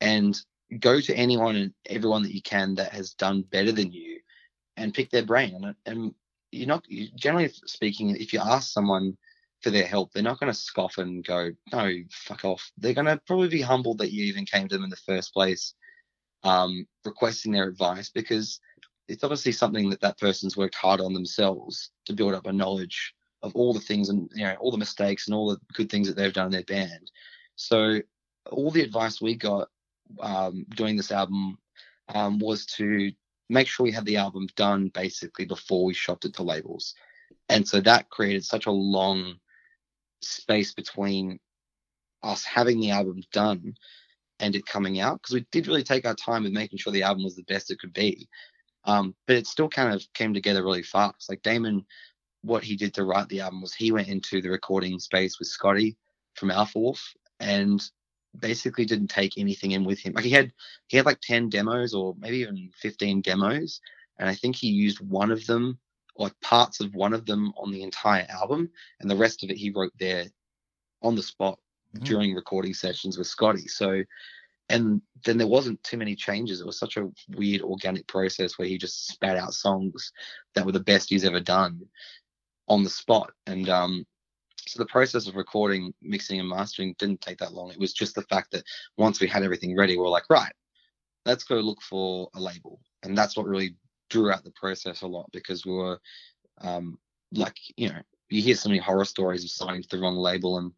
and 0.00 0.40
go 0.78 1.00
to 1.00 1.14
anyone 1.14 1.56
and 1.56 1.74
everyone 1.86 2.22
that 2.22 2.34
you 2.34 2.42
can 2.42 2.74
that 2.76 2.92
has 2.92 3.14
done 3.14 3.42
better 3.42 3.72
than 3.72 3.92
you 3.92 4.20
and 4.76 4.94
pick 4.94 5.10
their 5.10 5.24
brain. 5.24 5.54
And, 5.54 5.74
and 5.86 6.14
you're 6.50 6.68
not 6.68 6.84
generally 7.16 7.48
speaking 7.66 8.10
if 8.10 8.32
you 8.32 8.40
ask 8.40 8.72
someone 8.72 9.16
for 9.64 9.70
their 9.70 9.86
help 9.86 10.12
they're 10.12 10.22
not 10.22 10.38
going 10.38 10.52
to 10.52 10.58
scoff 10.58 10.98
and 10.98 11.24
go 11.26 11.50
no 11.72 11.92
fuck 12.10 12.44
off 12.44 12.70
they're 12.78 12.94
going 12.94 13.06
to 13.06 13.20
probably 13.26 13.48
be 13.48 13.60
humbled 13.60 13.98
that 13.98 14.12
you 14.12 14.24
even 14.24 14.44
came 14.44 14.68
to 14.68 14.76
them 14.76 14.84
in 14.84 14.90
the 14.90 14.96
first 14.96 15.32
place 15.32 15.74
um, 16.44 16.86
requesting 17.04 17.52
their 17.52 17.66
advice 17.66 18.10
because 18.10 18.60
it's 19.08 19.24
obviously 19.24 19.52
something 19.52 19.90
that 19.90 20.00
that 20.00 20.18
person's 20.18 20.56
worked 20.56 20.74
hard 20.74 21.00
on 21.00 21.14
themselves 21.14 21.90
to 22.04 22.12
build 22.12 22.34
up 22.34 22.46
a 22.46 22.52
knowledge 22.52 23.14
of 23.42 23.54
all 23.56 23.72
the 23.72 23.80
things 23.80 24.08
and 24.08 24.30
you 24.34 24.44
know 24.44 24.54
all 24.60 24.70
the 24.70 24.78
mistakes 24.78 25.26
and 25.26 25.34
all 25.34 25.50
the 25.50 25.58
good 25.72 25.90
things 25.90 26.06
that 26.06 26.16
they've 26.16 26.32
done 26.32 26.46
in 26.46 26.52
their 26.52 26.62
band 26.64 27.10
so 27.56 27.98
all 28.50 28.70
the 28.70 28.82
advice 28.82 29.20
we 29.20 29.34
got 29.34 29.68
um, 30.20 30.64
doing 30.76 30.96
this 30.96 31.10
album 31.10 31.58
um, 32.08 32.38
was 32.38 32.66
to 32.66 33.10
make 33.48 33.68
sure 33.68 33.84
we 33.84 33.92
had 33.92 34.04
the 34.04 34.16
album 34.16 34.48
done 34.56 34.88
basically 34.88 35.44
before 35.44 35.84
we 35.84 35.94
shopped 35.94 36.24
it 36.24 36.34
to 36.34 36.42
labels. 36.42 36.94
And 37.48 37.66
so 37.66 37.80
that 37.80 38.10
created 38.10 38.44
such 38.44 38.66
a 38.66 38.70
long 38.70 39.36
space 40.28 40.72
between 40.74 41.38
us 42.22 42.44
having 42.44 42.80
the 42.80 42.90
album 42.90 43.22
done 43.32 43.74
and 44.40 44.56
it 44.56 44.66
coming 44.66 45.00
out 45.00 45.20
because 45.20 45.34
we 45.34 45.46
did 45.52 45.66
really 45.66 45.82
take 45.82 46.06
our 46.06 46.14
time 46.14 46.42
with 46.42 46.52
making 46.52 46.78
sure 46.78 46.92
the 46.92 47.02
album 47.02 47.24
was 47.24 47.36
the 47.36 47.44
best 47.44 47.70
it 47.70 47.78
could 47.78 47.92
be. 47.92 48.28
Um, 48.84 49.14
but 49.26 49.36
it 49.36 49.46
still 49.46 49.68
kind 49.68 49.94
of 49.94 50.04
came 50.12 50.34
together 50.34 50.62
really 50.62 50.82
fast. 50.82 51.28
Like 51.28 51.42
Damon, 51.42 51.84
what 52.42 52.62
he 52.62 52.76
did 52.76 52.92
to 52.94 53.04
write 53.04 53.28
the 53.28 53.40
album 53.40 53.62
was 53.62 53.74
he 53.74 53.92
went 53.92 54.08
into 54.08 54.42
the 54.42 54.50
recording 54.50 54.98
space 54.98 55.38
with 55.38 55.48
Scotty 55.48 55.96
from 56.34 56.50
Alpha 56.50 56.78
Wolf 56.78 57.14
and 57.40 57.82
basically 58.38 58.84
didn't 58.84 59.08
take 59.08 59.38
anything 59.38 59.72
in 59.72 59.84
with 59.84 59.98
him. 59.98 60.12
Like 60.14 60.24
he 60.24 60.30
had 60.30 60.52
he 60.88 60.96
had 60.96 61.06
like 61.06 61.20
10 61.20 61.48
demos 61.48 61.94
or 61.94 62.14
maybe 62.18 62.38
even 62.38 62.70
15 62.76 63.22
demos 63.22 63.80
and 64.18 64.28
I 64.28 64.34
think 64.34 64.56
he 64.56 64.68
used 64.68 65.00
one 65.00 65.30
of 65.30 65.46
them 65.46 65.78
or 66.16 66.30
parts 66.42 66.80
of 66.80 66.94
one 66.94 67.12
of 67.12 67.26
them 67.26 67.52
on 67.56 67.70
the 67.70 67.82
entire 67.82 68.26
album 68.28 68.70
and 69.00 69.10
the 69.10 69.16
rest 69.16 69.42
of 69.42 69.50
it 69.50 69.56
he 69.56 69.70
wrote 69.70 69.92
there 69.98 70.26
on 71.02 71.14
the 71.14 71.22
spot 71.22 71.58
Mhm. 71.96 72.04
during 72.04 72.34
recording 72.34 72.74
sessions 72.74 73.18
with 73.18 73.26
Scotty. 73.26 73.68
So 73.68 74.02
and 74.70 75.02
then 75.24 75.36
there 75.36 75.46
wasn't 75.46 75.82
too 75.82 75.98
many 75.98 76.16
changes. 76.16 76.60
It 76.60 76.66
was 76.66 76.78
such 76.78 76.96
a 76.96 77.10
weird 77.36 77.60
organic 77.62 78.06
process 78.06 78.58
where 78.58 78.66
he 78.66 78.78
just 78.78 79.08
spat 79.08 79.36
out 79.36 79.52
songs 79.52 80.10
that 80.54 80.64
were 80.64 80.72
the 80.72 80.80
best 80.80 81.10
he's 81.10 81.24
ever 81.24 81.40
done 81.40 81.80
on 82.68 82.82
the 82.82 82.90
spot. 82.90 83.32
And 83.46 83.68
um 83.68 84.06
so 84.66 84.78
the 84.78 84.86
process 84.86 85.26
of 85.28 85.36
recording, 85.36 85.92
mixing, 86.00 86.40
and 86.40 86.48
mastering 86.48 86.94
didn't 86.98 87.20
take 87.20 87.38
that 87.38 87.52
long. 87.52 87.70
It 87.70 87.78
was 87.78 87.92
just 87.92 88.14
the 88.14 88.22
fact 88.22 88.50
that 88.52 88.64
once 88.96 89.20
we 89.20 89.26
had 89.26 89.42
everything 89.42 89.76
ready, 89.76 89.96
we 89.98 90.02
are 90.04 90.08
like, 90.08 90.30
right, 90.30 90.52
let's 91.26 91.44
go 91.44 91.56
look 91.56 91.82
for 91.82 92.30
a 92.34 92.40
label, 92.40 92.80
and 93.02 93.16
that's 93.16 93.36
what 93.36 93.46
really 93.46 93.76
drew 94.10 94.30
out 94.30 94.44
the 94.44 94.52
process 94.52 95.02
a 95.02 95.06
lot 95.06 95.30
because 95.32 95.64
we 95.64 95.72
were, 95.72 96.00
um, 96.60 96.98
like, 97.32 97.56
you 97.76 97.88
know, 97.88 98.00
you 98.30 98.42
hear 98.42 98.54
so 98.54 98.68
many 98.68 98.80
horror 98.80 99.04
stories 99.04 99.44
of 99.44 99.50
signing 99.50 99.82
to 99.82 99.88
the 99.88 99.98
wrong 99.98 100.16
label 100.16 100.58
and 100.58 100.72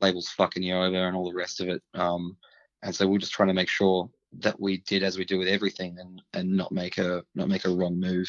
labels 0.00 0.28
fucking 0.28 0.62
you 0.62 0.74
over 0.74 1.06
and 1.06 1.16
all 1.16 1.28
the 1.28 1.36
rest 1.36 1.60
of 1.60 1.68
it. 1.68 1.82
Um, 1.94 2.36
and 2.82 2.94
so 2.94 3.06
we're 3.06 3.18
just 3.18 3.32
trying 3.32 3.48
to 3.48 3.54
make 3.54 3.68
sure 3.68 4.10
that 4.38 4.60
we 4.60 4.78
did 4.78 5.02
as 5.02 5.18
we 5.18 5.24
do 5.24 5.38
with 5.38 5.48
everything 5.48 5.98
and 5.98 6.22
and 6.32 6.56
not 6.56 6.72
make 6.72 6.98
a 6.98 7.22
not 7.34 7.48
make 7.48 7.64
a 7.64 7.70
wrong 7.70 7.98
move. 7.98 8.28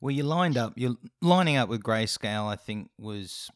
Well, 0.00 0.14
you 0.14 0.22
lined 0.22 0.56
up. 0.56 0.74
You're 0.76 0.96
lining 1.22 1.56
up 1.56 1.68
with 1.68 1.82
Greyscale. 1.82 2.46
I 2.46 2.56
think 2.56 2.90
was 2.98 3.50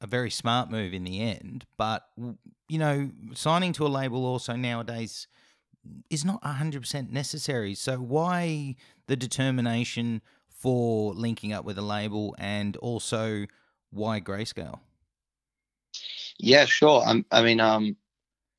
a 0.00 0.06
very 0.06 0.30
smart 0.30 0.70
move 0.70 0.92
in 0.92 1.04
the 1.04 1.20
end. 1.20 1.64
But 1.76 2.04
you 2.68 2.78
know, 2.78 3.10
signing 3.34 3.72
to 3.74 3.86
a 3.86 3.88
label 3.88 4.24
also 4.24 4.54
nowadays 4.54 5.26
is 6.10 6.24
not 6.24 6.44
hundred 6.44 6.82
percent 6.82 7.12
necessary. 7.12 7.74
So 7.74 7.96
why 7.96 8.76
the 9.06 9.16
determination 9.16 10.22
for 10.48 11.14
linking 11.14 11.52
up 11.52 11.64
with 11.64 11.78
a 11.78 11.82
label, 11.82 12.36
and 12.38 12.76
also 12.78 13.46
why 13.90 14.20
Greyscale? 14.20 14.80
Yeah, 16.38 16.64
sure. 16.64 17.02
I'm, 17.04 17.24
I 17.30 17.42
mean, 17.42 17.60
um, 17.60 17.96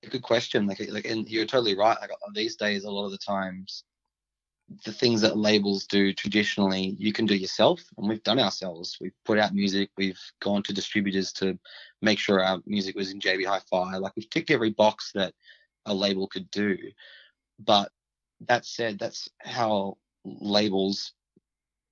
good 0.09 0.23
question. 0.23 0.67
Like, 0.67 0.81
like, 0.89 1.05
and 1.05 1.29
you're 1.29 1.45
totally 1.45 1.75
right. 1.75 1.97
Like 1.99 2.11
these 2.33 2.55
days, 2.55 2.83
a 2.83 2.91
lot 2.91 3.05
of 3.05 3.11
the 3.11 3.17
times, 3.17 3.83
the 4.85 4.91
things 4.91 5.21
that 5.21 5.37
labels 5.37 5.85
do 5.85 6.13
traditionally, 6.13 6.95
you 6.97 7.13
can 7.13 7.25
do 7.25 7.35
yourself, 7.35 7.81
and 7.97 8.09
we've 8.09 8.23
done 8.23 8.39
ourselves. 8.39 8.97
We've 8.99 9.13
put 9.25 9.37
out 9.37 9.53
music. 9.53 9.89
We've 9.97 10.19
gone 10.41 10.63
to 10.63 10.73
distributors 10.73 11.31
to 11.33 11.57
make 12.01 12.19
sure 12.19 12.43
our 12.43 12.61
music 12.65 12.95
was 12.95 13.11
in 13.11 13.19
JB 13.19 13.45
Hi-Fi. 13.45 13.97
Like 13.97 14.13
we've 14.15 14.29
ticked 14.29 14.49
every 14.49 14.71
box 14.71 15.11
that 15.13 15.33
a 15.85 15.93
label 15.93 16.27
could 16.27 16.49
do. 16.51 16.77
But 17.59 17.91
that 18.47 18.65
said, 18.65 18.99
that's 18.99 19.29
how 19.39 19.97
labels, 20.25 21.13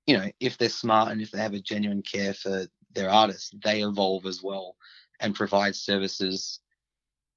you 0.07 0.17
know, 0.17 0.31
if 0.39 0.57
they're 0.57 0.69
smart 0.69 1.11
and 1.11 1.21
if 1.21 1.31
they 1.31 1.39
have 1.39 1.53
a 1.53 1.59
genuine 1.59 2.01
care 2.01 2.33
for 2.33 2.65
their 2.93 3.09
artists, 3.09 3.51
they 3.63 3.83
evolve 3.83 4.25
as 4.25 4.41
well 4.43 4.75
and 5.19 5.35
provide 5.35 5.75
services 5.75 6.59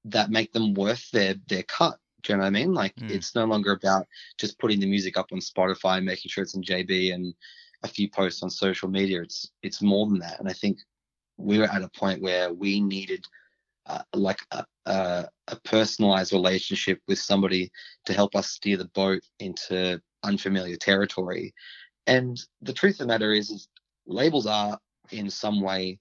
that 0.05 0.31
make 0.31 0.51
them 0.51 0.73
worth 0.73 1.09
their 1.11 1.35
their 1.47 1.63
cut. 1.63 1.97
Do 2.23 2.33
you 2.33 2.37
know 2.37 2.43
what 2.43 2.47
I 2.47 2.51
mean? 2.51 2.73
Like 2.73 2.95
mm. 2.95 3.09
it's 3.09 3.35
no 3.35 3.45
longer 3.45 3.73
about 3.73 4.07
just 4.37 4.59
putting 4.59 4.79
the 4.79 4.85
music 4.87 5.17
up 5.17 5.31
on 5.31 5.39
Spotify 5.39 5.97
and 5.97 6.05
making 6.05 6.29
sure 6.29 6.43
it's 6.43 6.55
in 6.55 6.63
JB 6.63 7.13
and 7.13 7.33
a 7.83 7.87
few 7.87 8.09
posts 8.09 8.43
on 8.43 8.49
social 8.49 8.89
media. 8.89 9.21
It's 9.21 9.51
it's 9.61 9.81
more 9.81 10.07
than 10.07 10.19
that. 10.19 10.39
And 10.39 10.49
I 10.49 10.53
think 10.53 10.79
we 11.37 11.59
were 11.59 11.65
at 11.65 11.83
a 11.83 11.89
point 11.89 12.21
where 12.21 12.53
we 12.53 12.79
needed 12.79 13.25
uh, 13.85 14.03
like 14.13 14.39
a, 14.51 14.65
a, 14.85 15.25
a 15.47 15.55
personalized 15.63 16.33
relationship 16.33 16.99
with 17.07 17.19
somebody 17.19 17.71
to 18.05 18.13
help 18.13 18.35
us 18.35 18.49
steer 18.49 18.77
the 18.77 18.85
boat 18.85 19.21
into 19.39 20.01
unfamiliar 20.23 20.75
territory. 20.75 21.53
And 22.07 22.39
the 22.61 22.73
truth 22.73 22.95
of 22.95 22.99
the 22.99 23.07
matter 23.07 23.31
is, 23.31 23.49
is 23.49 23.67
labels 24.05 24.45
are 24.45 24.79
in 25.11 25.29
some 25.29 25.61
way, 25.61 25.99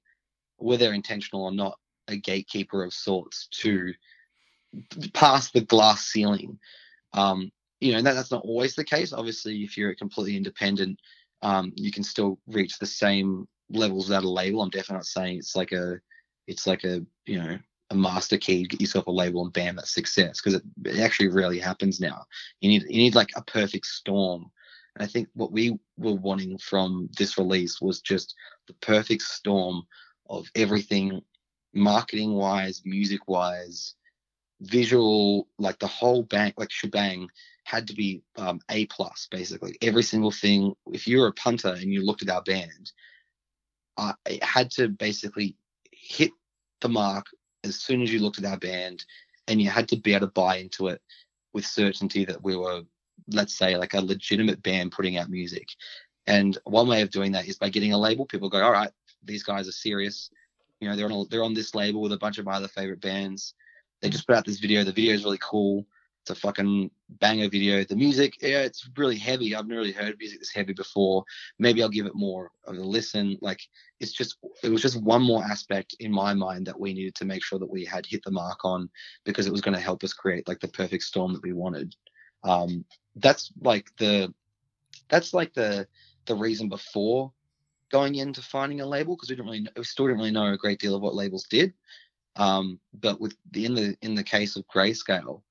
whether 0.57 0.93
intentional 0.93 1.45
or 1.45 1.53
not, 1.53 1.79
a 2.09 2.17
gatekeeper 2.17 2.83
of 2.83 2.93
sorts 2.93 3.49
to 3.53 3.93
pass 5.13 5.51
the 5.51 5.61
glass 5.61 6.07
ceiling. 6.07 6.59
Um, 7.13 7.53
you 7.81 7.93
know, 7.93 8.03
that, 8.03 8.15
that's 8.15 8.31
not 8.31 8.45
always 8.45 8.75
the 8.75 8.85
case. 8.85 9.13
Obviously, 9.13 9.63
if 9.63 9.77
you're 9.77 9.95
completely 9.95 10.37
independent, 10.37 10.99
um, 11.43 11.73
you 11.77 11.93
can 11.93 12.03
still 12.03 12.39
reach 12.47 12.79
the 12.79 12.87
same 12.87 13.47
levels 13.71 14.09
without 14.09 14.25
a 14.25 14.31
label. 14.31 14.63
I'm 14.63 14.71
definitely 14.71 14.97
not 14.97 15.07
saying 15.07 15.39
it's 15.39 15.57
like 15.57 15.73
a, 15.73 15.99
it's 16.47 16.67
like 16.67 16.85
a, 16.85 17.05
you 17.27 17.39
know, 17.41 17.59
a 17.93 17.95
master 17.95 18.39
key, 18.39 18.67
get 18.67 18.81
yourself 18.81 19.07
a 19.07 19.11
label 19.11 19.45
and 19.45 19.53
bam, 19.53 19.77
that's 19.77 19.95
success. 19.95 20.41
Because 20.41 20.55
it, 20.55 20.63
it 20.87 21.01
actually 21.01 21.29
really 21.29 21.59
happens 21.59 22.01
now. 22.01 22.25
You 22.61 22.71
need, 22.71 22.83
you 22.89 22.99
need 22.99 23.15
like 23.15 23.31
a 23.37 23.43
perfect 23.43 23.87
storm. 23.87 24.51
And 24.97 25.05
I 25.05 25.07
think 25.07 25.29
what 25.35 25.53
we 25.53 25.79
were 25.97 26.15
wanting 26.15 26.59
from 26.59 27.09
this 27.17 27.39
release 27.39 27.81
was 27.81 28.01
just 28.01 28.35
the 28.67 28.75
perfect 28.75 29.23
storm 29.23 29.83
of 30.29 30.51
everything 30.55 31.21
marketing 31.75 32.35
wise, 32.35 32.83
music 32.85 33.29
wise, 33.29 33.95
visual, 34.61 35.49
like 35.59 35.79
the 35.79 35.87
whole 35.87 36.23
bank, 36.23 36.55
like 36.57 36.71
shebang, 36.71 37.29
had 37.65 37.87
to 37.87 37.95
be 37.95 38.23
um, 38.37 38.61
A 38.71 38.87
plus 38.87 39.29
basically. 39.31 39.77
Every 39.81 40.03
single 40.03 40.31
thing. 40.31 40.75
If 40.93 41.07
you're 41.07 41.29
a 41.29 41.33
punter 41.33 41.69
and 41.69 41.93
you 41.93 42.05
looked 42.05 42.23
at 42.23 42.31
our 42.31 42.43
band, 42.43 42.93
uh, 43.97 44.15
it 44.27 44.43
had 44.43 44.71
to 44.73 44.89
basically 44.89 45.57
hit 45.91 46.33
the 46.81 46.89
mark 46.89 47.27
as 47.65 47.77
soon 47.77 48.03
as 48.03 48.13
you 48.13 48.21
looked 48.21 48.39
at 48.39 48.45
our 48.45 48.59
band, 48.59 49.05
and 49.49 49.61
you 49.61 49.69
had 49.69 49.89
to 49.89 49.97
be 49.97 50.15
able 50.15 50.27
to 50.27 50.33
buy 50.33 50.57
into 50.57 50.89
it 50.89 51.01
with 51.53 51.67
certainty 51.67 52.25
that 52.25 52.43
we 52.43 52.57
were, 52.57 52.83
let's 53.29 53.55
say, 53.55 53.77
like 53.77 53.95
a 53.95 54.01
legitimate 54.01 54.63
band 54.63 54.93
putting 54.93 55.19
out 55.19 55.29
music. 55.29 55.69
And 56.27 56.57
one 56.65 56.89
way 56.89 57.03
of 57.03 57.11
doing 57.11 57.33
that 57.33 57.49
is 57.49 57.59
by 57.59 57.69
getting 57.69 57.93
a 57.93 57.99
label. 57.99 58.27
People 58.27 58.49
go, 58.49 58.63
all 58.63 58.73
right, 58.73 58.91
these 59.25 59.43
guys 59.43 59.69
are 59.69 59.73
serious. 59.73 60.31
You 60.81 60.89
know, 60.89 60.97
they're 60.97 61.07
on 61.07 61.13
a, 61.13 61.25
they're 61.27 61.45
on 61.45 61.55
this 61.55 61.75
label 61.75 62.01
with 62.01 62.13
a 62.13 62.19
bunch 62.19 62.39
of 62.39 62.45
my 62.45 62.53
other 62.53 62.69
favorite 62.69 63.01
bands. 63.01 63.55
They 64.01 64.09
just 64.09 64.27
put 64.27 64.37
out 64.37 64.45
this 64.45 64.61
video. 64.61 64.85
The 64.85 64.93
video 64.93 65.15
is 65.15 65.25
really 65.25 65.39
cool. 65.41 65.85
It's 66.23 66.31
a 66.31 66.35
fucking 66.37 66.89
banger 67.09 67.49
video. 67.49 67.83
The 67.83 67.97
music, 67.97 68.37
yeah, 68.41 68.61
it's 68.61 68.89
really 68.97 69.17
heavy. 69.17 69.57
I've 69.57 69.67
never 69.67 69.81
really 69.81 69.93
heard 69.93 70.17
music 70.21 70.39
this 70.39 70.53
heavy 70.55 70.73
before. 70.73 71.25
Maybe 71.59 71.83
I'll 71.83 71.89
give 71.89 72.07
it 72.07 72.15
more 72.15 72.53
of 72.65 72.77
a 72.77 72.81
listen. 72.81 73.37
Like 73.41 73.61
it's 73.99 74.13
just 74.13 74.37
it 74.63 74.69
was 74.69 74.83
just 74.83 75.03
one 75.03 75.23
more 75.23 75.43
aspect 75.43 75.97
in 75.99 76.13
my 76.13 76.33
mind 76.33 76.67
that 76.67 76.79
we 76.79 76.95
needed 76.95 77.17
to 77.17 77.25
make 77.25 77.43
sure 77.43 77.59
that 77.59 77.71
we 77.71 77.85
had 77.85 78.07
hit 78.07 78.23
the 78.23 78.31
mark 78.31 78.65
on 78.65 78.89
because 79.25 79.49
it 79.49 79.53
was 79.53 79.61
going 79.61 79.75
to 79.75 79.81
help 79.81 80.05
us 80.05 80.13
create 80.13 80.47
like 80.47 80.61
the 80.61 80.69
perfect 80.69 81.03
storm 81.03 81.33
that 81.33 81.43
we 81.43 81.53
wanted. 81.53 81.97
Um, 82.45 82.85
that's 83.17 83.53
like 83.61 83.91
the 83.99 84.33
that's 85.09 85.35
like 85.35 85.53
the 85.55 85.89
the 86.27 86.37
reason 86.37 86.69
before 86.69 87.33
going 87.91 88.15
into 88.15 88.43
finding 88.43 88.81
a 88.81 88.87
label 88.87 89.17
because 89.17 89.29
we 89.29 89.35
didn't 89.35 89.47
really 89.47 89.61
know, 89.63 89.71
we 89.77 89.83
still 89.83 90.07
didn't 90.07 90.19
really 90.19 90.31
know 90.31 90.53
a 90.53 90.57
great 90.57 90.79
deal 90.79 90.95
of 90.95 91.03
what 91.03 91.17
labels 91.17 91.47
did. 91.51 91.75
Um, 92.37 92.79
but 92.95 93.21
with 93.21 93.35
the 93.51 93.67
in 93.67 93.75
the 93.75 93.97
in 94.03 94.15
the 94.15 94.23
case 94.23 94.55
of 94.55 94.65
Greyscale, 94.69 95.43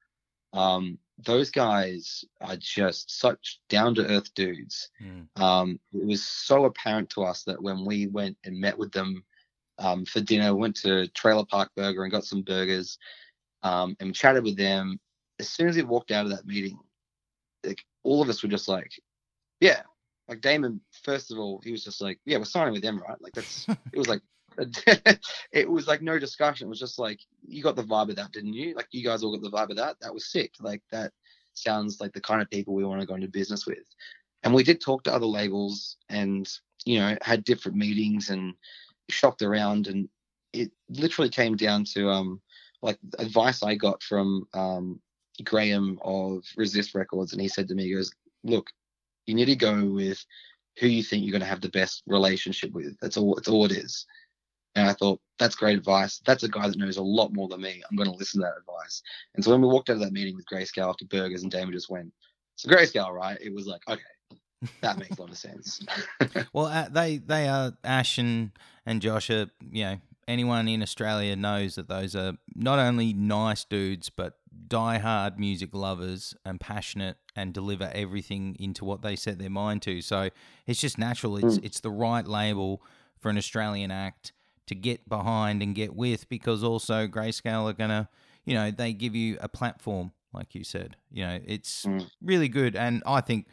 um, 0.54 0.97
those 1.24 1.52
guys 1.52 2.26
are 2.41 2.58
just 2.58 3.20
such 3.20 3.60
down 3.70 3.95
to 3.95 4.08
earth 4.08 4.34
dudes. 4.34 4.89
Mm. 5.02 5.28
Um, 5.41 5.80
it 5.93 6.06
was 6.06 6.24
so 6.24 6.66
apparent 6.66 7.10
to 7.12 7.24
us 7.24 7.43
that 7.43 7.62
when 7.62 7.86
we 7.86 8.08
went 8.08 8.38
and 8.43 8.60
met 8.60 8.78
with 8.78 8.91
them 8.91 9.24
um, 9.78 10.06
for 10.06 10.22
dinner, 10.22 10.56
went 10.56 10.76
to 10.78 11.08
Trailer 11.10 11.45
Park 11.45 11.70
Burger 11.76 12.04
and 12.04 12.12
got 12.12 12.26
some 12.26 12.41
burgers, 12.41 12.97
um, 13.64 13.95
and 13.99 14.16
chatted 14.16 14.43
with 14.43 14.58
them. 14.58 14.99
As 15.39 15.49
soon 15.49 15.68
as 15.68 15.76
we 15.76 15.84
walked 15.84 16.12
out 16.12 16.26
of 16.26 16.32
that 16.32 16.45
meeting, 16.45 16.78
like 17.64 17.84
all 18.04 18.22
of 18.22 18.30
us 18.30 18.43
were 18.43 18.49
just 18.49 18.68
like, 18.68 18.91
"Yeah, 19.60 19.82
like 20.28 20.41
Damon, 20.41 20.82
first 21.04 21.32
of 21.32 21.39
all, 21.39 21.62
he 21.64 21.72
was 21.72 21.84
just 21.84 22.02
like, 22.02 22.20
"Yeah, 22.26 22.38
we're 22.38 22.45
signing 22.45 22.74
with 22.74 22.84
them, 22.84 22.99
right?" 22.99 23.22
Like 23.22 23.34
that's 23.34 23.68
it 23.70 23.97
was 23.97 24.08
like 24.08 24.22
it 25.52 25.70
was 25.70 25.88
like 25.88 26.02
no 26.02 26.20
discussion. 26.20 26.68
It 26.68 26.70
was 26.70 26.80
just 26.80 26.99
like 26.99 27.20
you 27.47 27.64
got 27.64 27.76
the 27.76 27.84
vibe 27.84 28.10
of 28.10 28.16
that, 28.18 28.32
didn't 28.32 28.54
you? 28.54 28.74
Like 28.76 28.88
you 28.91 29.04
guys 29.04 29.24
all 29.24 29.38
got 29.38 29.41
the 29.41 29.56
vibe 29.56 29.70
of 29.72 29.78
that. 29.78 29.97
That 30.02 30.14
was 30.14 30.32
sick. 30.32 30.54
Like 30.60 30.82
that 30.91 31.12
sounds 31.54 31.99
like 31.99 32.14
the 32.14 32.22
kind 32.22 32.41
of 32.41 32.49
people 32.49 32.74
we 32.74 32.86
want 32.86 33.02
to 33.02 33.08
go 33.08 33.16
into 33.16 33.28
business 33.28 33.66
with. 33.66 33.80
And 34.43 34.54
we 34.54 34.64
did 34.64 34.82
talk 34.82 35.04
to 35.04 35.14
other 35.14 35.26
labels 35.26 35.97
and 36.10 36.47
you 36.86 36.99
know 36.99 37.18
had 37.22 37.43
different 37.43 37.78
meetings 37.78 38.30
and 38.30 38.54
shopped 39.10 39.41
around 39.41 39.88
and 39.88 40.10
it 40.54 40.72
literally 40.89 41.30
came 41.30 41.56
down 41.56 41.84
to 41.93 42.10
um 42.10 42.41
like 42.82 42.97
advice 43.20 43.62
I 43.62 43.76
got 43.76 44.02
from 44.02 44.47
um 44.54 44.99
Graham 45.43 45.99
of 46.04 46.43
Resist 46.58 46.95
Records 46.95 47.34
and 47.34 47.41
he 47.41 47.47
said 47.47 47.68
to 47.68 47.76
me 47.76 47.84
he 47.84 47.93
goes 47.93 48.12
look 48.43 48.72
you 49.28 49.36
need 49.36 49.45
to 49.45 49.56
go 49.56 49.86
with 49.86 50.24
who 50.80 50.88
you 50.88 51.04
think 51.04 51.24
you're 51.24 51.32
going 51.32 51.41
to 51.41 51.47
have 51.47 51.62
the 51.62 51.70
best 51.70 52.04
relationship 52.08 52.72
with. 52.72 52.97
That's 53.02 53.18
all. 53.18 53.36
That's 53.36 53.47
all 53.47 53.66
it 53.66 53.72
is. 53.72 54.06
And 54.76 54.88
I 54.88 54.93
thought 54.93 55.19
that's 55.38 55.55
great 55.55 55.78
advice. 55.78 56.22
That's 56.26 56.43
a 56.43 56.47
guy 56.49 56.67
that 56.67 56.78
knows 56.78 56.97
a 56.97 57.03
lot 57.03 57.34
more 57.34 57.47
than 57.47 57.61
me. 57.61 57.82
I'm 57.89 57.97
going 57.97 58.09
to 58.09 58.15
listen 58.15 58.41
to 58.41 58.45
that 58.45 58.59
advice. 58.59 59.01
And 59.36 59.43
so 59.43 59.51
when 59.51 59.61
we 59.61 59.67
walked 59.67 59.89
out 59.89 59.97
of 59.97 60.01
that 60.01 60.13
meeting 60.13 60.36
with 60.36 60.45
Greyscale 60.45 60.89
after 60.89 61.05
burgers, 61.05 61.43
and 61.43 61.51
Damon 61.51 61.74
just 61.74 61.89
went, 61.89 62.13
"So 62.55 62.69
Greyscale, 62.69 63.11
right?" 63.11 63.38
It 63.41 63.53
was 63.53 63.67
like, 63.67 63.82
okay, 63.89 64.01
that 64.82 64.97
makes 64.97 65.17
a 65.17 65.22
lot 65.22 65.32
of 65.32 65.38
sense. 65.38 65.86
well, 66.53 66.67
uh, 66.67 66.88
they 66.89 67.17
they 67.17 67.47
are 67.47 67.74
Ash 67.84 68.17
and 68.17 68.51
and 68.86 69.01
Josh 69.01 69.30
are 69.30 69.47
you 69.72 69.84
know 69.84 69.97
anyone 70.28 70.67
in 70.67 70.82
Australia 70.82 71.36
knows 71.36 71.76
that 71.76 71.88
those 71.88 72.15
are 72.15 72.34
not 72.55 72.80
only 72.80 73.11
nice 73.13 73.65
dudes 73.65 74.09
but 74.09 74.38
die-hard 74.67 75.39
music 75.39 75.74
lovers 75.74 76.36
and 76.45 76.59
passionate 76.59 77.17
and 77.36 77.53
deliver 77.53 77.91
everything 77.93 78.55
into 78.59 78.86
what 78.86 79.01
they 79.01 79.15
set 79.15 79.39
their 79.39 79.49
mind 79.49 79.82
to. 79.82 80.01
So 80.01 80.30
it's 80.67 80.80
just 80.80 80.97
natural. 80.97 81.38
It's 81.38 81.57
mm. 81.57 81.65
it's 81.65 81.80
the 81.80 81.91
right 81.91 82.26
label 82.26 82.82
for 83.19 83.30
an 83.30 83.38
Australian 83.38 83.91
act 83.91 84.34
to 84.68 84.76
get 84.76 85.07
behind 85.07 85.62
and 85.62 85.76
get 85.76 85.95
with 85.95 86.30
because 86.30 86.64
also 86.64 87.07
Greyscale 87.07 87.70
are 87.70 87.74
gonna, 87.74 88.09
you 88.45 88.53
know, 88.53 88.72
they 88.72 88.93
give 88.93 89.16
you 89.16 89.38
a 89.41 89.49
platform, 89.49 90.12
like 90.34 90.55
you 90.55 90.64
said. 90.64 90.95
You 91.12 91.26
know, 91.26 91.39
it's 91.45 91.86
mm. 91.86 92.07
really 92.22 92.47
good, 92.47 92.76
and 92.76 93.03
I 93.05 93.22
think, 93.22 93.47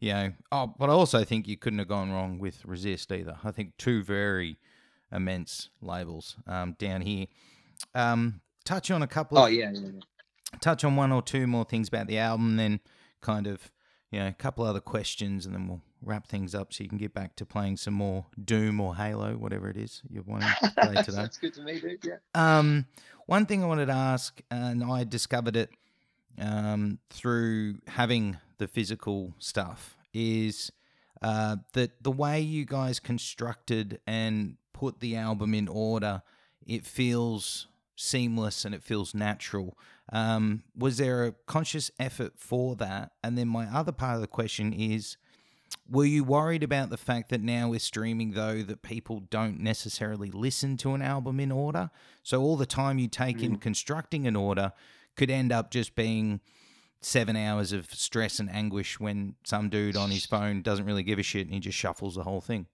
you 0.00 0.12
know, 0.12 0.32
oh, 0.52 0.74
but 0.78 0.90
I 0.90 0.92
also 0.92 1.24
think 1.24 1.46
you 1.46 1.56
couldn't 1.56 1.78
have 1.78 1.88
gone 1.88 2.12
wrong 2.12 2.38
with 2.38 2.64
Resist 2.64 3.12
either. 3.12 3.36
I 3.44 3.50
think 3.50 3.76
two 3.78 4.02
very 4.02 4.58
immense 5.12 5.70
labels 5.80 6.36
um, 6.46 6.76
down 6.78 7.02
here. 7.02 7.26
Um, 7.94 8.40
touch 8.64 8.90
on 8.90 9.02
a 9.02 9.06
couple. 9.06 9.38
Of, 9.38 9.44
oh 9.44 9.46
yeah, 9.46 9.70
yeah, 9.72 9.80
yeah 9.80 10.00
touch 10.60 10.84
on 10.84 10.96
one 10.96 11.12
or 11.12 11.22
two 11.22 11.46
more 11.46 11.64
things 11.64 11.88
about 11.88 12.06
the 12.06 12.18
album, 12.18 12.56
then 12.56 12.80
kind 13.20 13.46
of 13.46 13.70
you 14.10 14.18
know 14.18 14.28
a 14.28 14.32
couple 14.32 14.64
other 14.64 14.80
questions, 14.80 15.46
and 15.46 15.54
then 15.54 15.68
we'll 15.68 15.82
wrap 16.04 16.26
things 16.26 16.54
up 16.54 16.72
so 16.72 16.82
you 16.82 16.88
can 16.88 16.98
get 16.98 17.14
back 17.14 17.36
to 17.36 17.46
playing 17.46 17.76
some 17.76 17.94
more 17.94 18.26
Doom 18.42 18.80
or 18.80 18.96
Halo, 18.96 19.34
whatever 19.36 19.68
it 19.68 19.76
is 19.76 20.02
you're 20.08 20.22
wanting 20.22 20.48
to 20.62 20.72
play 20.76 20.94
today. 21.02 21.16
That's 21.16 21.38
good 21.38 21.54
to 21.54 21.62
me, 21.62 21.80
dude. 21.80 22.04
Yeah. 22.04 22.16
Um, 22.34 22.86
one 23.26 23.46
thing 23.46 23.62
I 23.62 23.66
wanted 23.66 23.86
to 23.86 23.92
ask, 23.92 24.40
and 24.50 24.84
I 24.84 25.04
discovered 25.04 25.56
it 25.56 25.70
um, 26.38 26.98
through 27.10 27.78
having 27.88 28.38
the 28.58 28.68
physical 28.68 29.34
stuff, 29.38 29.96
is 30.12 30.70
uh, 31.22 31.56
that 31.72 32.02
the 32.02 32.10
way 32.10 32.40
you 32.40 32.64
guys 32.64 33.00
constructed 33.00 34.00
and 34.06 34.56
put 34.72 35.00
the 35.00 35.16
album 35.16 35.54
in 35.54 35.68
order, 35.68 36.22
it 36.66 36.84
feels 36.84 37.66
seamless 37.96 38.64
and 38.64 38.74
it 38.74 38.82
feels 38.82 39.14
natural. 39.14 39.78
Um, 40.12 40.64
was 40.76 40.98
there 40.98 41.24
a 41.24 41.32
conscious 41.46 41.90
effort 41.98 42.34
for 42.36 42.76
that? 42.76 43.12
And 43.22 43.38
then 43.38 43.48
my 43.48 43.66
other 43.66 43.92
part 43.92 44.16
of 44.16 44.20
the 44.20 44.26
question 44.26 44.72
is, 44.72 45.16
were 45.88 46.04
you 46.04 46.24
worried 46.24 46.62
about 46.62 46.90
the 46.90 46.96
fact 46.96 47.28
that 47.28 47.40
now 47.40 47.68
with 47.68 47.82
streaming 47.82 48.32
though 48.32 48.62
that 48.62 48.82
people 48.82 49.20
don't 49.30 49.60
necessarily 49.60 50.30
listen 50.30 50.76
to 50.76 50.94
an 50.94 51.02
album 51.02 51.38
in 51.38 51.52
order 51.52 51.90
so 52.22 52.40
all 52.42 52.56
the 52.56 52.66
time 52.66 52.98
you 52.98 53.08
take 53.08 53.42
in 53.42 53.56
constructing 53.56 54.26
an 54.26 54.36
order 54.36 54.72
could 55.16 55.30
end 55.30 55.52
up 55.52 55.70
just 55.70 55.94
being 55.94 56.40
seven 57.00 57.36
hours 57.36 57.72
of 57.72 57.92
stress 57.92 58.38
and 58.38 58.50
anguish 58.50 58.98
when 58.98 59.34
some 59.44 59.68
dude 59.68 59.96
on 59.96 60.10
his 60.10 60.24
phone 60.24 60.62
doesn't 60.62 60.86
really 60.86 61.02
give 61.02 61.18
a 61.18 61.22
shit 61.22 61.46
and 61.46 61.54
he 61.54 61.60
just 61.60 61.76
shuffles 61.76 62.14
the 62.14 62.22
whole 62.22 62.40
thing 62.40 62.66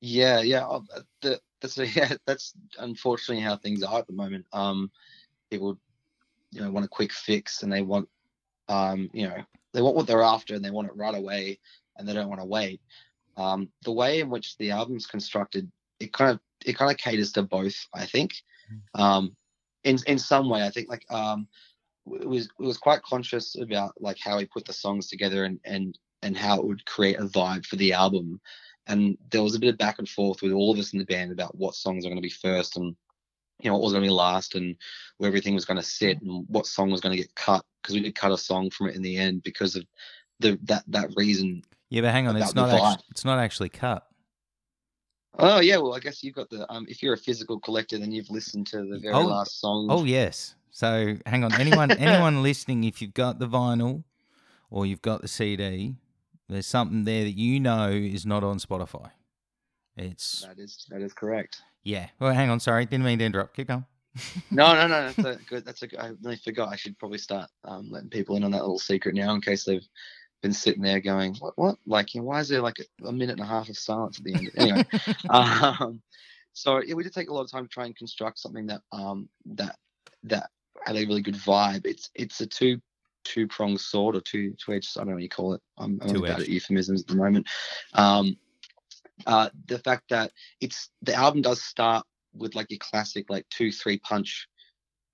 Yeah, 0.00 0.40
yeah. 0.40 0.66
uh, 0.66 0.80
The, 1.22 1.40
that's 1.60 1.76
yeah, 1.96 2.14
that's 2.26 2.52
unfortunately 2.78 3.42
how 3.42 3.56
things 3.56 3.82
are 3.82 3.98
at 3.98 4.06
the 4.06 4.12
moment. 4.12 4.46
Um, 4.52 4.90
people, 5.50 5.78
you 6.50 6.60
know, 6.60 6.70
want 6.70 6.86
a 6.86 6.88
quick 6.88 7.12
fix 7.12 7.62
and 7.62 7.72
they 7.72 7.82
want, 7.82 8.08
um, 8.68 9.10
you 9.12 9.26
know, 9.26 9.42
they 9.72 9.82
want 9.82 9.96
what 9.96 10.06
they're 10.06 10.22
after 10.22 10.54
and 10.54 10.64
they 10.64 10.70
want 10.70 10.88
it 10.88 10.96
right 10.96 11.14
away 11.14 11.58
and 11.98 12.08
they 12.08 12.14
don't 12.14 12.28
want 12.28 12.40
to 12.40 12.46
wait. 12.46 12.80
Um, 13.36 13.68
the 13.84 13.92
way 13.92 14.20
in 14.20 14.30
which 14.30 14.56
the 14.56 14.70
album's 14.70 15.06
constructed, 15.06 15.70
it 16.00 16.12
kind 16.12 16.30
of 16.30 16.40
it 16.64 16.76
kind 16.76 16.90
of 16.90 16.96
caters 16.96 17.32
to 17.32 17.42
both. 17.42 17.76
I 17.94 18.06
think, 18.06 18.32
um, 18.94 19.36
in 19.84 19.98
in 20.06 20.18
some 20.18 20.48
way, 20.48 20.64
I 20.64 20.70
think 20.70 20.88
like 20.88 21.04
um, 21.10 21.48
it 22.06 22.28
was 22.28 22.46
it 22.46 22.64
was 22.64 22.78
quite 22.78 23.02
conscious 23.02 23.56
about 23.60 23.92
like 24.00 24.18
how 24.18 24.38
he 24.38 24.46
put 24.46 24.64
the 24.64 24.72
songs 24.72 25.08
together 25.08 25.44
and 25.44 25.60
and 25.64 25.98
and 26.22 26.36
how 26.36 26.58
it 26.58 26.66
would 26.66 26.84
create 26.86 27.18
a 27.18 27.24
vibe 27.24 27.66
for 27.66 27.76
the 27.76 27.92
album 27.92 28.40
and 28.86 29.18
there 29.30 29.42
was 29.42 29.54
a 29.54 29.58
bit 29.58 29.70
of 29.70 29.78
back 29.78 29.98
and 29.98 30.08
forth 30.08 30.42
with 30.42 30.52
all 30.52 30.72
of 30.72 30.78
us 30.78 30.92
in 30.92 30.98
the 30.98 31.04
band 31.04 31.32
about 31.32 31.56
what 31.56 31.74
songs 31.74 32.04
are 32.04 32.08
going 32.08 32.16
to 32.16 32.22
be 32.22 32.30
first 32.30 32.76
and 32.76 32.96
you 33.60 33.70
know 33.70 33.74
what 33.74 33.82
was 33.82 33.92
going 33.92 34.02
to 34.02 34.08
be 34.08 34.12
last 34.12 34.54
and 34.54 34.76
where 35.18 35.28
everything 35.28 35.54
was 35.54 35.64
going 35.64 35.78
to 35.78 35.82
sit 35.82 36.20
and 36.22 36.46
what 36.48 36.66
song 36.66 36.90
was 36.90 37.00
going 37.00 37.14
to 37.14 37.22
get 37.22 37.34
cut 37.34 37.64
because 37.82 37.94
we 37.94 38.00
did 38.00 38.14
cut 38.14 38.32
a 38.32 38.38
song 38.38 38.70
from 38.70 38.88
it 38.88 38.94
in 38.94 39.02
the 39.02 39.16
end 39.16 39.42
because 39.42 39.76
of 39.76 39.84
the 40.40 40.58
that 40.64 40.84
that 40.88 41.10
reason 41.16 41.62
yeah 41.88 42.00
but 42.02 42.10
hang 42.10 42.26
on 42.28 42.36
it's 42.36 42.54
not 42.54 42.70
actually, 42.70 43.04
it's 43.10 43.24
not 43.24 43.38
actually 43.38 43.68
cut. 43.68 44.06
Oh 45.38 45.60
yeah 45.60 45.76
well 45.76 45.94
i 45.94 45.98
guess 45.98 46.22
you've 46.22 46.34
got 46.34 46.48
the 46.50 46.70
um 46.72 46.86
if 46.88 47.02
you're 47.02 47.14
a 47.14 47.18
physical 47.18 47.60
collector 47.60 47.98
then 47.98 48.10
you've 48.10 48.30
listened 48.30 48.66
to 48.68 48.78
the 48.78 48.98
very 48.98 49.14
Oh, 49.14 49.26
last 49.26 49.60
song 49.60 49.86
oh 49.90 50.04
yes. 50.04 50.54
So 50.70 51.16
hang 51.26 51.44
on 51.44 51.52
anyone 51.54 51.90
anyone 51.98 52.42
listening 52.42 52.84
if 52.84 53.00
you've 53.02 53.14
got 53.14 53.38
the 53.38 53.46
vinyl 53.48 54.04
or 54.70 54.84
you've 54.86 55.02
got 55.02 55.22
the 55.22 55.28
cd 55.28 55.94
there's 56.48 56.66
something 56.66 57.04
there 57.04 57.24
that 57.24 57.36
you 57.36 57.58
know 57.60 57.88
is 57.90 58.24
not 58.24 58.44
on 58.44 58.58
spotify. 58.58 59.10
It's 59.96 60.42
that 60.42 60.58
is 60.58 60.86
that 60.90 61.00
is 61.02 61.12
correct. 61.12 61.62
Yeah. 61.82 62.08
Well 62.20 62.32
hang 62.32 62.50
on 62.50 62.60
sorry 62.60 62.84
didn't 62.86 63.04
mean 63.04 63.18
to 63.18 63.24
interrupt. 63.24 63.56
Keep 63.56 63.68
going. 63.68 63.84
No 64.50 64.74
no 64.74 64.86
no 64.86 65.10
that's 65.12 65.18
a 65.18 65.38
good 65.48 65.64
that's 65.66 65.82
a 65.82 65.86
good 65.86 65.98
i 65.98 66.10
really 66.22 66.36
forgot 66.36 66.70
i 66.70 66.76
should 66.76 66.98
probably 66.98 67.18
start 67.18 67.50
um 67.64 67.90
letting 67.90 68.08
people 68.08 68.36
in 68.36 68.44
on 68.44 68.50
that 68.52 68.62
little 68.62 68.78
secret 68.78 69.14
now 69.14 69.34
in 69.34 69.42
case 69.42 69.64
they've 69.64 69.86
been 70.42 70.52
sitting 70.52 70.82
there 70.82 71.00
going 71.00 71.34
what 71.36 71.54
what? 71.56 71.76
Like 71.86 72.14
you 72.14 72.20
know, 72.20 72.26
why 72.26 72.40
is 72.40 72.48
there 72.48 72.60
like 72.60 72.78
a, 72.78 73.06
a 73.06 73.12
minute 73.12 73.38
and 73.38 73.40
a 73.40 73.46
half 73.46 73.68
of 73.68 73.76
silence 73.76 74.18
at 74.18 74.24
the 74.24 74.34
end? 74.34 74.50
Anyway 74.56 74.84
um 75.30 76.02
so 76.52 76.82
yeah, 76.82 76.94
we 76.94 77.02
did 77.02 77.12
take 77.12 77.28
a 77.28 77.34
lot 77.34 77.42
of 77.42 77.50
time 77.50 77.64
to 77.64 77.68
try 77.68 77.84
and 77.84 77.94
construct 77.94 78.38
something 78.38 78.66
that 78.66 78.80
um 78.90 79.28
that 79.44 79.76
that 80.24 80.50
had 80.84 80.96
a 80.96 81.04
really 81.04 81.22
good 81.22 81.34
vibe. 81.34 81.84
It's 81.84 82.10
it's 82.14 82.40
a 82.40 82.46
two 82.46 82.80
two 83.24 83.46
pronged 83.46 83.80
sword 83.80 84.16
or 84.16 84.20
two 84.20 84.54
two 84.64 84.72
edged 84.72 84.96
i 84.96 85.00
don't 85.00 85.08
know 85.08 85.14
what 85.14 85.22
you 85.22 85.28
call 85.28 85.54
it. 85.54 85.60
I'm, 85.76 85.98
I'm 86.00 86.22
bad 86.22 86.40
at 86.40 86.48
euphemisms 86.48 87.02
at 87.02 87.08
the 87.08 87.16
moment. 87.16 87.46
Um 87.92 88.36
uh 89.26 89.50
the 89.66 89.78
fact 89.80 90.04
that 90.10 90.32
it's 90.60 90.90
the 91.02 91.14
album 91.14 91.42
does 91.42 91.62
start 91.62 92.06
with 92.34 92.54
like 92.54 92.70
your 92.70 92.78
classic 92.78 93.26
like 93.28 93.46
two 93.50 93.72
three 93.72 93.98
punch 93.98 94.48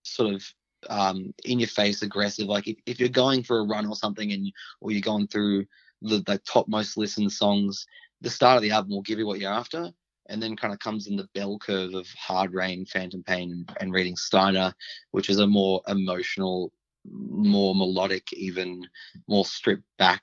sort 0.02 0.34
of 0.34 0.44
um 0.90 1.32
in 1.44 1.60
your 1.60 1.68
face 1.68 2.02
aggressive 2.02 2.46
like 2.46 2.66
if, 2.66 2.76
if 2.86 3.00
you're 3.00 3.08
going 3.08 3.42
for 3.42 3.58
a 3.58 3.64
run 3.64 3.86
or 3.86 3.94
something 3.94 4.32
and 4.32 4.52
or 4.80 4.90
you're 4.90 5.00
going 5.00 5.26
through 5.26 5.64
the, 6.02 6.18
the 6.26 6.38
top 6.38 6.66
most 6.68 6.96
listened 6.96 7.32
songs 7.32 7.86
the 8.22 8.30
start 8.30 8.56
of 8.56 8.62
the 8.62 8.70
album 8.70 8.92
will 8.92 9.02
give 9.02 9.18
you 9.18 9.26
what 9.26 9.40
you're 9.40 9.52
after. 9.52 9.90
And 10.26 10.40
then 10.40 10.56
kind 10.56 10.72
of 10.72 10.78
comes 10.78 11.08
in 11.08 11.16
the 11.16 11.28
bell 11.34 11.58
curve 11.58 11.94
of 11.94 12.06
hard 12.16 12.54
rain 12.54 12.86
phantom 12.86 13.22
pain 13.24 13.66
and 13.80 13.92
reading 13.92 14.16
steiner 14.16 14.72
which 15.10 15.28
is 15.28 15.40
a 15.40 15.46
more 15.46 15.82
emotional 15.88 16.72
more 17.04 17.74
melodic 17.74 18.32
even 18.32 18.86
more 19.26 19.44
stripped 19.44 19.82
back 19.98 20.22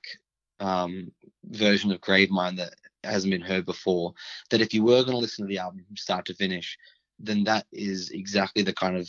um 0.58 1.12
version 1.44 1.92
of 1.92 2.00
gravemind 2.00 2.56
that 2.56 2.74
hasn't 3.04 3.30
been 3.30 3.42
heard 3.42 3.66
before 3.66 4.14
that 4.48 4.62
if 4.62 4.72
you 4.72 4.82
were 4.82 5.02
going 5.02 5.12
to 5.12 5.18
listen 5.18 5.44
to 5.44 5.48
the 5.48 5.58
album 5.58 5.84
from 5.86 5.96
start 5.96 6.24
to 6.24 6.34
finish 6.34 6.78
then 7.18 7.44
that 7.44 7.66
is 7.70 8.10
exactly 8.10 8.62
the 8.62 8.72
kind 8.72 8.96
of 8.96 9.08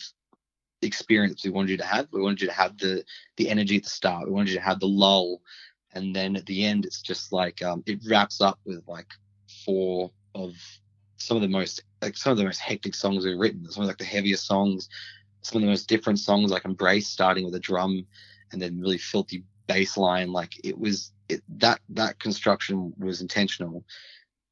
experience 0.87 1.43
we 1.43 1.51
wanted 1.51 1.71
you 1.71 1.77
to 1.77 1.85
have. 1.85 2.07
We 2.11 2.21
wanted 2.21 2.41
you 2.41 2.47
to 2.47 2.53
have 2.53 2.77
the 2.77 3.03
the 3.37 3.49
energy 3.49 3.77
at 3.77 3.83
the 3.83 3.89
start. 3.89 4.27
We 4.27 4.33
wanted 4.33 4.51
you 4.51 4.57
to 4.57 4.65
have 4.65 4.79
the 4.79 4.87
lull. 4.87 5.41
And 5.93 6.15
then 6.15 6.35
at 6.35 6.45
the 6.45 6.65
end 6.65 6.85
it's 6.85 7.01
just 7.01 7.33
like 7.33 7.61
um, 7.61 7.83
it 7.85 7.99
wraps 8.09 8.41
up 8.41 8.59
with 8.65 8.81
like 8.87 9.07
four 9.65 10.11
of 10.35 10.53
some 11.17 11.37
of 11.37 11.41
the 11.41 11.49
most 11.49 11.83
like 12.01 12.15
some 12.17 12.31
of 12.31 12.37
the 12.37 12.45
most 12.45 12.59
hectic 12.59 12.95
songs 12.95 13.25
we've 13.25 13.37
written. 13.37 13.69
Some 13.69 13.83
of 13.83 13.87
like 13.87 13.97
the 13.97 14.05
heaviest 14.05 14.45
songs 14.45 14.89
some 15.43 15.57
of 15.57 15.61
the 15.61 15.71
most 15.71 15.89
different 15.89 16.19
songs 16.19 16.51
like 16.51 16.65
embrace 16.65 17.07
starting 17.07 17.43
with 17.43 17.55
a 17.55 17.59
drum 17.59 18.05
and 18.51 18.61
then 18.61 18.79
really 18.79 18.97
filthy 18.97 19.43
bass 19.67 19.97
line. 19.97 20.31
Like 20.31 20.53
it 20.63 20.77
was 20.77 21.11
it, 21.29 21.41
that 21.57 21.79
that 21.89 22.19
construction 22.19 22.93
was 22.97 23.21
intentional. 23.21 23.83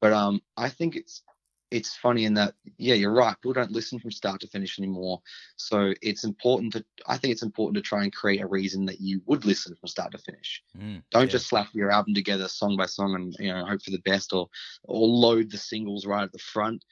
But 0.00 0.12
um 0.14 0.40
i 0.56 0.68
think 0.68 0.96
it's 0.96 1.22
it's 1.70 1.96
funny 1.96 2.24
in 2.24 2.34
that 2.34 2.54
yeah 2.78 2.94
you're 2.94 3.12
right 3.12 3.36
people 3.36 3.52
don't 3.52 3.70
listen 3.70 3.98
from 3.98 4.10
start 4.10 4.40
to 4.40 4.48
finish 4.48 4.78
anymore. 4.78 5.20
So 5.56 5.94
it's 6.02 6.24
important 6.24 6.72
to 6.74 6.84
i 7.06 7.16
think 7.16 7.32
it's 7.32 7.42
important 7.42 7.76
to 7.76 7.88
try 7.88 8.02
and 8.02 8.12
create 8.12 8.40
a 8.40 8.46
reason 8.46 8.84
that 8.86 9.00
you 9.00 9.20
would 9.26 9.44
listen 9.44 9.74
from 9.76 9.88
start 9.88 10.12
to 10.12 10.18
finish. 10.18 10.62
Mm, 10.76 11.02
don't 11.10 11.26
yeah. 11.26 11.28
just 11.28 11.48
slap 11.48 11.68
your 11.72 11.90
album 11.90 12.14
together 12.14 12.48
song 12.48 12.76
by 12.76 12.86
song 12.86 13.14
and 13.14 13.34
you 13.38 13.52
know 13.52 13.64
hope 13.64 13.82
for 13.82 13.90
the 13.90 13.98
best 14.04 14.32
or 14.32 14.48
or 14.84 15.06
load 15.06 15.50
the 15.50 15.58
singles 15.58 16.06
right 16.06 16.24
at 16.24 16.32
the 16.32 16.38
front. 16.38 16.84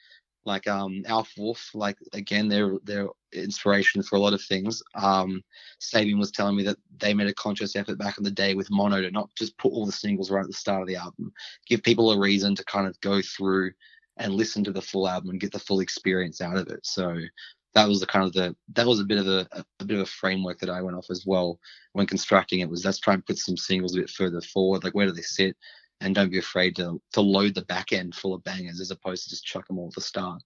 Like 0.45 0.67
um 0.67 1.03
Alpha 1.05 1.31
Wolf 1.37 1.69
like 1.73 1.97
again 2.13 2.47
they're 2.47 2.77
they're 2.83 3.09
inspiration 3.33 4.01
for 4.01 4.15
a 4.15 4.19
lot 4.19 4.33
of 4.33 4.41
things. 4.41 4.81
Um 4.95 5.43
Sabian 5.81 6.17
was 6.17 6.31
telling 6.31 6.55
me 6.55 6.63
that 6.63 6.77
they 6.97 7.13
made 7.13 7.27
a 7.27 7.33
conscious 7.33 7.75
effort 7.75 7.97
back 7.97 8.17
in 8.17 8.23
the 8.23 8.31
day 8.31 8.55
with 8.55 8.71
mono 8.71 9.01
to 9.01 9.11
not 9.11 9.29
just 9.37 9.57
put 9.57 9.73
all 9.73 9.85
the 9.85 9.91
singles 9.91 10.31
right 10.31 10.41
at 10.41 10.47
the 10.47 10.53
start 10.53 10.81
of 10.81 10.87
the 10.87 10.95
album 10.95 11.33
give 11.67 11.83
people 11.83 12.11
a 12.11 12.19
reason 12.19 12.55
to 12.55 12.63
kind 12.63 12.87
of 12.87 12.99
go 13.01 13.21
through 13.21 13.71
and 14.19 14.33
listen 14.33 14.63
to 14.65 14.71
the 14.71 14.81
full 14.81 15.07
album 15.07 15.31
and 15.31 15.39
get 15.39 15.51
the 15.51 15.59
full 15.59 15.79
experience 15.79 16.41
out 16.41 16.57
of 16.57 16.67
it. 16.67 16.85
So 16.85 17.17
that 17.73 17.87
was 17.87 17.99
the 17.99 18.05
kind 18.05 18.25
of 18.25 18.33
the 18.33 18.55
that 18.73 18.85
was 18.85 18.99
a 18.99 19.05
bit 19.05 19.17
of 19.17 19.27
a, 19.27 19.47
a, 19.79 19.85
bit 19.85 19.95
of 19.95 20.03
a 20.03 20.05
framework 20.05 20.59
that 20.59 20.69
I 20.69 20.81
went 20.81 20.97
off 20.97 21.09
as 21.09 21.25
well 21.25 21.59
when 21.93 22.05
constructing 22.05 22.59
it 22.59 22.69
was 22.69 22.83
let's 22.83 22.99
try 22.99 23.13
and 23.13 23.25
put 23.25 23.37
some 23.37 23.57
singles 23.57 23.95
a 23.95 24.01
bit 24.01 24.09
further 24.09 24.41
forward 24.41 24.83
like 24.83 24.93
where 24.93 25.05
do 25.05 25.11
they 25.11 25.21
sit? 25.21 25.55
And 26.01 26.15
don't 26.15 26.31
be 26.31 26.39
afraid 26.39 26.75
to 26.77 27.01
to 27.13 27.21
load 27.21 27.55
the 27.55 27.63
back 27.63 27.91
end 27.91 28.15
full 28.15 28.33
of 28.33 28.43
bangers 28.43 28.79
as 28.79 28.91
opposed 28.91 29.23
to 29.23 29.29
just 29.29 29.45
chuck 29.45 29.67
them 29.67 29.79
all 29.79 29.87
at 29.87 29.95
the 29.95 30.01
start. 30.01 30.41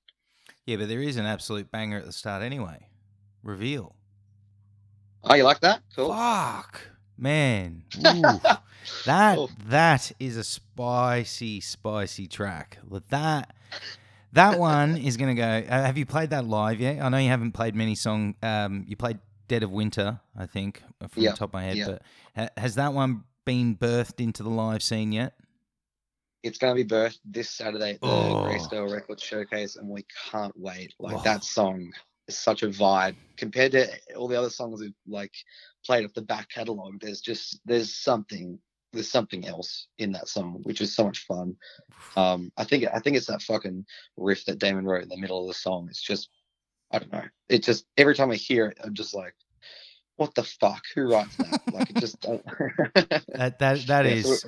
Yeah 0.66 0.78
but 0.78 0.88
there 0.88 1.02
is 1.02 1.18
an 1.18 1.26
absolute 1.26 1.72
banger 1.72 1.98
at 1.98 2.06
the 2.06 2.14
start 2.14 2.44
anyway. 2.44 2.88
Reveal. 3.42 3.96
Oh 5.24 5.36
you 5.36 5.44
like 5.44 5.62
that? 5.62 5.82
Cool. 5.96 6.14
Fuck, 6.14 6.82
man, 7.18 7.84
Ooh, 7.98 8.22
that 9.06 9.38
Oh. 9.38 9.50
that 9.68 10.12
is 10.20 10.38
a 10.38 10.44
spicy, 10.44 11.60
spicy 11.62 12.28
track. 12.28 12.78
That, 13.10 13.54
that 14.34 14.60
one 14.60 14.98
is 15.06 15.18
gonna 15.18 15.36
go. 15.36 15.44
Uh, 15.44 15.84
have 15.84 15.98
you 15.98 16.06
played 16.06 16.32
that 16.32 16.46
live 16.46 16.80
yet? 16.80 17.02
I 17.02 17.10
know 17.10 17.18
you 17.18 17.30
haven't 17.30 17.52
played 17.54 17.76
many 17.76 17.96
song. 17.96 18.36
Um, 18.44 18.86
you 18.88 18.96
played 18.96 19.20
Dead 19.48 19.64
of 19.64 19.72
Winter, 19.72 20.20
I 20.38 20.46
think, 20.46 20.82
uh, 21.02 21.08
from 21.08 21.24
Yeah, 21.24 21.32
the 21.32 21.38
top 21.38 21.50
of 21.50 21.54
my 21.54 21.64
head. 21.64 21.78
yeah. 21.78 21.86
But 21.88 22.02
ha- 22.36 22.50
has 22.62 22.76
that 22.76 22.94
one 22.94 23.24
been 23.46 23.76
birthed 23.76 24.20
into 24.24 24.42
the 24.44 24.50
live 24.50 24.82
scene 24.84 25.12
yet? 25.12 25.34
it's 26.44 26.58
going 26.58 26.76
to 26.76 26.84
be 26.84 26.90
birthed 26.90 27.20
this 27.24 27.50
Saturday 27.50 27.92
at 27.92 28.02
the 28.02 28.08
Oh. 28.08 28.92
Records 28.92 29.24
Showcase, 29.24 29.78
and 29.78 29.88
we 29.88 30.06
can't 30.30 30.52
wait. 30.60 30.94
Like 31.00 31.16
Oh. 31.16 31.22
that 31.24 31.46
song 31.46 31.90
such 32.30 32.64
a 32.64 32.68
vibe 32.68 33.16
compared 33.38 33.72
to 33.74 33.88
all 34.16 34.28
the 34.28 34.38
other 34.38 34.50
songs 34.50 34.82
we've 34.82 34.94
like 35.08 35.34
played 35.86 36.06
off 36.06 36.14
the 36.14 36.22
back 36.22 36.50
catalog. 36.50 37.00
There's 37.00 37.22
just 37.22 37.60
there's 37.66 37.94
something 37.96 38.60
there's 38.94 39.10
something 39.10 39.46
else 39.46 39.88
in 39.98 40.12
that 40.12 40.28
song, 40.28 40.60
which 40.64 40.80
is 40.80 40.96
so 40.96 41.04
much 41.06 41.26
fun. 41.26 41.56
Um, 42.16 42.52
I 42.58 42.64
think 42.64 42.86
I 42.94 43.00
think 43.00 43.18
it's 43.18 43.28
that 43.28 43.42
fucking 43.42 43.86
riff 44.18 44.46
that 44.46 44.60
Damon 44.60 44.86
wrote 44.86 45.04
in 45.04 45.10
the 45.10 45.18
middle 45.18 45.42
of 45.42 45.48
the 45.48 45.54
song. 45.54 45.88
It's 45.90 46.02
just 46.02 46.30
I 46.92 47.00
don't 47.00 47.12
know. 47.12 47.26
It 47.50 47.64
just 47.64 47.86
every 47.98 48.16
time 48.16 48.32
I 48.32 48.36
hear 48.36 48.68
it, 48.68 48.78
I'm 48.84 48.94
just 48.94 49.14
like, 49.14 49.34
what 50.16 50.36
the 50.36 50.44
fuck? 50.44 50.84
Who 50.96 51.12
writes 51.12 51.36
that? 51.38 51.62
like 51.74 51.90
it 51.90 51.98
just 51.98 52.22
don't. 52.22 52.44
That 53.36 53.60
that 53.60 53.88
that 53.88 54.06
is 54.06 54.46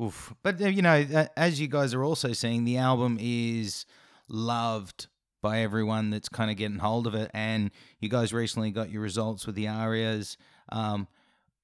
Oof. 0.00 0.34
But 0.42 0.60
uh, 0.60 0.66
you 0.66 0.82
know, 0.82 1.28
as 1.36 1.60
you 1.60 1.68
guys 1.68 1.94
are 1.94 2.02
also 2.02 2.32
seeing, 2.32 2.64
the 2.64 2.78
album 2.78 3.16
is 3.20 3.86
loved 4.28 5.06
by 5.44 5.60
everyone 5.60 6.08
that's 6.08 6.30
kind 6.30 6.50
of 6.50 6.56
getting 6.56 6.78
hold 6.78 7.06
of 7.06 7.14
it. 7.14 7.30
And 7.34 7.70
you 8.00 8.08
guys 8.08 8.32
recently 8.32 8.70
got 8.70 8.90
your 8.90 9.02
results 9.02 9.46
with 9.46 9.54
the 9.54 9.68
ARIAs. 9.68 10.38
Um, 10.72 11.06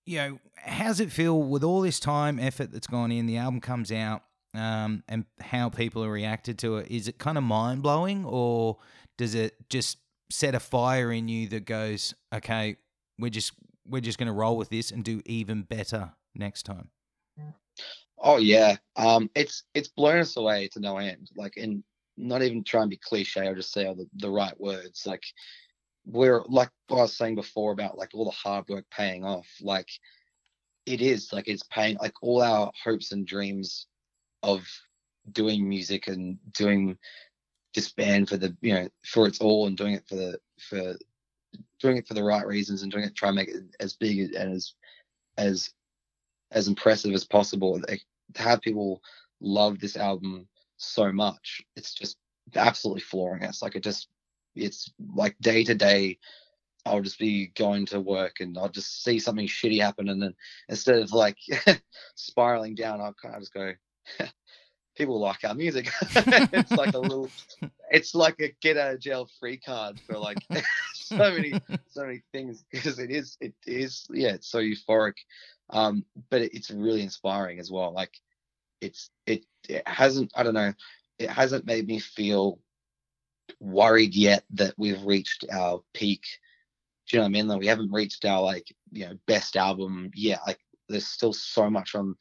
you 0.04 0.18
know, 0.18 0.38
how's 0.54 1.00
it 1.00 1.10
feel 1.10 1.42
with 1.42 1.64
all 1.64 1.80
this 1.80 1.98
time, 1.98 2.38
effort 2.38 2.72
that's 2.72 2.86
gone 2.86 3.10
in? 3.10 3.24
The 3.24 3.38
album 3.38 3.60
comes 3.62 3.90
out, 3.90 4.22
um, 4.54 5.02
and 5.08 5.24
how 5.40 5.70
people 5.70 6.04
are 6.04 6.10
reacted 6.12 6.58
to 6.58 6.76
it. 6.76 6.90
Is 6.90 7.08
it 7.08 7.18
kind 7.18 7.38
of 7.38 7.42
mind 7.42 7.82
blowing, 7.82 8.26
or 8.26 8.76
does 9.16 9.34
it 9.34 9.54
just 9.70 9.96
set 10.30 10.54
a 10.54 10.60
fire 10.60 11.10
in 11.10 11.28
you 11.28 11.48
that 11.48 11.64
goes, 11.64 12.14
okay, 12.34 12.76
we're 13.18 13.30
just 13.30 13.52
we're 13.88 14.02
just 14.02 14.18
going 14.18 14.26
to 14.26 14.32
roll 14.32 14.58
with 14.58 14.68
this 14.68 14.90
and 14.90 15.02
do 15.02 15.22
even 15.24 15.62
better 15.62 16.12
next 16.34 16.64
time? 16.64 16.90
Oh 18.18 18.36
yeah, 18.36 18.76
um, 18.96 19.30
it's 19.34 19.64
it's 19.74 19.88
blown 19.88 20.18
us 20.18 20.36
away 20.36 20.68
to 20.72 20.80
no 20.80 20.98
end. 20.98 21.30
Like, 21.34 21.56
and 21.56 21.82
not 22.20 22.42
even 22.42 22.62
try 22.62 22.82
and 22.82 22.90
be 22.90 22.96
cliche 22.96 23.46
or 23.46 23.54
just 23.54 23.72
say 23.72 23.86
all 23.86 23.94
the, 23.94 24.06
the 24.16 24.30
right 24.30 24.58
words. 24.60 25.06
Like, 25.06 25.24
we're 26.06 26.42
like 26.48 26.70
I 26.90 26.94
was 26.94 27.16
saying 27.16 27.34
before 27.34 27.72
about 27.72 27.98
like 27.98 28.10
all 28.14 28.24
the 28.24 28.30
hard 28.30 28.68
work 28.68 28.84
paying 28.90 29.24
off. 29.24 29.48
Like, 29.60 29.88
it 30.86 31.00
is 31.00 31.32
like 31.32 31.48
it's 31.48 31.62
paying. 31.64 31.96
Like 32.00 32.14
all 32.22 32.42
our 32.42 32.70
hopes 32.82 33.12
and 33.12 33.26
dreams 33.26 33.86
of 34.42 34.66
doing 35.32 35.68
music 35.68 36.06
and 36.08 36.38
doing 36.52 36.96
this 37.74 37.92
band 37.92 38.28
for 38.28 38.36
the 38.36 38.56
you 38.60 38.74
know 38.74 38.88
for 39.04 39.26
its 39.26 39.40
all 39.40 39.66
and 39.66 39.76
doing 39.76 39.94
it 39.94 40.04
for 40.08 40.16
the 40.16 40.38
for 40.58 40.96
doing 41.80 41.96
it 41.96 42.06
for 42.06 42.14
the 42.14 42.24
right 42.24 42.46
reasons 42.46 42.82
and 42.82 42.90
doing 42.90 43.04
it 43.04 43.14
try 43.14 43.28
and 43.28 43.36
make 43.36 43.48
it 43.48 43.62
as 43.78 43.94
big 43.94 44.34
and 44.34 44.54
as 44.54 44.74
as 45.36 45.70
as 46.52 46.68
impressive 46.68 47.12
as 47.12 47.24
possible. 47.24 47.80
Like, 47.88 48.02
to 48.34 48.42
have 48.42 48.60
people 48.60 49.00
love 49.40 49.78
this 49.78 49.96
album 49.96 50.46
so 50.80 51.12
much, 51.12 51.62
it's 51.76 51.94
just 51.94 52.16
absolutely 52.54 53.02
flooring 53.02 53.44
us. 53.44 53.62
Like 53.62 53.76
it 53.76 53.82
just, 53.82 54.08
it's 54.54 54.90
like 55.14 55.36
day 55.40 55.64
to 55.64 55.74
day. 55.74 56.18
I'll 56.86 57.02
just 57.02 57.18
be 57.18 57.48
going 57.48 57.84
to 57.86 58.00
work 58.00 58.40
and 58.40 58.56
I'll 58.56 58.70
just 58.70 59.04
see 59.04 59.18
something 59.18 59.46
shitty 59.46 59.80
happen, 59.80 60.08
and 60.08 60.22
then 60.22 60.34
instead 60.68 60.96
of 60.96 61.12
like 61.12 61.36
spiraling 62.14 62.74
down, 62.74 63.00
I'll 63.00 63.14
kind 63.14 63.34
of 63.34 63.42
just 63.42 63.54
go. 63.54 63.72
people 64.96 65.18
like 65.18 65.44
our 65.44 65.54
music. 65.54 65.88
it's 66.02 66.72
like 66.72 66.94
a 66.94 66.98
little, 66.98 67.30
it's 67.90 68.14
like 68.14 68.38
a 68.40 68.54
get 68.60 68.76
out 68.76 68.92
of 68.92 69.00
jail 69.00 69.28
free 69.38 69.56
card 69.56 69.98
for 70.06 70.18
like 70.18 70.38
so 70.92 71.16
many, 71.16 71.54
so 71.88 72.02
many 72.04 72.22
things 72.32 72.64
because 72.70 72.98
it 72.98 73.10
is, 73.10 73.38
it 73.40 73.54
is, 73.66 74.06
yeah, 74.12 74.32
it's 74.32 74.48
so 74.48 74.58
euphoric. 74.58 75.14
Um, 75.70 76.04
but 76.28 76.42
it, 76.42 76.54
it's 76.54 76.70
really 76.70 77.02
inspiring 77.02 77.60
as 77.60 77.70
well. 77.70 77.92
Like 77.92 78.12
it's 78.80 79.10
it 79.26 79.44
it 79.68 79.86
hasn't 79.86 80.32
I 80.34 80.42
don't 80.42 80.54
know 80.54 80.72
it 81.18 81.30
hasn't 81.30 81.66
made 81.66 81.86
me 81.86 81.98
feel 81.98 82.58
worried 83.60 84.14
yet 84.14 84.44
that 84.54 84.74
we've 84.78 85.02
reached 85.02 85.44
our 85.52 85.82
peak. 85.92 86.22
Do 87.08 87.16
you 87.16 87.18
know 87.18 87.24
what 87.24 87.28
I 87.28 87.32
mean? 87.32 87.48
Like 87.48 87.60
we 87.60 87.66
haven't 87.66 87.92
reached 87.92 88.24
our 88.24 88.42
like 88.42 88.66
you 88.92 89.06
know 89.06 89.18
best 89.26 89.56
album 89.56 90.10
yet. 90.14 90.40
Like 90.46 90.58
there's 90.88 91.06
still 91.06 91.32
so 91.32 91.68
much 91.68 91.94
on 91.94 92.16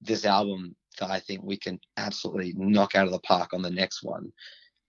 this 0.00 0.24
album 0.24 0.74
that 1.00 1.10
I 1.10 1.20
think 1.20 1.42
we 1.42 1.56
can 1.56 1.78
absolutely 1.96 2.54
knock 2.56 2.94
out 2.94 3.06
of 3.06 3.12
the 3.12 3.20
park 3.20 3.52
on 3.52 3.62
the 3.62 3.70
next 3.70 4.02
one. 4.02 4.32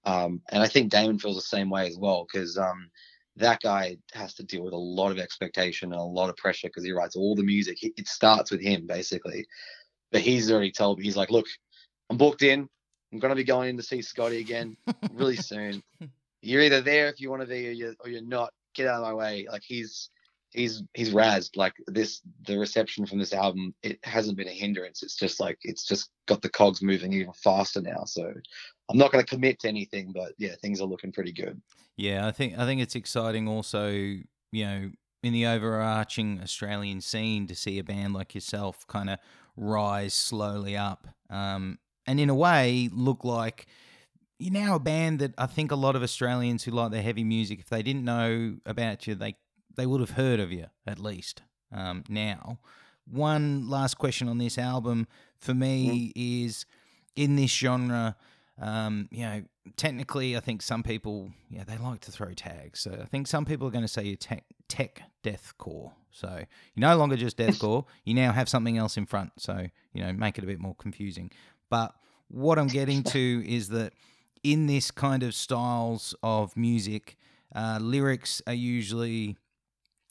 Um, 0.06 0.42
and 0.50 0.64
I 0.64 0.68
think 0.68 0.90
Damon 0.90 1.20
feels 1.20 1.36
the 1.36 1.42
same 1.42 1.70
way 1.70 1.88
as 1.88 1.98
well 1.98 2.26
because 2.32 2.58
um, 2.58 2.90
that 3.36 3.62
guy 3.62 3.98
has 4.14 4.34
to 4.36 4.44
deal 4.44 4.64
with 4.64 4.74
a 4.74 4.78
lot 4.78 5.12
of 5.12 5.20
expectation 5.20 5.92
and 5.92 6.00
a 6.00 6.04
lot 6.04 6.30
of 6.30 6.38
pressure 6.38 6.68
because 6.68 6.84
he 6.84 6.92
writes 6.92 7.16
all 7.16 7.36
the 7.36 7.44
music. 7.44 7.78
It 7.82 8.08
starts 8.08 8.52
with 8.52 8.62
him 8.62 8.88
basically, 8.88 9.46
but 10.12 10.22
he's 10.22 10.52
already 10.52 10.72
told 10.72 11.00
me 11.00 11.06
he's 11.06 11.18
like, 11.18 11.32
look, 11.32 11.48
I'm 12.10 12.18
booked 12.18 12.42
in. 12.42 12.68
I'm 13.12 13.20
gonna 13.20 13.36
be 13.36 13.44
going 13.44 13.70
in 13.70 13.78
to 13.78 13.84
see 13.84 14.02
Scotty 14.02 14.40
again 14.40 14.78
really 15.14 15.36
soon. 15.38 15.84
You're 16.42 16.62
either 16.62 16.82
there 16.82 17.10
if 17.10 17.20
you 17.20 17.30
want 17.30 17.42
to 17.42 17.48
be, 17.48 17.68
or 17.68 17.72
you're, 17.72 17.94
or 18.00 18.10
you're 18.10 18.22
not. 18.22 18.54
Get 18.76 18.88
out 18.88 19.02
of 19.02 19.08
my 19.08 19.14
way. 19.14 19.48
Like 19.52 19.64
he's 19.66 20.10
he's 20.52 20.84
he's 20.94 21.14
razzed. 21.14 21.58
Like 21.58 21.74
this, 21.88 22.22
the 22.46 22.58
reception 22.58 23.06
from 23.06 23.20
this 23.20 23.34
album, 23.34 23.74
it 23.84 24.00
hasn't 24.04 24.38
been 24.38 24.48
a 24.48 24.52
hindrance. 24.52 25.04
It's 25.04 25.16
just 25.16 25.40
like 25.40 25.58
it's 25.64 25.84
just 25.84 26.10
got 26.28 26.42
the 26.42 26.50
cogs 26.50 26.82
moving 26.82 27.14
even 27.14 27.34
faster 27.34 27.82
now. 27.82 28.04
So 28.06 28.32
I'm 28.90 28.98
not 28.98 29.12
going 29.12 29.24
to 29.24 29.30
commit 29.30 29.60
to 29.60 29.68
anything, 29.68 30.12
but 30.14 30.34
yeah, 30.38 30.56
things 30.62 30.82
are 30.82 30.88
looking 30.88 31.12
pretty 31.12 31.32
good. 31.32 31.62
Yeah, 31.98 32.28
I 32.28 32.32
think 32.32 32.58
I 32.58 32.66
think 32.66 32.82
it's 32.82 32.96
exciting. 32.96 33.48
Also, 33.48 33.90
you 33.90 34.24
know, 34.54 34.92
in 35.24 35.34
the 35.34 35.46
overarching 35.46 36.40
Australian 36.42 37.02
scene, 37.02 37.48
to 37.48 37.56
see 37.56 37.80
a 37.80 37.84
band 37.84 38.14
like 38.14 38.34
yourself 38.34 38.88
kind 38.88 39.10
of 39.10 39.20
rise 39.60 40.14
slowly 40.14 40.76
up, 40.76 41.08
um, 41.30 41.80
and 42.06 42.20
in 42.20 42.30
a 42.30 42.36
way 42.36 42.90
look 42.92 43.24
like 43.24 43.68
you're 44.40 44.54
now 44.54 44.76
a 44.76 44.80
band 44.80 45.20
that 45.20 45.34
I 45.38 45.46
think 45.46 45.72
a 45.72 45.76
lot 45.76 45.96
of 45.96 46.04
Australians 46.04 46.64
who 46.64 46.72
like 46.72 46.92
their 46.92 47.02
heavy 47.02 47.24
music, 47.24 47.60
if 47.60 47.70
they 47.70 47.84
didn't 47.84 48.06
know 48.06 48.58
about 48.66 49.06
you, 49.06 49.16
they 49.16 49.36
they 49.76 49.86
would 49.86 50.00
have 50.00 50.12
heard 50.12 50.40
of 50.40 50.52
you 50.52 50.68
at 50.88 51.00
least. 51.00 51.42
Um, 51.72 52.04
now, 52.10 52.60
one 53.06 53.70
last 53.70 53.98
question 53.98 54.28
on 54.28 54.38
this 54.38 54.58
album 54.58 55.08
for 55.38 55.54
me 55.54 56.12
mm. 56.16 56.46
is 56.46 56.66
in 57.16 57.36
this 57.36 57.52
genre 57.52 58.16
um, 58.62 59.08
you 59.12 59.24
know, 59.24 59.44
technically, 59.78 60.36
I 60.36 60.40
think 60.42 60.62
some 60.62 60.84
people, 60.84 61.32
yeah, 61.50 61.64
they 61.64 61.78
like 61.78 62.02
to 62.02 62.12
throw 62.12 62.34
tags. 62.34 62.80
So 62.80 62.98
I 63.02 63.06
think 63.06 63.28
some 63.28 63.46
people 63.46 63.68
are 63.68 63.72
going 63.72 63.84
to 63.84 63.88
say 63.88 64.04
you're 64.04 64.18
tech, 64.18 64.44
tech 64.70 65.02
deathcore. 65.24 65.92
So 66.12 66.44
you're 66.76 66.90
no 66.90 66.98
longer 66.98 67.18
just 67.18 67.38
deathcore. 67.38 67.86
you 68.06 68.14
now 68.14 68.32
have 68.32 68.48
something 68.48 68.78
else 68.78 68.96
in 68.98 69.06
front. 69.06 69.34
So 69.38 69.68
you 69.94 70.04
know, 70.04 70.14
make 70.14 70.38
it 70.38 70.44
a 70.44 70.48
bit 70.48 70.60
more 70.60 70.76
confusing. 70.76 71.32
But 71.70 71.94
what 72.30 72.58
I'm 72.58 72.68
getting 72.80 73.04
to 73.04 73.44
is 73.46 73.70
that 73.70 73.94
in 74.44 74.68
this 74.68 74.92
kind 74.92 75.24
of 75.24 75.36
styles 75.36 76.16
of 76.24 76.56
music, 76.56 77.18
uh, 77.54 77.80
lyrics 77.82 78.42
are 78.48 78.54
usually, 78.54 79.36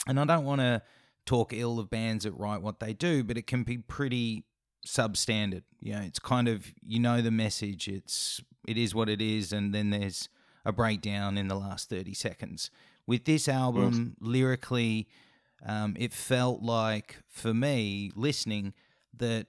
and 0.07 0.21
I 0.21 0.25
don't 0.25 0.45
want 0.45 0.61
to 0.61 0.83
talk 1.25 1.53
ill 1.53 1.79
of 1.79 1.91
bands 1.91 2.25
that 2.25 2.33
write 2.33 2.63
what 2.63 2.81
they 2.81 2.93
do, 2.93 3.23
but 3.23 3.37
it 3.39 3.47
can 3.47 3.63
be 3.63 3.79
pretty 3.79 4.45
substandard. 4.87 5.63
You 5.81 5.95
know, 5.95 6.01
it's 6.01 6.19
kind 6.19 6.49
of 6.49 6.73
you 6.85 6.99
know 6.99 7.21
the 7.23 7.31
message. 7.31 7.89
It's 7.89 8.41
it 8.67 8.77
is 8.77 8.95
what 8.95 9.09
it 9.09 9.21
is, 9.21 9.53
and 9.53 9.75
then 9.75 9.91
there's 9.91 10.29
a 10.65 10.73
breakdown 10.73 11.39
in 11.39 11.49
the 11.49 11.55
last 11.55 11.89
thirty 11.89 12.15
seconds. 12.15 12.71
With 13.09 13.25
this 13.25 13.49
album, 13.49 14.17
yes. 14.21 14.29
lyrically, 14.29 15.09
um, 15.65 15.97
it 15.99 16.13
felt 16.13 16.61
like 16.61 17.17
for 17.27 17.55
me 17.55 18.13
listening 18.15 18.75
that 19.17 19.47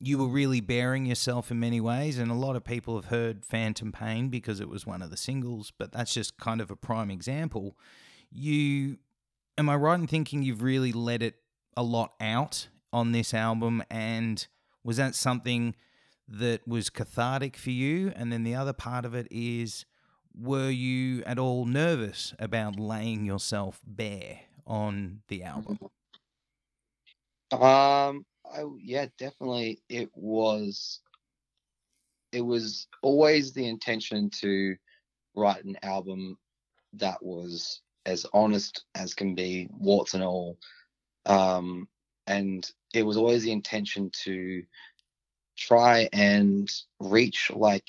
you 0.00 0.18
were 0.18 0.26
really 0.26 0.60
bearing 0.60 1.06
yourself 1.06 1.52
in 1.52 1.60
many 1.60 1.80
ways, 1.80 2.18
and 2.18 2.28
a 2.28 2.34
lot 2.34 2.56
of 2.56 2.64
people 2.64 2.96
have 2.96 3.04
heard 3.04 3.44
Phantom 3.44 3.92
Pain 3.92 4.30
because 4.30 4.58
it 4.58 4.68
was 4.68 4.84
one 4.84 5.00
of 5.00 5.10
the 5.10 5.16
singles, 5.16 5.72
but 5.78 5.92
that's 5.92 6.12
just 6.12 6.38
kind 6.38 6.60
of 6.60 6.72
a 6.72 6.76
prime 6.76 7.08
example. 7.08 7.76
You, 8.32 8.98
am 9.56 9.68
I 9.68 9.76
right 9.76 10.00
in 10.00 10.08
thinking 10.08 10.42
you've 10.42 10.64
really 10.64 10.90
let 10.90 11.22
it 11.22 11.36
a 11.76 11.84
lot 11.84 12.14
out 12.20 12.66
on 12.92 13.12
this 13.12 13.32
album 13.32 13.80
and 13.88 14.44
was 14.82 14.96
that 14.96 15.14
something 15.14 15.76
that 16.26 16.66
was 16.66 16.90
cathartic 16.90 17.56
for 17.56 17.70
you? 17.70 18.12
And 18.16 18.32
then 18.32 18.42
the 18.42 18.56
other 18.56 18.72
part 18.72 19.04
of 19.04 19.14
it 19.14 19.28
is, 19.30 19.84
were 20.40 20.70
you 20.70 21.22
at 21.24 21.38
all 21.38 21.64
nervous 21.64 22.34
about 22.38 22.78
laying 22.78 23.24
yourself 23.24 23.80
bare 23.86 24.40
on 24.66 25.20
the 25.28 25.42
album? 25.42 25.78
Um, 27.50 28.24
I, 28.44 28.64
yeah, 28.80 29.06
definitely. 29.18 29.80
It 29.88 30.10
was. 30.14 31.00
It 32.30 32.42
was 32.42 32.86
always 33.02 33.52
the 33.52 33.66
intention 33.66 34.30
to 34.40 34.76
write 35.34 35.64
an 35.64 35.78
album 35.82 36.36
that 36.94 37.22
was 37.22 37.80
as 38.04 38.26
honest 38.32 38.84
as 38.94 39.14
can 39.14 39.34
be, 39.34 39.68
warts 39.70 40.14
and 40.14 40.22
all. 40.22 40.58
Um, 41.24 41.88
and 42.26 42.70
it 42.92 43.02
was 43.02 43.16
always 43.16 43.44
the 43.44 43.52
intention 43.52 44.10
to 44.24 44.62
try 45.56 46.08
and 46.12 46.70
reach 47.00 47.50
like 47.54 47.88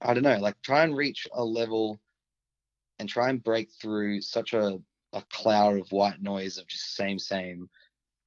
I 0.00 0.14
don't 0.14 0.22
know, 0.22 0.38
like 0.38 0.60
try 0.62 0.84
and 0.84 0.96
reach 0.96 1.26
a 1.32 1.44
level 1.44 2.00
and 2.98 3.08
try 3.08 3.30
and 3.30 3.42
break 3.42 3.70
through 3.80 4.20
such 4.22 4.52
a, 4.52 4.78
a 5.12 5.22
cloud 5.30 5.78
of 5.78 5.92
white 5.92 6.22
noise 6.22 6.58
of 6.58 6.66
just 6.66 6.96
same 6.96 7.18
same 7.18 7.68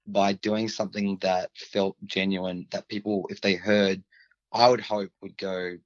by 0.08 0.34
doing 0.34 0.68
something 0.68 1.18
that 1.22 1.52
felt 1.56 1.96
genuine 2.06 2.66
that 2.72 2.88
people 2.88 3.28
if 3.30 3.40
they 3.42 3.54
heard 3.54 4.04
I 4.52 4.68
would 4.68 4.82
hope 4.82 5.12
would 5.22 5.38
go 5.38 5.78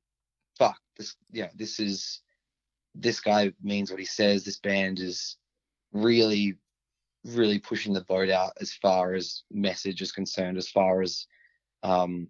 fuck 0.57 0.79
this 0.97 1.15
yeah 1.31 1.49
this 1.55 1.79
is 1.79 2.21
this 2.95 3.19
guy 3.19 3.51
means 3.61 3.91
what 3.91 3.99
he 3.99 4.05
says. 4.05 4.43
This 4.43 4.59
band 4.59 4.99
is 4.99 5.37
really 5.91 6.57
really 7.25 7.57
pushing 7.57 7.91
the 7.91 8.01
boat 8.01 8.29
out 8.29 8.53
as 8.61 8.73
far 8.73 9.15
as 9.15 9.43
message 9.51 9.99
is 10.01 10.11
concerned, 10.11 10.57
as 10.57 10.69
far 10.69 11.01
as 11.01 11.27
um 11.83 12.27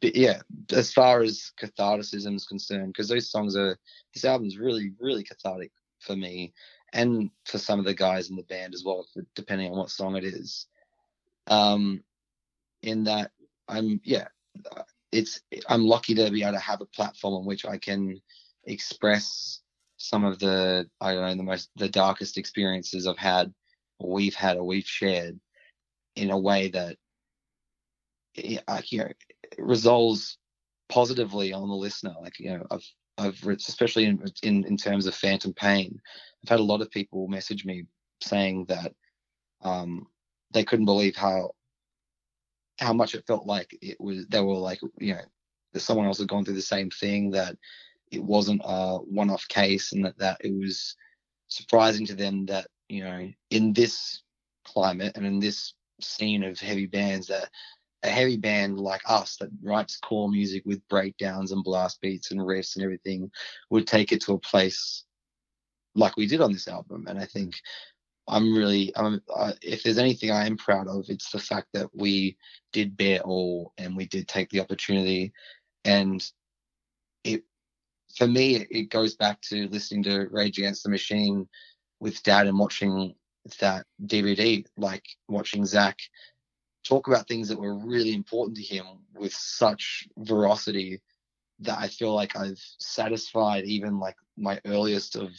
but 0.00 0.14
yeah, 0.14 0.40
as 0.72 0.92
far 0.92 1.22
as 1.22 1.52
catharticism 1.60 2.36
is 2.36 2.46
concerned, 2.46 2.88
because 2.88 3.08
those 3.08 3.30
songs 3.30 3.56
are 3.56 3.78
this 4.14 4.24
album's 4.24 4.58
really, 4.58 4.92
really 4.98 5.24
cathartic 5.24 5.72
for 6.00 6.16
me 6.16 6.52
and 6.92 7.30
for 7.46 7.58
some 7.58 7.78
of 7.78 7.84
the 7.84 7.94
guys 7.94 8.30
in 8.30 8.36
the 8.36 8.42
band 8.42 8.74
as 8.74 8.84
well, 8.84 9.06
depending 9.34 9.70
on 9.70 9.78
what 9.78 9.90
song 9.90 10.16
it 10.16 10.24
is. 10.24 10.66
Um, 11.46 12.02
in 12.82 13.04
that 13.04 13.30
I'm 13.68 14.00
yeah, 14.04 14.28
it's 15.12 15.40
I'm 15.68 15.84
lucky 15.84 16.14
to 16.14 16.30
be 16.30 16.42
able 16.42 16.52
to 16.52 16.58
have 16.58 16.80
a 16.80 16.86
platform 16.86 17.34
on 17.34 17.46
which 17.46 17.64
I 17.64 17.78
can 17.78 18.20
express 18.64 19.60
some 19.96 20.24
of 20.24 20.38
the 20.38 20.88
I 21.00 21.14
don't 21.14 21.22
know 21.22 21.34
the 21.34 21.42
most 21.42 21.70
the 21.76 21.88
darkest 21.88 22.38
experiences 22.38 23.06
I've 23.06 23.18
had, 23.18 23.52
or 23.98 24.12
we've 24.12 24.34
had, 24.34 24.56
or 24.56 24.64
we've 24.64 24.86
shared, 24.86 25.38
in 26.16 26.30
a 26.30 26.38
way 26.38 26.68
that 26.68 26.96
you 28.34 28.58
know 28.66 29.12
resolves 29.58 30.38
positively 30.88 31.52
on 31.52 31.68
the 31.68 31.74
listener. 31.74 32.14
Like 32.20 32.38
you 32.38 32.50
know 32.50 32.66
I've 32.70 32.86
I've 33.18 33.46
especially 33.46 34.06
in, 34.06 34.22
in 34.42 34.64
in 34.64 34.76
terms 34.76 35.06
of 35.06 35.14
phantom 35.14 35.52
pain, 35.52 36.00
I've 36.44 36.50
had 36.50 36.60
a 36.60 36.64
lot 36.64 36.80
of 36.80 36.90
people 36.90 37.28
message 37.28 37.64
me 37.64 37.84
saying 38.22 38.66
that 38.66 38.92
um, 39.62 40.06
they 40.52 40.64
couldn't 40.64 40.86
believe 40.86 41.16
how 41.16 41.50
how 42.78 42.92
much 42.92 43.14
it 43.14 43.26
felt 43.26 43.46
like 43.46 43.76
it 43.82 44.00
was 44.00 44.26
they 44.28 44.40
were 44.40 44.54
like 44.54 44.80
you 44.98 45.14
know 45.14 45.20
that 45.72 45.80
someone 45.80 46.06
else 46.06 46.18
had 46.18 46.28
gone 46.28 46.44
through 46.44 46.54
the 46.54 46.62
same 46.62 46.90
thing 46.90 47.30
that 47.30 47.56
it 48.10 48.22
wasn't 48.22 48.60
a 48.64 48.98
one-off 48.98 49.46
case 49.48 49.92
and 49.92 50.04
that 50.04 50.18
that 50.18 50.38
it 50.40 50.52
was 50.52 50.96
surprising 51.48 52.06
to 52.06 52.14
them 52.14 52.46
that 52.46 52.66
you 52.88 53.04
know 53.04 53.28
in 53.50 53.72
this 53.72 54.22
climate 54.64 55.12
and 55.16 55.26
in 55.26 55.38
this 55.38 55.74
scene 56.00 56.42
of 56.42 56.58
heavy 56.58 56.86
bands 56.86 57.26
that 57.26 57.48
a 58.02 58.08
heavy 58.08 58.36
band 58.36 58.78
like 58.78 59.02
us 59.06 59.36
that 59.36 59.50
writes 59.62 59.98
core 59.98 60.28
music 60.28 60.62
with 60.64 60.86
breakdowns 60.88 61.52
and 61.52 61.64
blast 61.64 62.00
beats 62.00 62.30
and 62.30 62.40
riffs 62.40 62.76
and 62.76 62.84
everything 62.84 63.30
would 63.70 63.86
take 63.86 64.12
it 64.12 64.22
to 64.22 64.32
a 64.32 64.38
place 64.38 65.04
like 65.94 66.16
we 66.16 66.26
did 66.26 66.40
on 66.40 66.52
this 66.52 66.68
album 66.68 67.06
and 67.08 67.18
i 67.18 67.24
think 67.24 67.54
I'm 68.30 68.54
really, 68.54 68.92
I'm, 68.96 69.20
uh, 69.34 69.52
if 69.60 69.82
there's 69.82 69.98
anything 69.98 70.30
I 70.30 70.46
am 70.46 70.56
proud 70.56 70.86
of, 70.86 71.04
it's 71.08 71.30
the 71.30 71.38
fact 71.38 71.66
that 71.74 71.88
we 71.94 72.36
did 72.72 72.96
bear 72.96 73.20
all 73.20 73.72
and 73.76 73.96
we 73.96 74.06
did 74.06 74.28
take 74.28 74.48
the 74.50 74.60
opportunity. 74.60 75.32
And 75.84 76.24
it, 77.24 77.42
for 78.16 78.28
me, 78.28 78.66
it 78.70 78.90
goes 78.90 79.16
back 79.16 79.40
to 79.42 79.66
listening 79.68 80.04
to 80.04 80.28
Rage 80.30 80.58
Against 80.58 80.84
the 80.84 80.90
Machine 80.90 81.48
with 81.98 82.22
dad 82.22 82.46
and 82.46 82.58
watching 82.58 83.14
that 83.58 83.84
DVD, 84.06 84.64
like 84.76 85.04
watching 85.28 85.66
Zack 85.66 85.98
talk 86.84 87.08
about 87.08 87.28
things 87.28 87.48
that 87.48 87.60
were 87.60 87.74
really 87.74 88.14
important 88.14 88.56
to 88.56 88.62
him 88.62 88.86
with 89.14 89.32
such 89.32 90.08
veracity 90.18 91.00
that 91.60 91.78
I 91.78 91.88
feel 91.88 92.14
like 92.14 92.36
I've 92.36 92.60
satisfied 92.78 93.64
even 93.64 93.98
like 93.98 94.16
my 94.36 94.60
earliest 94.64 95.16
of 95.16 95.30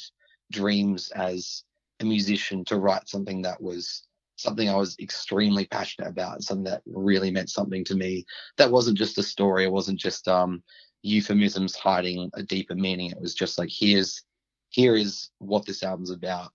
dreams 0.51 1.11
as 1.11 1.63
a 1.99 2.05
musician 2.05 2.63
to 2.65 2.77
write 2.77 3.09
something 3.09 3.41
that 3.41 3.61
was 3.61 4.07
something 4.35 4.69
I 4.69 4.75
was 4.75 4.97
extremely 4.99 5.65
passionate 5.65 6.09
about, 6.09 6.43
something 6.43 6.63
that 6.65 6.81
really 6.85 7.31
meant 7.31 7.49
something 7.49 7.83
to 7.85 7.95
me. 7.95 8.25
That 8.57 8.71
wasn't 8.71 8.97
just 8.97 9.17
a 9.17 9.23
story. 9.23 9.65
It 9.65 9.71
wasn't 9.71 9.99
just 9.99 10.27
um, 10.27 10.63
euphemisms 11.03 11.75
hiding 11.75 12.29
a 12.33 12.43
deeper 12.43 12.75
meaning. 12.75 13.11
It 13.11 13.21
was 13.21 13.35
just 13.35 13.57
like 13.57 13.69
here's 13.71 14.23
here 14.69 14.95
is 14.95 15.29
what 15.39 15.65
this 15.65 15.83
album's 15.83 16.11
about. 16.11 16.51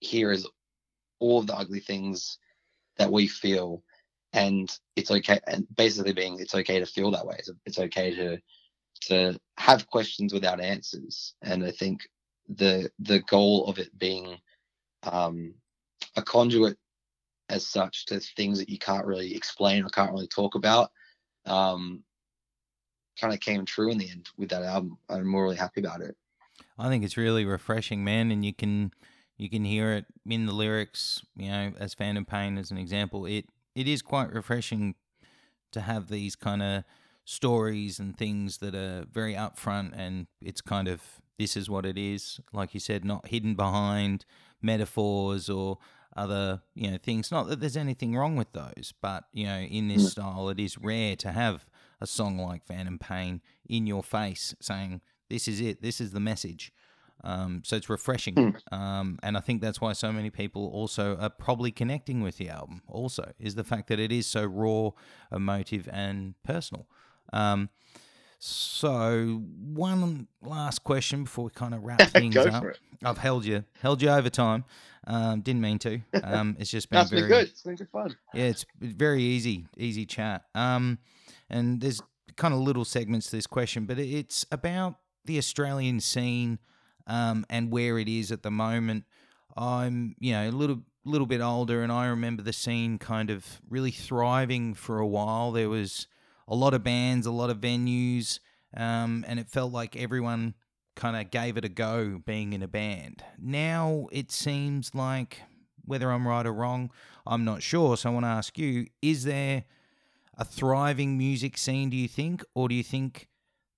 Here 0.00 0.30
is 0.30 0.46
all 1.18 1.40
of 1.40 1.46
the 1.46 1.56
ugly 1.56 1.80
things 1.80 2.38
that 2.98 3.12
we 3.12 3.26
feel, 3.26 3.82
and 4.32 4.76
it's 4.96 5.10
okay. 5.10 5.40
And 5.46 5.66
basically, 5.76 6.12
being 6.12 6.38
it's 6.40 6.54
okay 6.54 6.78
to 6.78 6.86
feel 6.86 7.10
that 7.12 7.26
way. 7.26 7.36
It's, 7.38 7.50
it's 7.64 7.78
okay 7.78 8.14
to 8.14 8.38
to 9.02 9.38
have 9.58 9.88
questions 9.88 10.32
without 10.32 10.60
answers. 10.60 11.34
And 11.42 11.64
I 11.64 11.70
think 11.70 12.00
the 12.48 12.90
the 12.98 13.20
goal 13.20 13.66
of 13.66 13.78
it 13.78 13.96
being 13.98 14.38
um, 15.02 15.54
a 16.16 16.22
conduit 16.22 16.76
as 17.48 17.66
such 17.66 18.06
to 18.06 18.20
things 18.20 18.58
that 18.58 18.68
you 18.68 18.78
can't 18.78 19.06
really 19.06 19.34
explain 19.34 19.84
or 19.84 19.88
can't 19.88 20.12
really 20.12 20.26
talk 20.26 20.56
about 20.56 20.90
um, 21.46 22.02
kind 23.20 23.32
of 23.32 23.40
came 23.40 23.64
true 23.64 23.90
in 23.90 23.98
the 23.98 24.10
end 24.10 24.28
with 24.36 24.50
that 24.50 24.62
album. 24.62 24.98
I'm 25.08 25.34
really 25.34 25.56
happy 25.56 25.80
about 25.80 26.00
it. 26.00 26.16
I 26.78 26.88
think 26.88 27.04
it's 27.04 27.16
really 27.16 27.44
refreshing, 27.44 28.04
man, 28.04 28.30
and 28.30 28.44
you 28.44 28.52
can 28.52 28.92
you 29.36 29.50
can 29.50 29.64
hear 29.64 29.92
it 29.92 30.06
in 30.24 30.46
the 30.46 30.52
lyrics. 30.52 31.22
You 31.36 31.50
know, 31.50 31.72
as 31.78 31.94
Phantom 31.94 32.24
Pain 32.24 32.58
as 32.58 32.70
an 32.70 32.78
example, 32.78 33.26
it 33.26 33.46
it 33.74 33.86
is 33.86 34.02
quite 34.02 34.32
refreshing 34.32 34.94
to 35.72 35.80
have 35.82 36.08
these 36.08 36.36
kind 36.36 36.62
of 36.62 36.84
stories 37.24 37.98
and 37.98 38.16
things 38.16 38.58
that 38.58 38.74
are 38.74 39.04
very 39.10 39.34
upfront, 39.34 39.92
and 39.94 40.26
it's 40.40 40.60
kind 40.60 40.88
of 40.88 41.02
this 41.38 41.56
is 41.56 41.68
what 41.68 41.84
it 41.84 41.98
is. 41.98 42.40
Like 42.52 42.72
you 42.74 42.80
said, 42.80 43.04
not 43.04 43.28
hidden 43.28 43.54
behind 43.54 44.24
metaphors 44.62 45.50
or 45.50 45.78
other 46.16 46.62
you 46.74 46.90
know 46.90 46.98
things. 47.02 47.30
Not 47.30 47.48
that 47.48 47.60
there's 47.60 47.76
anything 47.76 48.16
wrong 48.16 48.36
with 48.36 48.52
those, 48.52 48.94
but 49.00 49.24
you 49.32 49.46
know 49.46 49.58
in 49.58 49.88
this 49.88 50.04
mm. 50.04 50.10
style, 50.10 50.48
it 50.48 50.58
is 50.58 50.78
rare 50.78 51.16
to 51.16 51.32
have 51.32 51.66
a 52.00 52.06
song 52.06 52.38
like 52.38 52.66
Phantom 52.66 52.98
Pain 52.98 53.42
in 53.68 53.86
your 53.86 54.02
face 54.02 54.54
saying 54.60 55.00
this 55.28 55.48
is 55.48 55.60
it, 55.60 55.82
this 55.82 56.00
is 56.00 56.12
the 56.12 56.20
message. 56.20 56.72
Um, 57.24 57.62
so 57.64 57.76
it's 57.76 57.88
refreshing, 57.88 58.34
mm. 58.34 58.72
um, 58.72 59.18
and 59.22 59.36
I 59.36 59.40
think 59.40 59.60
that's 59.60 59.80
why 59.80 59.94
so 59.94 60.12
many 60.12 60.30
people 60.30 60.68
also 60.68 61.16
are 61.16 61.30
probably 61.30 61.72
connecting 61.72 62.20
with 62.20 62.36
the 62.36 62.50
album. 62.50 62.82
Also, 62.88 63.32
is 63.40 63.54
the 63.54 63.64
fact 63.64 63.88
that 63.88 63.98
it 63.98 64.12
is 64.12 64.26
so 64.26 64.44
raw, 64.44 64.90
emotive, 65.32 65.88
and 65.90 66.34
personal. 66.44 66.86
Um, 67.32 67.70
so 68.38 69.42
one 69.58 70.28
last 70.42 70.84
question 70.84 71.24
before 71.24 71.46
we 71.46 71.50
kind 71.50 71.74
of 71.74 71.82
wrap 71.82 72.00
things 72.10 72.36
up. 72.36 72.64
I've 73.02 73.18
held 73.18 73.44
you 73.44 73.64
held 73.80 74.02
you 74.02 74.10
over 74.10 74.30
time. 74.30 74.64
Um, 75.06 75.40
didn't 75.40 75.62
mean 75.62 75.78
to. 75.80 76.00
Um, 76.22 76.56
it's 76.58 76.70
just 76.70 76.90
been 76.90 76.98
That's 76.98 77.10
very 77.10 77.22
been 77.22 77.30
good. 77.30 77.48
It's 77.48 77.62
been 77.62 77.76
good 77.76 77.88
fun. 77.88 78.16
Yeah, 78.34 78.44
it's 78.44 78.66
very 78.80 79.22
easy, 79.22 79.66
easy 79.76 80.04
chat. 80.04 80.44
Um, 80.54 80.98
and 81.48 81.80
there's 81.80 82.02
kind 82.36 82.52
of 82.52 82.60
little 82.60 82.84
segments 82.84 83.30
to 83.30 83.36
this 83.36 83.46
question, 83.46 83.86
but 83.86 83.98
it's 83.98 84.44
about 84.50 84.96
the 85.24 85.38
Australian 85.38 86.00
scene 86.00 86.58
um, 87.06 87.46
and 87.48 87.70
where 87.70 87.98
it 87.98 88.08
is 88.08 88.32
at 88.32 88.42
the 88.42 88.50
moment. 88.50 89.04
I'm, 89.56 90.16
you 90.18 90.32
know, 90.32 90.48
a 90.48 90.50
little 90.50 90.82
little 91.04 91.26
bit 91.26 91.40
older, 91.40 91.82
and 91.82 91.92
I 91.92 92.06
remember 92.06 92.42
the 92.42 92.52
scene 92.52 92.98
kind 92.98 93.30
of 93.30 93.60
really 93.68 93.92
thriving 93.92 94.74
for 94.74 94.98
a 94.98 95.06
while. 95.06 95.52
There 95.52 95.68
was 95.68 96.08
a 96.48 96.54
lot 96.54 96.74
of 96.74 96.82
bands, 96.82 97.26
a 97.26 97.30
lot 97.30 97.48
of 97.48 97.58
venues, 97.58 98.40
um, 98.76 99.24
and 99.28 99.38
it 99.38 99.48
felt 99.48 99.72
like 99.72 99.96
everyone 99.96 100.54
kind 100.96 101.16
of 101.16 101.30
gave 101.30 101.56
it 101.56 101.64
a 101.64 101.68
go 101.68 102.20
being 102.24 102.52
in 102.52 102.62
a 102.62 102.68
band. 102.68 103.22
Now 103.38 104.08
it 104.10 104.32
seems 104.32 104.94
like, 104.94 105.42
whether 105.84 106.10
I'm 106.10 106.26
right 106.26 106.46
or 106.46 106.52
wrong, 106.52 106.90
I'm 107.26 107.44
not 107.44 107.62
sure. 107.62 107.96
So 107.96 108.10
I 108.10 108.12
want 108.12 108.24
to 108.24 108.30
ask 108.30 108.58
you 108.58 108.86
is 109.00 109.24
there 109.24 109.64
a 110.36 110.44
thriving 110.44 111.16
music 111.16 111.56
scene, 111.56 111.90
do 111.90 111.96
you 111.96 112.08
think? 112.08 112.42
Or 112.54 112.68
do 112.68 112.74
you 112.74 112.82
think 112.82 113.28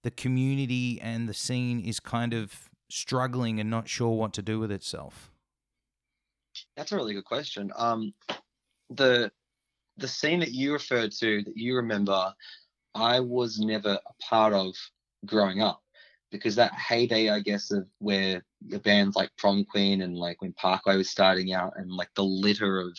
the 0.02 0.10
community 0.10 1.00
and 1.00 1.28
the 1.28 1.34
scene 1.34 1.80
is 1.80 2.00
kind 2.00 2.32
of 2.32 2.67
struggling 2.88 3.60
and 3.60 3.70
not 3.70 3.88
sure 3.88 4.16
what 4.16 4.32
to 4.34 4.42
do 4.42 4.58
with 4.58 4.72
itself? 4.72 5.30
That's 6.76 6.92
a 6.92 6.96
really 6.96 7.14
good 7.14 7.24
question. 7.24 7.72
Um, 7.76 8.12
the 8.90 9.30
the 9.96 10.08
scene 10.08 10.40
that 10.40 10.52
you 10.52 10.72
referred 10.72 11.12
to 11.12 11.42
that 11.42 11.56
you 11.56 11.74
remember, 11.76 12.32
I 12.94 13.20
was 13.20 13.58
never 13.58 13.98
a 14.06 14.22
part 14.22 14.52
of 14.52 14.74
growing 15.26 15.60
up 15.60 15.82
because 16.30 16.54
that 16.56 16.72
heyday, 16.72 17.30
I 17.30 17.40
guess, 17.40 17.70
of 17.70 17.86
where 17.98 18.44
the 18.68 18.78
bands 18.78 19.16
like 19.16 19.30
Prom 19.36 19.64
Queen 19.64 20.02
and 20.02 20.16
like 20.16 20.40
when 20.40 20.52
Parkway 20.52 20.96
was 20.96 21.10
starting 21.10 21.52
out 21.52 21.72
and 21.76 21.90
like 21.90 22.10
the 22.14 22.24
litter 22.24 22.80
of 22.80 22.96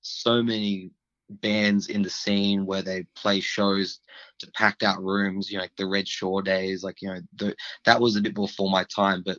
so 0.00 0.42
many 0.42 0.90
bands 1.32 1.88
in 1.88 2.02
the 2.02 2.10
scene 2.10 2.66
where 2.66 2.82
they 2.82 3.06
play 3.16 3.40
shows 3.40 4.00
to 4.38 4.50
packed 4.52 4.82
out 4.82 5.02
rooms, 5.02 5.50
you 5.50 5.56
know, 5.56 5.64
like 5.64 5.76
the 5.76 5.86
Red 5.86 6.06
Shore 6.06 6.42
days, 6.42 6.82
like, 6.82 7.00
you 7.02 7.08
know, 7.08 7.20
the, 7.36 7.54
that 7.84 8.00
was 8.00 8.16
a 8.16 8.20
bit 8.20 8.34
before 8.34 8.70
my 8.70 8.84
time, 8.84 9.22
but 9.24 9.38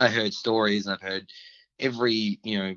I 0.00 0.08
heard 0.08 0.32
stories 0.34 0.86
and 0.86 0.94
I've 0.94 1.02
heard 1.02 1.30
every, 1.78 2.40
you 2.42 2.58
know, 2.58 2.74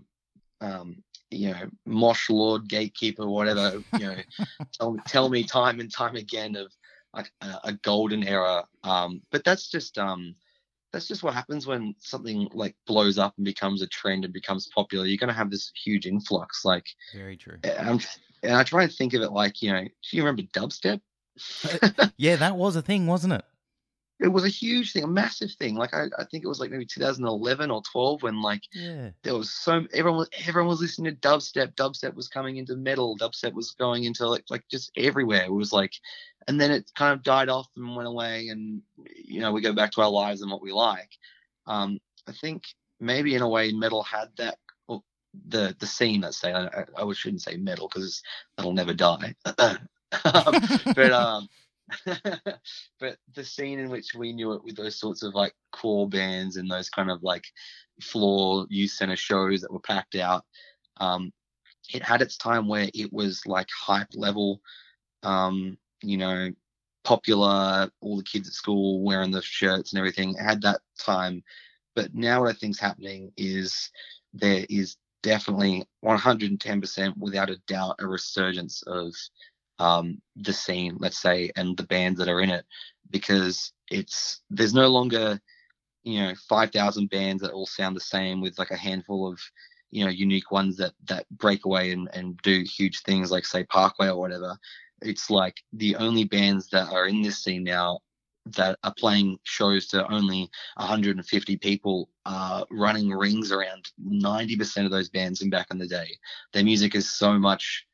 um, 0.61 1.03
you 1.31 1.51
know, 1.51 1.69
mosh 1.85 2.29
lord, 2.29 2.67
gatekeeper, 2.67 3.27
whatever, 3.27 3.83
you 3.93 4.07
know, 4.07 4.17
tell, 4.73 4.97
tell 5.07 5.29
me 5.29 5.43
time 5.43 5.79
and 5.79 5.91
time 5.91 6.15
again 6.15 6.55
of 6.55 6.71
like 7.13 7.31
a, 7.41 7.59
a 7.65 7.73
golden 7.73 8.23
era. 8.23 8.65
Um, 8.83 9.21
but 9.31 9.43
that's 9.43 9.69
just 9.69 9.97
um, 9.97 10.35
that's 10.95 11.09
just 11.09 11.23
what 11.23 11.33
happens 11.33 11.67
when 11.67 11.93
something 11.99 12.47
like 12.53 12.73
blows 12.87 13.17
up 13.17 13.33
and 13.35 13.43
becomes 13.43 13.81
a 13.81 13.87
trend 13.87 14.23
and 14.23 14.33
becomes 14.33 14.69
popular. 14.73 15.05
You're 15.05 15.17
going 15.17 15.27
to 15.27 15.33
have 15.33 15.51
this 15.51 15.73
huge 15.83 16.05
influx. 16.05 16.63
Like 16.63 16.85
very 17.13 17.35
true. 17.35 17.57
And, 17.63 18.07
and 18.41 18.53
I 18.53 18.63
try 18.63 18.83
and 18.83 18.93
think 18.93 19.13
of 19.13 19.21
it 19.21 19.33
like 19.33 19.61
you 19.61 19.73
know, 19.73 19.81
do 19.83 20.17
you 20.17 20.23
remember 20.23 20.43
dubstep? 20.53 21.01
yeah, 22.17 22.37
that 22.37 22.55
was 22.55 22.77
a 22.77 22.81
thing, 22.81 23.07
wasn't 23.07 23.33
it? 23.33 23.43
It 24.19 24.29
was 24.29 24.45
a 24.45 24.49
huge 24.49 24.93
thing, 24.93 25.03
a 25.03 25.07
massive 25.07 25.51
thing. 25.51 25.75
Like 25.75 25.93
I, 25.93 26.05
I 26.17 26.23
think 26.23 26.43
it 26.43 26.47
was 26.47 26.59
like 26.59 26.71
maybe 26.71 26.85
2011 26.85 27.69
or 27.69 27.81
12 27.91 28.23
when 28.23 28.41
like 28.41 28.61
yeah. 28.71 29.09
there 29.23 29.35
was 29.35 29.51
so 29.51 29.85
everyone 29.93 30.19
was 30.19 30.29
everyone 30.47 30.69
was 30.69 30.79
listening 30.79 31.13
to 31.13 31.19
dubstep. 31.19 31.75
Dubstep 31.75 32.15
was 32.15 32.29
coming 32.29 32.55
into 32.55 32.77
metal. 32.77 33.17
Dubstep 33.17 33.53
was 33.53 33.71
going 33.71 34.05
into 34.05 34.27
like 34.27 34.45
like 34.49 34.63
just 34.69 34.91
everywhere. 34.95 35.43
It 35.45 35.51
was 35.51 35.73
like, 35.73 35.93
and 36.47 36.59
then 36.59 36.71
it 36.71 36.89
kind 36.95 37.13
of 37.13 37.23
died 37.23 37.49
off 37.49 37.67
and 37.75 37.95
went 37.95 38.07
away. 38.07 38.47
And 38.47 38.81
you 39.05 39.41
know 39.41 39.51
we 39.51 39.61
go 39.61 39.73
back 39.73 39.91
to 39.91 40.01
our 40.01 40.09
lives 40.09 40.41
and 40.41 40.49
what 40.49 40.61
we 40.61 40.71
like. 40.71 41.11
Um, 41.67 41.99
I 42.27 42.31
think 42.31 42.63
maybe 43.01 43.35
in 43.35 43.41
a 43.41 43.49
way 43.49 43.71
metal 43.73 44.03
had 44.03 44.29
that. 44.37 44.57
the 45.47 45.75
the 45.77 45.87
scene, 45.87 46.21
let's 46.21 46.39
say, 46.39 46.53
I, 46.53 46.85
I 46.97 47.13
shouldn't 47.13 47.41
say 47.41 47.57
metal 47.57 47.89
because 47.93 48.23
that'll 48.55 48.71
never 48.71 48.93
die. 48.93 49.35
um, 49.57 50.61
but 50.95 51.11
um, 51.11 51.49
but 52.99 53.17
the 53.33 53.43
scene 53.43 53.79
in 53.79 53.89
which 53.89 54.13
we 54.15 54.33
knew 54.33 54.53
it 54.53 54.63
with 54.63 54.75
those 54.75 54.99
sorts 54.99 55.23
of 55.23 55.33
like 55.35 55.53
core 55.71 56.09
bands 56.09 56.57
and 56.57 56.69
those 56.69 56.89
kind 56.89 57.11
of 57.11 57.21
like 57.23 57.45
floor 58.01 58.65
youth 58.69 58.91
center 58.91 59.15
shows 59.15 59.61
that 59.61 59.71
were 59.71 59.79
packed 59.79 60.15
out, 60.15 60.43
um, 60.97 61.31
it 61.93 62.01
had 62.01 62.21
its 62.21 62.37
time 62.37 62.67
where 62.67 62.89
it 62.93 63.11
was 63.13 63.45
like 63.45 63.67
hype 63.69 64.07
level, 64.15 64.61
um, 65.23 65.77
you 66.01 66.17
know, 66.17 66.51
popular. 67.03 67.89
All 68.01 68.17
the 68.17 68.23
kids 68.23 68.47
at 68.47 68.53
school 68.53 69.03
wearing 69.03 69.31
the 69.31 69.41
shirts 69.41 69.93
and 69.93 69.99
everything. 69.99 70.31
It 70.31 70.41
had 70.41 70.61
that 70.63 70.81
time, 70.97 71.43
but 71.95 72.13
now 72.13 72.41
what 72.41 72.49
I 72.49 72.53
think's 72.53 72.79
happening 72.79 73.31
is 73.37 73.91
there 74.33 74.65
is 74.69 74.97
definitely 75.21 75.83
110% 76.03 77.17
without 77.17 77.49
a 77.49 77.57
doubt 77.67 77.95
a 77.99 78.07
resurgence 78.07 78.83
of 78.83 79.13
um, 79.79 80.21
the 80.35 80.53
scene, 80.53 80.97
let's 80.99 81.21
say, 81.21 81.51
and 81.55 81.75
the 81.77 81.83
bands 81.83 82.19
that 82.19 82.29
are 82.29 82.41
in 82.41 82.49
it, 82.49 82.65
because 83.09 83.73
it's 83.89 84.41
there's 84.49 84.73
no 84.73 84.87
longer 84.87 85.39
you 86.03 86.19
know 86.19 86.33
5,000 86.47 87.09
bands 87.09 87.41
that 87.41 87.51
all 87.51 87.65
sound 87.65 87.95
the 87.95 88.01
same 88.01 88.41
with 88.41 88.57
like 88.59 88.71
a 88.71 88.77
handful 88.77 89.27
of 89.27 89.39
you 89.91 90.05
know 90.05 90.11
unique 90.11 90.51
ones 90.51 90.77
that 90.77 90.93
that 91.07 91.25
break 91.31 91.65
away 91.65 91.91
and, 91.91 92.09
and 92.13 92.37
do 92.43 92.63
huge 92.63 93.01
things 93.01 93.31
like 93.31 93.45
say 93.45 93.63
Parkway 93.65 94.07
or 94.07 94.19
whatever. 94.19 94.57
It's 95.01 95.29
like 95.29 95.57
the 95.73 95.95
only 95.97 96.23
bands 96.23 96.69
that 96.69 96.91
are 96.91 97.07
in 97.07 97.21
this 97.21 97.43
scene 97.43 97.63
now 97.63 97.99
that 98.47 98.77
are 98.83 98.93
playing 98.97 99.39
shows 99.43 99.87
to 99.87 100.11
only 100.11 100.49
150 100.77 101.57
people 101.57 102.09
uh, 102.25 102.63
running 102.69 103.09
rings 103.09 103.51
around 103.51 103.89
90% 104.07 104.85
of 104.85 104.91
those 104.91 105.09
bands 105.09 105.41
in 105.41 105.49
back 105.49 105.67
in 105.71 105.79
the 105.79 105.87
day. 105.87 106.09
Their 106.53 106.63
music 106.63 106.93
is 106.95 107.11
so 107.11 107.39
much 107.39 107.85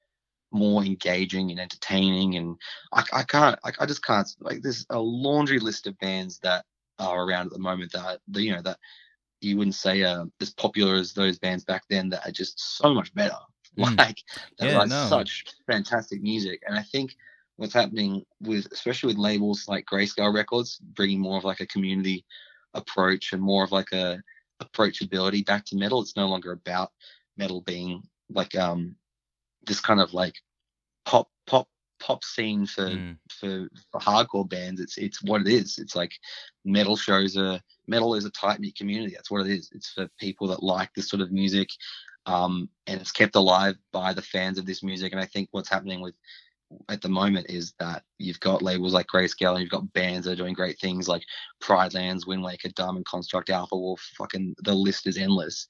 more 0.52 0.84
engaging 0.84 1.52
and 1.52 1.60
entertaining 1.60 2.36
and 2.36 2.58
I, 2.94 3.04
I 3.14 3.24
can't 3.24 3.58
I, 3.64 3.72
I 3.80 3.86
just 3.86 4.04
can't 4.04 4.28
like 4.40 4.62
there's 4.62 4.86
a 4.90 5.00
laundry 5.00 5.60
list 5.60 5.88
of 5.88 5.98
bands 6.00 6.40
that 6.44 6.66
are 7.00 7.24
around 7.26 7.48
at 7.48 7.54
the 7.54 7.60
moment 7.60 7.94
that 7.94 8.20
you 8.34 8.54
know 8.54 8.62
that 8.62 8.78
you 9.42 9.58
wouldn't 9.58 9.76
say 9.76 10.04
uh, 10.04 10.26
as 10.40 10.52
popular 10.52 10.96
as 10.96 11.14
those 11.14 11.40
bands 11.40 11.64
back 11.64 11.84
then 11.90 12.10
that 12.10 12.28
are 12.28 12.32
just 12.32 12.78
so 12.78 12.94
much 12.94 13.14
better 13.14 13.38
Mm. 13.80 13.98
like 13.98 14.18
that 14.60 14.68
Yeah, 14.68 14.78
write 14.78 14.90
no. 14.90 15.08
such 15.08 15.46
fantastic 15.66 16.22
music 16.22 16.62
and 16.68 16.78
i 16.78 16.84
think 16.84 17.16
what's 17.56 17.74
happening 17.74 18.26
with 18.42 18.68
especially 18.74 19.08
with 19.08 19.18
labels 19.18 19.66
like 19.68 19.86
Greyscale 19.86 20.34
Records 20.34 20.78
bringing 20.96 21.22
more 21.22 21.38
of 21.38 21.46
like 21.46 21.62
a 21.62 21.68
community 21.68 22.26
approach 22.74 23.32
and 23.32 23.42
more 23.42 23.64
of 23.64 23.72
like 23.72 23.92
a 23.94 24.22
approachability 24.62 25.46
back 25.46 25.64
to 25.66 25.78
metal 25.78 26.02
it's 26.02 26.18
no 26.18 26.28
longer 26.28 26.52
about 26.52 26.92
metal 27.38 27.62
being 27.62 28.04
like 28.30 28.56
um 28.56 28.96
this 29.66 29.80
kind 29.80 30.00
of 30.00 30.14
like 30.14 30.36
pop 31.06 31.30
pop 31.48 31.68
pop 32.00 32.24
scene 32.24 32.66
for 32.66 32.90
Mm. 32.90 33.18
for, 33.30 33.70
for 33.92 34.02
hardcore 34.02 34.50
bands 34.50 34.82
it's 34.82 34.98
it's 34.98 35.22
what 35.24 35.42
it 35.42 35.48
is. 35.48 35.78
It's 35.78 35.96
like 35.96 36.12
metal 36.66 36.96
shows 36.96 37.38
are 37.38 37.60
metal 37.88 38.16
is 38.16 38.26
a 38.26 38.32
tight 38.32 38.60
knit 38.60 38.76
community. 38.76 39.14
That's 39.14 39.30
what 39.32 39.46
it 39.46 39.52
is. 39.52 39.70
It's 39.74 39.92
for 39.92 40.08
people 40.20 40.48
that 40.48 40.64
like 40.64 40.94
this 40.94 41.10
sort 41.10 41.22
of 41.22 41.32
music 41.32 41.70
um 42.26 42.70
and 42.88 43.02
it's 43.02 43.12
kept 43.12 43.36
alive 43.36 43.76
by 43.92 44.14
the 44.14 44.22
fans 44.22 44.58
of 44.58 44.66
this 44.66 44.84
music. 44.84 45.12
And 45.12 45.22
i 45.22 45.26
think 45.26 45.50
what's 45.52 45.70
happening 45.70 46.02
with 46.02 46.16
at 46.90 47.02
the 47.02 47.10
moment 47.10 47.50
is 47.50 47.74
that 47.80 48.04
you've 48.18 48.40
got 48.40 48.62
labels 48.62 48.94
like 48.94 49.08
Greyscale 49.08 49.54
and 49.54 49.62
you've 49.62 49.70
got 49.70 49.92
bands 49.94 50.26
that 50.26 50.34
are 50.34 50.44
doing 50.44 50.54
great 50.54 50.80
things 50.80 51.08
like 51.08 51.24
Pride 51.60 51.94
Lands, 51.94 52.26
Wind 52.26 52.44
Waker, 52.44 52.70
Diamond 52.70 53.06
Construct, 53.06 53.50
Alpha 53.50 53.76
Wolf, 53.76 54.02
fucking 54.18 54.56
the 54.60 54.74
list 54.74 55.08
is 55.08 55.18
endless, 55.18 55.68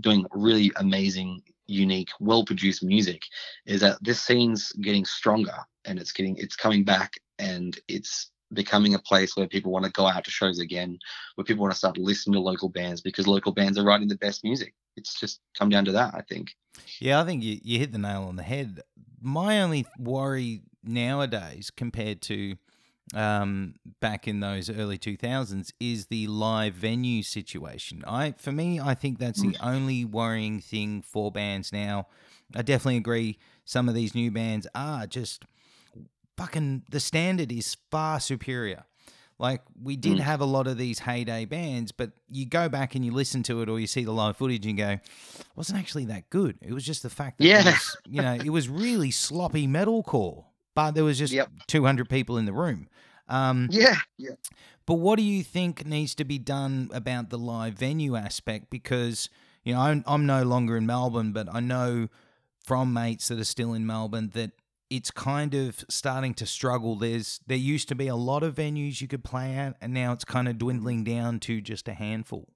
doing 0.00 0.24
really 0.30 0.70
amazing, 0.76 1.42
unique, 1.66 2.10
well 2.20 2.44
produced 2.44 2.82
music. 2.82 3.22
Is 3.66 3.80
that 3.80 4.02
this 4.02 4.20
scene's 4.20 4.72
getting 4.72 5.04
stronger 5.04 5.56
and 5.84 5.98
it's 5.98 6.12
getting 6.12 6.36
it's 6.36 6.56
coming 6.56 6.84
back 6.84 7.14
and 7.38 7.78
it's 7.88 8.30
becoming 8.52 8.94
a 8.94 8.98
place 8.98 9.36
where 9.36 9.48
people 9.48 9.72
want 9.72 9.84
to 9.84 9.90
go 9.92 10.06
out 10.06 10.24
to 10.24 10.30
shows 10.30 10.58
again, 10.58 10.98
where 11.34 11.44
people 11.44 11.62
want 11.62 11.72
to 11.72 11.78
start 11.78 11.98
listening 11.98 12.34
to 12.34 12.40
local 12.40 12.68
bands 12.68 13.00
because 13.00 13.26
local 13.26 13.52
bands 13.52 13.78
are 13.78 13.84
writing 13.84 14.08
the 14.08 14.16
best 14.16 14.44
music. 14.44 14.74
It's 14.96 15.18
just 15.18 15.40
come 15.58 15.68
down 15.68 15.84
to 15.86 15.92
that, 15.92 16.14
I 16.14 16.22
think. 16.28 16.54
Yeah, 17.00 17.20
I 17.20 17.24
think 17.24 17.42
you, 17.42 17.58
you 17.62 17.78
hit 17.78 17.92
the 17.92 17.98
nail 17.98 18.24
on 18.24 18.36
the 18.36 18.42
head. 18.42 18.80
My 19.20 19.60
only 19.60 19.86
worry 19.98 20.62
nowadays, 20.84 21.70
compared 21.74 22.20
to 22.22 22.56
um, 23.12 23.74
back 24.00 24.26
in 24.26 24.40
those 24.40 24.70
early 24.70 24.96
2000s, 24.98 25.72
is 25.78 26.06
the 26.06 26.26
live 26.26 26.74
venue 26.74 27.22
situation. 27.22 28.02
I, 28.06 28.32
for 28.38 28.52
me, 28.52 28.80
I 28.80 28.94
think 28.94 29.18
that's 29.18 29.40
the 29.42 29.56
only 29.60 30.04
worrying 30.04 30.60
thing 30.60 31.02
for 31.02 31.30
bands 31.30 31.72
now. 31.72 32.06
I 32.54 32.62
definitely 32.62 32.96
agree. 32.96 33.38
Some 33.64 33.88
of 33.88 33.94
these 33.94 34.14
new 34.14 34.30
bands 34.30 34.66
are 34.74 35.06
just 35.06 35.44
fucking. 36.36 36.84
The 36.90 37.00
standard 37.00 37.52
is 37.52 37.76
far 37.90 38.20
superior. 38.20 38.84
Like 39.38 39.62
we 39.82 39.96
did 39.96 40.18
Mm. 40.18 40.20
have 40.20 40.40
a 40.40 40.44
lot 40.44 40.68
of 40.68 40.78
these 40.78 41.00
heyday 41.00 41.44
bands, 41.44 41.90
but 41.90 42.12
you 42.30 42.46
go 42.46 42.68
back 42.68 42.94
and 42.94 43.04
you 43.04 43.10
listen 43.10 43.42
to 43.44 43.62
it 43.62 43.68
or 43.68 43.80
you 43.80 43.88
see 43.88 44.04
the 44.04 44.12
live 44.12 44.36
footage 44.36 44.64
and 44.64 44.78
go, 44.78 45.00
wasn't 45.56 45.78
actually 45.80 46.04
that 46.04 46.30
good. 46.30 46.56
It 46.62 46.72
was 46.72 46.84
just 46.84 47.02
the 47.02 47.10
fact 47.10 47.38
that 47.38 47.44
it 47.44 47.48
Yeah. 47.48 47.64
was, 47.64 47.96
you 48.06 48.22
know, 48.22 48.34
it 48.34 48.50
was 48.50 48.68
really 48.68 49.10
sloppy 49.10 49.66
metalcore, 49.66 50.44
but 50.74 50.92
there 50.92 51.04
was 51.04 51.18
just 51.18 51.36
Yep. 51.36 51.50
200 51.66 52.08
people 52.08 52.36
in 52.38 52.46
the 52.46 52.52
room. 52.52 52.88
Um, 53.28 53.70
Yeah, 53.70 53.96
yeah. 54.18 54.36
but 54.86 54.94
what 54.94 55.16
do 55.16 55.22
you 55.22 55.42
think 55.42 55.86
needs 55.86 56.14
to 56.16 56.24
be 56.24 56.38
done 56.38 56.90
about 56.92 57.30
the 57.30 57.38
live 57.38 57.74
venue 57.74 58.16
aspect? 58.16 58.70
Because 58.70 59.28
you 59.62 59.72
know, 59.74 59.80
I'm, 59.80 60.04
I'm 60.06 60.26
no 60.26 60.42
longer 60.42 60.76
in 60.76 60.84
Melbourne, 60.84 61.32
but 61.32 61.48
I 61.52 61.60
know 61.60 62.08
from 62.62 62.92
mates 62.92 63.28
that 63.28 63.38
are 63.40 63.44
still 63.44 63.72
in 63.72 63.86
Melbourne 63.86 64.30
that 64.34 64.52
it's 64.90 65.10
kind 65.10 65.54
of 65.54 65.84
starting 65.88 66.34
to 66.34 66.46
struggle. 66.46 66.96
There's 66.96 67.40
there 67.46 67.56
used 67.56 67.88
to 67.88 67.94
be 67.94 68.08
a 68.08 68.16
lot 68.16 68.42
of 68.42 68.54
venues 68.56 69.00
you 69.00 69.08
could 69.08 69.24
play 69.24 69.54
at, 69.56 69.76
and 69.80 69.94
now 69.94 70.12
it's 70.12 70.24
kind 70.24 70.48
of 70.48 70.58
dwindling 70.58 71.02
down 71.04 71.40
to 71.40 71.60
just 71.62 71.88
a 71.88 71.94
handful. 71.94 72.48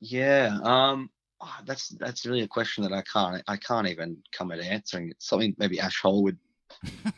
Yeah, 0.00 0.58
um, 0.62 1.10
ah, 1.40 1.62
that's 1.64 1.88
that's 1.90 2.26
really 2.26 2.42
a 2.42 2.48
question 2.48 2.82
that 2.84 2.92
I 2.92 3.02
can't 3.02 3.42
I 3.48 3.56
can't 3.56 3.86
even 3.88 4.22
come 4.32 4.52
at 4.52 4.60
answering. 4.60 5.10
It's 5.10 5.26
something 5.28 5.54
maybe 5.58 5.80
Ash 5.80 6.00
Hole 6.00 6.22
would 6.24 6.38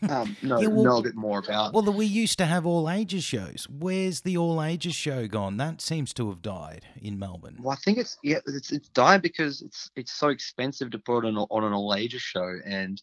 um, 0.09 0.37
know 0.43 0.61
Yeah, 0.61 0.69
well- 0.69 0.85
know 0.85 0.97
a 0.99 1.03
bit 1.03 1.15
more 1.15 1.39
about. 1.39 1.73
Well, 1.73 1.83
we 1.93 2.07
used 2.07 2.39
to 2.39 2.47
have 2.47 2.67
all 2.67 2.89
ages 2.89 3.25
shows. 3.25 3.67
Where's 3.71 4.23
the 4.23 4.37
all 4.37 4.63
ages 4.63 4.95
show 4.95 5.27
gone? 5.27 5.57
That 5.57 5.81
seems 5.81 6.13
to 6.15 6.29
have 6.29 6.43
died 6.43 6.87
in 7.01 7.19
Melbourne. 7.19 7.59
Well, 7.61 7.73
I 7.73 7.77
think 7.77 7.99
it's 7.99 8.17
yeah, 8.23 8.39
it's 8.47 8.73
it's 8.73 8.89
died 8.91 9.23
because 9.23 9.63
it's 9.63 9.91
it's 9.97 10.13
so 10.13 10.29
expensive 10.29 10.91
to 10.93 10.99
put 10.99 11.25
on 11.25 11.37
on 11.37 11.65
an 11.65 11.73
all 11.73 11.95
ages 11.95 12.23
show, 12.23 12.59
and 12.65 13.01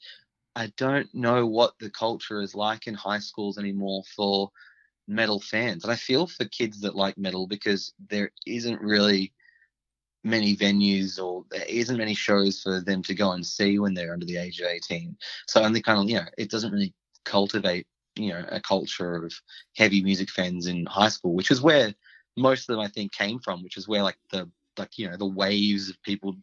I 0.56 0.72
don't 0.78 1.14
know 1.14 1.46
what 1.46 1.74
the 1.80 1.90
culture 1.90 2.42
is 2.42 2.56
like 2.56 2.88
in 2.88 2.96
high 2.96 3.20
schools 3.20 3.58
anymore 3.58 4.04
for 4.16 4.50
metal 5.08 5.40
fans. 5.40 5.84
And 5.84 5.92
I 5.94 5.96
feel 5.96 6.28
for 6.28 6.46
kids 6.46 6.82
that 6.82 6.96
like 6.96 7.18
metal 7.18 7.48
because 7.48 7.94
there 8.10 8.32
isn't 8.46 8.82
really 8.82 9.34
many 10.28 10.56
venues 10.56 11.22
or 11.22 11.46
there 11.50 11.66
isn't 11.68 11.98
many 11.98 12.14
shows 12.14 12.62
for 12.62 12.82
them 12.82 13.02
to 13.04 13.16
go 13.16 13.32
and 13.32 13.46
see 13.46 13.80
when 13.80 13.94
they're 13.94 14.14
under 14.14 14.26
the 14.26 14.38
age 14.38 14.60
of 14.60 14.68
18. 14.68 15.16
So 15.48 15.62
only 15.64 15.82
kind 15.82 16.00
of, 16.00 16.10
you 16.10 16.18
know, 16.18 16.26
it 16.38 16.50
doesn't 16.50 16.72
really 16.72 16.94
cultivate, 17.26 17.88
you 18.16 18.30
know, 18.30 18.46
a 18.50 18.60
culture 18.60 19.16
of 19.16 19.34
heavy 19.76 20.04
music 20.04 20.30
fans 20.30 20.68
in 20.68 20.86
high 20.86 21.10
school, 21.10 21.34
which 21.34 21.52
is 21.52 21.62
where 21.62 21.94
most 22.36 22.70
of 22.70 22.76
them 22.76 22.84
I 22.84 22.88
think 22.88 23.12
came 23.12 23.40
from, 23.40 23.64
which 23.64 23.78
is 23.78 23.88
where 23.88 24.04
like 24.04 24.18
the 24.32 24.50
like 24.78 24.98
you 24.98 25.10
know 25.10 25.18
the 25.18 25.26
waves 25.26 25.90
of 25.90 26.02
people 26.04 26.36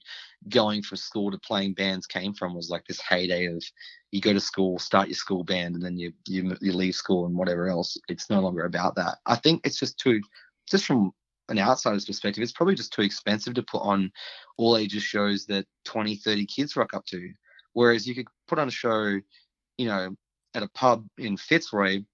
going 0.49 0.83
from 0.83 0.97
school 0.97 1.31
to 1.31 1.39
playing 1.39 1.75
bands 1.75 2.07
came 2.07 2.35
from 2.35 2.55
was 2.55 2.69
like 2.69 2.85
this 2.87 3.01
heyday 3.01 3.47
of 3.47 3.63
you 4.11 4.21
go 4.21 4.33
to 4.33 4.41
school, 4.41 4.79
start 4.79 5.09
your 5.09 5.15
school 5.15 5.45
band, 5.45 5.75
and 5.75 5.85
then 5.85 5.99
you 5.99 6.13
you 6.27 6.57
you 6.61 6.73
leave 6.73 6.95
school 6.95 7.27
and 7.27 7.37
whatever 7.37 7.69
else. 7.69 7.97
It's 8.09 8.31
no 8.31 8.41
longer 8.41 8.65
about 8.65 8.97
that. 8.97 9.19
I 9.27 9.37
think 9.37 9.63
it's 9.65 9.79
just 9.79 9.99
too, 9.99 10.21
just 10.71 10.85
from 10.85 11.13
an 11.49 11.59
outsider's 11.59 12.05
perspective, 12.05 12.43
it's 12.43 12.53
probably 12.53 12.75
just 12.75 12.93
too 12.93 13.03
expensive 13.03 13.55
to 13.55 13.63
put 13.63 13.83
on 13.83 14.11
all 14.57 14.77
ages 14.77 15.03
shows 15.03 15.47
that 15.47 15.67
20, 15.85 16.17
30 16.17 16.47
kids 16.47 16.77
rock 16.77 16.95
up 16.95 17.05
to. 17.07 17.31
Whereas 17.73 18.07
you 18.07 18.15
could 18.15 18.29
put 18.49 18.59
on 18.59 18.69
a 18.69 18.73
show, 18.73 19.19
you 19.79 19.87
know, 19.87 20.17
at 20.55 20.63
a 20.63 20.69
pub 20.69 21.07
in 21.19 21.37
Fitzroy 21.37 22.05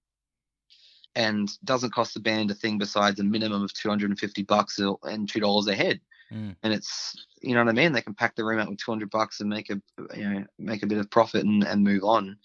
and 1.14 1.50
doesn't 1.64 1.92
cost 1.92 2.14
the 2.14 2.20
band 2.20 2.50
a 2.50 2.54
thing 2.54 2.78
besides 2.78 3.20
a 3.20 3.24
minimum 3.24 3.62
of 3.62 3.74
250 3.74 4.42
bucks 4.44 4.78
and 4.78 5.28
two 5.28 5.40
dollars 5.40 5.66
a 5.66 5.74
head 5.74 6.00
Mm. 6.32 6.54
and 6.62 6.72
it's 6.72 7.26
you 7.42 7.54
know 7.54 7.64
what 7.64 7.70
I 7.70 7.72
mean. 7.72 7.92
They 7.92 8.02
can 8.02 8.14
pack 8.14 8.36
the 8.36 8.44
room 8.44 8.60
out 8.60 8.68
with 8.68 8.78
200 8.78 9.10
bucks 9.10 9.40
and 9.40 9.48
make 9.48 9.70
a 9.70 9.80
you 10.14 10.28
know 10.28 10.44
make 10.58 10.82
a 10.82 10.86
bit 10.86 10.98
of 10.98 11.10
profit 11.10 11.44
and, 11.44 11.64
and 11.64 11.82
move 11.82 12.04
on 12.04 12.36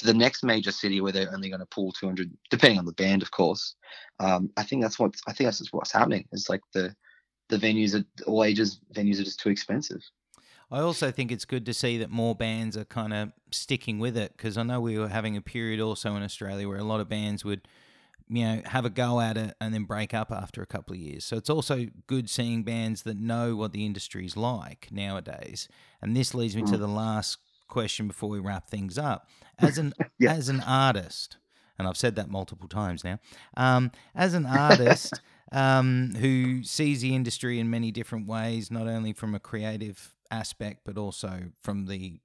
to 0.00 0.06
the 0.06 0.14
next 0.14 0.42
major 0.44 0.72
city 0.72 1.00
where 1.00 1.12
they're 1.12 1.32
only 1.34 1.48
going 1.50 1.60
to 1.60 1.66
pull 1.66 1.92
200, 1.92 2.30
depending 2.50 2.78
on 2.78 2.86
the 2.86 2.92
band, 2.94 3.22
of 3.22 3.30
course. 3.30 3.76
Um, 4.18 4.50
I 4.56 4.64
think 4.64 4.82
that's 4.82 4.98
what 4.98 5.14
I 5.28 5.32
think 5.32 5.46
that's 5.48 5.58
just 5.58 5.72
what's 5.72 5.92
happening. 5.92 6.26
It's 6.32 6.48
like 6.50 6.62
the 6.74 6.94
the 7.50 7.58
venues 7.58 7.94
are 8.00 8.04
all 8.26 8.44
ages 8.44 8.80
venues 8.94 9.20
are 9.20 9.24
just 9.24 9.40
too 9.40 9.50
expensive. 9.50 10.02
I 10.70 10.80
also 10.80 11.10
think 11.10 11.32
it's 11.32 11.44
good 11.44 11.66
to 11.66 11.74
see 11.74 11.98
that 11.98 12.10
more 12.10 12.34
bands 12.34 12.76
are 12.76 12.84
kind 12.84 13.12
of 13.12 13.32
sticking 13.50 13.98
with 13.98 14.16
it 14.16 14.36
because 14.36 14.56
I 14.56 14.62
know 14.62 14.80
we 14.80 14.98
were 14.98 15.08
having 15.08 15.36
a 15.36 15.40
period 15.40 15.80
also 15.80 16.14
in 16.14 16.22
Australia 16.22 16.68
where 16.68 16.78
a 16.78 16.84
lot 16.84 17.00
of 17.00 17.08
bands 17.08 17.44
would, 17.44 17.66
you 18.28 18.44
know, 18.44 18.62
have 18.66 18.84
a 18.84 18.90
go 18.90 19.20
at 19.20 19.36
it 19.36 19.56
and 19.60 19.74
then 19.74 19.84
break 19.84 20.14
up 20.14 20.30
after 20.30 20.62
a 20.62 20.66
couple 20.66 20.94
of 20.94 21.00
years. 21.00 21.24
So 21.24 21.36
it's 21.36 21.50
also 21.50 21.86
good 22.06 22.30
seeing 22.30 22.62
bands 22.62 23.02
that 23.02 23.18
know 23.18 23.56
what 23.56 23.72
the 23.72 23.84
industry's 23.86 24.36
like 24.36 24.88
nowadays. 24.92 25.68
And 26.00 26.16
this 26.16 26.34
leads 26.34 26.56
me 26.56 26.62
to 26.64 26.76
Mm. 26.76 26.78
the 26.78 26.88
last 26.88 27.38
question 27.70 28.06
before 28.08 28.28
we 28.28 28.38
wrap 28.38 28.68
things 28.68 28.98
up. 28.98 29.28
As 29.58 29.78
an 29.78 29.94
Yeah. 30.18 30.32
as 30.32 30.48
an 30.50 30.60
artist, 30.60 31.38
and 31.78 31.88
I've 31.88 31.96
said 31.96 32.14
that 32.16 32.28
multiple 32.28 32.68
times 32.68 33.02
now. 33.04 33.18
Um, 33.56 33.90
as 34.14 34.34
an 34.34 34.44
artist 34.46 35.20
um, 35.52 36.14
who 36.16 36.62
sees 36.62 37.00
the 37.00 37.14
industry 37.14 37.58
in 37.58 37.70
many 37.70 37.90
different 37.90 38.26
ways, 38.26 38.70
not 38.70 38.86
only 38.86 39.12
from 39.14 39.34
a 39.34 39.40
creative 39.40 40.14
aspect 40.30 40.80
but 40.84 40.98
also 40.98 41.50
from 41.62 41.86
the 41.86 42.20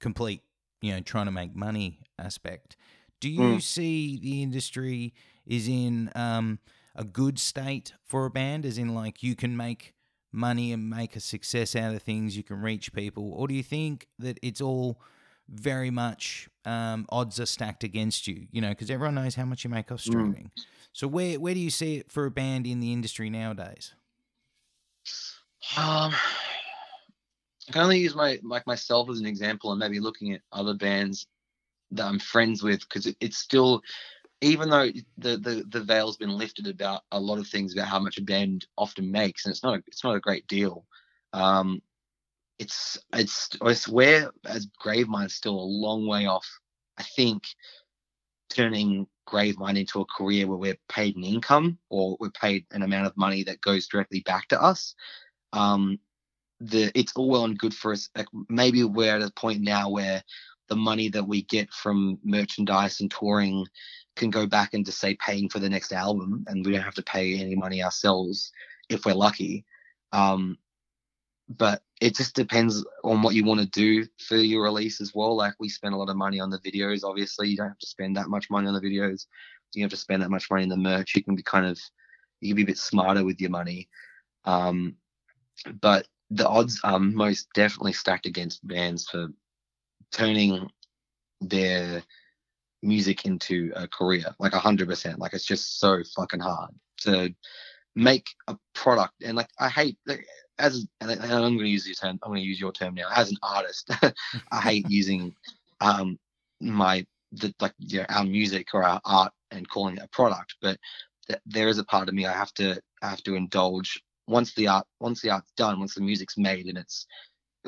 complete, 0.00 0.42
you 0.80 0.92
know, 0.92 1.00
trying 1.00 1.26
to 1.26 1.32
make 1.32 1.54
money 1.54 2.00
aspect. 2.18 2.76
Do 3.20 3.28
you 3.28 3.58
Mm. 3.58 3.62
see 3.62 4.18
the 4.18 4.42
industry 4.42 5.12
is 5.46 5.68
in 5.68 6.10
um, 6.14 6.58
a 6.94 7.04
good 7.04 7.38
state 7.38 7.92
for 8.06 8.24
a 8.26 8.30
band, 8.30 8.64
as 8.64 8.78
in 8.78 8.94
like 8.94 9.22
you 9.22 9.34
can 9.34 9.56
make 9.56 9.92
money 10.32 10.72
and 10.72 10.88
make 10.88 11.16
a 11.16 11.20
success 11.20 11.74
out 11.74 11.94
of 11.94 12.02
things, 12.02 12.36
you 12.36 12.42
can 12.42 12.60
reach 12.60 12.92
people, 12.92 13.32
or 13.32 13.48
do 13.48 13.54
you 13.54 13.62
think 13.62 14.06
that 14.18 14.38
it's 14.42 14.60
all 14.60 15.00
very 15.48 15.90
much 15.90 16.48
um, 16.64 17.06
odds 17.08 17.40
are 17.40 17.46
stacked 17.46 17.82
against 17.82 18.26
you? 18.26 18.46
You 18.52 18.60
know, 18.60 18.68
because 18.70 18.90
everyone 18.90 19.16
knows 19.16 19.34
how 19.34 19.44
much 19.44 19.64
you 19.64 19.70
make 19.70 19.90
off 19.90 20.00
streaming. 20.00 20.50
So 20.92 21.08
where 21.08 21.38
where 21.38 21.54
do 21.54 21.60
you 21.60 21.70
see 21.70 21.96
it 21.96 22.10
for 22.10 22.26
a 22.26 22.30
band 22.30 22.66
in 22.66 22.80
the 22.80 22.92
industry 22.92 23.30
nowadays? 23.30 23.92
Um, 25.76 26.12
I 27.68 27.72
can 27.72 27.82
only 27.82 27.98
use 27.98 28.14
my 28.14 28.38
like 28.42 28.66
myself 28.66 29.08
as 29.10 29.20
an 29.20 29.26
example, 29.26 29.70
and 29.70 29.78
maybe 29.78 30.00
looking 30.00 30.32
at 30.32 30.40
other 30.52 30.74
bands 30.74 31.26
that 31.92 32.06
I'm 32.06 32.18
friends 32.18 32.62
with, 32.62 32.80
because 32.80 33.06
it, 33.06 33.16
it's 33.20 33.38
still, 33.38 33.82
even 34.40 34.70
though 34.70 34.88
the, 35.18 35.36
the 35.36 35.64
the 35.68 35.82
veil's 35.82 36.16
been 36.16 36.36
lifted 36.36 36.66
about 36.66 37.02
a 37.12 37.20
lot 37.20 37.38
of 37.38 37.46
things 37.46 37.72
about 37.72 37.88
how 37.88 37.98
much 37.98 38.18
a 38.18 38.22
band 38.22 38.66
often 38.78 39.10
makes, 39.10 39.44
and 39.44 39.52
it's 39.52 39.62
not 39.62 39.78
a, 39.78 39.82
it's 39.86 40.04
not 40.04 40.16
a 40.16 40.20
great 40.20 40.46
deal. 40.46 40.86
Um, 41.32 41.82
it's 42.58 42.98
it's 43.14 43.50
I 43.62 43.72
swear 43.74 44.30
as 44.46 44.68
Gravemind 44.82 45.30
still 45.30 45.58
a 45.58 45.60
long 45.60 46.06
way 46.06 46.26
off. 46.26 46.48
I 46.98 47.02
think 47.02 47.44
turning 48.50 49.06
Gravemind 49.28 49.78
into 49.78 50.00
a 50.00 50.06
career 50.06 50.46
where 50.46 50.58
we're 50.58 50.78
paid 50.88 51.16
an 51.16 51.24
income 51.24 51.78
or 51.88 52.16
we're 52.18 52.30
paid 52.30 52.66
an 52.72 52.82
amount 52.82 53.06
of 53.06 53.16
money 53.16 53.44
that 53.44 53.60
goes 53.60 53.86
directly 53.86 54.20
back 54.20 54.48
to 54.48 54.60
us 54.60 54.94
um 55.52 55.98
the 56.60 56.90
it's 56.94 57.12
all 57.16 57.28
well 57.28 57.44
and 57.44 57.58
good 57.58 57.72
for 57.72 57.92
us 57.92 58.10
like 58.16 58.26
maybe 58.48 58.84
we're 58.84 59.16
at 59.16 59.22
a 59.22 59.30
point 59.32 59.60
now 59.60 59.88
where 59.88 60.22
the 60.70 60.76
money 60.76 61.08
that 61.10 61.26
we 61.26 61.42
get 61.42 61.70
from 61.72 62.18
merchandise 62.24 63.00
and 63.00 63.10
touring 63.10 63.66
can 64.16 64.30
go 64.30 64.46
back 64.46 64.72
into 64.72 64.92
say 64.92 65.16
paying 65.16 65.48
for 65.48 65.58
the 65.58 65.68
next 65.68 65.92
album 65.92 66.44
and 66.46 66.64
we 66.64 66.72
don't 66.72 66.82
have 66.82 66.94
to 66.94 67.02
pay 67.02 67.38
any 67.38 67.56
money 67.56 67.82
ourselves 67.82 68.52
if 68.88 69.04
we're 69.04 69.12
lucky. 69.12 69.64
Um 70.12 70.56
but 71.48 71.82
it 72.00 72.14
just 72.14 72.36
depends 72.36 72.84
on 73.02 73.22
what 73.22 73.34
you 73.34 73.44
want 73.44 73.60
to 73.60 73.66
do 73.66 74.06
for 74.20 74.36
your 74.36 74.62
release 74.62 75.00
as 75.00 75.12
well. 75.12 75.36
Like 75.36 75.54
we 75.58 75.68
spend 75.68 75.94
a 75.94 75.96
lot 75.96 76.08
of 76.08 76.16
money 76.16 76.38
on 76.38 76.48
the 76.48 76.60
videos 76.60 77.00
obviously. 77.04 77.48
You 77.48 77.56
don't 77.56 77.68
have 77.68 77.78
to 77.78 77.86
spend 77.86 78.16
that 78.16 78.28
much 78.28 78.48
money 78.48 78.68
on 78.68 78.74
the 78.74 78.80
videos. 78.80 79.26
You 79.74 79.82
don't 79.82 79.90
have 79.90 79.90
to 79.90 79.96
spend 79.96 80.22
that 80.22 80.30
much 80.30 80.48
money 80.50 80.62
in 80.62 80.68
the 80.68 80.76
merch. 80.76 81.16
You 81.16 81.24
can 81.24 81.34
be 81.34 81.42
kind 81.42 81.66
of 81.66 81.78
you 82.40 82.50
can 82.50 82.56
be 82.56 82.62
a 82.62 82.66
bit 82.66 82.78
smarter 82.78 83.24
with 83.24 83.40
your 83.40 83.50
money. 83.50 83.88
Um 84.44 84.94
but 85.80 86.06
the 86.30 86.48
odds 86.48 86.80
are 86.84 87.00
most 87.00 87.48
definitely 87.54 87.92
stacked 87.92 88.26
against 88.26 88.66
bands 88.66 89.08
for 89.08 89.28
turning 90.12 90.68
their 91.40 92.02
music 92.82 93.26
into 93.26 93.72
a 93.76 93.86
career 93.88 94.24
like 94.38 94.52
a 94.52 94.58
hundred 94.58 94.88
percent. 94.88 95.18
Like 95.18 95.34
it's 95.34 95.44
just 95.44 95.78
so 95.80 96.02
fucking 96.16 96.40
hard 96.40 96.70
to 97.02 97.34
make 97.94 98.28
a 98.48 98.56
product. 98.74 99.14
And 99.22 99.36
like 99.36 99.48
i 99.58 99.68
hate 99.68 99.98
like, 100.06 100.24
as 100.58 100.86
and 101.00 101.10
i'm 101.10 101.28
going 101.28 101.58
to 101.58 101.68
use 101.68 101.86
your 101.86 101.94
term 101.94 102.18
i'm 102.22 102.30
going 102.30 102.42
to 102.42 102.46
use 102.46 102.60
your 102.60 102.72
term 102.72 102.94
now 102.94 103.08
as 103.14 103.30
an 103.30 103.38
artist 103.42 103.90
i 104.52 104.60
hate 104.60 104.84
using 104.90 105.34
um 105.80 106.18
my 106.60 107.04
the 107.32 107.54
like 107.60 107.72
you 107.78 108.00
know, 108.00 108.06
our 108.08 108.24
music 108.24 108.68
or 108.74 108.82
our 108.82 109.00
art 109.04 109.32
and 109.50 109.68
calling 109.68 109.96
it 109.96 110.02
a 110.02 110.08
product. 110.08 110.56
But 110.60 110.78
th- 111.28 111.40
there 111.46 111.68
is 111.68 111.78
a 111.78 111.84
part 111.84 112.08
of 112.08 112.14
me 112.14 112.26
i 112.26 112.32
have 112.32 112.52
to 112.54 112.80
i 113.02 113.08
have 113.08 113.22
to 113.24 113.34
indulge. 113.34 114.00
Once 114.26 114.54
the 114.54 114.68
art 114.68 114.86
once 115.00 115.20
the 115.22 115.30
art's 115.30 115.52
done 115.56 115.78
once 115.78 115.94
the 115.94 116.00
music's 116.00 116.38
made 116.38 116.66
and 116.66 116.78
it's 116.78 117.06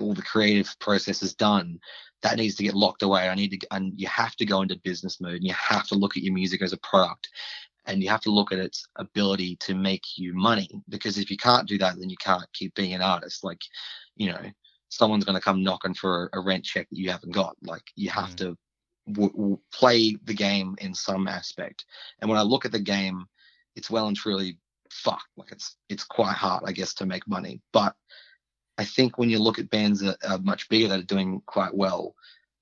all 0.01 0.15
the 0.15 0.23
creative 0.23 0.75
process 0.81 1.23
is 1.23 1.35
done 1.35 1.79
that 2.23 2.37
needs 2.37 2.55
to 2.57 2.63
get 2.63 2.75
locked 2.75 3.03
away. 3.03 3.29
I 3.29 3.35
need 3.35 3.51
to 3.61 3.67
and 3.73 3.93
you 3.99 4.07
have 4.09 4.37
to 4.37 4.47
go 4.47 4.63
into 4.63 4.77
business 4.85 5.21
mode 5.21 5.35
and 5.37 5.45
you 5.45 5.53
have 5.55 5.87
to 5.89 5.95
look 5.95 6.17
at 6.17 6.23
your 6.23 6.35
music 6.35 6.63
as 6.63 6.73
a 6.73 6.79
product 6.79 7.29
and 7.87 8.03
you 8.03 8.09
have 8.09 8.21
to 8.23 8.31
look 8.31 8.53
at 8.53 8.59
its 8.59 8.87
ability 8.97 9.57
to 9.57 9.75
make 9.75 10.05
you 10.17 10.33
money 10.35 10.69
because 10.89 11.19
if 11.19 11.31
you 11.31 11.37
can't 11.37 11.69
do 11.69 11.79
that 11.79 11.97
then 11.99 12.09
you 12.11 12.17
can't 12.19 12.47
keep 12.53 12.75
being 12.75 12.95
an 12.95 13.03
artist. 13.03 13.45
Like 13.45 13.61
you 14.17 14.29
know 14.31 14.41
someone's 14.89 15.25
going 15.25 15.37
to 15.37 15.43
come 15.45 15.63
knocking 15.63 15.95
for 15.95 16.31
a 16.35 16.41
rent 16.41 16.65
check 16.65 16.89
that 16.91 16.99
you 16.99 17.11
haven't 17.11 17.33
got. 17.33 17.57
Like 17.63 17.85
you 17.97 18.11
have 18.11 18.31
Mm. 18.31 18.37
to 18.37 18.59
w- 19.13 19.33
w- 19.33 19.59
play 19.73 20.17
the 20.25 20.35
game 20.35 20.77
in 20.81 20.95
some 20.95 21.27
aspect. 21.29 21.85
And 22.21 22.31
when 22.31 22.39
i 22.39 22.43
look 22.43 22.65
at 22.65 22.73
the 22.73 22.81
game 22.81 23.27
it's 23.75 23.91
well 23.91 24.07
and 24.07 24.17
truly 24.17 24.59
fucked. 24.91 25.29
Like 25.37 25.51
it's 25.53 25.77
it's 25.89 26.05
quite 26.05 26.35
hard 26.37 26.63
i 26.67 26.73
guess 26.73 26.95
to 26.95 27.07
make 27.07 27.27
money. 27.27 27.61
But 27.73 27.95
i 28.79 28.85
think 28.85 29.19
when 29.19 29.31
you 29.31 29.39
look 29.39 29.59
at 29.59 29.71
bands 29.71 30.01
that 30.01 30.17
are 30.29 30.39
much 30.39 30.69
bigger 30.69 30.89
that 30.89 31.01
are 31.01 31.05
doing 31.05 31.43
quite 31.47 31.75
well 31.75 32.15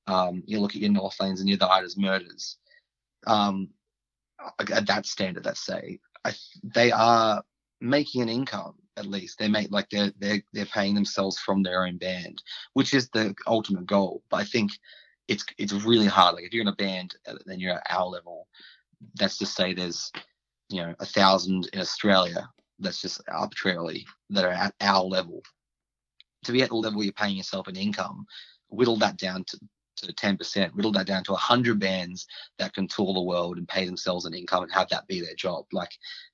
um, 0.07 0.43
you 0.45 0.59
look 0.59 0.74
at 0.74 0.81
your 0.81 0.91
Northlanes 0.91 1.39
and 1.39 1.49
your 1.49 1.59
Thy 1.59 1.69
Art 1.69 1.85
Is 1.85 1.97
Murders 1.97 2.57
um, 3.27 3.69
at 4.59 4.87
that 4.87 5.07
standard 5.07 5.45
let's 5.45 5.65
say 5.65 6.01
I, 6.24 6.32
they 6.65 6.91
are 6.91 7.43
making 7.81 8.23
an 8.23 8.28
income 8.28 8.74
at 8.97 9.07
least. 9.07 9.39
They 9.39 9.49
make 9.49 9.70
like 9.70 9.89
they're 9.91 10.12
they're 10.19 10.43
they're 10.53 10.66
paying 10.66 10.95
themselves 10.95 11.39
from 11.39 11.62
their 11.62 11.87
own 11.87 11.97
band 11.97 12.43
which 12.74 12.95
is 12.95 13.09
the 13.11 13.35
ultimate 13.47 13.87
goal. 13.87 14.23
But 14.31 14.39
i 14.39 14.45
think 14.45 14.70
it's 15.28 15.45
it's 15.59 15.73
really 15.73 16.07
hard. 16.07 16.35
Like 16.35 16.45
if 16.45 16.53
you're 16.53 16.62
in 16.62 16.69
a 16.69 16.77
band 16.77 17.16
uh, 17.27 17.35
then 17.47 17.61
you're 17.61 17.74
at 17.74 17.87
our 17.89 18.07
level. 18.07 18.47
Let's 19.19 19.39
just 19.39 19.57
say 19.57 19.73
there's 19.73 20.12
you 20.69 20.82
know 20.82 20.95
a 21.01 21.07
thousand 21.07 21.69
in 21.73 21.81
australia 21.81 22.49
that's 22.78 23.03
just 23.03 23.20
arbitrarily 23.28 24.07
that 24.31 24.45
are 24.45 24.53
at 24.53 24.74
our 24.81 25.03
level 25.03 25.43
to 26.44 26.52
be 26.52 26.62
at 26.62 26.68
the 26.70 26.74
level 26.74 27.02
you're 27.02 27.12
paying 27.12 27.36
yourself 27.36 27.68
an 27.68 27.76
income 27.76 28.26
whittle 28.68 28.96
that 28.96 29.16
down 29.16 29.44
to 29.44 29.58
to 29.96 30.12
10%, 30.12 30.74
whittle 30.74 30.92
that 30.92 31.06
down 31.06 31.24
to 31.24 31.32
100 31.32 31.78
bands 31.78 32.26
that 32.58 32.74
can 32.74 32.88
tour 32.88 33.12
the 33.12 33.20
world 33.20 33.58
and 33.58 33.68
pay 33.68 33.84
themselves 33.84 34.24
an 34.24 34.34
income 34.34 34.62
and 34.62 34.72
have 34.72 34.88
that 34.88 35.06
be 35.06 35.20
their 35.20 35.34
job. 35.34 35.66
Like 35.72 35.90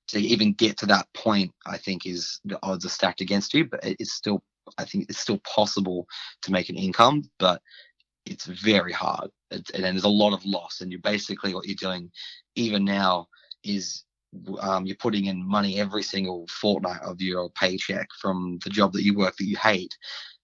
to 0.08 0.20
even 0.20 0.52
get 0.52 0.76
to 0.78 0.86
that 0.86 1.08
point, 1.14 1.52
I 1.66 1.76
think 1.76 2.06
is 2.06 2.40
the 2.44 2.58
odds 2.62 2.84
are 2.84 2.90
stacked 2.90 3.20
against 3.20 3.54
you, 3.54 3.64
but 3.64 3.80
it's 3.82 4.12
still, 4.12 4.42
I 4.78 4.84
think 4.84 5.06
it's 5.08 5.18
still 5.18 5.38
possible 5.38 6.06
to 6.42 6.52
make 6.52 6.68
an 6.68 6.76
income, 6.76 7.24
but 7.38 7.60
it's 8.24 8.46
very 8.46 8.92
hard. 8.92 9.30
It's, 9.50 9.70
and 9.70 9.84
there's 9.84 10.04
a 10.04 10.08
lot 10.08 10.32
of 10.32 10.44
loss. 10.44 10.80
And 10.80 10.90
you're 10.90 11.00
basically, 11.00 11.54
what 11.54 11.66
you're 11.66 11.76
doing 11.76 12.10
even 12.54 12.84
now 12.84 13.28
is 13.64 14.04
um, 14.60 14.86
you're 14.86 14.96
putting 14.96 15.26
in 15.26 15.46
money 15.46 15.78
every 15.78 16.02
single 16.02 16.46
fortnight 16.48 17.00
of 17.02 17.20
your 17.20 17.50
paycheck 17.50 18.08
from 18.20 18.58
the 18.64 18.70
job 18.70 18.92
that 18.92 19.04
you 19.04 19.14
work 19.16 19.36
that 19.36 19.46
you 19.46 19.56
hate 19.56 19.96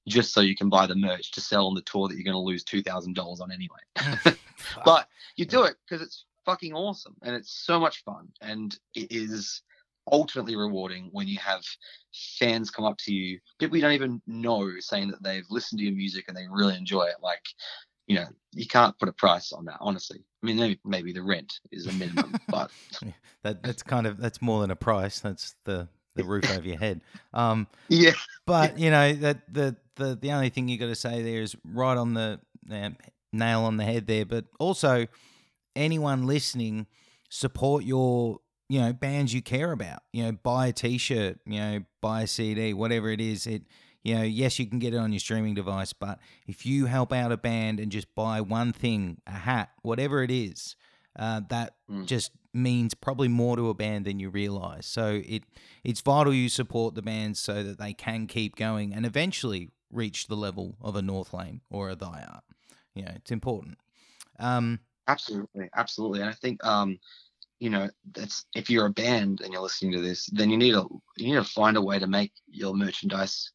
just 0.09 0.35
so 0.35 0.41
you 0.41 0.57
can 0.57 0.69
buy 0.69 0.87
the 0.87 0.97
merch 0.97 1.31
to 1.33 1.41
sell 1.41 1.67
on 1.67 1.75
the 1.75 1.83
tour 1.83 2.09
that 2.09 2.17
you're 2.17 2.25
going 2.25 2.35
to 2.35 2.39
lose 2.39 2.65
$2,000 2.65 3.41
on 3.41 3.53
anyway. 3.53 4.37
but 4.85 5.09
you 5.37 5.45
do 5.45 5.63
it 5.63 5.77
because 5.87 6.05
it's 6.05 6.25
fucking 6.45 6.73
awesome 6.73 7.15
and 7.23 7.37
it's 7.37 7.65
so 7.65 7.79
much 7.79 8.03
fun 8.05 8.29
and 8.41 8.79
it 8.95 9.07
is 9.11 9.63
ultimately 10.11 10.57
rewarding 10.57 11.09
when 11.13 11.29
you 11.29 11.39
have 11.39 11.63
fans 12.39 12.71
come 12.71 12.85
up 12.85 12.99
to 12.99 13.15
you 13.15 13.39
people 13.61 13.77
you 13.77 13.83
don't 13.83 13.93
even 13.93 14.21
know 14.27 14.69
saying 14.81 15.09
that 15.09 15.23
they've 15.23 15.47
listened 15.49 15.79
to 15.79 15.85
your 15.85 15.95
music 15.95 16.25
and 16.27 16.37
they 16.37 16.47
really 16.51 16.77
enjoy 16.77 17.05
it. 17.05 17.17
Like 17.23 17.45
you 18.13 18.19
know 18.21 18.27
you 18.53 18.67
can't 18.67 18.99
put 18.99 19.09
a 19.09 19.13
price 19.13 19.53
on 19.53 19.65
that 19.65 19.79
honestly 19.81 20.23
i 20.43 20.47
mean 20.47 20.57
maybe, 20.57 20.79
maybe 20.85 21.13
the 21.13 21.23
rent 21.23 21.61
is 21.71 21.87
a 21.87 21.93
minimum 21.93 22.35
but 22.49 22.71
that 23.43 23.63
that's 23.63 23.83
kind 23.83 24.07
of 24.07 24.19
that's 24.19 24.41
more 24.41 24.61
than 24.61 24.71
a 24.71 24.77
price. 24.77 25.21
That's 25.21 25.55
the 25.65 25.89
the 26.15 26.25
roof 26.25 26.51
over 26.51 26.67
your 26.67 26.79
head. 26.79 27.01
Um, 27.33 27.67
yeah 27.89 28.13
but 28.47 28.79
you 28.79 28.91
know 28.91 29.13
that 29.15 29.53
the 29.53 29.77
the 29.97 30.19
the 30.21 30.33
only 30.33 30.49
thing 30.49 30.69
you 30.69 30.79
got 30.79 30.87
to 30.87 30.95
say 30.95 31.23
there 31.23 31.43
is 31.43 31.57
right 31.65 31.97
on 31.97 32.15
the 32.15 32.41
um, 32.71 32.97
nail 33.33 33.63
on 33.63 33.77
the 33.77 33.85
head 33.85 34.07
there. 34.07 34.25
But 34.25 34.47
also, 34.59 35.07
anyone 35.75 36.27
listening, 36.27 36.87
support 37.29 37.85
your 37.85 38.41
you 38.69 38.81
know 38.81 38.93
bands 38.93 39.35
you 39.35 39.43
care 39.43 39.73
about. 39.73 40.03
You 40.13 40.25
know, 40.25 40.33
buy 40.33 40.69
a 40.69 40.73
T-shirt. 40.73 41.39
You 41.47 41.61
know, 41.61 41.81
buy 42.01 42.23
a 42.23 42.27
CD, 42.27 42.75
whatever 42.75 43.11
it 43.11 43.21
is. 43.21 43.47
It 43.47 43.63
you 44.03 44.15
know, 44.15 44.23
yes, 44.23 44.59
you 44.59 44.67
can 44.67 44.79
get 44.79 44.95
it 44.95 44.99
on 44.99 45.13
your 45.13 45.21
streaming 45.21 45.55
device, 45.55 45.93
but 45.93 46.19
if 46.47 46.67
you 46.67 46.87
help 46.87 47.13
out 47.13 47.33
a 47.33 47.37
band 47.37 47.81
and 47.81 47.93
just 47.93 48.13
buy 48.15 48.41
one 48.41 48.73
thing, 48.73 49.21
a 49.27 49.31
hat, 49.33 49.71
whatever 49.83 50.23
it 50.23 50.31
is, 50.31 50.77
uh, 51.19 51.41
that 51.49 51.75
Mm. 51.91 52.07
just 52.07 52.33
means 52.55 52.95
probably 52.95 53.29
more 53.29 53.57
to 53.57 53.69
a 53.69 53.75
band 53.75 54.05
than 54.05 54.19
you 54.19 54.29
realize. 54.31 54.87
So 54.87 55.23
it 55.25 55.45
it's 55.85 56.01
vital 56.01 56.35
you 56.35 56.49
support 56.49 56.95
the 56.95 57.03
bands 57.03 57.39
so 57.41 57.63
that 57.63 57.79
they 57.79 57.95
can 57.95 58.27
keep 58.27 58.57
going 58.57 58.93
and 58.95 59.07
eventually 59.07 59.71
reach 59.91 60.27
the 60.27 60.37
level 60.37 60.77
of 60.81 60.97
a 60.97 61.01
Northlane 61.01 61.61
or 61.71 61.91
a 61.91 61.95
Thy 61.97 62.25
Art. 62.29 62.45
You 62.95 63.05
know, 63.05 63.13
it's 63.15 63.31
important. 63.31 63.79
Um, 64.39 64.81
Absolutely, 65.09 65.69
absolutely. 65.75 66.21
And 66.21 66.31
I 66.31 66.35
think 66.35 66.65
um, 66.65 66.99
you 67.61 67.71
know, 67.71 67.89
that's 68.13 68.47
if 68.55 68.69
you're 68.71 68.87
a 68.87 68.91
band 68.91 69.41
and 69.41 69.53
you're 69.53 69.63
listening 69.63 69.93
to 69.93 70.01
this, 70.01 70.27
then 70.27 70.51
you 70.51 70.57
need 70.59 70.73
to 70.73 71.03
you 71.17 71.29
need 71.29 71.35
to 71.35 71.45
find 71.45 71.77
a 71.77 71.83
way 71.83 71.99
to 71.99 72.07
make 72.07 72.33
your 72.49 72.75
merchandise 72.75 73.53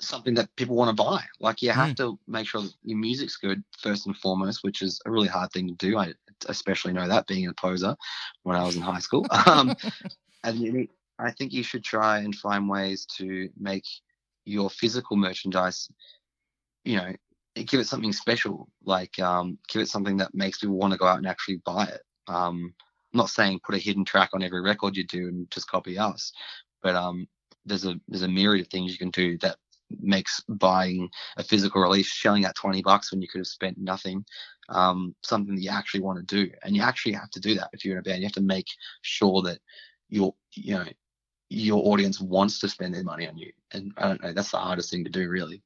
something 0.00 0.34
that 0.34 0.54
people 0.56 0.76
want 0.76 0.96
to 0.96 1.02
buy. 1.02 1.22
Like 1.40 1.62
you 1.62 1.70
have 1.70 1.94
to 1.96 2.18
make 2.26 2.46
sure 2.46 2.62
that 2.62 2.72
your 2.84 2.98
music's 2.98 3.36
good 3.36 3.62
first 3.78 4.06
and 4.06 4.16
foremost, 4.16 4.62
which 4.62 4.82
is 4.82 5.00
a 5.06 5.10
really 5.10 5.28
hard 5.28 5.50
thing 5.52 5.68
to 5.68 5.74
do. 5.74 5.98
I 5.98 6.12
especially 6.46 6.92
know 6.92 7.08
that 7.08 7.26
being 7.26 7.48
a 7.48 7.54
poser 7.54 7.96
when 8.44 8.56
I 8.56 8.64
was 8.64 8.76
in 8.76 8.82
high 8.82 9.00
school. 9.00 9.26
Um, 9.46 9.74
and 10.44 10.58
you 10.58 10.88
I 11.18 11.32
think 11.32 11.52
you 11.52 11.62
should 11.62 11.84
try 11.84 12.18
and 12.18 12.34
find 12.34 12.68
ways 12.68 13.06
to 13.16 13.48
make 13.58 13.84
your 14.44 14.70
physical 14.70 15.16
merchandise, 15.16 15.88
you 16.84 16.96
know, 16.96 17.12
give 17.56 17.80
it 17.80 17.88
something 17.88 18.12
special. 18.12 18.68
Like 18.84 19.18
um, 19.18 19.58
give 19.68 19.82
it 19.82 19.88
something 19.88 20.16
that 20.18 20.34
makes 20.34 20.58
people 20.58 20.76
want 20.76 20.92
to 20.92 20.98
go 20.98 21.06
out 21.06 21.18
and 21.18 21.26
actually 21.26 21.60
buy 21.64 21.84
it. 21.84 22.02
Um, 22.28 22.74
I'm 23.12 23.18
not 23.18 23.30
saying 23.30 23.60
put 23.64 23.74
a 23.74 23.78
hidden 23.78 24.04
track 24.04 24.30
on 24.32 24.42
every 24.42 24.60
record 24.60 24.96
you 24.96 25.04
do 25.04 25.28
and 25.28 25.50
just 25.50 25.68
copy 25.68 25.98
us, 25.98 26.32
but 26.82 26.94
um, 26.94 27.26
there's 27.64 27.84
a 27.84 27.98
there's 28.08 28.22
a 28.22 28.28
myriad 28.28 28.66
of 28.66 28.70
things 28.70 28.92
you 28.92 28.98
can 28.98 29.10
do 29.10 29.38
that 29.38 29.56
makes 30.00 30.40
buying 30.48 31.08
a 31.36 31.42
physical 31.42 31.82
release, 31.82 32.06
shelling 32.06 32.44
out 32.44 32.54
20 32.54 32.82
bucks 32.82 33.10
when 33.10 33.22
you 33.22 33.28
could 33.28 33.38
have 33.38 33.46
spent 33.46 33.78
nothing, 33.78 34.24
um, 34.68 35.14
something 35.22 35.54
that 35.54 35.62
you 35.62 35.70
actually 35.70 36.00
want 36.00 36.18
to 36.18 36.44
do. 36.44 36.50
And 36.62 36.76
you 36.76 36.82
actually 36.82 37.12
have 37.12 37.30
to 37.30 37.40
do 37.40 37.54
that 37.54 37.70
if 37.72 37.84
you're 37.84 37.94
in 37.94 38.00
a 38.00 38.02
band. 38.02 38.20
You 38.20 38.26
have 38.26 38.32
to 38.32 38.40
make 38.40 38.66
sure 39.02 39.42
that 39.42 39.58
your, 40.08 40.34
you 40.54 40.74
know, 40.74 40.84
your 41.50 41.86
audience 41.86 42.20
wants 42.20 42.58
to 42.60 42.68
spend 42.68 42.94
their 42.94 43.04
money 43.04 43.26
on 43.26 43.38
you. 43.38 43.52
And 43.72 43.92
I 43.96 44.08
don't 44.08 44.22
know, 44.22 44.32
that's 44.32 44.50
the 44.50 44.58
hardest 44.58 44.90
thing 44.90 45.04
to 45.04 45.10
do, 45.10 45.28
really. 45.28 45.62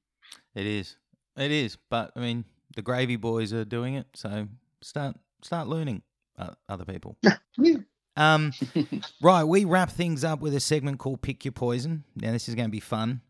It 0.54 0.66
is. 0.66 0.96
It 1.36 1.50
is. 1.50 1.76
But 1.90 2.12
I 2.14 2.20
mean, 2.20 2.44
the 2.74 2.82
Gravy 2.82 3.16
Boys 3.16 3.52
are 3.52 3.64
doing 3.64 3.94
it, 3.94 4.06
so 4.14 4.48
start 4.80 5.16
start 5.42 5.68
learning 5.68 6.02
uh, 6.38 6.50
other 6.68 6.84
people. 6.84 7.16
Yeah. 7.58 7.76
Um, 8.16 8.52
right, 9.22 9.44
we 9.44 9.64
wrap 9.66 9.90
things 9.90 10.24
up 10.24 10.40
with 10.40 10.54
a 10.54 10.60
segment 10.60 10.98
called 10.98 11.20
Pick 11.20 11.44
Your 11.44 11.52
Poison. 11.52 12.04
Now, 12.16 12.32
this 12.32 12.48
is 12.48 12.54
going 12.54 12.68
to 12.68 12.72
be 12.72 12.80
fun. 12.80 13.20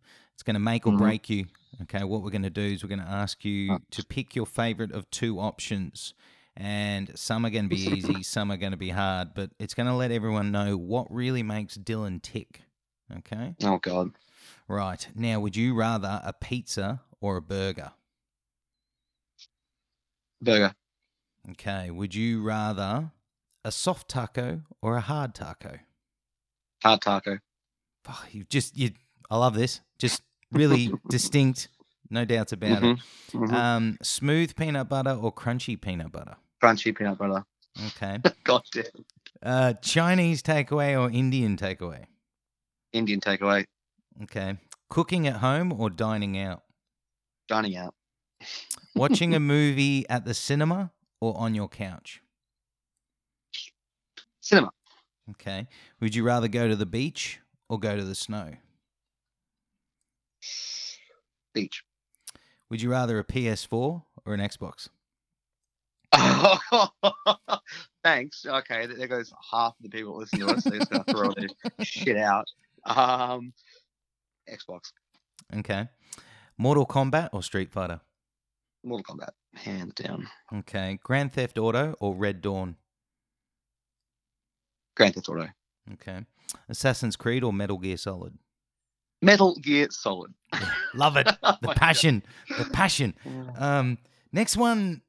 It's 0.42 0.44
going 0.44 0.54
to 0.54 0.58
make 0.60 0.88
or 0.88 0.92
Mhm. 0.92 0.98
break 0.98 1.30
you. 1.30 1.46
Okay, 1.82 2.02
what 2.02 2.20
we're 2.20 2.30
going 2.30 2.42
to 2.42 2.50
do 2.50 2.62
is 2.62 2.82
we're 2.82 2.88
going 2.88 2.98
to 2.98 3.06
ask 3.06 3.44
you 3.44 3.74
Oh. 3.74 3.78
to 3.92 4.04
pick 4.04 4.34
your 4.34 4.44
favorite 4.44 4.90
of 4.90 5.08
two 5.12 5.38
options. 5.38 6.14
And 6.56 7.16
some 7.16 7.46
are 7.46 7.50
going 7.50 7.68
to 7.68 7.76
be 7.76 7.76
easy, 8.18 8.24
some 8.24 8.50
are 8.50 8.56
going 8.56 8.72
to 8.72 8.76
be 8.76 8.88
hard, 8.88 9.34
but 9.34 9.50
it's 9.60 9.72
going 9.72 9.86
to 9.86 9.94
let 9.94 10.10
everyone 10.10 10.50
know 10.50 10.76
what 10.76 11.06
really 11.12 11.44
makes 11.44 11.76
Dylan 11.78 12.20
tick. 12.20 12.62
Okay, 13.18 13.54
Oh, 13.62 13.78
God. 13.78 14.16
right. 14.66 15.06
Now, 15.14 15.38
would 15.38 15.54
you 15.54 15.74
rather 15.76 16.20
a 16.24 16.32
pizza 16.32 17.02
or 17.20 17.36
a 17.36 17.40
burger? 17.40 17.92
Burger. 20.40 20.74
Okay, 21.52 21.92
would 21.92 22.16
you 22.16 22.42
rather 22.42 23.12
a 23.64 23.70
soft 23.70 24.08
taco 24.08 24.62
or 24.80 24.96
a 24.96 25.00
hard 25.02 25.36
taco? 25.36 25.78
Hard 26.82 27.00
taco. 27.00 27.38
Oh, 28.08 28.24
you 28.32 28.42
just 28.42 28.76
you. 28.76 28.90
I 29.30 29.36
love 29.36 29.54
this. 29.54 29.80
Just 29.98 30.22
really 30.52 30.92
distinct, 31.08 31.68
no 32.10 32.24
doubts 32.24 32.52
about 32.52 32.82
Mhm, 32.82 32.92
it. 32.92 33.00
mhm. 33.32 33.52
Um, 33.52 33.98
smooth 34.02 34.54
peanut 34.56 34.88
butter 34.88 35.12
or 35.12 35.32
crunchy 35.32 35.80
peanut 35.80 36.12
butter. 36.12 36.36
Crunchy 36.62 36.96
peanut 36.96 37.18
butter. 37.18 37.44
Okay. 37.86 38.18
God 38.44 38.62
damn. 38.72 38.84
Uh, 39.42 39.72
Chinese 39.74 40.42
takeaway 40.42 40.98
or 41.00 41.10
Indian 41.10 41.56
takeaway. 41.56 42.04
Indian 42.92 43.20
takeaway. 43.20 43.64
Okay. 44.24 44.58
Cooking 44.90 45.26
at 45.26 45.36
home 45.36 45.72
or 45.72 45.88
dining 45.90 46.38
out. 46.38 46.62
Dining 47.48 47.76
out. 47.76 47.94
Watching 48.94 49.34
a 49.34 49.40
movie 49.54 50.08
at 50.08 50.24
the 50.24 50.34
cinema 50.34 50.92
or 51.20 51.36
on 51.38 51.54
your 51.54 51.68
couch. 51.68 52.20
Cinema. 54.40 54.70
Okay. 55.30 55.66
Would 56.00 56.14
you 56.14 56.24
rather 56.24 56.48
go 56.48 56.68
to 56.68 56.76
the 56.76 56.86
beach 56.86 57.40
or 57.68 57.78
go 57.80 57.96
to 57.96 58.04
the 58.04 58.14
snow? 58.14 58.52
Beach. 61.54 61.82
Would 62.70 62.80
you 62.82 62.90
rather 62.90 63.18
a 63.18 63.24
PS4 63.24 64.02
or 64.24 64.34
an 64.34 64.40
Xbox? 64.40 64.88
Thanks. 68.04 68.44
Okay, 68.46 68.86
there 68.86 69.06
goes 69.08 69.32
half 69.50 69.74
the 69.80 69.88
people 69.88 70.12
that 70.14 70.20
listen 70.32 70.40
to 70.40 70.54
us. 70.54 70.64
They're 70.64 70.78
just 70.78 70.90
gonna 70.90 71.04
throw 71.04 71.32
their 71.32 71.48
shit 71.84 72.16
out. 72.16 72.46
Um, 72.84 73.52
Xbox, 74.50 74.92
Okay. 75.56 75.88
Mortal 76.58 76.84
Kombat 76.86 77.28
or 77.32 77.42
Street 77.42 77.70
Fighter? 77.70 78.00
Mortal 78.84 79.16
Kombat, 79.16 79.30
hands 79.54 79.94
down. 79.94 80.28
Okay. 80.52 80.98
Grand 81.02 81.32
Theft 81.32 81.58
Auto 81.58 81.94
or 82.00 82.14
Red 82.14 82.40
Dead? 82.42 82.74
Grand 84.96 85.14
Theft 85.14 85.28
Auto, 85.28 85.48
Okay. 85.92 86.26
Assassin's 86.68 87.16
Creed 87.16 87.44
or 87.44 87.52
Metal 87.52 87.78
Gear 87.78 87.96
Solid? 87.96 88.36
Metal 89.22 89.54
Gear 89.56 89.86
Solid. 89.90 90.34
Love 90.94 91.16
it. 91.16 91.28
Oh 91.42 91.56
The 91.62 91.68
my 91.68 91.74
passion. 91.74 92.22
The 92.58 92.64
passion. 92.66 93.14
Um, 93.56 93.98
next 94.32 94.56
one, 94.56 95.00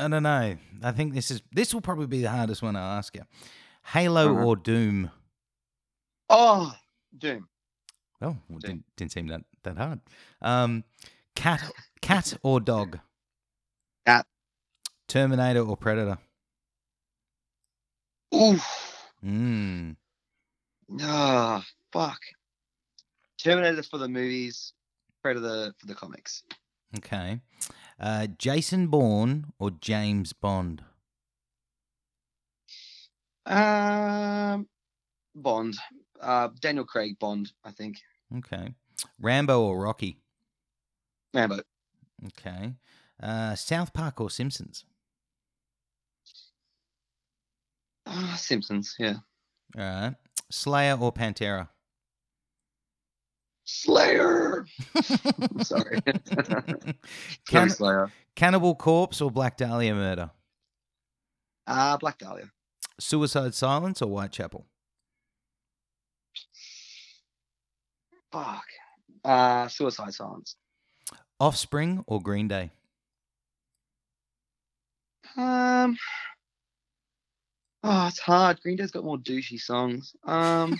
I 0.00 0.08
don't 0.08 0.22
know. 0.24 0.56
I 0.82 0.92
think 0.92 1.14
this 1.14 1.30
is 1.30 1.42
this 1.52 1.72
will 1.72 1.80
probably 1.82 2.06
be 2.06 2.22
the 2.22 2.30
hardest 2.30 2.62
one 2.62 2.74
I'll 2.76 2.98
ask 2.98 3.14
you. 3.14 3.22
Halo 3.84 4.32
Uh-huh. 4.34 4.44
or 4.44 4.56
Doom? 4.56 5.10
Oh, 6.30 6.74
Doom. 7.16 7.48
Oh, 8.22 8.36
well, 8.48 8.58
Doom. 8.58 8.58
didn't, 8.60 8.84
didn't 8.96 9.12
seem 9.12 9.26
that, 9.28 9.42
that 9.64 9.76
hard. 9.76 10.00
Um, 10.40 10.84
cat, 11.34 11.62
cat 12.00 12.34
or 12.42 12.60
dog? 12.60 12.98
Cat. 14.06 14.26
Terminator 15.08 15.60
or 15.60 15.76
Predator? 15.76 16.18
Oof. 18.34 18.64
Mm. 19.24 19.96
Ah, 21.02 21.64
fuck. 21.92 22.18
Terminator 23.42 23.82
for 23.82 23.98
the 23.98 24.08
movies, 24.08 24.72
Predator 25.22 25.72
for 25.78 25.86
the 25.86 25.94
comics. 25.94 26.42
Okay. 26.96 27.40
Uh, 27.98 28.26
Jason 28.38 28.86
Bourne 28.88 29.52
or 29.58 29.70
James 29.70 30.32
Bond? 30.32 30.82
Um, 33.46 34.68
Bond. 35.34 35.76
Uh, 36.20 36.48
Daniel 36.60 36.84
Craig 36.84 37.18
Bond, 37.18 37.52
I 37.64 37.72
think. 37.72 37.98
Okay. 38.38 38.74
Rambo 39.20 39.60
or 39.62 39.82
Rocky? 39.82 40.18
Rambo. 41.34 41.60
Okay. 42.26 42.74
Uh, 43.20 43.54
South 43.54 43.92
Park 43.92 44.20
or 44.20 44.30
Simpsons? 44.30 44.84
Ah, 48.06 48.36
Simpsons. 48.38 48.94
Yeah. 48.98 49.16
All 49.76 49.82
right. 49.82 50.14
Slayer 50.50 50.96
or 51.00 51.12
Pantera? 51.12 51.68
Slayer. 53.64 54.66
Sorry. 55.60 56.00
Can- 57.48 57.70
Slayer. 57.70 58.10
Cannibal 58.34 58.74
Corpse 58.74 59.20
or 59.20 59.30
Black 59.30 59.56
Dahlia 59.56 59.94
Murder? 59.94 60.30
Ah, 61.66 61.96
Black 62.00 62.18
Dahlia. 62.18 62.50
Suicide 62.98 63.54
Silence 63.54 64.00
or 64.02 64.08
Whitechapel? 64.08 64.66
Fuck. 68.32 68.64
Uh, 69.24 69.68
Suicide 69.68 70.14
Silence. 70.14 70.56
Offspring 71.38 72.04
or 72.06 72.20
Green 72.20 72.48
Day? 72.48 72.70
Um. 75.36 75.96
Oh, 77.84 78.06
it's 78.06 78.20
hard. 78.20 78.60
Green 78.60 78.76
Day's 78.76 78.92
got 78.92 79.04
more 79.04 79.18
douchey 79.18 79.60
songs. 79.60 80.14
Um. 80.24 80.78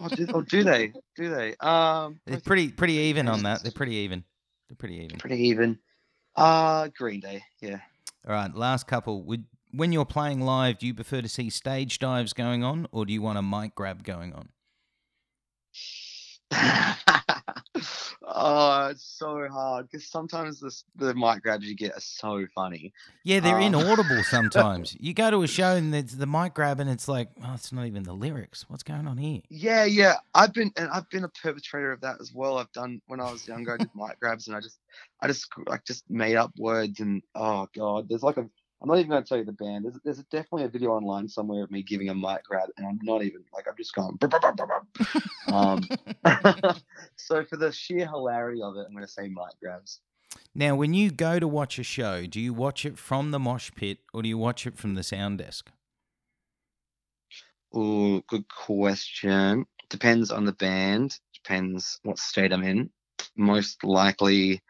or, 0.00 0.08
do, 0.10 0.26
or 0.34 0.42
do 0.42 0.64
they? 0.64 0.92
Do 1.16 1.30
they? 1.34 1.56
Um. 1.60 2.20
They're 2.26 2.40
pretty 2.40 2.68
pretty 2.68 2.94
even 2.94 3.28
on 3.28 3.42
that. 3.44 3.62
They're 3.62 3.72
pretty 3.72 3.94
even. 3.96 4.24
They're 4.68 4.76
pretty 4.76 4.96
even. 4.96 5.18
pretty 5.18 5.48
even. 5.48 5.78
Uh 6.34 6.88
Green 6.96 7.20
Day. 7.20 7.42
Yeah. 7.60 7.80
All 8.26 8.34
right, 8.34 8.54
last 8.54 8.86
couple. 8.86 9.22
Would 9.22 9.44
when 9.72 9.92
you're 9.92 10.04
playing 10.04 10.40
live, 10.40 10.78
do 10.78 10.86
you 10.86 10.94
prefer 10.94 11.22
to 11.22 11.28
see 11.28 11.50
stage 11.50 11.98
dives 11.98 12.32
going 12.32 12.64
on, 12.64 12.86
or 12.92 13.06
do 13.06 13.12
you 13.12 13.22
want 13.22 13.38
a 13.38 13.42
mic 13.42 13.74
grab 13.74 14.02
going 14.04 14.32
on? 14.34 14.48
oh, 18.22 18.86
it's 18.88 19.04
so 19.18 19.48
hard 19.48 19.88
because 19.88 20.06
sometimes 20.08 20.60
the 20.60 20.74
the 20.96 21.14
mic 21.14 21.42
grabs 21.42 21.66
you 21.66 21.74
get 21.74 21.92
are 21.92 22.00
so 22.00 22.46
funny. 22.54 22.92
Yeah, 23.24 23.40
they're 23.40 23.56
Uh, 23.56 23.66
inaudible 23.66 24.22
sometimes. 24.30 24.96
you 25.00 25.14
go 25.14 25.30
to 25.30 25.42
a 25.42 25.46
show 25.48 25.76
and 25.76 25.94
it's 25.94 26.14
the 26.14 26.26
mic 26.26 26.54
grab, 26.54 26.80
and 26.80 26.88
it's 26.90 27.08
like, 27.08 27.28
oh, 27.44 27.52
it's 27.54 27.72
not 27.72 27.86
even 27.86 28.02
the 28.02 28.12
lyrics. 28.14 28.64
What's 28.68 28.82
going 28.82 29.06
on 29.06 29.18
here? 29.18 29.40
Yeah, 29.50 29.84
yeah. 29.84 30.14
I've 30.34 30.52
been 30.52 30.72
and 30.76 30.88
I've 30.90 31.08
been 31.10 31.24
a 31.24 31.28
perpetrator 31.28 31.92
of 31.92 32.00
that 32.02 32.16
as 32.20 32.32
well. 32.32 32.58
I've 32.58 32.72
done 32.72 33.00
when 33.06 33.20
I 33.20 33.30
was 33.30 33.46
younger. 33.46 33.74
I 33.74 33.76
did 33.78 33.90
mic 33.94 34.18
grabs 34.20 34.46
and 34.48 34.56
I 34.56 34.60
just 34.60 34.78
I 35.20 35.26
just 35.26 35.46
like 35.66 35.84
just 35.84 36.04
made 36.10 36.36
up 36.36 36.52
words 36.58 37.00
and 37.00 37.22
oh 37.34 37.68
god, 37.74 38.08
there's 38.08 38.22
like 38.22 38.36
a. 38.36 38.48
I'm 38.82 38.88
not 38.88 38.98
even 38.98 39.10
going 39.10 39.22
to 39.22 39.28
tell 39.28 39.38
you 39.38 39.44
the 39.44 39.52
band. 39.52 39.84
There's, 39.84 39.98
there's 40.04 40.18
definitely 40.24 40.64
a 40.64 40.68
video 40.68 40.90
online 40.90 41.28
somewhere 41.28 41.64
of 41.64 41.70
me 41.70 41.82
giving 41.82 42.10
a 42.10 42.14
mic 42.14 42.44
grab, 42.44 42.68
and 42.76 42.86
I'm 42.86 42.98
not 43.02 43.22
even 43.22 43.42
like 43.52 43.66
I'm 43.68 43.76
just 43.76 43.94
going. 43.94 44.18
Um, 45.48 45.80
so 47.16 47.44
for 47.44 47.56
the 47.56 47.70
sheer 47.70 48.04
hilarity 48.06 48.60
of 48.60 48.76
it, 48.76 48.84
I'm 48.86 48.92
going 48.92 49.06
to 49.06 49.10
say 49.10 49.28
mic 49.28 49.58
grabs. 49.62 50.00
Now, 50.54 50.74
when 50.74 50.92
you 50.92 51.10
go 51.10 51.38
to 51.38 51.46
watch 51.46 51.78
a 51.78 51.84
show, 51.84 52.26
do 52.26 52.40
you 52.40 52.52
watch 52.52 52.84
it 52.84 52.98
from 52.98 53.30
the 53.30 53.38
mosh 53.38 53.70
pit 53.76 53.98
or 54.12 54.22
do 54.22 54.28
you 54.28 54.36
watch 54.36 54.66
it 54.66 54.76
from 54.76 54.94
the 54.94 55.04
sound 55.04 55.38
desk? 55.38 55.70
Oh, 57.72 58.22
good 58.28 58.46
question. 58.48 59.66
Depends 59.88 60.30
on 60.30 60.44
the 60.44 60.52
band. 60.52 61.18
Depends 61.32 62.00
what 62.02 62.18
state 62.18 62.52
I'm 62.52 62.64
in. 62.64 62.90
most 63.36 63.84
likely 63.84 64.62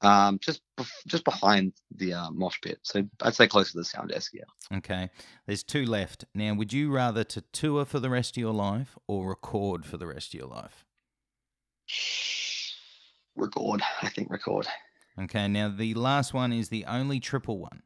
um, 0.00 0.38
just 0.40 0.62
just 1.06 1.24
behind 1.24 1.72
the 1.94 2.12
uh, 2.14 2.30
mosh 2.30 2.58
pit. 2.62 2.78
So 2.82 3.02
I'd 3.22 3.34
say 3.34 3.46
close 3.46 3.72
to 3.72 3.78
the 3.78 3.84
sound 3.84 4.10
desk. 4.10 4.32
Yeah. 4.34 4.76
Okay. 4.76 5.10
There's 5.46 5.62
two 5.62 5.84
left. 5.84 6.24
Now, 6.34 6.54
would 6.54 6.72
you 6.72 6.90
rather 6.90 7.24
to 7.24 7.40
tour 7.52 7.84
for 7.84 8.00
the 8.00 8.10
rest 8.10 8.36
of 8.36 8.40
your 8.40 8.52
life 8.52 8.96
or 9.06 9.28
record 9.28 9.84
for 9.84 9.96
the 9.96 10.06
rest 10.06 10.34
of 10.34 10.40
your 10.40 10.48
life? 10.48 10.84
Record. 13.36 13.82
I 14.02 14.08
think 14.08 14.30
record. 14.30 14.66
Okay. 15.20 15.48
Now, 15.48 15.68
the 15.68 15.94
last 15.94 16.34
one 16.34 16.52
is 16.52 16.68
the 16.68 16.84
only 16.86 17.20
triple 17.20 17.58
one. 17.58 17.82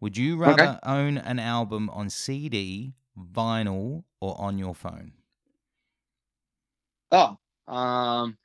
Would 0.00 0.16
you 0.16 0.36
rather 0.36 0.80
own 0.82 1.16
an 1.16 1.38
album 1.38 1.88
on 1.90 2.10
CD, 2.10 2.94
vinyl, 3.16 4.02
or 4.20 4.40
on 4.40 4.58
your 4.58 4.74
phone? 4.74 5.12
Oh, 7.12 7.36
um, 7.68 8.36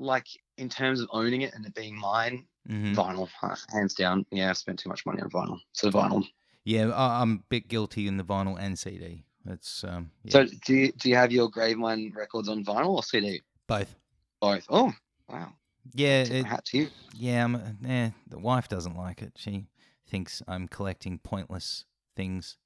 like 0.00 0.26
in 0.56 0.68
terms 0.68 1.00
of 1.00 1.08
owning 1.12 1.42
it 1.42 1.54
and 1.54 1.64
it 1.66 1.74
being 1.74 1.96
mine, 1.96 2.46
Mhm. 2.68 2.94
vinyl, 2.94 3.28
hands 3.70 3.94
down. 3.94 4.24
Yeah, 4.30 4.50
I 4.50 4.52
spent 4.54 4.78
too 4.78 4.88
much 4.88 5.04
money 5.06 5.20
on 5.20 5.30
vinyl. 5.30 5.60
So 5.72 5.90
vinyl. 5.90 6.26
Yeah, 6.64 6.92
I'm 6.96 7.32
a 7.32 7.42
bit 7.48 7.68
guilty 7.68 8.06
in 8.06 8.16
the 8.16 8.24
vinyl 8.24 8.58
and 8.58 8.78
CD. 8.78 9.24
That's 9.44 9.84
um, 9.84 10.10
yeah, 10.24 10.32
So 10.32 10.44
do 10.66 10.74
you 10.74 10.92
do 10.92 11.08
you 11.08 11.16
have 11.16 11.32
your 11.32 11.50
Gravemind 11.50 12.14
records 12.14 12.48
on 12.48 12.64
vinyl 12.64 12.88
or 12.90 13.02
CD? 13.02 13.42
both. 13.66 13.94
Both. 14.40 14.66
Oh, 14.68 14.92
wow. 15.28 15.52
Yeah, 15.94 16.22
it, 16.22 16.44
hat 16.44 16.64
to 16.66 16.78
you. 16.78 16.90
yeah. 17.14 17.44
I'm, 17.44 17.78
eh, 17.86 18.10
the 18.26 18.38
wife 18.38 18.68
doesn't 18.68 18.96
like 18.96 19.22
it. 19.22 19.32
She 19.36 19.66
thinks 20.06 20.42
I'm 20.48 20.66
collecting 20.68 21.18
pointless 21.18 21.84
things, 22.16 22.56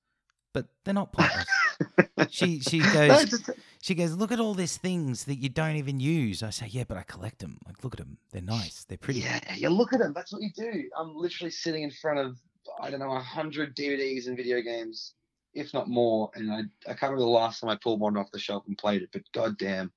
but 0.54 0.66
they're 0.84 0.94
not 0.94 1.12
pointless. 1.12 1.46
she 2.30 2.60
she 2.60 2.78
goes 2.78 3.50
she 3.82 3.94
goes 3.94 4.14
look 4.14 4.32
at 4.32 4.40
all 4.40 4.54
these 4.54 4.78
things 4.78 5.24
that 5.24 5.36
you 5.36 5.50
don't 5.50 5.76
even 5.76 6.00
use. 6.00 6.42
I 6.42 6.50
say 6.50 6.68
yeah, 6.70 6.84
but 6.88 6.96
I 6.96 7.02
collect 7.02 7.40
them. 7.40 7.58
Like 7.66 7.84
look 7.84 7.94
at 7.94 7.98
them. 7.98 8.16
They're 8.32 8.40
nice. 8.40 8.84
They're 8.84 8.96
pretty. 8.98 9.20
Yeah, 9.20 9.40
you 9.54 9.68
look 9.68 9.92
at 9.92 9.98
them. 9.98 10.14
That's 10.14 10.32
what 10.32 10.40
you 10.42 10.50
do. 10.56 10.84
I'm 10.98 11.14
literally 11.14 11.50
sitting 11.50 11.82
in 11.82 11.90
front 11.90 12.18
of 12.20 12.38
I 12.80 12.90
don't 12.90 13.00
know 13.00 13.12
a 13.12 13.20
hundred 13.20 13.76
DVDs 13.76 14.26
and 14.28 14.36
video 14.36 14.62
games, 14.62 15.14
if 15.52 15.74
not 15.74 15.88
more. 15.88 16.30
And 16.34 16.50
I 16.50 16.60
I 16.86 16.94
can't 16.94 17.02
remember 17.12 17.22
the 17.24 17.28
last 17.28 17.60
time 17.60 17.70
I 17.70 17.76
pulled 17.76 18.00
one 18.00 18.16
off 18.16 18.30
the 18.30 18.38
shelf 18.38 18.64
and 18.66 18.78
played 18.78 19.02
it. 19.02 19.10
But 19.12 19.22
goddamn, 19.34 19.92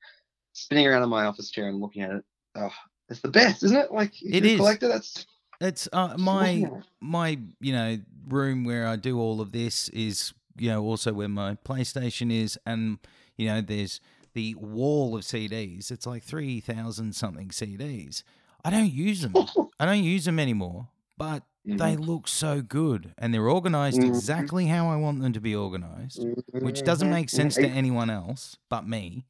spinning 0.54 0.88
around 0.88 1.04
in 1.04 1.10
my 1.10 1.26
office 1.26 1.52
chair 1.52 1.68
and 1.70 1.80
looking 1.80 2.02
at 2.02 2.12
it, 2.12 2.24
oh, 2.56 2.74
it's 3.10 3.22
the 3.22 3.30
best, 3.30 3.64
isn't 3.64 3.78
it? 3.78 3.92
Like 3.92 4.14
It 4.22 4.44
you're 4.44 4.54
a 4.56 4.58
collector. 4.58 4.88
That's 4.90 5.26
It's 5.62 5.88
uh, 5.94 6.16
my 6.18 6.52
looking 6.52 6.66
at 6.66 6.74
it. 6.74 6.84
my 7.00 7.40
you 7.62 7.74
know 7.74 8.00
room 8.28 8.64
where 8.66 8.88
I 8.88 8.96
do 8.98 9.20
all 9.20 9.40
of 9.40 9.52
this 9.52 9.90
is 9.90 10.34
you 10.58 10.70
know 10.70 10.84
also 10.84 11.14
where 11.14 11.30
my 11.30 11.56
PlayStation 11.56 12.32
is, 12.32 12.58
and 12.66 13.00
you 13.38 13.48
know 13.48 13.62
there's 13.62 14.00
the 14.34 14.56
wall 14.56 15.16
of 15.16 15.24
CDs. 15.24 15.92
It's 15.92 16.06
like 16.06 16.24
three 16.24 16.60
thousand 16.60 17.16
something 17.16 17.50
CDs. 17.50 18.24
I 18.64 18.70
don't 18.70 18.92
use 18.92 19.22
them. 19.22 19.38
I 19.80 19.86
don't 19.86 20.04
use 20.04 20.26
them 20.26 20.40
anymore, 20.40 20.90
but 21.18 21.44
they 21.66 21.96
Mhm. 21.96 22.08
look 22.08 22.28
so 22.28 22.62
good, 22.62 23.14
and 23.18 23.34
they're 23.34 23.50
organized 23.50 24.02
Mhm. 24.02 24.08
exactly 24.08 24.68
how 24.68 24.88
I 24.90 24.96
want 24.96 25.22
them 25.22 25.34
to 25.34 25.42
be 25.42 25.56
organized, 25.56 26.26
which 26.60 26.84
doesn't 26.84 27.10
make 27.10 27.30
sense 27.30 27.58
Mhm. 27.58 27.62
to 27.62 27.68
anyone 27.68 28.10
else 28.10 28.58
but 28.70 28.88
me. 28.88 29.26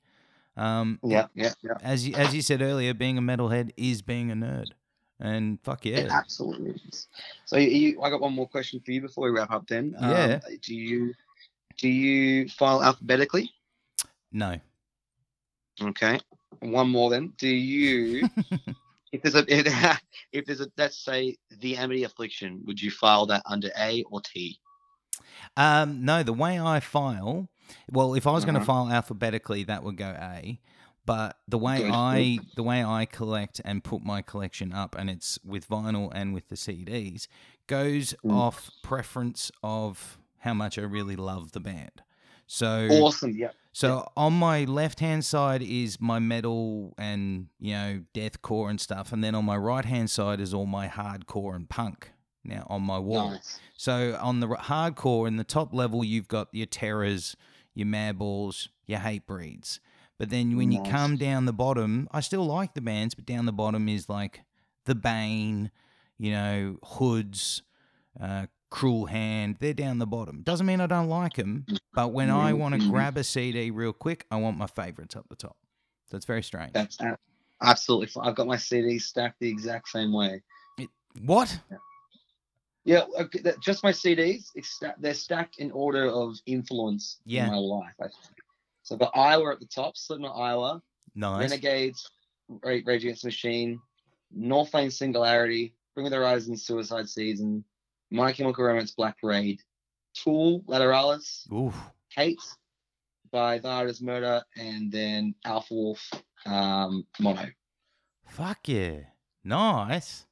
Um, 0.56 0.99
Yeah, 1.04 1.28
yeah, 1.36 1.54
yeah. 1.62 1.74
as 1.82 2.08
you, 2.08 2.16
as 2.16 2.34
you 2.34 2.41
said 2.41 2.62
earlier, 2.62 2.94
being 2.94 3.18
a 3.18 3.22
metalhead 3.22 3.72
is 3.78 4.02
being 4.02 4.32
a 4.32 4.36
nerd, 4.36 4.72
and 5.19 5.60
fuck 5.64 5.85
It 5.85 6.06
yeah. 6.06 6.07
absolutely 6.11 6.72
is. 6.89 7.07
So 7.45 7.57
you, 7.57 8.02
I 8.02 8.10
got 8.10 8.22
one 8.22 8.34
more 8.34 8.48
question 8.48 8.80
for 8.85 8.91
you 8.91 9.02
before 9.02 9.26
we 9.26 9.31
wrap 9.38 9.52
up. 9.52 9.68
Then, 9.68 9.95
Yeah. 9.99 10.39
Um, 10.45 10.53
do 10.61 10.76
you 10.76 11.14
do 11.77 11.88
you 11.89 12.49
file 12.49 12.84
alphabetically? 12.84 13.52
No. 14.31 14.60
Okay. 15.81 16.19
One 16.60 16.89
more 16.89 17.10
then. 17.10 17.34
Do 17.38 17.48
you, 17.48 18.27
if 19.11 19.22
there's 19.22 19.35
a 19.35 19.45
if, 19.48 19.99
if 20.31 20.45
there's 20.45 20.61
a 20.61 20.68
let's 20.77 20.98
say 20.98 21.38
the 21.60 21.77
Amity 21.77 22.03
Affliction, 22.03 22.61
would 22.65 22.81
you 22.81 22.89
file 22.91 23.26
that 23.27 23.44
under 23.45 23.69
A 23.80 24.03
or 24.03 24.22
T? 24.22 24.60
Um, 25.56 26.03
no, 26.06 26.23
the 26.23 26.34
way 26.34 26.60
I 26.60 26.80
file, 26.80 27.48
well, 27.91 28.14
if 28.15 28.27
I 28.27 28.31
was 28.31 28.44
going 28.45 28.56
to 28.56 28.61
Uh-huh. 28.61 28.85
file 28.85 28.91
alphabetically, 28.91 29.64
that 29.65 29.84
would 29.84 29.98
go 29.98 30.15
A. 30.19 30.60
But 31.08 31.38
the 31.48 31.58
way 31.58 31.80
Good. 31.84 31.92
I 31.94 32.40
the 32.56 32.64
way 32.64 32.84
I 32.84 33.06
collect 33.06 33.62
and 33.66 33.84
put 33.84 34.04
my 34.04 34.22
collection 34.22 34.74
up, 34.74 34.96
and 35.00 35.10
it's 35.10 35.40
with 35.44 35.68
vinyl 35.68 36.12
and 36.14 36.34
with 36.36 36.50
the 36.50 36.56
CDs, 36.56 37.28
goes 37.66 38.14
Mm. 38.24 38.34
off 38.34 38.70
preference 38.84 39.50
of 39.64 40.20
how 40.40 40.54
much 40.54 40.78
I 40.78 40.82
really 40.84 41.16
love 41.16 41.54
the 41.54 41.60
band. 41.60 42.04
So 42.46 42.88
Awesome. 42.92 43.32
Yeah. 43.36 43.52
so 43.74 44.10
on 44.16 44.34
my 44.34 44.66
left 44.66 45.00
hand 45.00 45.24
side 45.26 45.62
is 45.62 46.00
my 46.00 46.20
metal 46.20 46.94
and 46.98 47.48
you 47.60 47.74
know 47.74 48.04
deathcore 48.14 48.70
and 48.70 48.80
stuff, 48.80 49.12
and 49.14 49.24
then 49.24 49.34
on 49.34 49.46
my 49.46 49.58
right 49.58 49.86
hand 49.86 50.10
side 50.10 50.40
is 50.42 50.54
all 50.54 50.66
my 50.66 50.88
hardcore 50.90 51.56
and 51.56 51.70
punk. 51.70 52.12
Now 52.44 52.68
on 52.70 52.82
my 52.84 53.00
wall. 53.00 53.32
Nice. 53.32 53.60
So 53.78 54.18
on 54.22 54.40
the 54.42 54.48
hardcore 54.48 55.28
in 55.28 55.38
the 55.38 55.44
top 55.46 55.74
level, 55.74 56.04
you've 56.04 56.28
got 56.30 56.48
your 56.54 56.66
terrors, 56.68 57.36
your 57.74 57.88
madballs, 57.88 58.68
your 58.86 59.00
Hatebreeds. 59.00 59.80
But 60.19 60.30
then 60.31 60.57
when 60.57 60.72
you 60.72 60.81
come 60.84 61.15
down 61.18 61.45
the 61.45 61.53
bottom, 61.53 62.07
I 62.11 62.22
still 62.22 62.45
like 62.45 62.73
the 62.73 62.81
bands, 62.81 63.14
but 63.14 63.26
down 63.26 63.45
the 63.45 63.52
bottom 63.53 63.88
is 63.88 64.10
like 64.10 64.41
the 64.85 64.95
Bane, 64.95 65.69
you 66.18 66.31
know, 66.31 66.77
Hoods, 66.84 67.61
uh, 68.19 68.48
Cruel 68.72 69.06
Hand. 69.06 69.57
They're 69.60 69.73
down 69.76 69.99
the 69.99 70.07
bottom. 70.07 70.41
Doesn't 70.41 70.65
mean 70.65 70.81
I 70.81 70.88
don't 70.88 71.07
like 71.07 71.35
them, 71.35 71.65
but 71.94 72.14
when 72.14 72.31
I 72.31 72.53
want 72.53 72.73
to 72.76 72.81
Mhm. 72.81 72.89
grab 72.89 73.18
a 73.18 73.23
CD 73.23 73.69
real 73.69 73.94
quick, 73.94 74.26
I 74.31 74.38
want 74.38 74.57
my 74.57 74.68
favorites 74.68 75.15
up 75.15 75.27
the 75.30 75.35
top. 75.35 75.56
So 76.10 76.18
it's 76.18 76.26
very 76.26 76.41
strange. 76.44 76.73
That's 76.73 76.98
absolutely 77.61 78.07
fine. 78.07 78.27
I've 78.27 78.35
got 78.35 78.48
my 78.48 78.57
CDs 78.57 79.02
stacked 79.03 79.39
the 79.39 79.49
exact 79.49 79.89
same 79.89 80.11
way. 80.11 80.41
what? 81.22 81.60
Yeah, 82.85 83.06
okay, 83.19 83.39
that- 83.39 83.60
just 83.60 83.84
my 83.84 83.91
CDs. 83.91 84.52
They're 84.99 85.14
stacked 85.15 85.57
in 85.57 85.72
order 85.72 86.06
of 86.10 86.38
influence 86.45 87.19
Yeah. 87.26 87.45
in 87.48 87.52
my 87.52 87.57
life. 87.57 87.94
I 87.99 88.03
think. 88.07 88.38
So 88.88 88.95
the 88.95 89.09
Iowa 89.14 89.51
at 89.51 89.59
the 89.59 89.65
top, 89.65 89.97
Slipknot 89.97 90.38
Iowa, 90.38 90.81
Nice. 91.14 91.41
Renegades, 91.41 92.09
Ra- 92.47 92.80
Rage 92.85 93.03
Against 93.03 93.23
the 93.23 93.27
Machine, 93.27 93.81
Northlane 94.34 94.93
Singularity, 94.93 95.76
Bring 95.93 96.05
Me 96.05 96.09
the 96.09 96.15
Horizon, 96.15 96.55
Suicide 96.55 97.09
Season, 97.09 97.65
My 98.11 98.31
Chemical 98.31 98.64
Romance, 98.64 98.91
Black 98.91 99.19
Parade, 99.19 99.61
Tool, 100.14 100.61
Lateralus, 100.69 101.51
Oof. 101.51 101.76
Hate 102.15 102.39
Thy 103.34 103.59
Art 103.59 103.89
Is 103.89 104.01
Murder, 104.01 104.41
and 104.55 104.89
then 104.89 105.35
Alpha 105.43 105.73
Wolf, 105.73 106.09
um, 106.45 107.05
Mono. 107.19 107.45
Fuck 108.30 108.69
yeah. 108.69 108.99
Nice. 109.43 110.27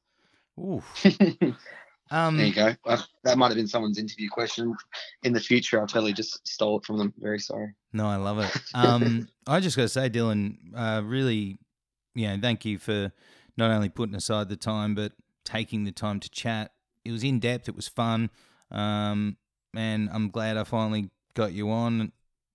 Oof. 0.58 1.04
there 2.10 2.18
Um, 2.20 2.38
you 2.40 2.52
go. 2.52 2.74
Uh, 2.84 3.02
that 3.24 3.38
might 3.38 3.48
have 3.48 3.56
been 3.56 3.66
someone's 3.66 3.98
interview 3.98 4.28
question. 4.28 4.74
In 5.22 5.32
the 5.32 5.40
future, 5.40 5.82
I 5.82 5.86
totally 5.86 6.12
just 6.12 6.46
stole 6.46 6.78
it 6.78 6.84
from 6.84 6.98
them. 6.98 7.12
Very 7.18 7.38
sorry. 7.38 7.74
No, 7.92 8.06
I 8.06 8.16
love 8.16 8.38
it. 8.38 8.50
Um, 8.74 9.28
I 9.46 9.60
just 9.60 9.76
got 9.76 9.84
to 9.84 9.88
say, 9.88 10.08
Dylan, 10.10 10.56
uh, 10.74 11.02
really, 11.04 11.58
you 12.14 12.28
know, 12.28 12.38
thank 12.40 12.64
you 12.64 12.78
for 12.78 13.12
not 13.56 13.70
only 13.70 13.88
putting 13.88 14.14
aside 14.14 14.48
the 14.48 14.56
time, 14.56 14.94
but 14.94 15.12
taking 15.44 15.84
the 15.84 15.92
time 15.92 16.20
to 16.20 16.28
chat. 16.30 16.72
It 17.04 17.12
was 17.12 17.24
in 17.24 17.38
depth. 17.40 17.68
It 17.68 17.76
was 17.76 17.88
fun. 17.88 18.30
Um, 18.70 19.36
and 19.74 20.08
I'm 20.12 20.30
glad 20.30 20.56
I 20.56 20.64
finally 20.64 21.10
got 21.34 21.52
you 21.52 21.70
on. 21.70 22.12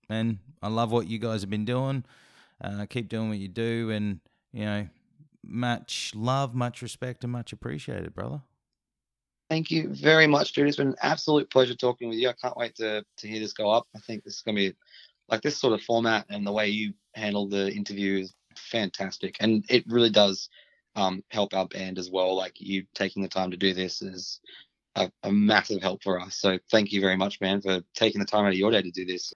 And 0.08 0.38
I 0.62 0.68
love 0.68 0.92
what 0.92 1.08
you 1.08 1.18
guys 1.18 1.40
have 1.40 1.50
been 1.50 1.64
doing. 1.64 2.04
Uh, 2.62 2.86
keep 2.86 3.08
doing 3.08 3.28
what 3.28 3.38
you 3.38 3.48
do. 3.48 3.90
And, 3.90 4.20
you 4.52 4.64
know, 4.64 4.88
much 5.42 6.12
love, 6.14 6.54
much 6.54 6.82
respect, 6.82 7.24
and 7.24 7.32
much 7.32 7.52
appreciated, 7.52 8.14
brother. 8.14 8.42
Thank 9.52 9.70
you 9.70 9.90
very 9.90 10.26
much, 10.26 10.54
dude. 10.54 10.66
It's 10.66 10.78
been 10.78 10.88
an 10.88 10.96
absolute 11.02 11.50
pleasure 11.50 11.74
talking 11.74 12.08
with 12.08 12.16
you. 12.16 12.30
I 12.30 12.34
can't 12.40 12.56
wait 12.56 12.74
to, 12.76 13.04
to 13.18 13.28
hear 13.28 13.38
this 13.38 13.52
go 13.52 13.68
up. 13.68 13.86
I 13.94 13.98
think 13.98 14.24
this 14.24 14.36
is 14.36 14.40
going 14.40 14.56
to 14.56 14.70
be 14.70 14.76
like 15.28 15.42
this 15.42 15.58
sort 15.58 15.74
of 15.74 15.82
format 15.82 16.24
and 16.30 16.46
the 16.46 16.52
way 16.52 16.70
you 16.70 16.94
handle 17.14 17.46
the 17.46 17.70
interview 17.70 18.20
is 18.20 18.34
fantastic. 18.56 19.36
And 19.40 19.62
it 19.68 19.84
really 19.86 20.08
does 20.08 20.48
um, 20.96 21.22
help 21.30 21.52
our 21.52 21.68
band 21.68 21.98
as 21.98 22.10
well. 22.10 22.34
Like 22.34 22.62
you 22.62 22.86
taking 22.94 23.22
the 23.22 23.28
time 23.28 23.50
to 23.50 23.58
do 23.58 23.74
this 23.74 24.00
is 24.00 24.40
a, 24.94 25.12
a 25.22 25.30
massive 25.30 25.82
help 25.82 26.02
for 26.02 26.18
us. 26.18 26.36
So 26.36 26.58
thank 26.70 26.90
you 26.90 27.02
very 27.02 27.18
much, 27.18 27.38
man, 27.42 27.60
for 27.60 27.82
taking 27.94 28.20
the 28.20 28.26
time 28.26 28.46
out 28.46 28.52
of 28.52 28.58
your 28.58 28.70
day 28.70 28.80
to 28.80 28.90
do 28.90 29.04
this. 29.04 29.34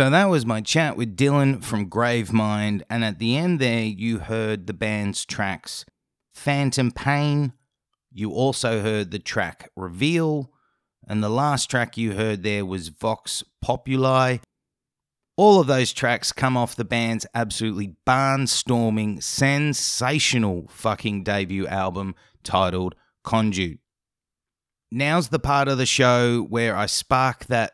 So 0.00 0.08
that 0.08 0.30
was 0.30 0.46
my 0.46 0.62
chat 0.62 0.96
with 0.96 1.14
Dylan 1.14 1.62
from 1.62 1.90
Gravemind, 1.90 2.80
and 2.88 3.04
at 3.04 3.18
the 3.18 3.36
end 3.36 3.60
there, 3.60 3.82
you 3.82 4.20
heard 4.20 4.66
the 4.66 4.72
band's 4.72 5.26
tracks 5.26 5.84
Phantom 6.32 6.90
Pain. 6.90 7.52
You 8.10 8.30
also 8.30 8.80
heard 8.80 9.10
the 9.10 9.18
track 9.18 9.68
Reveal, 9.76 10.54
and 11.06 11.22
the 11.22 11.28
last 11.28 11.68
track 11.68 11.98
you 11.98 12.14
heard 12.14 12.42
there 12.42 12.64
was 12.64 12.88
Vox 12.88 13.44
Populi. 13.60 14.38
All 15.36 15.60
of 15.60 15.66
those 15.66 15.92
tracks 15.92 16.32
come 16.32 16.56
off 16.56 16.76
the 16.76 16.84
band's 16.86 17.26
absolutely 17.34 17.96
barnstorming, 18.06 19.22
sensational 19.22 20.66
fucking 20.70 21.24
debut 21.24 21.66
album 21.66 22.14
titled 22.42 22.94
Conduit. 23.22 23.80
Now's 24.90 25.28
the 25.28 25.38
part 25.38 25.68
of 25.68 25.76
the 25.76 25.84
show 25.84 26.40
where 26.48 26.74
I 26.74 26.86
spark 26.86 27.44
that 27.48 27.72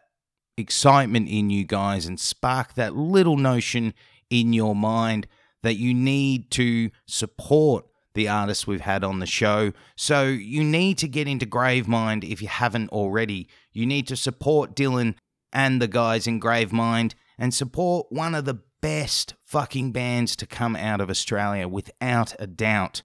excitement 0.57 1.29
in 1.29 1.51
you 1.51 1.65
guys 1.65 2.07
and 2.07 2.19
spark 2.19 2.75
that 2.75 2.97
little 2.97 3.37
notion 3.37 3.95
in 4.31 4.53
your 4.53 4.75
mind 4.75 5.27
that 5.63 5.75
you 5.77 5.93
need 5.93 6.51
to 6.53 6.91
support 7.07 7.85
the 8.15 8.29
artists 8.29 8.67
we've 8.67 8.81
had 8.81 9.05
on 9.05 9.19
the 9.19 9.27
show. 9.27 9.73
So 9.97 10.25
you 10.25 10.65
need 10.65 10.99
to 10.99 11.09
get 11.09 11.29
into 11.29 11.47
Gravemind 11.47 12.29
if 12.29 12.41
you 12.41 12.49
haven't 12.49 12.91
already. 12.91 13.49
You 13.73 13.87
need 13.87 14.07
to 14.09 14.17
support 14.17 14.75
Dylan 14.75 15.15
and 15.53 15.81
the 15.81 15.89
guys 15.89 16.27
in 16.27 16.41
Gravemind 16.41 17.15
and 17.39 17.53
support 17.53 18.07
one 18.11 18.35
of 18.35 18.47
the 18.47 18.61
best 18.81 19.35
fucking 19.45 19.93
bands 19.93 20.37
to 20.37 20.47
come 20.47 20.77
out 20.77 21.01
of 21.01 21.11
Australia 21.11 21.69
without 21.69 22.35
a 22.39 22.47
doubt. 22.47 23.03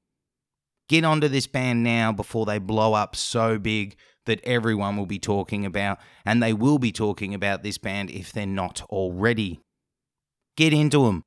Get 0.88 1.04
onto 1.04 1.28
this 1.28 1.48
band 1.48 1.84
now 1.84 2.12
before 2.12 2.46
they 2.46 2.60
blow 2.60 2.94
up 2.94 3.16
so 3.16 3.58
big 3.58 3.96
that 4.26 4.42
everyone 4.44 4.98
will 4.98 5.06
be 5.06 5.20
talking 5.20 5.66
about, 5.66 6.00
and 6.26 6.42
they 6.42 6.54
will 6.54 6.80
be 6.80 6.92
talking 6.92 7.34
about 7.34 7.64
this 7.64 7.78
band 7.78 8.10
if 8.10 8.32
they're 8.32 8.46
not 8.46 8.82
already. 8.90 9.60
Get 10.58 10.74
into 10.74 11.06
them. 11.06 11.24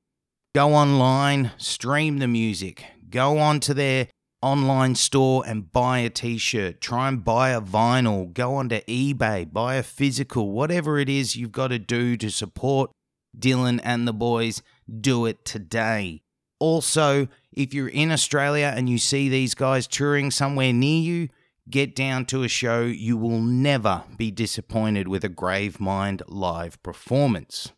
Go 0.55 0.75
online, 0.75 1.51
stream 1.57 2.19
the 2.19 2.29
music, 2.29 2.85
go 3.11 3.39
onto 3.39 3.75
their 3.75 4.09
online 4.45 4.95
store 4.95 5.43
and 5.47 5.73
buy 5.73 6.01
a 6.01 6.11
t 6.11 6.37
shirt. 6.37 6.81
Try 6.81 7.09
and 7.09 7.25
buy 7.25 7.51
a 7.51 7.61
vinyl. 7.61 8.33
Go 8.33 8.57
onto 8.57 8.81
eBay, 8.83 9.51
buy 9.51 9.77
a 9.77 9.83
physical, 9.83 10.53
whatever 10.53 10.99
it 10.99 11.09
is 11.09 11.35
you've 11.35 11.51
got 11.51 11.69
to 11.69 11.79
do 11.79 12.17
to 12.19 12.31
support 12.31 12.91
Dylan 13.37 13.81
and 13.83 14.07
the 14.07 14.13
boys. 14.13 14.63
Do 15.01 15.25
it 15.25 15.45
today. 15.47 16.21
Also, 16.61 17.27
if 17.53 17.73
you're 17.73 17.89
in 17.89 18.13
Australia 18.13 18.73
and 18.77 18.89
you 18.89 18.99
see 18.99 19.29
these 19.29 19.55
guys 19.55 19.87
touring 19.87 20.31
somewhere 20.31 20.73
near 20.73 21.01
you, 21.01 21.29
get 21.69 21.95
down 21.95 22.27
to 22.27 22.43
a 22.43 22.49
show. 22.49 22.83
You 22.83 23.17
will 23.17 23.41
never 23.41 24.05
be 24.17 24.31
disappointed 24.31 25.09
with 25.09 25.25
a 25.25 25.29
Gravemind 25.29 26.23
live 26.29 26.83
performance. 26.83 27.73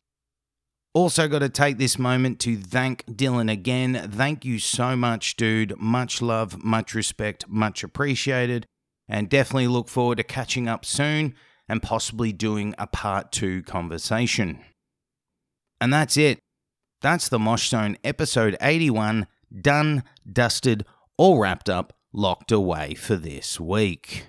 Also, 0.95 1.29
got 1.29 1.41
to 1.41 1.51
take 1.51 1.77
this 1.77 1.99
moment 1.99 2.41
to 2.41 2.57
thank 2.57 3.05
Dylan 3.05 3.53
again. 3.53 4.09
Thank 4.11 4.47
you 4.47 4.59
so 4.59 4.97
much, 4.97 5.37
dude. 5.37 5.79
Much 5.79 6.23
love, 6.23 6.65
much 6.65 6.95
respect, 6.95 7.47
much 7.49 7.85
appreciated. 7.85 8.67
And 9.07 9.29
definitely 9.29 9.69
look 9.69 9.89
forward 9.89 10.17
to 10.17 10.25
catching 10.25 10.69
up 10.69 10.87
soon 10.87 11.35
and 11.69 11.83
possibly 11.83 12.33
doing 12.33 12.75
a 12.79 12.87
part 12.87 13.31
two 13.31 13.63
conversation. 13.65 14.61
And 15.81 15.93
that's 15.93 16.17
it. 16.17 16.39
That's 17.03 17.29
the 17.29 17.39
Mosh 17.39 17.69
Zone 17.69 17.99
episode 18.03 18.57
81, 18.61 19.27
done, 19.61 20.03
dusted, 20.31 20.87
all 21.19 21.39
wrapped 21.39 21.69
up, 21.69 21.93
locked 22.17 22.51
away 22.51 22.95
for 22.95 23.15
this 23.15 23.61
week. 23.61 24.29